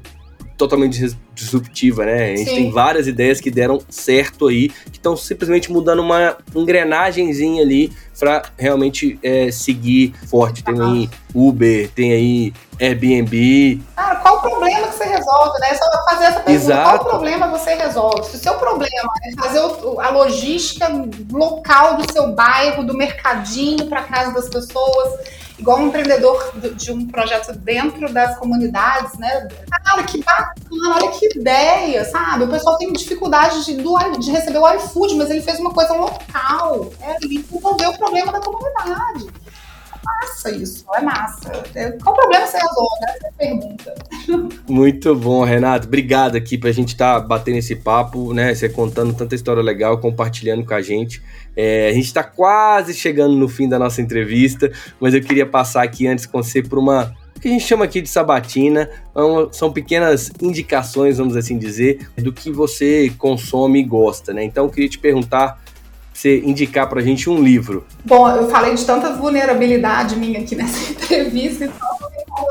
totalmente 0.56 1.16
disruptiva, 1.40 2.04
né? 2.04 2.32
A 2.32 2.36
gente 2.36 2.50
Sim. 2.50 2.56
tem 2.56 2.70
várias 2.70 3.06
ideias 3.06 3.40
que 3.40 3.50
deram 3.50 3.80
certo 3.88 4.48
aí, 4.48 4.68
que 4.68 4.98
estão 4.98 5.16
simplesmente 5.16 5.70
mudando 5.70 6.00
uma 6.00 6.36
engrenagemzinha 6.54 7.62
ali 7.62 7.92
para 8.18 8.42
realmente 8.58 9.18
é, 9.22 9.50
seguir 9.50 10.14
forte. 10.28 10.62
Tem 10.62 10.80
aí 10.80 11.10
Uber, 11.34 11.90
tem 11.90 12.12
aí 12.12 12.52
Airbnb. 12.78 13.80
Cara, 13.96 14.16
qual 14.16 14.36
o 14.36 14.40
problema 14.40 14.88
que 14.88 14.96
você 14.96 15.04
resolve, 15.04 15.60
né? 15.60 15.68
É 15.70 15.74
só 15.74 15.84
fazer 16.10 16.24
essa 16.24 16.40
pergunta. 16.40 16.52
Exato. 16.52 16.98
Qual 16.98 17.00
o 17.00 17.08
problema 17.08 17.48
você 17.48 17.74
resolve? 17.74 18.24
Se 18.26 18.36
o 18.36 18.38
seu 18.38 18.54
problema 18.54 19.10
é 19.24 19.42
fazer 19.42 19.58
a 19.58 20.10
logística 20.10 20.88
local 21.32 21.96
do 21.96 22.12
seu 22.12 22.32
bairro, 22.32 22.84
do 22.84 22.94
mercadinho 22.94 23.86
para 23.86 24.02
casa 24.02 24.32
das 24.32 24.48
pessoas, 24.48 25.39
igual 25.60 25.78
um 25.78 25.88
empreendedor 25.88 26.52
de 26.74 26.90
um 26.90 27.06
projeto 27.06 27.52
dentro 27.52 28.12
das 28.12 28.38
comunidades, 28.38 29.18
né? 29.18 29.48
Cara, 29.84 30.02
que 30.04 30.22
bacana, 30.22 30.96
olha 30.96 31.10
que 31.10 31.38
ideia, 31.38 32.04
sabe? 32.04 32.44
O 32.44 32.48
pessoal 32.48 32.78
tem 32.78 32.92
dificuldade 32.92 33.64
de, 33.64 33.76
de 33.76 34.30
receber 34.30 34.58
o 34.58 34.74
iFood, 34.74 35.14
mas 35.16 35.30
ele 35.30 35.42
fez 35.42 35.58
uma 35.58 35.72
coisa 35.72 35.92
local. 35.94 36.90
É, 37.00 37.16
ele 37.22 37.44
resolveu 37.52 37.90
o 37.90 37.98
problema 37.98 38.32
da 38.32 38.40
comunidade. 38.40 39.26
Massa 40.04 40.50
isso, 40.50 40.84
é 40.94 41.02
massa. 41.02 41.50
Qual 42.02 42.14
problema 42.14 42.46
você 42.46 42.56
resolve? 42.56 43.04
Essa 43.08 43.26
é 43.26 43.28
a 43.28 43.32
pergunta. 43.32 43.94
Muito 44.68 45.14
bom, 45.14 45.44
Renato. 45.44 45.86
Obrigado 45.86 46.36
aqui 46.36 46.56
pra 46.56 46.72
gente 46.72 46.88
estar 46.88 47.20
tá 47.20 47.26
batendo 47.26 47.58
esse 47.58 47.76
papo, 47.76 48.32
né? 48.32 48.54
Você 48.54 48.68
contando 48.68 49.12
tanta 49.12 49.34
história 49.34 49.62
legal, 49.62 49.98
compartilhando 49.98 50.64
com 50.64 50.74
a 50.74 50.80
gente. 50.80 51.22
É, 51.56 51.88
a 51.88 51.92
gente 51.92 52.06
está 52.06 52.22
quase 52.22 52.94
chegando 52.94 53.34
no 53.36 53.48
fim 53.48 53.68
da 53.68 53.78
nossa 53.78 54.00
entrevista, 54.00 54.70
mas 54.98 55.12
eu 55.14 55.22
queria 55.22 55.46
passar 55.46 55.82
aqui 55.82 56.06
antes 56.06 56.26
com 56.26 56.42
você 56.42 56.62
por 56.62 56.78
uma 56.78 57.14
que 57.40 57.48
a 57.48 57.50
gente 57.50 57.64
chama 57.64 57.86
aqui 57.86 58.02
de 58.02 58.08
sabatina, 58.08 58.90
são 59.50 59.72
pequenas 59.72 60.30
indicações, 60.42 61.16
vamos 61.16 61.36
assim 61.36 61.56
dizer, 61.56 62.06
do 62.18 62.32
que 62.32 62.50
você 62.50 63.10
consome 63.16 63.80
e 63.80 63.82
gosta, 63.82 64.34
né? 64.34 64.44
Então 64.44 64.66
eu 64.66 64.70
queria 64.70 64.88
te 64.88 64.98
perguntar, 64.98 65.58
você 66.20 66.38
indicar 66.40 66.88
pra 66.88 67.00
gente 67.00 67.30
um 67.30 67.42
livro. 67.42 67.86
Bom, 68.04 68.28
eu 68.30 68.50
falei 68.50 68.74
de 68.74 68.84
tanta 68.84 69.14
vulnerabilidade 69.14 70.16
minha 70.16 70.40
aqui 70.40 70.54
nessa 70.56 70.92
entrevista, 70.92 71.64
então 71.64 71.88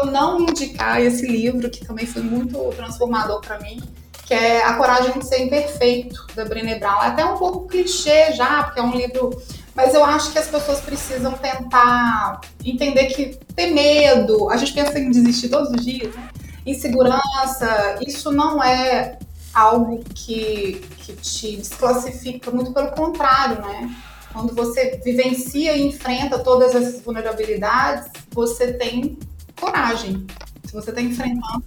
eu 0.01 0.07
não 0.07 0.41
indicar 0.41 1.01
esse 1.01 1.27
livro, 1.27 1.69
que 1.69 1.85
também 1.85 2.05
foi 2.05 2.23
muito 2.23 2.57
transformador 2.75 3.41
para 3.41 3.59
mim, 3.59 3.79
que 4.25 4.33
é 4.33 4.63
A 4.63 4.73
Coragem 4.73 5.17
de 5.19 5.25
Ser 5.25 5.43
Imperfeito, 5.43 6.27
da 6.35 6.45
Brené 6.45 6.79
Brown. 6.79 7.03
É 7.03 7.07
até 7.07 7.25
um 7.25 7.37
pouco 7.37 7.67
clichê 7.67 8.33
já, 8.33 8.63
porque 8.63 8.79
é 8.79 8.83
um 8.83 8.91
livro. 8.91 9.29
Mas 9.75 9.93
eu 9.93 10.03
acho 10.03 10.31
que 10.31 10.39
as 10.39 10.47
pessoas 10.47 10.81
precisam 10.81 11.31
tentar 11.33 12.41
entender 12.63 13.05
que 13.05 13.37
ter 13.55 13.67
medo, 13.67 14.49
a 14.49 14.57
gente 14.57 14.73
pensa 14.73 14.99
em 14.99 15.09
desistir 15.09 15.49
todos 15.49 15.69
os 15.71 15.85
dias, 15.85 16.13
né? 16.13 16.29
insegurança, 16.65 17.97
isso 18.05 18.31
não 18.31 18.63
é 18.63 19.17
algo 19.53 20.03
que, 20.13 20.85
que 20.97 21.13
te 21.13 21.57
desclassifica, 21.57 22.51
muito 22.51 22.73
pelo 22.73 22.91
contrário, 22.91 23.61
né? 23.61 23.95
Quando 24.31 24.53
você 24.53 24.99
vivencia 25.03 25.75
e 25.75 25.87
enfrenta 25.87 26.39
todas 26.39 26.75
essas 26.75 27.01
vulnerabilidades, 27.01 28.11
você 28.31 28.73
tem 28.73 29.17
coragem. 29.59 30.25
Se 30.65 30.73
você 30.73 30.91
está 30.91 31.01
enfrentando, 31.01 31.63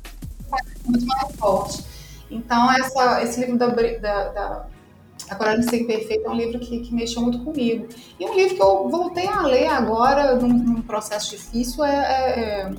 você 0.49 0.55
é 0.55 0.89
muito 0.89 1.07
mais 1.07 1.37
forte. 1.37 1.85
Então, 2.31 2.73
essa, 2.73 3.23
esse 3.23 3.41
livro 3.41 3.59
da, 3.59 3.67
da, 3.67 4.29
da 4.29 4.67
A 5.29 5.35
Coragem 5.35 5.61
de 5.61 5.71
Ser 5.71 6.23
é 6.25 6.31
um 6.31 6.35
livro 6.35 6.59
que, 6.61 6.81
que, 6.81 6.95
mexeu 6.95 7.21
muito 7.21 7.41
comigo. 7.41 7.89
E 8.19 8.25
um 8.25 8.35
livro 8.35 8.55
que 8.55 8.63
eu 8.63 8.89
voltei 8.89 9.27
a 9.27 9.43
ler 9.43 9.67
agora, 9.67 10.37
num, 10.37 10.49
num 10.49 10.83
processo 10.83 11.31
difícil, 11.31 11.85
é, 11.85 11.97
é, 11.97 12.61
é 12.63 12.71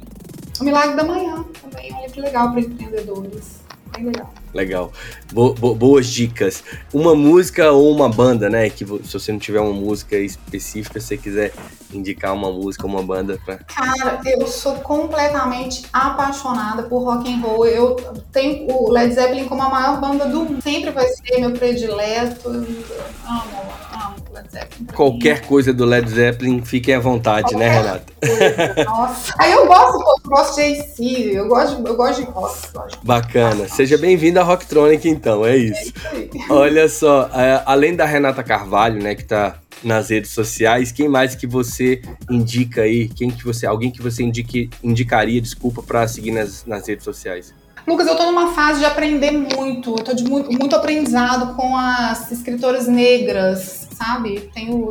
O 0.60 0.64
Milagre 0.64 0.96
da 0.96 1.04
Manhã. 1.04 1.46
Também 1.62 1.92
é 1.92 1.96
um 1.96 2.02
livro 2.02 2.22
legal 2.22 2.52
para 2.52 2.62
empreendedores. 2.62 3.60
Bem 3.92 4.06
legal. 4.06 4.34
Legal. 4.54 4.92
Bo 5.32 5.54
bo 5.54 5.74
boas 5.74 6.08
dicas. 6.08 6.64
Uma 6.94 7.16
música 7.16 7.72
ou 7.72 7.92
uma 7.92 8.08
banda, 8.08 8.50
né? 8.50 8.70
Que 8.70 8.86
se 8.86 9.14
você 9.14 9.32
não 9.32 9.40
tiver 9.40 9.60
uma 9.60 9.74
música 9.74 10.16
específica, 10.18 11.00
se 11.00 11.08
você 11.08 11.18
quiser 11.18 11.54
indicar 11.92 12.34
uma 12.34 12.52
música 12.52 12.86
ou 12.86 12.94
uma 12.94 13.04
banda 13.04 13.40
pra. 13.44 13.58
Cara, 13.58 14.22
eu 14.26 14.46
sou 14.48 14.76
completamente 14.76 15.86
apaixonada 15.92 16.84
por 16.84 17.04
rock 17.04 17.32
and 17.32 17.40
roll. 17.42 17.66
Eu 17.66 17.96
tenho 18.32 18.72
o 18.72 18.92
Led 18.92 19.14
Zeppelin 19.14 19.46
como 19.46 19.64
a 19.64 19.70
maior 19.70 20.00
banda 20.00 20.26
do 20.26 20.44
mundo. 20.44 20.62
Sempre 20.62 20.92
vai 20.92 21.08
ser 21.08 21.40
meu 21.40 21.52
predileto. 21.52 22.50
Eu 22.50 22.54
amo, 22.54 23.74
amo 23.94 24.16
Led 24.34 24.52
Zeppelin. 24.52 24.86
Qualquer 24.94 25.42
mim. 25.42 25.48
coisa 25.48 25.74
do 25.74 25.86
Led 25.86 26.10
Zeppelin, 26.10 26.64
fiquem 26.64 26.96
à 26.96 27.00
vontade, 27.00 27.56
né, 27.56 27.70
Qualquer 27.70 27.84
né, 27.84 28.30
Renata? 28.30 28.76
Coisa. 28.76 28.90
Nossa. 28.90 29.34
Aí 29.40 29.52
eu 29.52 29.68
gosto, 29.68 30.00
eu 30.24 30.30
gosto 30.30 30.56
de 30.56 30.62
AC, 30.62 31.00
eu 31.36 31.48
gosto, 31.48 31.88
eu 31.88 31.96
gosto 31.96 32.22
de 32.22 32.32
rock. 32.32 32.98
Bacana. 33.04 33.68
Seja 33.68 33.98
bem-vindo 33.98 34.40
Rocktronic, 34.44 35.08
então, 35.08 35.46
é 35.46 35.58
isso. 35.58 35.94
Olha 36.50 36.88
só, 36.88 37.30
é, 37.34 37.64
além 37.66 37.96
da 37.96 38.06
Renata 38.06 38.44
Carvalho, 38.44 39.02
né, 39.02 39.16
que 39.16 39.24
tá 39.24 39.58
nas 39.84 40.10
redes 40.10 40.32
sociais, 40.32 40.92
quem 40.92 41.10
mais 41.10 41.36
que 41.36 41.46
você 41.46 42.02
indica 42.30 42.82
aí? 42.82 43.10
Quem 43.10 43.30
que 43.30 43.44
você, 43.44 43.66
alguém 43.66 43.92
que 43.92 44.02
você 44.02 44.24
indique, 44.24 44.70
indicaria, 44.84 45.42
desculpa, 45.42 45.84
para 45.84 46.08
seguir 46.08 46.32
nas, 46.32 46.66
nas 46.66 46.88
redes 46.88 47.04
sociais? 47.04 47.54
Lucas, 47.86 48.08
eu 48.08 48.16
tô 48.16 48.24
numa 48.26 48.54
fase 48.54 48.80
de 48.80 48.86
aprender 48.86 49.32
muito, 49.32 49.90
eu 49.90 50.04
tô 50.04 50.14
de 50.14 50.24
muito, 50.24 50.50
muito 50.52 50.74
aprendizado 50.74 51.54
com 51.56 51.76
as 51.76 52.32
escritoras 52.32 52.88
negras, 52.88 53.90
sabe? 53.92 54.50
Tenho 54.54 54.90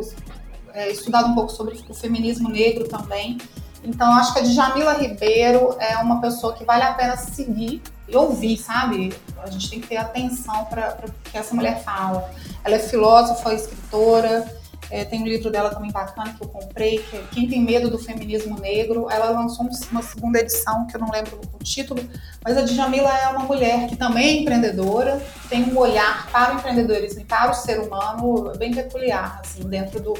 é, 0.73 0.91
estudado 0.91 1.29
um 1.29 1.33
pouco 1.33 1.51
sobre 1.51 1.79
o 1.89 1.93
feminismo 1.93 2.49
negro 2.49 2.87
também. 2.87 3.39
Então, 3.83 4.13
acho 4.13 4.33
que 4.33 4.39
a 4.39 4.43
Djamila 4.43 4.93
Ribeiro 4.93 5.75
é 5.79 5.97
uma 5.97 6.21
pessoa 6.21 6.53
que 6.53 6.63
vale 6.63 6.83
a 6.83 6.93
pena 6.93 7.17
seguir 7.17 7.81
e 8.13 8.15
ouvir, 8.15 8.57
sabe? 8.57 9.13
A 9.37 9.49
gente 9.49 9.69
tem 9.69 9.81
que 9.81 9.87
ter 9.87 9.97
atenção 9.97 10.65
para 10.65 11.05
o 11.07 11.29
que 11.29 11.37
essa 11.37 11.53
mulher 11.53 11.83
fala. 11.83 12.29
Ela 12.63 12.75
é 12.75 12.79
filósofa, 12.79 13.53
escritora, 13.53 14.45
é, 14.89 15.03
tem 15.03 15.21
um 15.21 15.25
livro 15.25 15.49
dela 15.49 15.71
também 15.71 15.91
bacana 15.91 16.33
que 16.33 16.43
eu 16.43 16.47
comprei, 16.47 16.99
que 16.99 17.15
é 17.15 17.23
Quem 17.31 17.47
Tem 17.47 17.61
Medo 17.61 17.89
do 17.89 17.97
Feminismo 17.97 18.59
Negro. 18.59 19.09
Ela 19.09 19.31
lançou 19.31 19.67
uma 19.91 20.03
segunda 20.03 20.39
edição, 20.39 20.85
que 20.85 20.95
eu 20.95 21.01
não 21.01 21.09
lembro 21.09 21.41
o 21.53 21.63
título, 21.63 21.99
mas 22.43 22.57
a 22.57 22.61
Djamila 22.61 23.09
é 23.17 23.27
uma 23.29 23.45
mulher 23.45 23.87
que 23.87 23.95
também 23.95 24.25
é 24.25 24.41
empreendedora, 24.41 25.19
tem 25.53 25.71
um 25.71 25.77
olhar 25.77 26.27
para 26.31 26.51
o 26.51 26.57
empreendedorismo 26.57 27.21
e 27.21 27.25
para 27.25 27.51
o 27.51 27.53
ser 27.53 27.79
humano 27.79 28.51
bem 28.57 28.73
peculiar, 28.73 29.39
assim, 29.39 29.61
dentro 29.69 30.01
do, 30.01 30.17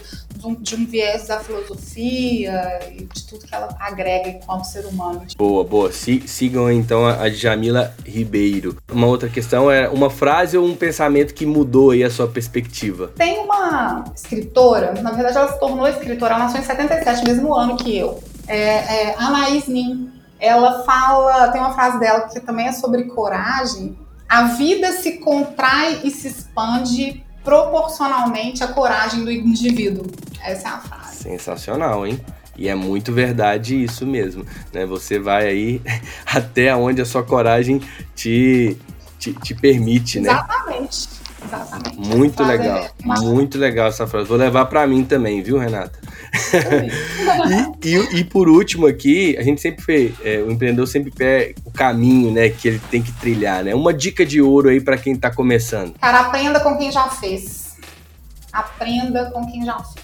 de 0.59 0.75
um 0.75 0.85
viés 0.85 1.25
da 1.25 1.39
filosofia 1.39 2.79
e 2.91 3.03
de 3.05 3.23
tudo 3.25 3.43
que 3.43 3.55
ela 3.55 3.75
agrega 3.79 4.29
enquanto 4.29 4.65
ser 4.65 4.85
humano. 4.85 5.23
Boa, 5.35 5.63
boa. 5.63 5.91
sigam 5.91 6.71
então 6.71 7.07
a 7.07 7.27
Djamila 7.29 7.95
Ribeiro. 8.05 8.77
Uma 8.91 9.07
outra 9.07 9.27
questão 9.27 9.71
é 9.71 9.89
uma 9.89 10.11
frase 10.11 10.55
ou 10.55 10.67
um 10.67 10.75
pensamento 10.75 11.33
que 11.33 11.47
mudou 11.47 11.89
aí 11.89 12.03
a 12.03 12.11
sua 12.11 12.27
perspectiva? 12.27 13.11
Tem 13.15 13.39
uma 13.39 14.03
escritora, 14.15 14.93
na 15.01 15.13
verdade 15.13 15.35
ela 15.35 15.51
se 15.51 15.59
tornou 15.59 15.87
escritora, 15.87 16.35
ela 16.35 16.43
nasceu 16.43 16.61
em 16.61 16.63
77, 16.63 17.23
mesmo 17.23 17.55
ano 17.55 17.75
que 17.75 17.97
eu. 17.97 18.23
É, 18.47 18.57
é 19.07 19.15
Anaís 19.17 19.67
Nin 19.67 20.13
ela 20.43 20.83
fala, 20.83 21.47
tem 21.53 21.61
uma 21.61 21.73
frase 21.73 21.97
dela 22.01 22.27
que 22.27 22.37
também 22.41 22.67
é 22.67 22.73
sobre 22.73 23.05
coragem. 23.05 23.97
A 24.33 24.45
vida 24.45 24.91
se 24.93 25.19
contrai 25.19 26.01
e 26.03 26.09
se 26.09 26.27
expande 26.27 27.23
proporcionalmente 27.43 28.63
à 28.63 28.67
coragem 28.67 29.23
do 29.23 29.31
indivíduo. 29.31 30.07
Essa 30.41 30.69
é 30.69 30.71
a 30.71 30.79
frase. 30.79 31.17
Sensacional, 31.17 32.07
hein? 32.07 32.19
E 32.57 32.67
é 32.67 32.73
muito 32.73 33.13
verdade 33.13 33.83
isso 33.83 34.07
mesmo, 34.07 34.43
né? 34.73 34.87
Você 34.87 35.19
vai 35.19 35.47
aí 35.47 35.81
até 36.25 36.75
onde 36.75 36.99
a 36.99 37.05
sua 37.05 37.21
coragem 37.21 37.79
te, 38.15 38.75
te, 39.19 39.33
te 39.33 39.53
permite, 39.53 40.19
né? 40.19 40.31
Exatamente. 40.31 41.09
Exatamente. 41.53 41.99
Muito 41.99 42.43
legal, 42.43 42.77
é 42.77 43.19
muito 43.21 43.57
legal 43.57 43.87
essa 43.87 44.07
frase. 44.07 44.27
Vou 44.27 44.37
levar 44.37 44.65
para 44.65 44.85
mim 44.87 45.03
também, 45.03 45.41
viu, 45.41 45.57
Renata? 45.57 45.99
e, 47.83 47.95
e, 47.95 48.19
e, 48.19 48.23
por 48.23 48.49
último 48.49 48.87
aqui, 48.87 49.37
a 49.37 49.43
gente 49.43 49.61
sempre 49.61 49.83
fez, 49.83 50.13
é, 50.23 50.37
o 50.37 50.51
empreendedor 50.51 50.87
sempre 50.87 51.11
pega 51.11 51.55
o 51.63 51.71
caminho, 51.71 52.31
né, 52.31 52.49
que 52.49 52.67
ele 52.67 52.79
tem 52.89 53.01
que 53.01 53.11
trilhar, 53.13 53.63
né? 53.63 53.75
Uma 53.75 53.93
dica 53.93 54.25
de 54.25 54.41
ouro 54.41 54.69
aí 54.69 54.81
para 54.81 54.97
quem 54.97 55.13
está 55.13 55.29
começando. 55.29 55.93
Cara, 55.99 56.21
aprenda 56.21 56.59
com 56.59 56.77
quem 56.77 56.91
já 56.91 57.07
fez. 57.09 57.77
Aprenda 58.51 59.31
com 59.31 59.45
quem 59.45 59.63
já 59.63 59.79
fez. 59.79 60.03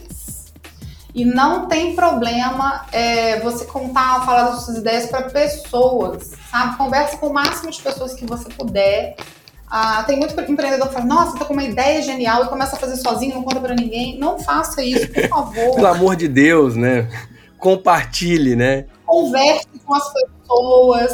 E 1.13 1.25
não 1.25 1.67
tem 1.67 1.95
problema 1.95 2.85
é, 2.91 3.39
você 3.39 3.65
contar, 3.65 4.23
falar 4.25 4.51
das 4.51 4.63
suas 4.63 4.77
ideias 4.77 5.07
para 5.07 5.23
pessoas, 5.23 6.33
sabe? 6.51 6.77
Converse 6.77 7.17
com 7.17 7.27
o 7.27 7.33
máximo 7.33 7.71
de 7.71 7.81
pessoas 7.81 8.13
que 8.13 8.25
você 8.25 8.47
puder 8.49 9.15
ah, 9.69 10.03
tem 10.03 10.17
muito 10.17 10.39
empreendedor 10.39 10.87
que 10.87 10.93
fala, 10.93 11.05
nossa, 11.05 11.37
tô 11.37 11.45
com 11.45 11.53
uma 11.53 11.63
ideia 11.63 12.01
genial 12.01 12.45
e 12.45 12.47
começa 12.47 12.75
a 12.75 12.79
fazer 12.79 12.97
sozinho, 12.97 13.35
não 13.35 13.43
conta 13.43 13.59
para 13.59 13.75
ninguém. 13.75 14.17
Não 14.17 14.39
faça 14.39 14.83
isso, 14.83 15.07
por 15.11 15.27
favor. 15.27 15.75
Pelo 15.75 15.87
amor 15.87 16.15
de 16.15 16.27
Deus, 16.27 16.75
né? 16.75 17.07
Compartilhe, 17.57 18.55
né? 18.55 18.85
Converse 19.05 19.67
com 19.85 19.93
as 19.93 20.11
pessoas, 20.11 21.11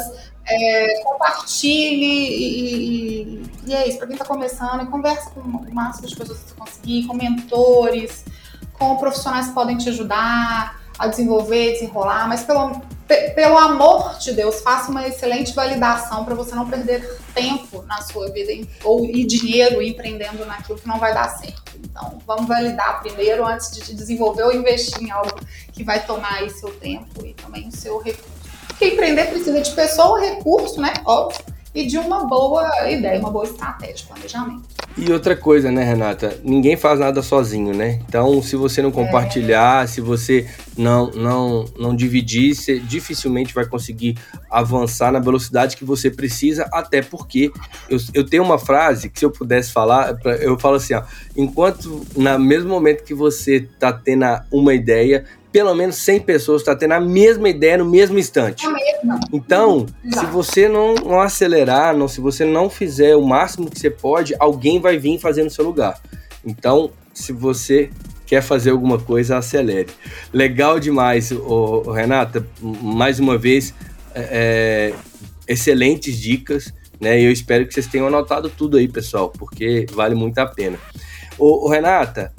é, 0.48 1.02
compartilhe 1.02 2.04
e, 2.04 3.22
e, 3.22 3.42
e, 3.66 3.74
é 3.74 3.88
isso, 3.88 3.98
para 3.98 4.06
quem 4.06 4.14
está 4.14 4.24
começando, 4.24 4.86
converse 4.90 5.30
com 5.30 5.40
o 5.40 5.74
máximo 5.74 6.06
de 6.06 6.16
pessoas 6.16 6.38
que 6.38 6.48
você 6.48 6.54
conseguir, 6.54 7.06
com 7.06 7.14
mentores, 7.14 8.24
com 8.72 8.96
profissionais 8.96 9.48
que 9.48 9.54
podem 9.54 9.76
te 9.76 9.88
ajudar 9.90 10.80
a 10.98 11.06
desenvolver, 11.06 11.72
desenrolar, 11.72 12.28
mas 12.28 12.42
pelo, 12.42 12.80
pelo 13.34 13.58
amor 13.58 14.18
de 14.18 14.32
Deus, 14.32 14.60
faça 14.60 14.90
uma 14.90 15.06
excelente 15.06 15.54
validação 15.54 16.24
para 16.24 16.34
você 16.34 16.54
não 16.54 16.68
perder 16.68 17.18
tempo 17.34 17.82
na 17.82 18.00
sua 18.02 18.30
vida 18.30 18.52
ou 18.82 19.04
e 19.04 19.24
dinheiro 19.24 19.82
empreendendo 19.82 20.44
naquilo 20.46 20.78
que 20.78 20.88
não 20.88 20.98
vai 20.98 21.12
dar 21.12 21.28
certo. 21.28 21.72
Então, 21.84 22.18
vamos 22.26 22.46
validar 22.46 23.00
primeiro 23.00 23.44
antes 23.44 23.70
de 23.70 23.94
desenvolver 23.94 24.44
ou 24.44 24.52
investir 24.52 25.02
em 25.02 25.10
algo 25.10 25.38
que 25.72 25.84
vai 25.84 26.04
tomar 26.04 26.34
aí 26.34 26.50
seu 26.50 26.70
tempo 26.70 27.24
e 27.24 27.34
também 27.34 27.68
o 27.68 27.72
seu 27.72 27.98
recurso. 27.98 28.36
Porque 28.68 28.86
empreender 28.86 29.26
precisa 29.26 29.60
de 29.60 29.70
pessoa, 29.70 30.20
recurso, 30.20 30.80
né? 30.80 30.92
Óbvio 31.04 31.56
e 31.76 31.84
de 31.84 31.98
uma 31.98 32.24
boa 32.24 32.90
ideia, 32.90 33.20
uma 33.20 33.30
boa 33.30 33.44
estratégia, 33.44 34.06
planejamento. 34.06 34.75
E 34.98 35.12
outra 35.12 35.36
coisa, 35.36 35.70
né, 35.70 35.84
Renata? 35.84 36.40
Ninguém 36.42 36.74
faz 36.74 36.98
nada 36.98 37.22
sozinho, 37.22 37.74
né? 37.74 38.00
Então, 38.08 38.40
se 38.40 38.56
você 38.56 38.80
não 38.80 38.90
compartilhar, 38.90 39.84
é. 39.84 39.86
se 39.86 40.00
você 40.00 40.46
não 40.76 41.10
não 41.10 41.66
não 41.78 41.94
dividir, 41.94 42.54
você 42.54 42.78
dificilmente 42.78 43.52
vai 43.52 43.66
conseguir 43.66 44.16
avançar 44.50 45.12
na 45.12 45.18
velocidade 45.18 45.76
que 45.76 45.84
você 45.84 46.10
precisa, 46.10 46.66
até 46.72 47.02
porque 47.02 47.52
eu, 47.90 47.98
eu 48.14 48.24
tenho 48.24 48.42
uma 48.42 48.58
frase 48.58 49.10
que 49.10 49.18
se 49.18 49.24
eu 49.26 49.30
pudesse 49.30 49.70
falar, 49.70 50.18
eu 50.40 50.58
falo 50.58 50.76
assim, 50.76 50.94
ó, 50.94 51.02
enquanto 51.36 52.06
no 52.16 52.38
mesmo 52.38 52.70
momento 52.70 53.04
que 53.04 53.14
você 53.14 53.68
tá 53.78 53.92
tendo 53.92 54.24
uma 54.50 54.72
ideia, 54.72 55.26
pelo 55.56 55.74
menos 55.74 55.96
100 55.96 56.20
pessoas 56.20 56.60
estão 56.60 56.74
tá 56.74 56.80
tendo 56.80 56.92
a 56.92 57.00
mesma 57.00 57.48
ideia 57.48 57.78
no 57.78 57.86
mesmo 57.86 58.18
instante. 58.18 58.66
Então, 59.32 59.86
se 60.12 60.26
você 60.26 60.68
não, 60.68 60.94
não, 60.96 61.18
acelerar, 61.18 61.96
não, 61.96 62.06
se 62.06 62.20
você 62.20 62.44
não 62.44 62.68
fizer 62.68 63.16
o 63.16 63.24
máximo 63.24 63.70
que 63.70 63.80
você 63.80 63.88
pode, 63.88 64.36
alguém 64.38 64.78
vai 64.78 64.98
vir 64.98 65.18
fazer 65.18 65.42
no 65.44 65.48
seu 65.48 65.64
lugar. 65.64 65.98
Então, 66.44 66.90
se 67.14 67.32
você 67.32 67.88
quer 68.26 68.42
fazer 68.42 68.68
alguma 68.68 68.98
coisa, 68.98 69.38
acelere. 69.38 69.88
Legal 70.30 70.78
demais, 70.78 71.32
ô, 71.32 71.84
ô, 71.86 71.90
Renata. 71.90 72.46
Mais 72.60 73.18
uma 73.18 73.38
vez, 73.38 73.72
é, 74.14 74.92
é 75.48 75.50
excelentes 75.50 76.18
dicas, 76.18 76.70
né? 77.00 77.18
E 77.18 77.24
eu 77.24 77.32
espero 77.32 77.66
que 77.66 77.72
vocês 77.72 77.86
tenham 77.86 78.08
anotado 78.08 78.50
tudo 78.50 78.76
aí, 78.76 78.88
pessoal, 78.88 79.30
porque 79.30 79.86
vale 79.94 80.14
muito 80.14 80.36
a 80.36 80.44
pena. 80.44 80.78
Ô, 81.38 81.64
ô 81.64 81.70
Renata, 81.70 82.30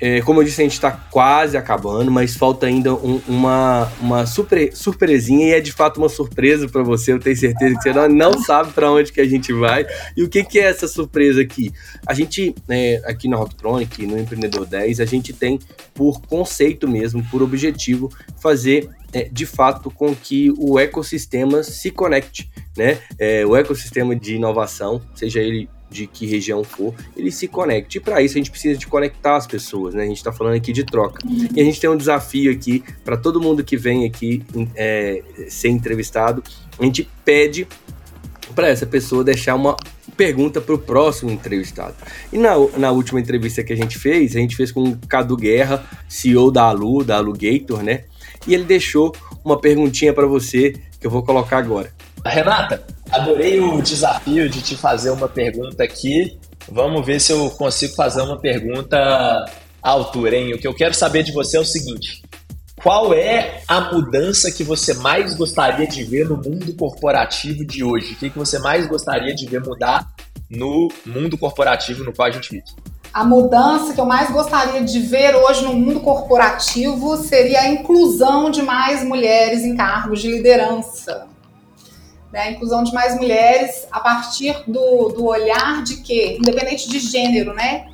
é, 0.00 0.20
como 0.20 0.40
eu 0.40 0.44
disse, 0.44 0.60
a 0.60 0.64
gente 0.64 0.74
está 0.74 0.90
quase 0.90 1.56
acabando, 1.56 2.10
mas 2.10 2.36
falta 2.36 2.66
ainda 2.66 2.94
um, 2.94 3.20
uma, 3.26 3.90
uma 4.00 4.26
surpre, 4.26 4.70
surpresinha 4.72 5.48
e 5.48 5.52
é 5.52 5.60
de 5.60 5.72
fato 5.72 5.98
uma 5.98 6.08
surpresa 6.08 6.68
para 6.68 6.82
você. 6.82 7.12
Eu 7.12 7.18
tenho 7.18 7.36
certeza 7.36 7.74
que 7.74 7.82
você 7.82 8.08
não, 8.08 8.40
sabe 8.42 8.72
para 8.72 8.90
onde 8.90 9.12
que 9.12 9.20
a 9.20 9.26
gente 9.26 9.52
vai. 9.52 9.86
E 10.16 10.22
o 10.22 10.28
que, 10.28 10.44
que 10.44 10.58
é 10.58 10.64
essa 10.64 10.86
surpresa 10.86 11.40
aqui? 11.40 11.72
A 12.06 12.14
gente, 12.14 12.54
é, 12.68 13.02
aqui 13.04 13.28
na 13.28 13.36
Rocktronic, 13.36 14.06
no 14.06 14.18
Empreendedor 14.18 14.66
10, 14.66 15.00
a 15.00 15.04
gente 15.04 15.32
tem 15.32 15.58
por 15.92 16.20
conceito 16.22 16.86
mesmo, 16.86 17.24
por 17.30 17.42
objetivo, 17.42 18.10
fazer 18.40 18.88
é, 19.12 19.24
de 19.24 19.46
fato 19.46 19.90
com 19.90 20.14
que 20.14 20.52
o 20.58 20.78
ecossistema 20.78 21.62
se 21.62 21.90
conecte, 21.90 22.48
né? 22.76 22.98
É, 23.18 23.44
o 23.44 23.56
ecossistema 23.56 24.14
de 24.14 24.36
inovação, 24.36 25.02
seja 25.14 25.40
ele 25.40 25.68
de 25.90 26.06
que 26.06 26.26
região 26.26 26.62
for, 26.62 26.94
ele 27.16 27.30
se 27.30 27.48
conecte. 27.48 27.98
E 27.98 28.00
para 28.00 28.20
isso 28.22 28.34
a 28.34 28.38
gente 28.38 28.50
precisa 28.50 28.78
de 28.78 28.86
conectar 28.86 29.36
as 29.36 29.46
pessoas, 29.46 29.94
né? 29.94 30.04
A 30.04 30.06
gente 30.06 30.18
está 30.18 30.32
falando 30.32 30.54
aqui 30.54 30.72
de 30.72 30.84
troca. 30.84 31.20
E 31.54 31.60
a 31.60 31.64
gente 31.64 31.80
tem 31.80 31.88
um 31.88 31.96
desafio 31.96 32.52
aqui 32.52 32.84
para 33.04 33.16
todo 33.16 33.40
mundo 33.40 33.64
que 33.64 33.76
vem 33.76 34.04
aqui 34.04 34.42
é, 34.74 35.22
ser 35.48 35.68
entrevistado. 35.68 36.42
A 36.78 36.84
gente 36.84 37.08
pede 37.24 37.66
para 38.54 38.68
essa 38.68 38.86
pessoa 38.86 39.22
deixar 39.22 39.54
uma 39.54 39.76
pergunta 40.16 40.60
para 40.60 40.74
o 40.74 40.78
próximo 40.78 41.30
entrevistado. 41.30 41.94
E 42.32 42.38
na, 42.38 42.54
na 42.76 42.90
última 42.90 43.20
entrevista 43.20 43.62
que 43.62 43.72
a 43.72 43.76
gente 43.76 43.98
fez, 43.98 44.34
a 44.34 44.40
gente 44.40 44.56
fez 44.56 44.72
com 44.72 44.82
o 44.82 44.98
Cadu 45.08 45.36
Guerra, 45.36 45.88
CEO 46.08 46.50
da 46.50 46.64
Alu, 46.64 47.04
da 47.04 47.16
Alugator, 47.16 47.82
né? 47.82 48.04
E 48.46 48.54
ele 48.54 48.64
deixou 48.64 49.14
uma 49.44 49.60
perguntinha 49.60 50.12
para 50.12 50.26
você 50.26 50.74
que 50.98 51.06
eu 51.06 51.10
vou 51.10 51.22
colocar 51.22 51.58
agora. 51.58 51.92
Renata, 52.24 52.84
adorei 53.10 53.60
o 53.60 53.80
desafio 53.80 54.48
de 54.48 54.62
te 54.62 54.76
fazer 54.76 55.10
uma 55.10 55.28
pergunta 55.28 55.82
aqui. 55.82 56.38
Vamos 56.70 57.04
ver 57.04 57.20
se 57.20 57.32
eu 57.32 57.50
consigo 57.50 57.94
fazer 57.94 58.20
uma 58.20 58.38
pergunta 58.38 58.96
à 59.82 59.90
altura, 59.90 60.36
hein? 60.36 60.54
O 60.54 60.58
que 60.58 60.66
eu 60.66 60.74
quero 60.74 60.94
saber 60.94 61.22
de 61.22 61.32
você 61.32 61.56
é 61.56 61.60
o 61.60 61.64
seguinte: 61.64 62.22
qual 62.82 63.14
é 63.14 63.62
a 63.66 63.92
mudança 63.92 64.52
que 64.52 64.62
você 64.62 64.94
mais 64.94 65.34
gostaria 65.34 65.86
de 65.86 66.04
ver 66.04 66.28
no 66.28 66.36
mundo 66.36 66.74
corporativo 66.74 67.64
de 67.64 67.82
hoje? 67.82 68.12
O 68.12 68.16
que, 68.16 68.30
que 68.30 68.38
você 68.38 68.58
mais 68.58 68.86
gostaria 68.86 69.34
de 69.34 69.46
ver 69.46 69.60
mudar 69.60 70.06
no 70.50 70.88
mundo 71.06 71.38
corporativo 71.38 72.04
no 72.04 72.12
qual 72.12 72.28
a 72.28 72.30
gente 72.30 72.50
vive? 72.50 72.64
A 73.12 73.24
mudança 73.24 73.94
que 73.94 74.00
eu 74.00 74.04
mais 74.04 74.30
gostaria 74.30 74.84
de 74.84 75.00
ver 75.00 75.34
hoje 75.34 75.64
no 75.64 75.72
mundo 75.72 76.00
corporativo 76.00 77.16
seria 77.16 77.62
a 77.62 77.68
inclusão 77.68 78.50
de 78.50 78.60
mais 78.60 79.02
mulheres 79.02 79.64
em 79.64 79.74
cargos 79.74 80.20
de 80.20 80.30
liderança 80.30 81.26
né, 82.32 82.40
a 82.40 82.50
inclusão 82.50 82.82
de 82.82 82.92
mais 82.92 83.16
mulheres 83.16 83.86
a 83.90 84.00
partir 84.00 84.54
do, 84.66 85.08
do 85.08 85.26
olhar 85.26 85.82
de 85.82 85.98
que, 85.98 86.36
independente 86.36 86.88
de 86.88 86.98
gênero, 86.98 87.54
né? 87.54 87.88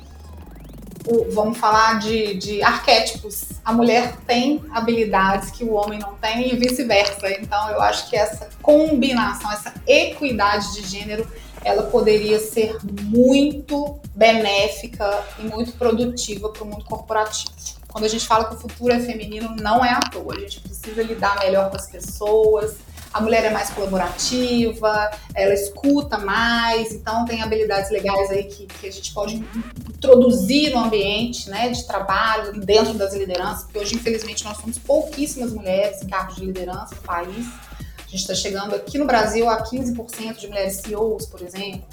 O, 1.07 1.31
vamos 1.31 1.57
falar 1.57 1.99
de, 1.99 2.33
de 2.33 2.63
arquétipos. 2.63 3.45
A 3.63 3.71
mulher 3.71 4.15
tem 4.27 4.63
habilidades 4.71 5.51
que 5.51 5.63
o 5.63 5.73
homem 5.73 5.99
não 5.99 6.15
tem 6.15 6.51
e 6.51 6.55
vice-versa. 6.55 7.29
Então, 7.39 7.69
eu 7.69 7.81
acho 7.81 8.09
que 8.09 8.15
essa 8.15 8.49
combinação, 8.61 9.51
essa 9.51 9.73
equidade 9.85 10.73
de 10.73 10.87
gênero, 10.87 11.27
ela 11.63 11.83
poderia 11.83 12.39
ser 12.39 12.77
muito 13.03 13.99
benéfica 14.15 15.23
e 15.39 15.43
muito 15.43 15.73
produtiva 15.73 16.49
para 16.49 16.63
o 16.63 16.65
mundo 16.65 16.85
corporativo. 16.85 17.53
Quando 17.87 18.03
a 18.03 18.09
gente 18.09 18.27
fala 18.27 18.45
que 18.45 18.55
o 18.55 18.59
futuro 18.59 18.91
é 18.91 18.99
feminino, 18.99 19.55
não 19.55 19.83
é 19.83 19.89
à 19.89 19.99
toa. 19.99 20.35
A 20.35 20.39
gente 20.39 20.59
precisa 20.59 21.01
lidar 21.01 21.39
melhor 21.39 21.69
com 21.69 21.77
as 21.77 21.89
pessoas, 21.89 22.75
a 23.15 23.21
mulher 23.21 23.45
é 23.45 23.49
mais 23.49 23.69
colaborativa, 23.69 25.09
ela 25.33 25.53
escuta 25.53 26.17
mais, 26.17 26.91
então 26.91 27.23
tem 27.23 27.41
habilidades 27.41 27.89
legais 27.89 28.29
aí 28.29 28.43
que, 28.43 28.67
que 28.67 28.87
a 28.87 28.91
gente 28.91 29.13
pode 29.13 29.41
introduzir 29.87 30.73
no 30.73 30.79
ambiente 30.79 31.49
né, 31.49 31.69
de 31.69 31.87
trabalho, 31.87 32.59
dentro 32.59 32.93
das 32.95 33.13
lideranças, 33.13 33.63
porque 33.63 33.79
hoje, 33.79 33.95
infelizmente, 33.95 34.43
nós 34.43 34.57
somos 34.57 34.77
pouquíssimas 34.77 35.53
mulheres 35.53 36.01
em 36.01 36.07
cargos 36.07 36.35
de 36.35 36.45
liderança 36.45 36.93
no 36.93 37.01
país. 37.03 37.47
A 37.79 38.01
gente 38.01 38.15
está 38.19 38.35
chegando 38.35 38.75
aqui 38.75 38.97
no 38.97 39.05
Brasil 39.05 39.49
a 39.49 39.63
15% 39.63 40.35
de 40.35 40.47
mulheres 40.49 40.81
CEOs, 40.85 41.25
por 41.25 41.41
exemplo. 41.41 41.85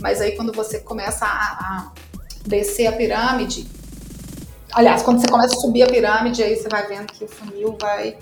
Mas 0.00 0.20
aí 0.20 0.36
quando 0.36 0.52
você 0.52 0.78
começa 0.78 1.26
a, 1.26 1.30
a 1.30 1.92
descer 2.46 2.86
a 2.86 2.92
pirâmide, 2.92 3.66
aliás, 4.70 5.02
quando 5.02 5.20
você 5.20 5.26
começa 5.26 5.52
a 5.52 5.58
subir 5.58 5.82
a 5.82 5.88
pirâmide, 5.88 6.44
aí 6.44 6.54
você 6.54 6.68
vai 6.68 6.86
vendo 6.86 7.12
que 7.12 7.24
o 7.24 7.28
funil 7.28 7.76
vai 7.80 8.16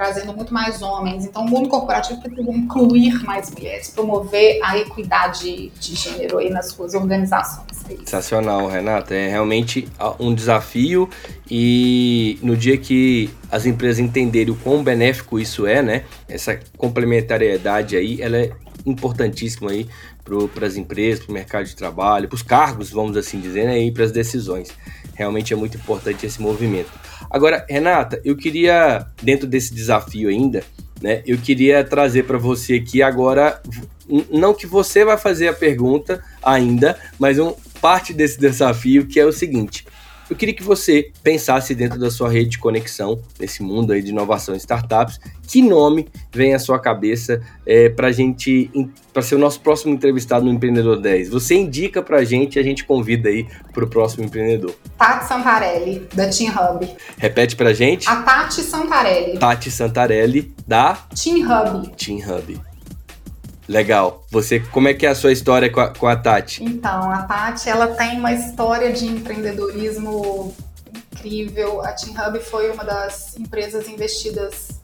trazendo 0.00 0.32
muito 0.32 0.54
mais 0.54 0.80
homens. 0.80 1.26
Então, 1.26 1.44
o 1.44 1.46
mundo 1.46 1.68
corporativo 1.68 2.22
precisa 2.22 2.50
incluir 2.50 3.22
mais 3.22 3.50
mulheres, 3.50 3.90
promover 3.90 4.58
a 4.62 4.78
equidade 4.78 5.70
de 5.78 5.94
gênero 5.94 6.38
aí 6.38 6.48
nas 6.48 6.70
suas 6.70 6.94
organizações. 6.94 7.66
É 7.84 7.96
Sensacional, 7.98 8.66
Renata. 8.66 9.14
É 9.14 9.28
realmente 9.28 9.86
um 10.18 10.34
desafio 10.34 11.06
e 11.50 12.38
no 12.42 12.56
dia 12.56 12.78
que 12.78 13.28
as 13.50 13.66
empresas 13.66 13.98
entenderem 13.98 14.54
o 14.54 14.56
quão 14.56 14.82
benéfico 14.82 15.38
isso 15.38 15.66
é, 15.66 15.82
né? 15.82 16.04
Essa 16.26 16.58
complementariedade 16.78 17.94
aí, 17.94 18.22
ela 18.22 18.38
é 18.38 18.52
importantíssima 18.86 19.70
aí 19.70 19.86
para 20.24 20.66
as 20.66 20.76
empresas, 20.76 21.22
para 21.22 21.30
o 21.30 21.34
mercado 21.34 21.66
de 21.66 21.76
trabalho, 21.76 22.26
para 22.26 22.36
os 22.36 22.42
cargos, 22.42 22.88
vamos 22.88 23.18
assim 23.18 23.38
dizer, 23.38 23.66
né, 23.66 23.78
e 23.78 23.92
para 23.92 24.04
as 24.04 24.12
decisões. 24.12 24.70
Realmente 25.14 25.52
é 25.52 25.56
muito 25.56 25.76
importante 25.76 26.24
esse 26.24 26.40
movimento. 26.40 26.90
Agora, 27.30 27.64
Renata, 27.68 28.20
eu 28.24 28.36
queria, 28.36 29.06
dentro 29.22 29.46
desse 29.46 29.72
desafio 29.72 30.28
ainda, 30.28 30.64
né, 31.00 31.22
eu 31.26 31.38
queria 31.38 31.84
trazer 31.84 32.24
para 32.24 32.36
você 32.36 32.74
aqui 32.74 33.02
agora, 33.02 33.62
não 34.30 34.52
que 34.52 34.66
você 34.66 35.04
vai 35.04 35.16
fazer 35.16 35.48
a 35.48 35.52
pergunta 35.52 36.22
ainda, 36.42 36.98
mas 37.18 37.38
um, 37.38 37.54
parte 37.80 38.12
desse 38.12 38.38
desafio 38.38 39.06
que 39.06 39.18
é 39.18 39.24
o 39.24 39.32
seguinte: 39.32 39.86
eu 40.30 40.36
queria 40.36 40.54
que 40.54 40.62
você 40.62 41.10
pensasse 41.24 41.74
dentro 41.74 41.98
da 41.98 42.08
sua 42.08 42.30
rede 42.30 42.50
de 42.50 42.58
conexão, 42.58 43.20
nesse 43.38 43.64
mundo 43.64 43.92
aí 43.92 44.00
de 44.00 44.10
inovação 44.10 44.54
e 44.54 44.58
startups, 44.58 45.18
que 45.48 45.60
nome 45.60 46.08
vem 46.32 46.54
à 46.54 46.58
sua 46.60 46.78
cabeça 46.78 47.42
é, 47.66 47.88
para 47.88 48.12
gente, 48.12 48.70
para 49.12 49.22
ser 49.22 49.34
o 49.34 49.38
nosso 49.38 49.60
próximo 49.60 49.92
entrevistado 49.92 50.44
no 50.44 50.52
Empreendedor 50.52 51.00
10? 51.00 51.30
Você 51.30 51.56
indica 51.56 52.00
para 52.00 52.18
a 52.18 52.24
gente 52.24 52.54
e 52.56 52.58
a 52.60 52.62
gente 52.62 52.84
convida 52.84 53.28
aí 53.28 53.44
para 53.72 53.84
o 53.84 53.88
próximo 53.88 54.24
empreendedor. 54.24 54.72
Tati 54.96 55.26
Santarelli, 55.26 56.06
da 56.14 56.28
Team 56.28 56.54
Hub. 56.54 56.88
Repete 57.18 57.56
para 57.56 57.70
a 57.70 57.74
gente. 57.74 58.08
A 58.08 58.22
Tati 58.22 58.60
Santarelli. 58.62 59.36
Tati 59.36 59.70
Santarelli, 59.70 60.54
da 60.64 60.94
Team 60.94 61.38
Hub. 61.40 61.90
Team 61.96 62.18
Hub. 62.18 62.69
Legal. 63.70 64.26
Você, 64.32 64.58
como 64.58 64.88
é 64.88 64.94
que 64.94 65.06
é 65.06 65.10
a 65.10 65.14
sua 65.14 65.30
história 65.30 65.70
com 65.70 65.80
a, 65.80 65.94
com 65.94 66.08
a 66.08 66.16
Tati? 66.16 66.64
Então, 66.64 67.08
a 67.08 67.22
Tati, 67.22 67.68
ela 67.68 67.86
tem 67.86 68.18
uma 68.18 68.32
história 68.32 68.92
de 68.92 69.06
empreendedorismo 69.06 70.52
incrível. 70.92 71.80
A 71.80 71.92
Team 71.92 72.16
Hub 72.16 72.40
foi 72.40 72.72
uma 72.72 72.84
das 72.84 73.36
empresas 73.38 73.88
investidas 73.88 74.80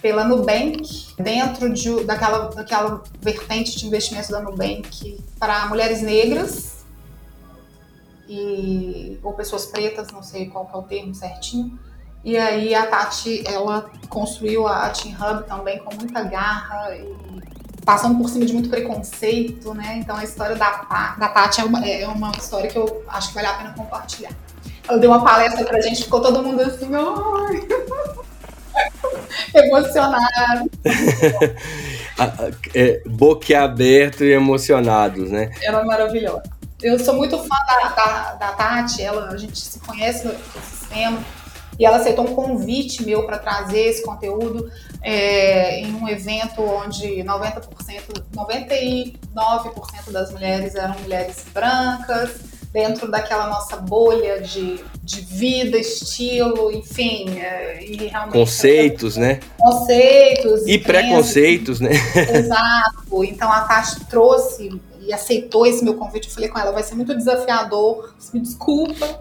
pela 0.00 0.22
Nubank, 0.22 1.12
dentro 1.18 1.72
de, 1.74 2.04
daquela, 2.04 2.50
daquela 2.50 3.02
vertente 3.20 3.76
de 3.76 3.88
investimento 3.88 4.30
da 4.30 4.40
Nubank 4.40 5.18
para 5.36 5.66
mulheres 5.66 6.00
negras 6.00 6.84
e, 8.28 9.18
ou 9.24 9.32
pessoas 9.32 9.66
pretas, 9.66 10.06
não 10.12 10.22
sei 10.22 10.46
qual 10.46 10.70
é 10.72 10.76
o 10.76 10.82
termo 10.82 11.12
certinho. 11.16 11.76
E 12.22 12.38
aí 12.38 12.76
a 12.76 12.86
Tati, 12.86 13.42
ela 13.44 13.90
construiu 14.08 14.68
a 14.68 14.88
Team 14.90 15.16
Hub 15.16 15.48
também 15.48 15.80
com 15.80 15.92
muita 15.96 16.22
garra 16.22 16.94
e 16.94 17.49
passando 17.84 18.18
por 18.18 18.28
cima 18.28 18.44
de 18.44 18.52
muito 18.52 18.68
preconceito, 18.68 19.74
né? 19.74 19.96
Então 19.98 20.16
a 20.16 20.24
história 20.24 20.56
da, 20.56 21.16
da 21.18 21.28
Tati 21.28 21.60
é 21.60 21.64
uma, 21.64 21.86
é 21.86 22.06
uma 22.06 22.30
história 22.32 22.68
que 22.68 22.76
eu 22.76 23.04
acho 23.08 23.28
que 23.28 23.34
vale 23.34 23.46
a 23.46 23.54
pena 23.54 23.74
compartilhar. 23.74 24.32
Ela 24.88 24.98
deu 24.98 25.10
uma 25.10 25.22
palestra 25.24 25.64
pra 25.64 25.80
gente, 25.80 26.04
ficou 26.04 26.20
todo 26.20 26.42
mundo 26.42 26.60
assim, 26.60 26.90
ai, 26.94 27.66
emocionado. 29.64 30.70
é, 32.74 33.02
boquiaberto 33.06 34.24
e 34.24 34.32
emocionados, 34.32 35.30
né? 35.30 35.52
Ela 35.62 35.80
é 35.80 35.84
maravilhosa. 35.84 36.42
Eu 36.82 36.98
sou 36.98 37.14
muito 37.14 37.36
fã 37.38 37.56
da, 37.66 37.88
da, 37.90 38.32
da 38.34 38.52
Tati, 38.52 39.02
ela, 39.02 39.28
a 39.28 39.36
gente 39.36 39.58
se 39.58 39.78
conhece 39.80 40.26
no 40.26 40.34
sistema 40.62 41.18
e 41.78 41.84
ela 41.84 41.98
aceitou 41.98 42.26
um 42.26 42.34
convite 42.34 43.04
meu 43.04 43.24
para 43.24 43.38
trazer 43.38 43.80
esse 43.80 44.02
conteúdo 44.02 44.70
é, 45.02 45.80
em 45.80 45.94
um 45.94 46.08
evento 46.08 46.62
onde 46.62 47.22
90%, 47.24 47.68
99% 48.34 50.10
das 50.10 50.30
mulheres 50.30 50.74
eram 50.74 50.98
mulheres 51.00 51.44
brancas, 51.52 52.40
dentro 52.72 53.10
daquela 53.10 53.48
nossa 53.48 53.76
bolha 53.76 54.40
de, 54.40 54.80
de 55.02 55.20
vida, 55.22 55.76
estilo, 55.76 56.70
enfim. 56.70 57.38
É, 57.38 57.84
e 57.84 58.06
realmente, 58.06 58.32
conceitos, 58.32 59.16
né? 59.16 59.40
Conceitos. 59.58 60.66
E 60.66 60.78
preconceitos, 60.78 61.80
né? 61.80 61.90
Exato. 62.32 63.24
Então 63.24 63.52
a 63.52 63.62
Tati 63.62 64.04
trouxe 64.04 64.80
e 65.00 65.12
aceitou 65.12 65.66
esse 65.66 65.82
meu 65.82 65.94
convite. 65.94 66.28
Eu 66.28 66.34
falei 66.34 66.48
com 66.48 66.58
ela, 66.58 66.72
vai 66.72 66.82
ser 66.82 66.94
muito 66.94 67.16
desafiador, 67.16 68.14
me 68.32 68.40
desculpa 68.40 69.20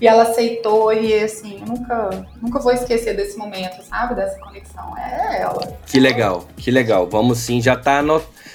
e 0.00 0.06
ela 0.06 0.22
aceitou 0.22 0.92
e 0.92 1.14
assim, 1.14 1.62
nunca, 1.66 2.26
nunca 2.40 2.58
vou 2.58 2.72
esquecer 2.72 3.14
desse 3.14 3.36
momento, 3.36 3.82
sabe? 3.82 4.14
Dessa 4.14 4.38
conexão. 4.38 4.96
É 4.96 5.42
ela. 5.42 5.76
Que 5.86 6.00
legal, 6.00 6.46
que 6.56 6.70
legal. 6.70 7.06
Vamos 7.06 7.38
sim, 7.38 7.60
já 7.60 7.76
tá 7.76 8.00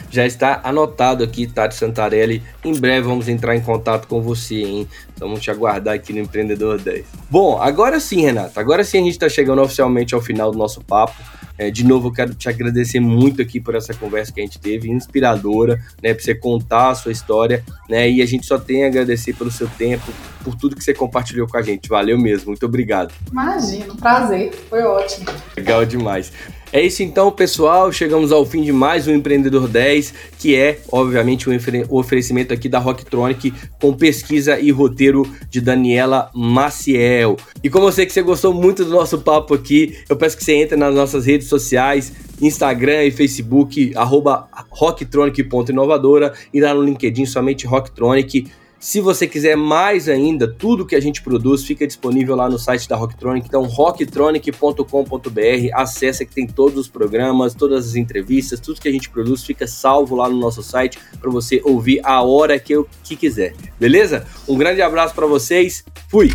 já 0.10 0.26
está 0.26 0.62
anotado 0.64 1.24
aqui, 1.24 1.48
Tati 1.48 1.76
Santarelli. 1.76 2.42
Em 2.64 2.74
breve 2.74 3.08
vamos 3.08 3.28
entrar 3.28 3.56
em 3.56 3.62
contato 3.62 4.08
com 4.08 4.22
você, 4.22 4.56
hein? 4.56 4.88
Então 5.14 5.28
vamos 5.28 5.44
te 5.44 5.52
aguardar 5.52 5.96
aqui 5.96 6.14
no 6.14 6.20
Empreendedor 6.20 6.80
10. 6.80 7.06
Bom, 7.30 7.62
agora 7.62 8.00
sim, 8.00 8.22
Renata. 8.22 8.60
Agora 8.60 8.84
sim 8.84 9.00
a 9.00 9.04
gente 9.04 9.12
está 9.12 9.30
chegando 9.30 9.62
oficialmente 9.62 10.16
ao 10.16 10.22
final 10.22 10.52
do 10.52 10.58
nosso 10.58 10.82
papo. 10.82 11.16
É, 11.57 11.72
de 11.72 11.84
novo, 11.84 12.10
eu 12.10 12.11
quero 12.11 12.34
te 12.34 12.49
agradecer 12.49 12.99
muito 12.99 13.41
aqui 13.41 13.60
por 13.60 13.76
essa 13.76 13.94
conversa 13.94 14.32
que 14.32 14.41
a 14.41 14.44
gente 14.44 14.60
teve, 14.60 14.90
inspiradora, 14.90 15.80
né, 16.02 16.14
para 16.14 16.23
você 16.23 16.36
contar 16.36 16.90
a 16.90 16.95
sua 16.95 17.11
história, 17.11 17.64
né, 17.90 18.10
e 18.10 18.22
a 18.22 18.26
gente 18.26 18.45
só 18.45 18.57
tem 18.57 18.84
a 18.84 18.88
agradecer 18.88 19.34
pelo 19.34 19.52
seu 19.52 19.68
tempo, 19.68 20.11
por 20.44 20.56
tudo 20.56 20.76
que 20.76 20.84
você 20.84 20.94
compartilhou 20.94 21.48
com 21.48 21.57
a 21.57 21.61
gente. 21.61 21.90
Valeu 21.90 22.19
mesmo, 22.19 22.48
muito 22.48 22.65
obrigado. 22.65 23.14
Imagina, 23.32 23.95
prazer, 23.95 24.53
foi 24.69 24.84
ótimo. 24.84 25.26
Legal 25.57 25.86
demais. 25.86 26.32
É 26.76 26.81
isso 26.81 27.02
então, 27.02 27.31
pessoal. 27.31 27.89
Chegamos 27.89 28.34
ao 28.34 28.45
fim 28.45 28.61
de 28.61 28.73
mais 28.73 29.07
um 29.07 29.14
Empreendedor 29.14 29.65
10, 29.65 30.14
que 30.38 30.57
é, 30.57 30.81
obviamente, 30.91 31.49
o 31.49 31.97
oferecimento 31.97 32.53
aqui 32.53 32.68
da 32.68 32.80
Rocktronic 32.80 33.53
com 33.80 33.93
pesquisa 33.93 34.60
e 34.60 34.72
roteiro 34.72 35.26
de 35.49 35.61
Daniela 35.61 36.30
Maciel. 36.35 37.38
E 37.64 37.69
como 37.69 37.88
eu 37.88 37.93
sei 37.93 38.06
que 38.06 38.11
você 38.11 38.22
gostou 38.22 38.53
muito 38.53 38.84
do 38.84 38.91
nosso 38.91 39.19
papo 39.19 39.53
aqui, 39.53 39.99
eu 40.10 40.18
peço 40.18 40.35
que 40.35 40.43
você 40.43 40.52
entre 40.52 40.76
nas 40.76 40.93
nossas 40.93 41.26
redes 41.26 41.47
sociais, 41.47 42.11
Instagram 42.41 43.06
e 43.06 43.11
Facebook, 43.11 43.93
arroba 43.95 44.49
rocktronic.inovadora 44.69 46.34
e 46.53 46.60
lá 46.60 46.73
no 46.73 46.84
LinkedIn 46.84 47.26
somente 47.26 47.65
Rocktronic. 47.65 48.52
Se 48.86 49.02
você 49.02 49.26
quiser 49.26 49.57
mais 49.57 50.07
ainda, 50.07 50.48
tudo 50.48 50.86
que 50.86 50.95
a 50.95 50.99
gente 50.99 51.24
produz 51.24 51.64
fica 51.64 51.88
disponível 51.88 52.36
lá 52.36 52.48
no 52.48 52.60
site 52.60 52.88
da 52.88 52.95
Rocktronic, 52.95 53.48
então 53.48 53.64
rocktronic.com.br, 53.64 55.74
acessa 55.74 56.24
que 56.24 56.36
tem 56.36 56.45
todos 56.45 56.78
os 56.78 56.88
programas, 56.88 57.56
todas 57.56 57.88
as 57.88 57.95
entrevistas, 57.95 58.60
tudo 58.60 58.80
que 58.80 58.88
a 58.88 58.91
gente 58.91 59.10
produz 59.10 59.44
fica 59.44 59.66
salvo 59.66 60.16
lá 60.16 60.30
no 60.30 60.38
nosso 60.38 60.62
site 60.62 60.99
para 61.20 61.32
você 61.32 61.60
ouvir 61.66 61.99
a 62.03 62.22
hora 62.22 62.60
que, 62.60 62.74
eu, 62.74 62.88
que 63.03 63.16
quiser, 63.16 63.56
beleza? 63.80 64.24
Um 64.48 64.56
grande 64.56 64.84
abraço 64.84 65.16
para 65.16 65.26
vocês, 65.26 65.84
fui! 66.07 66.30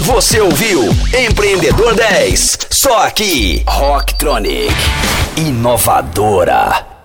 Você 0.00 0.38
ouviu 0.38 0.82
Empreendedor 1.18 1.94
10, 1.94 2.58
só 2.72 3.06
aqui, 3.06 3.64
Rocktronic, 3.66 4.68
inovadora. 5.38 6.95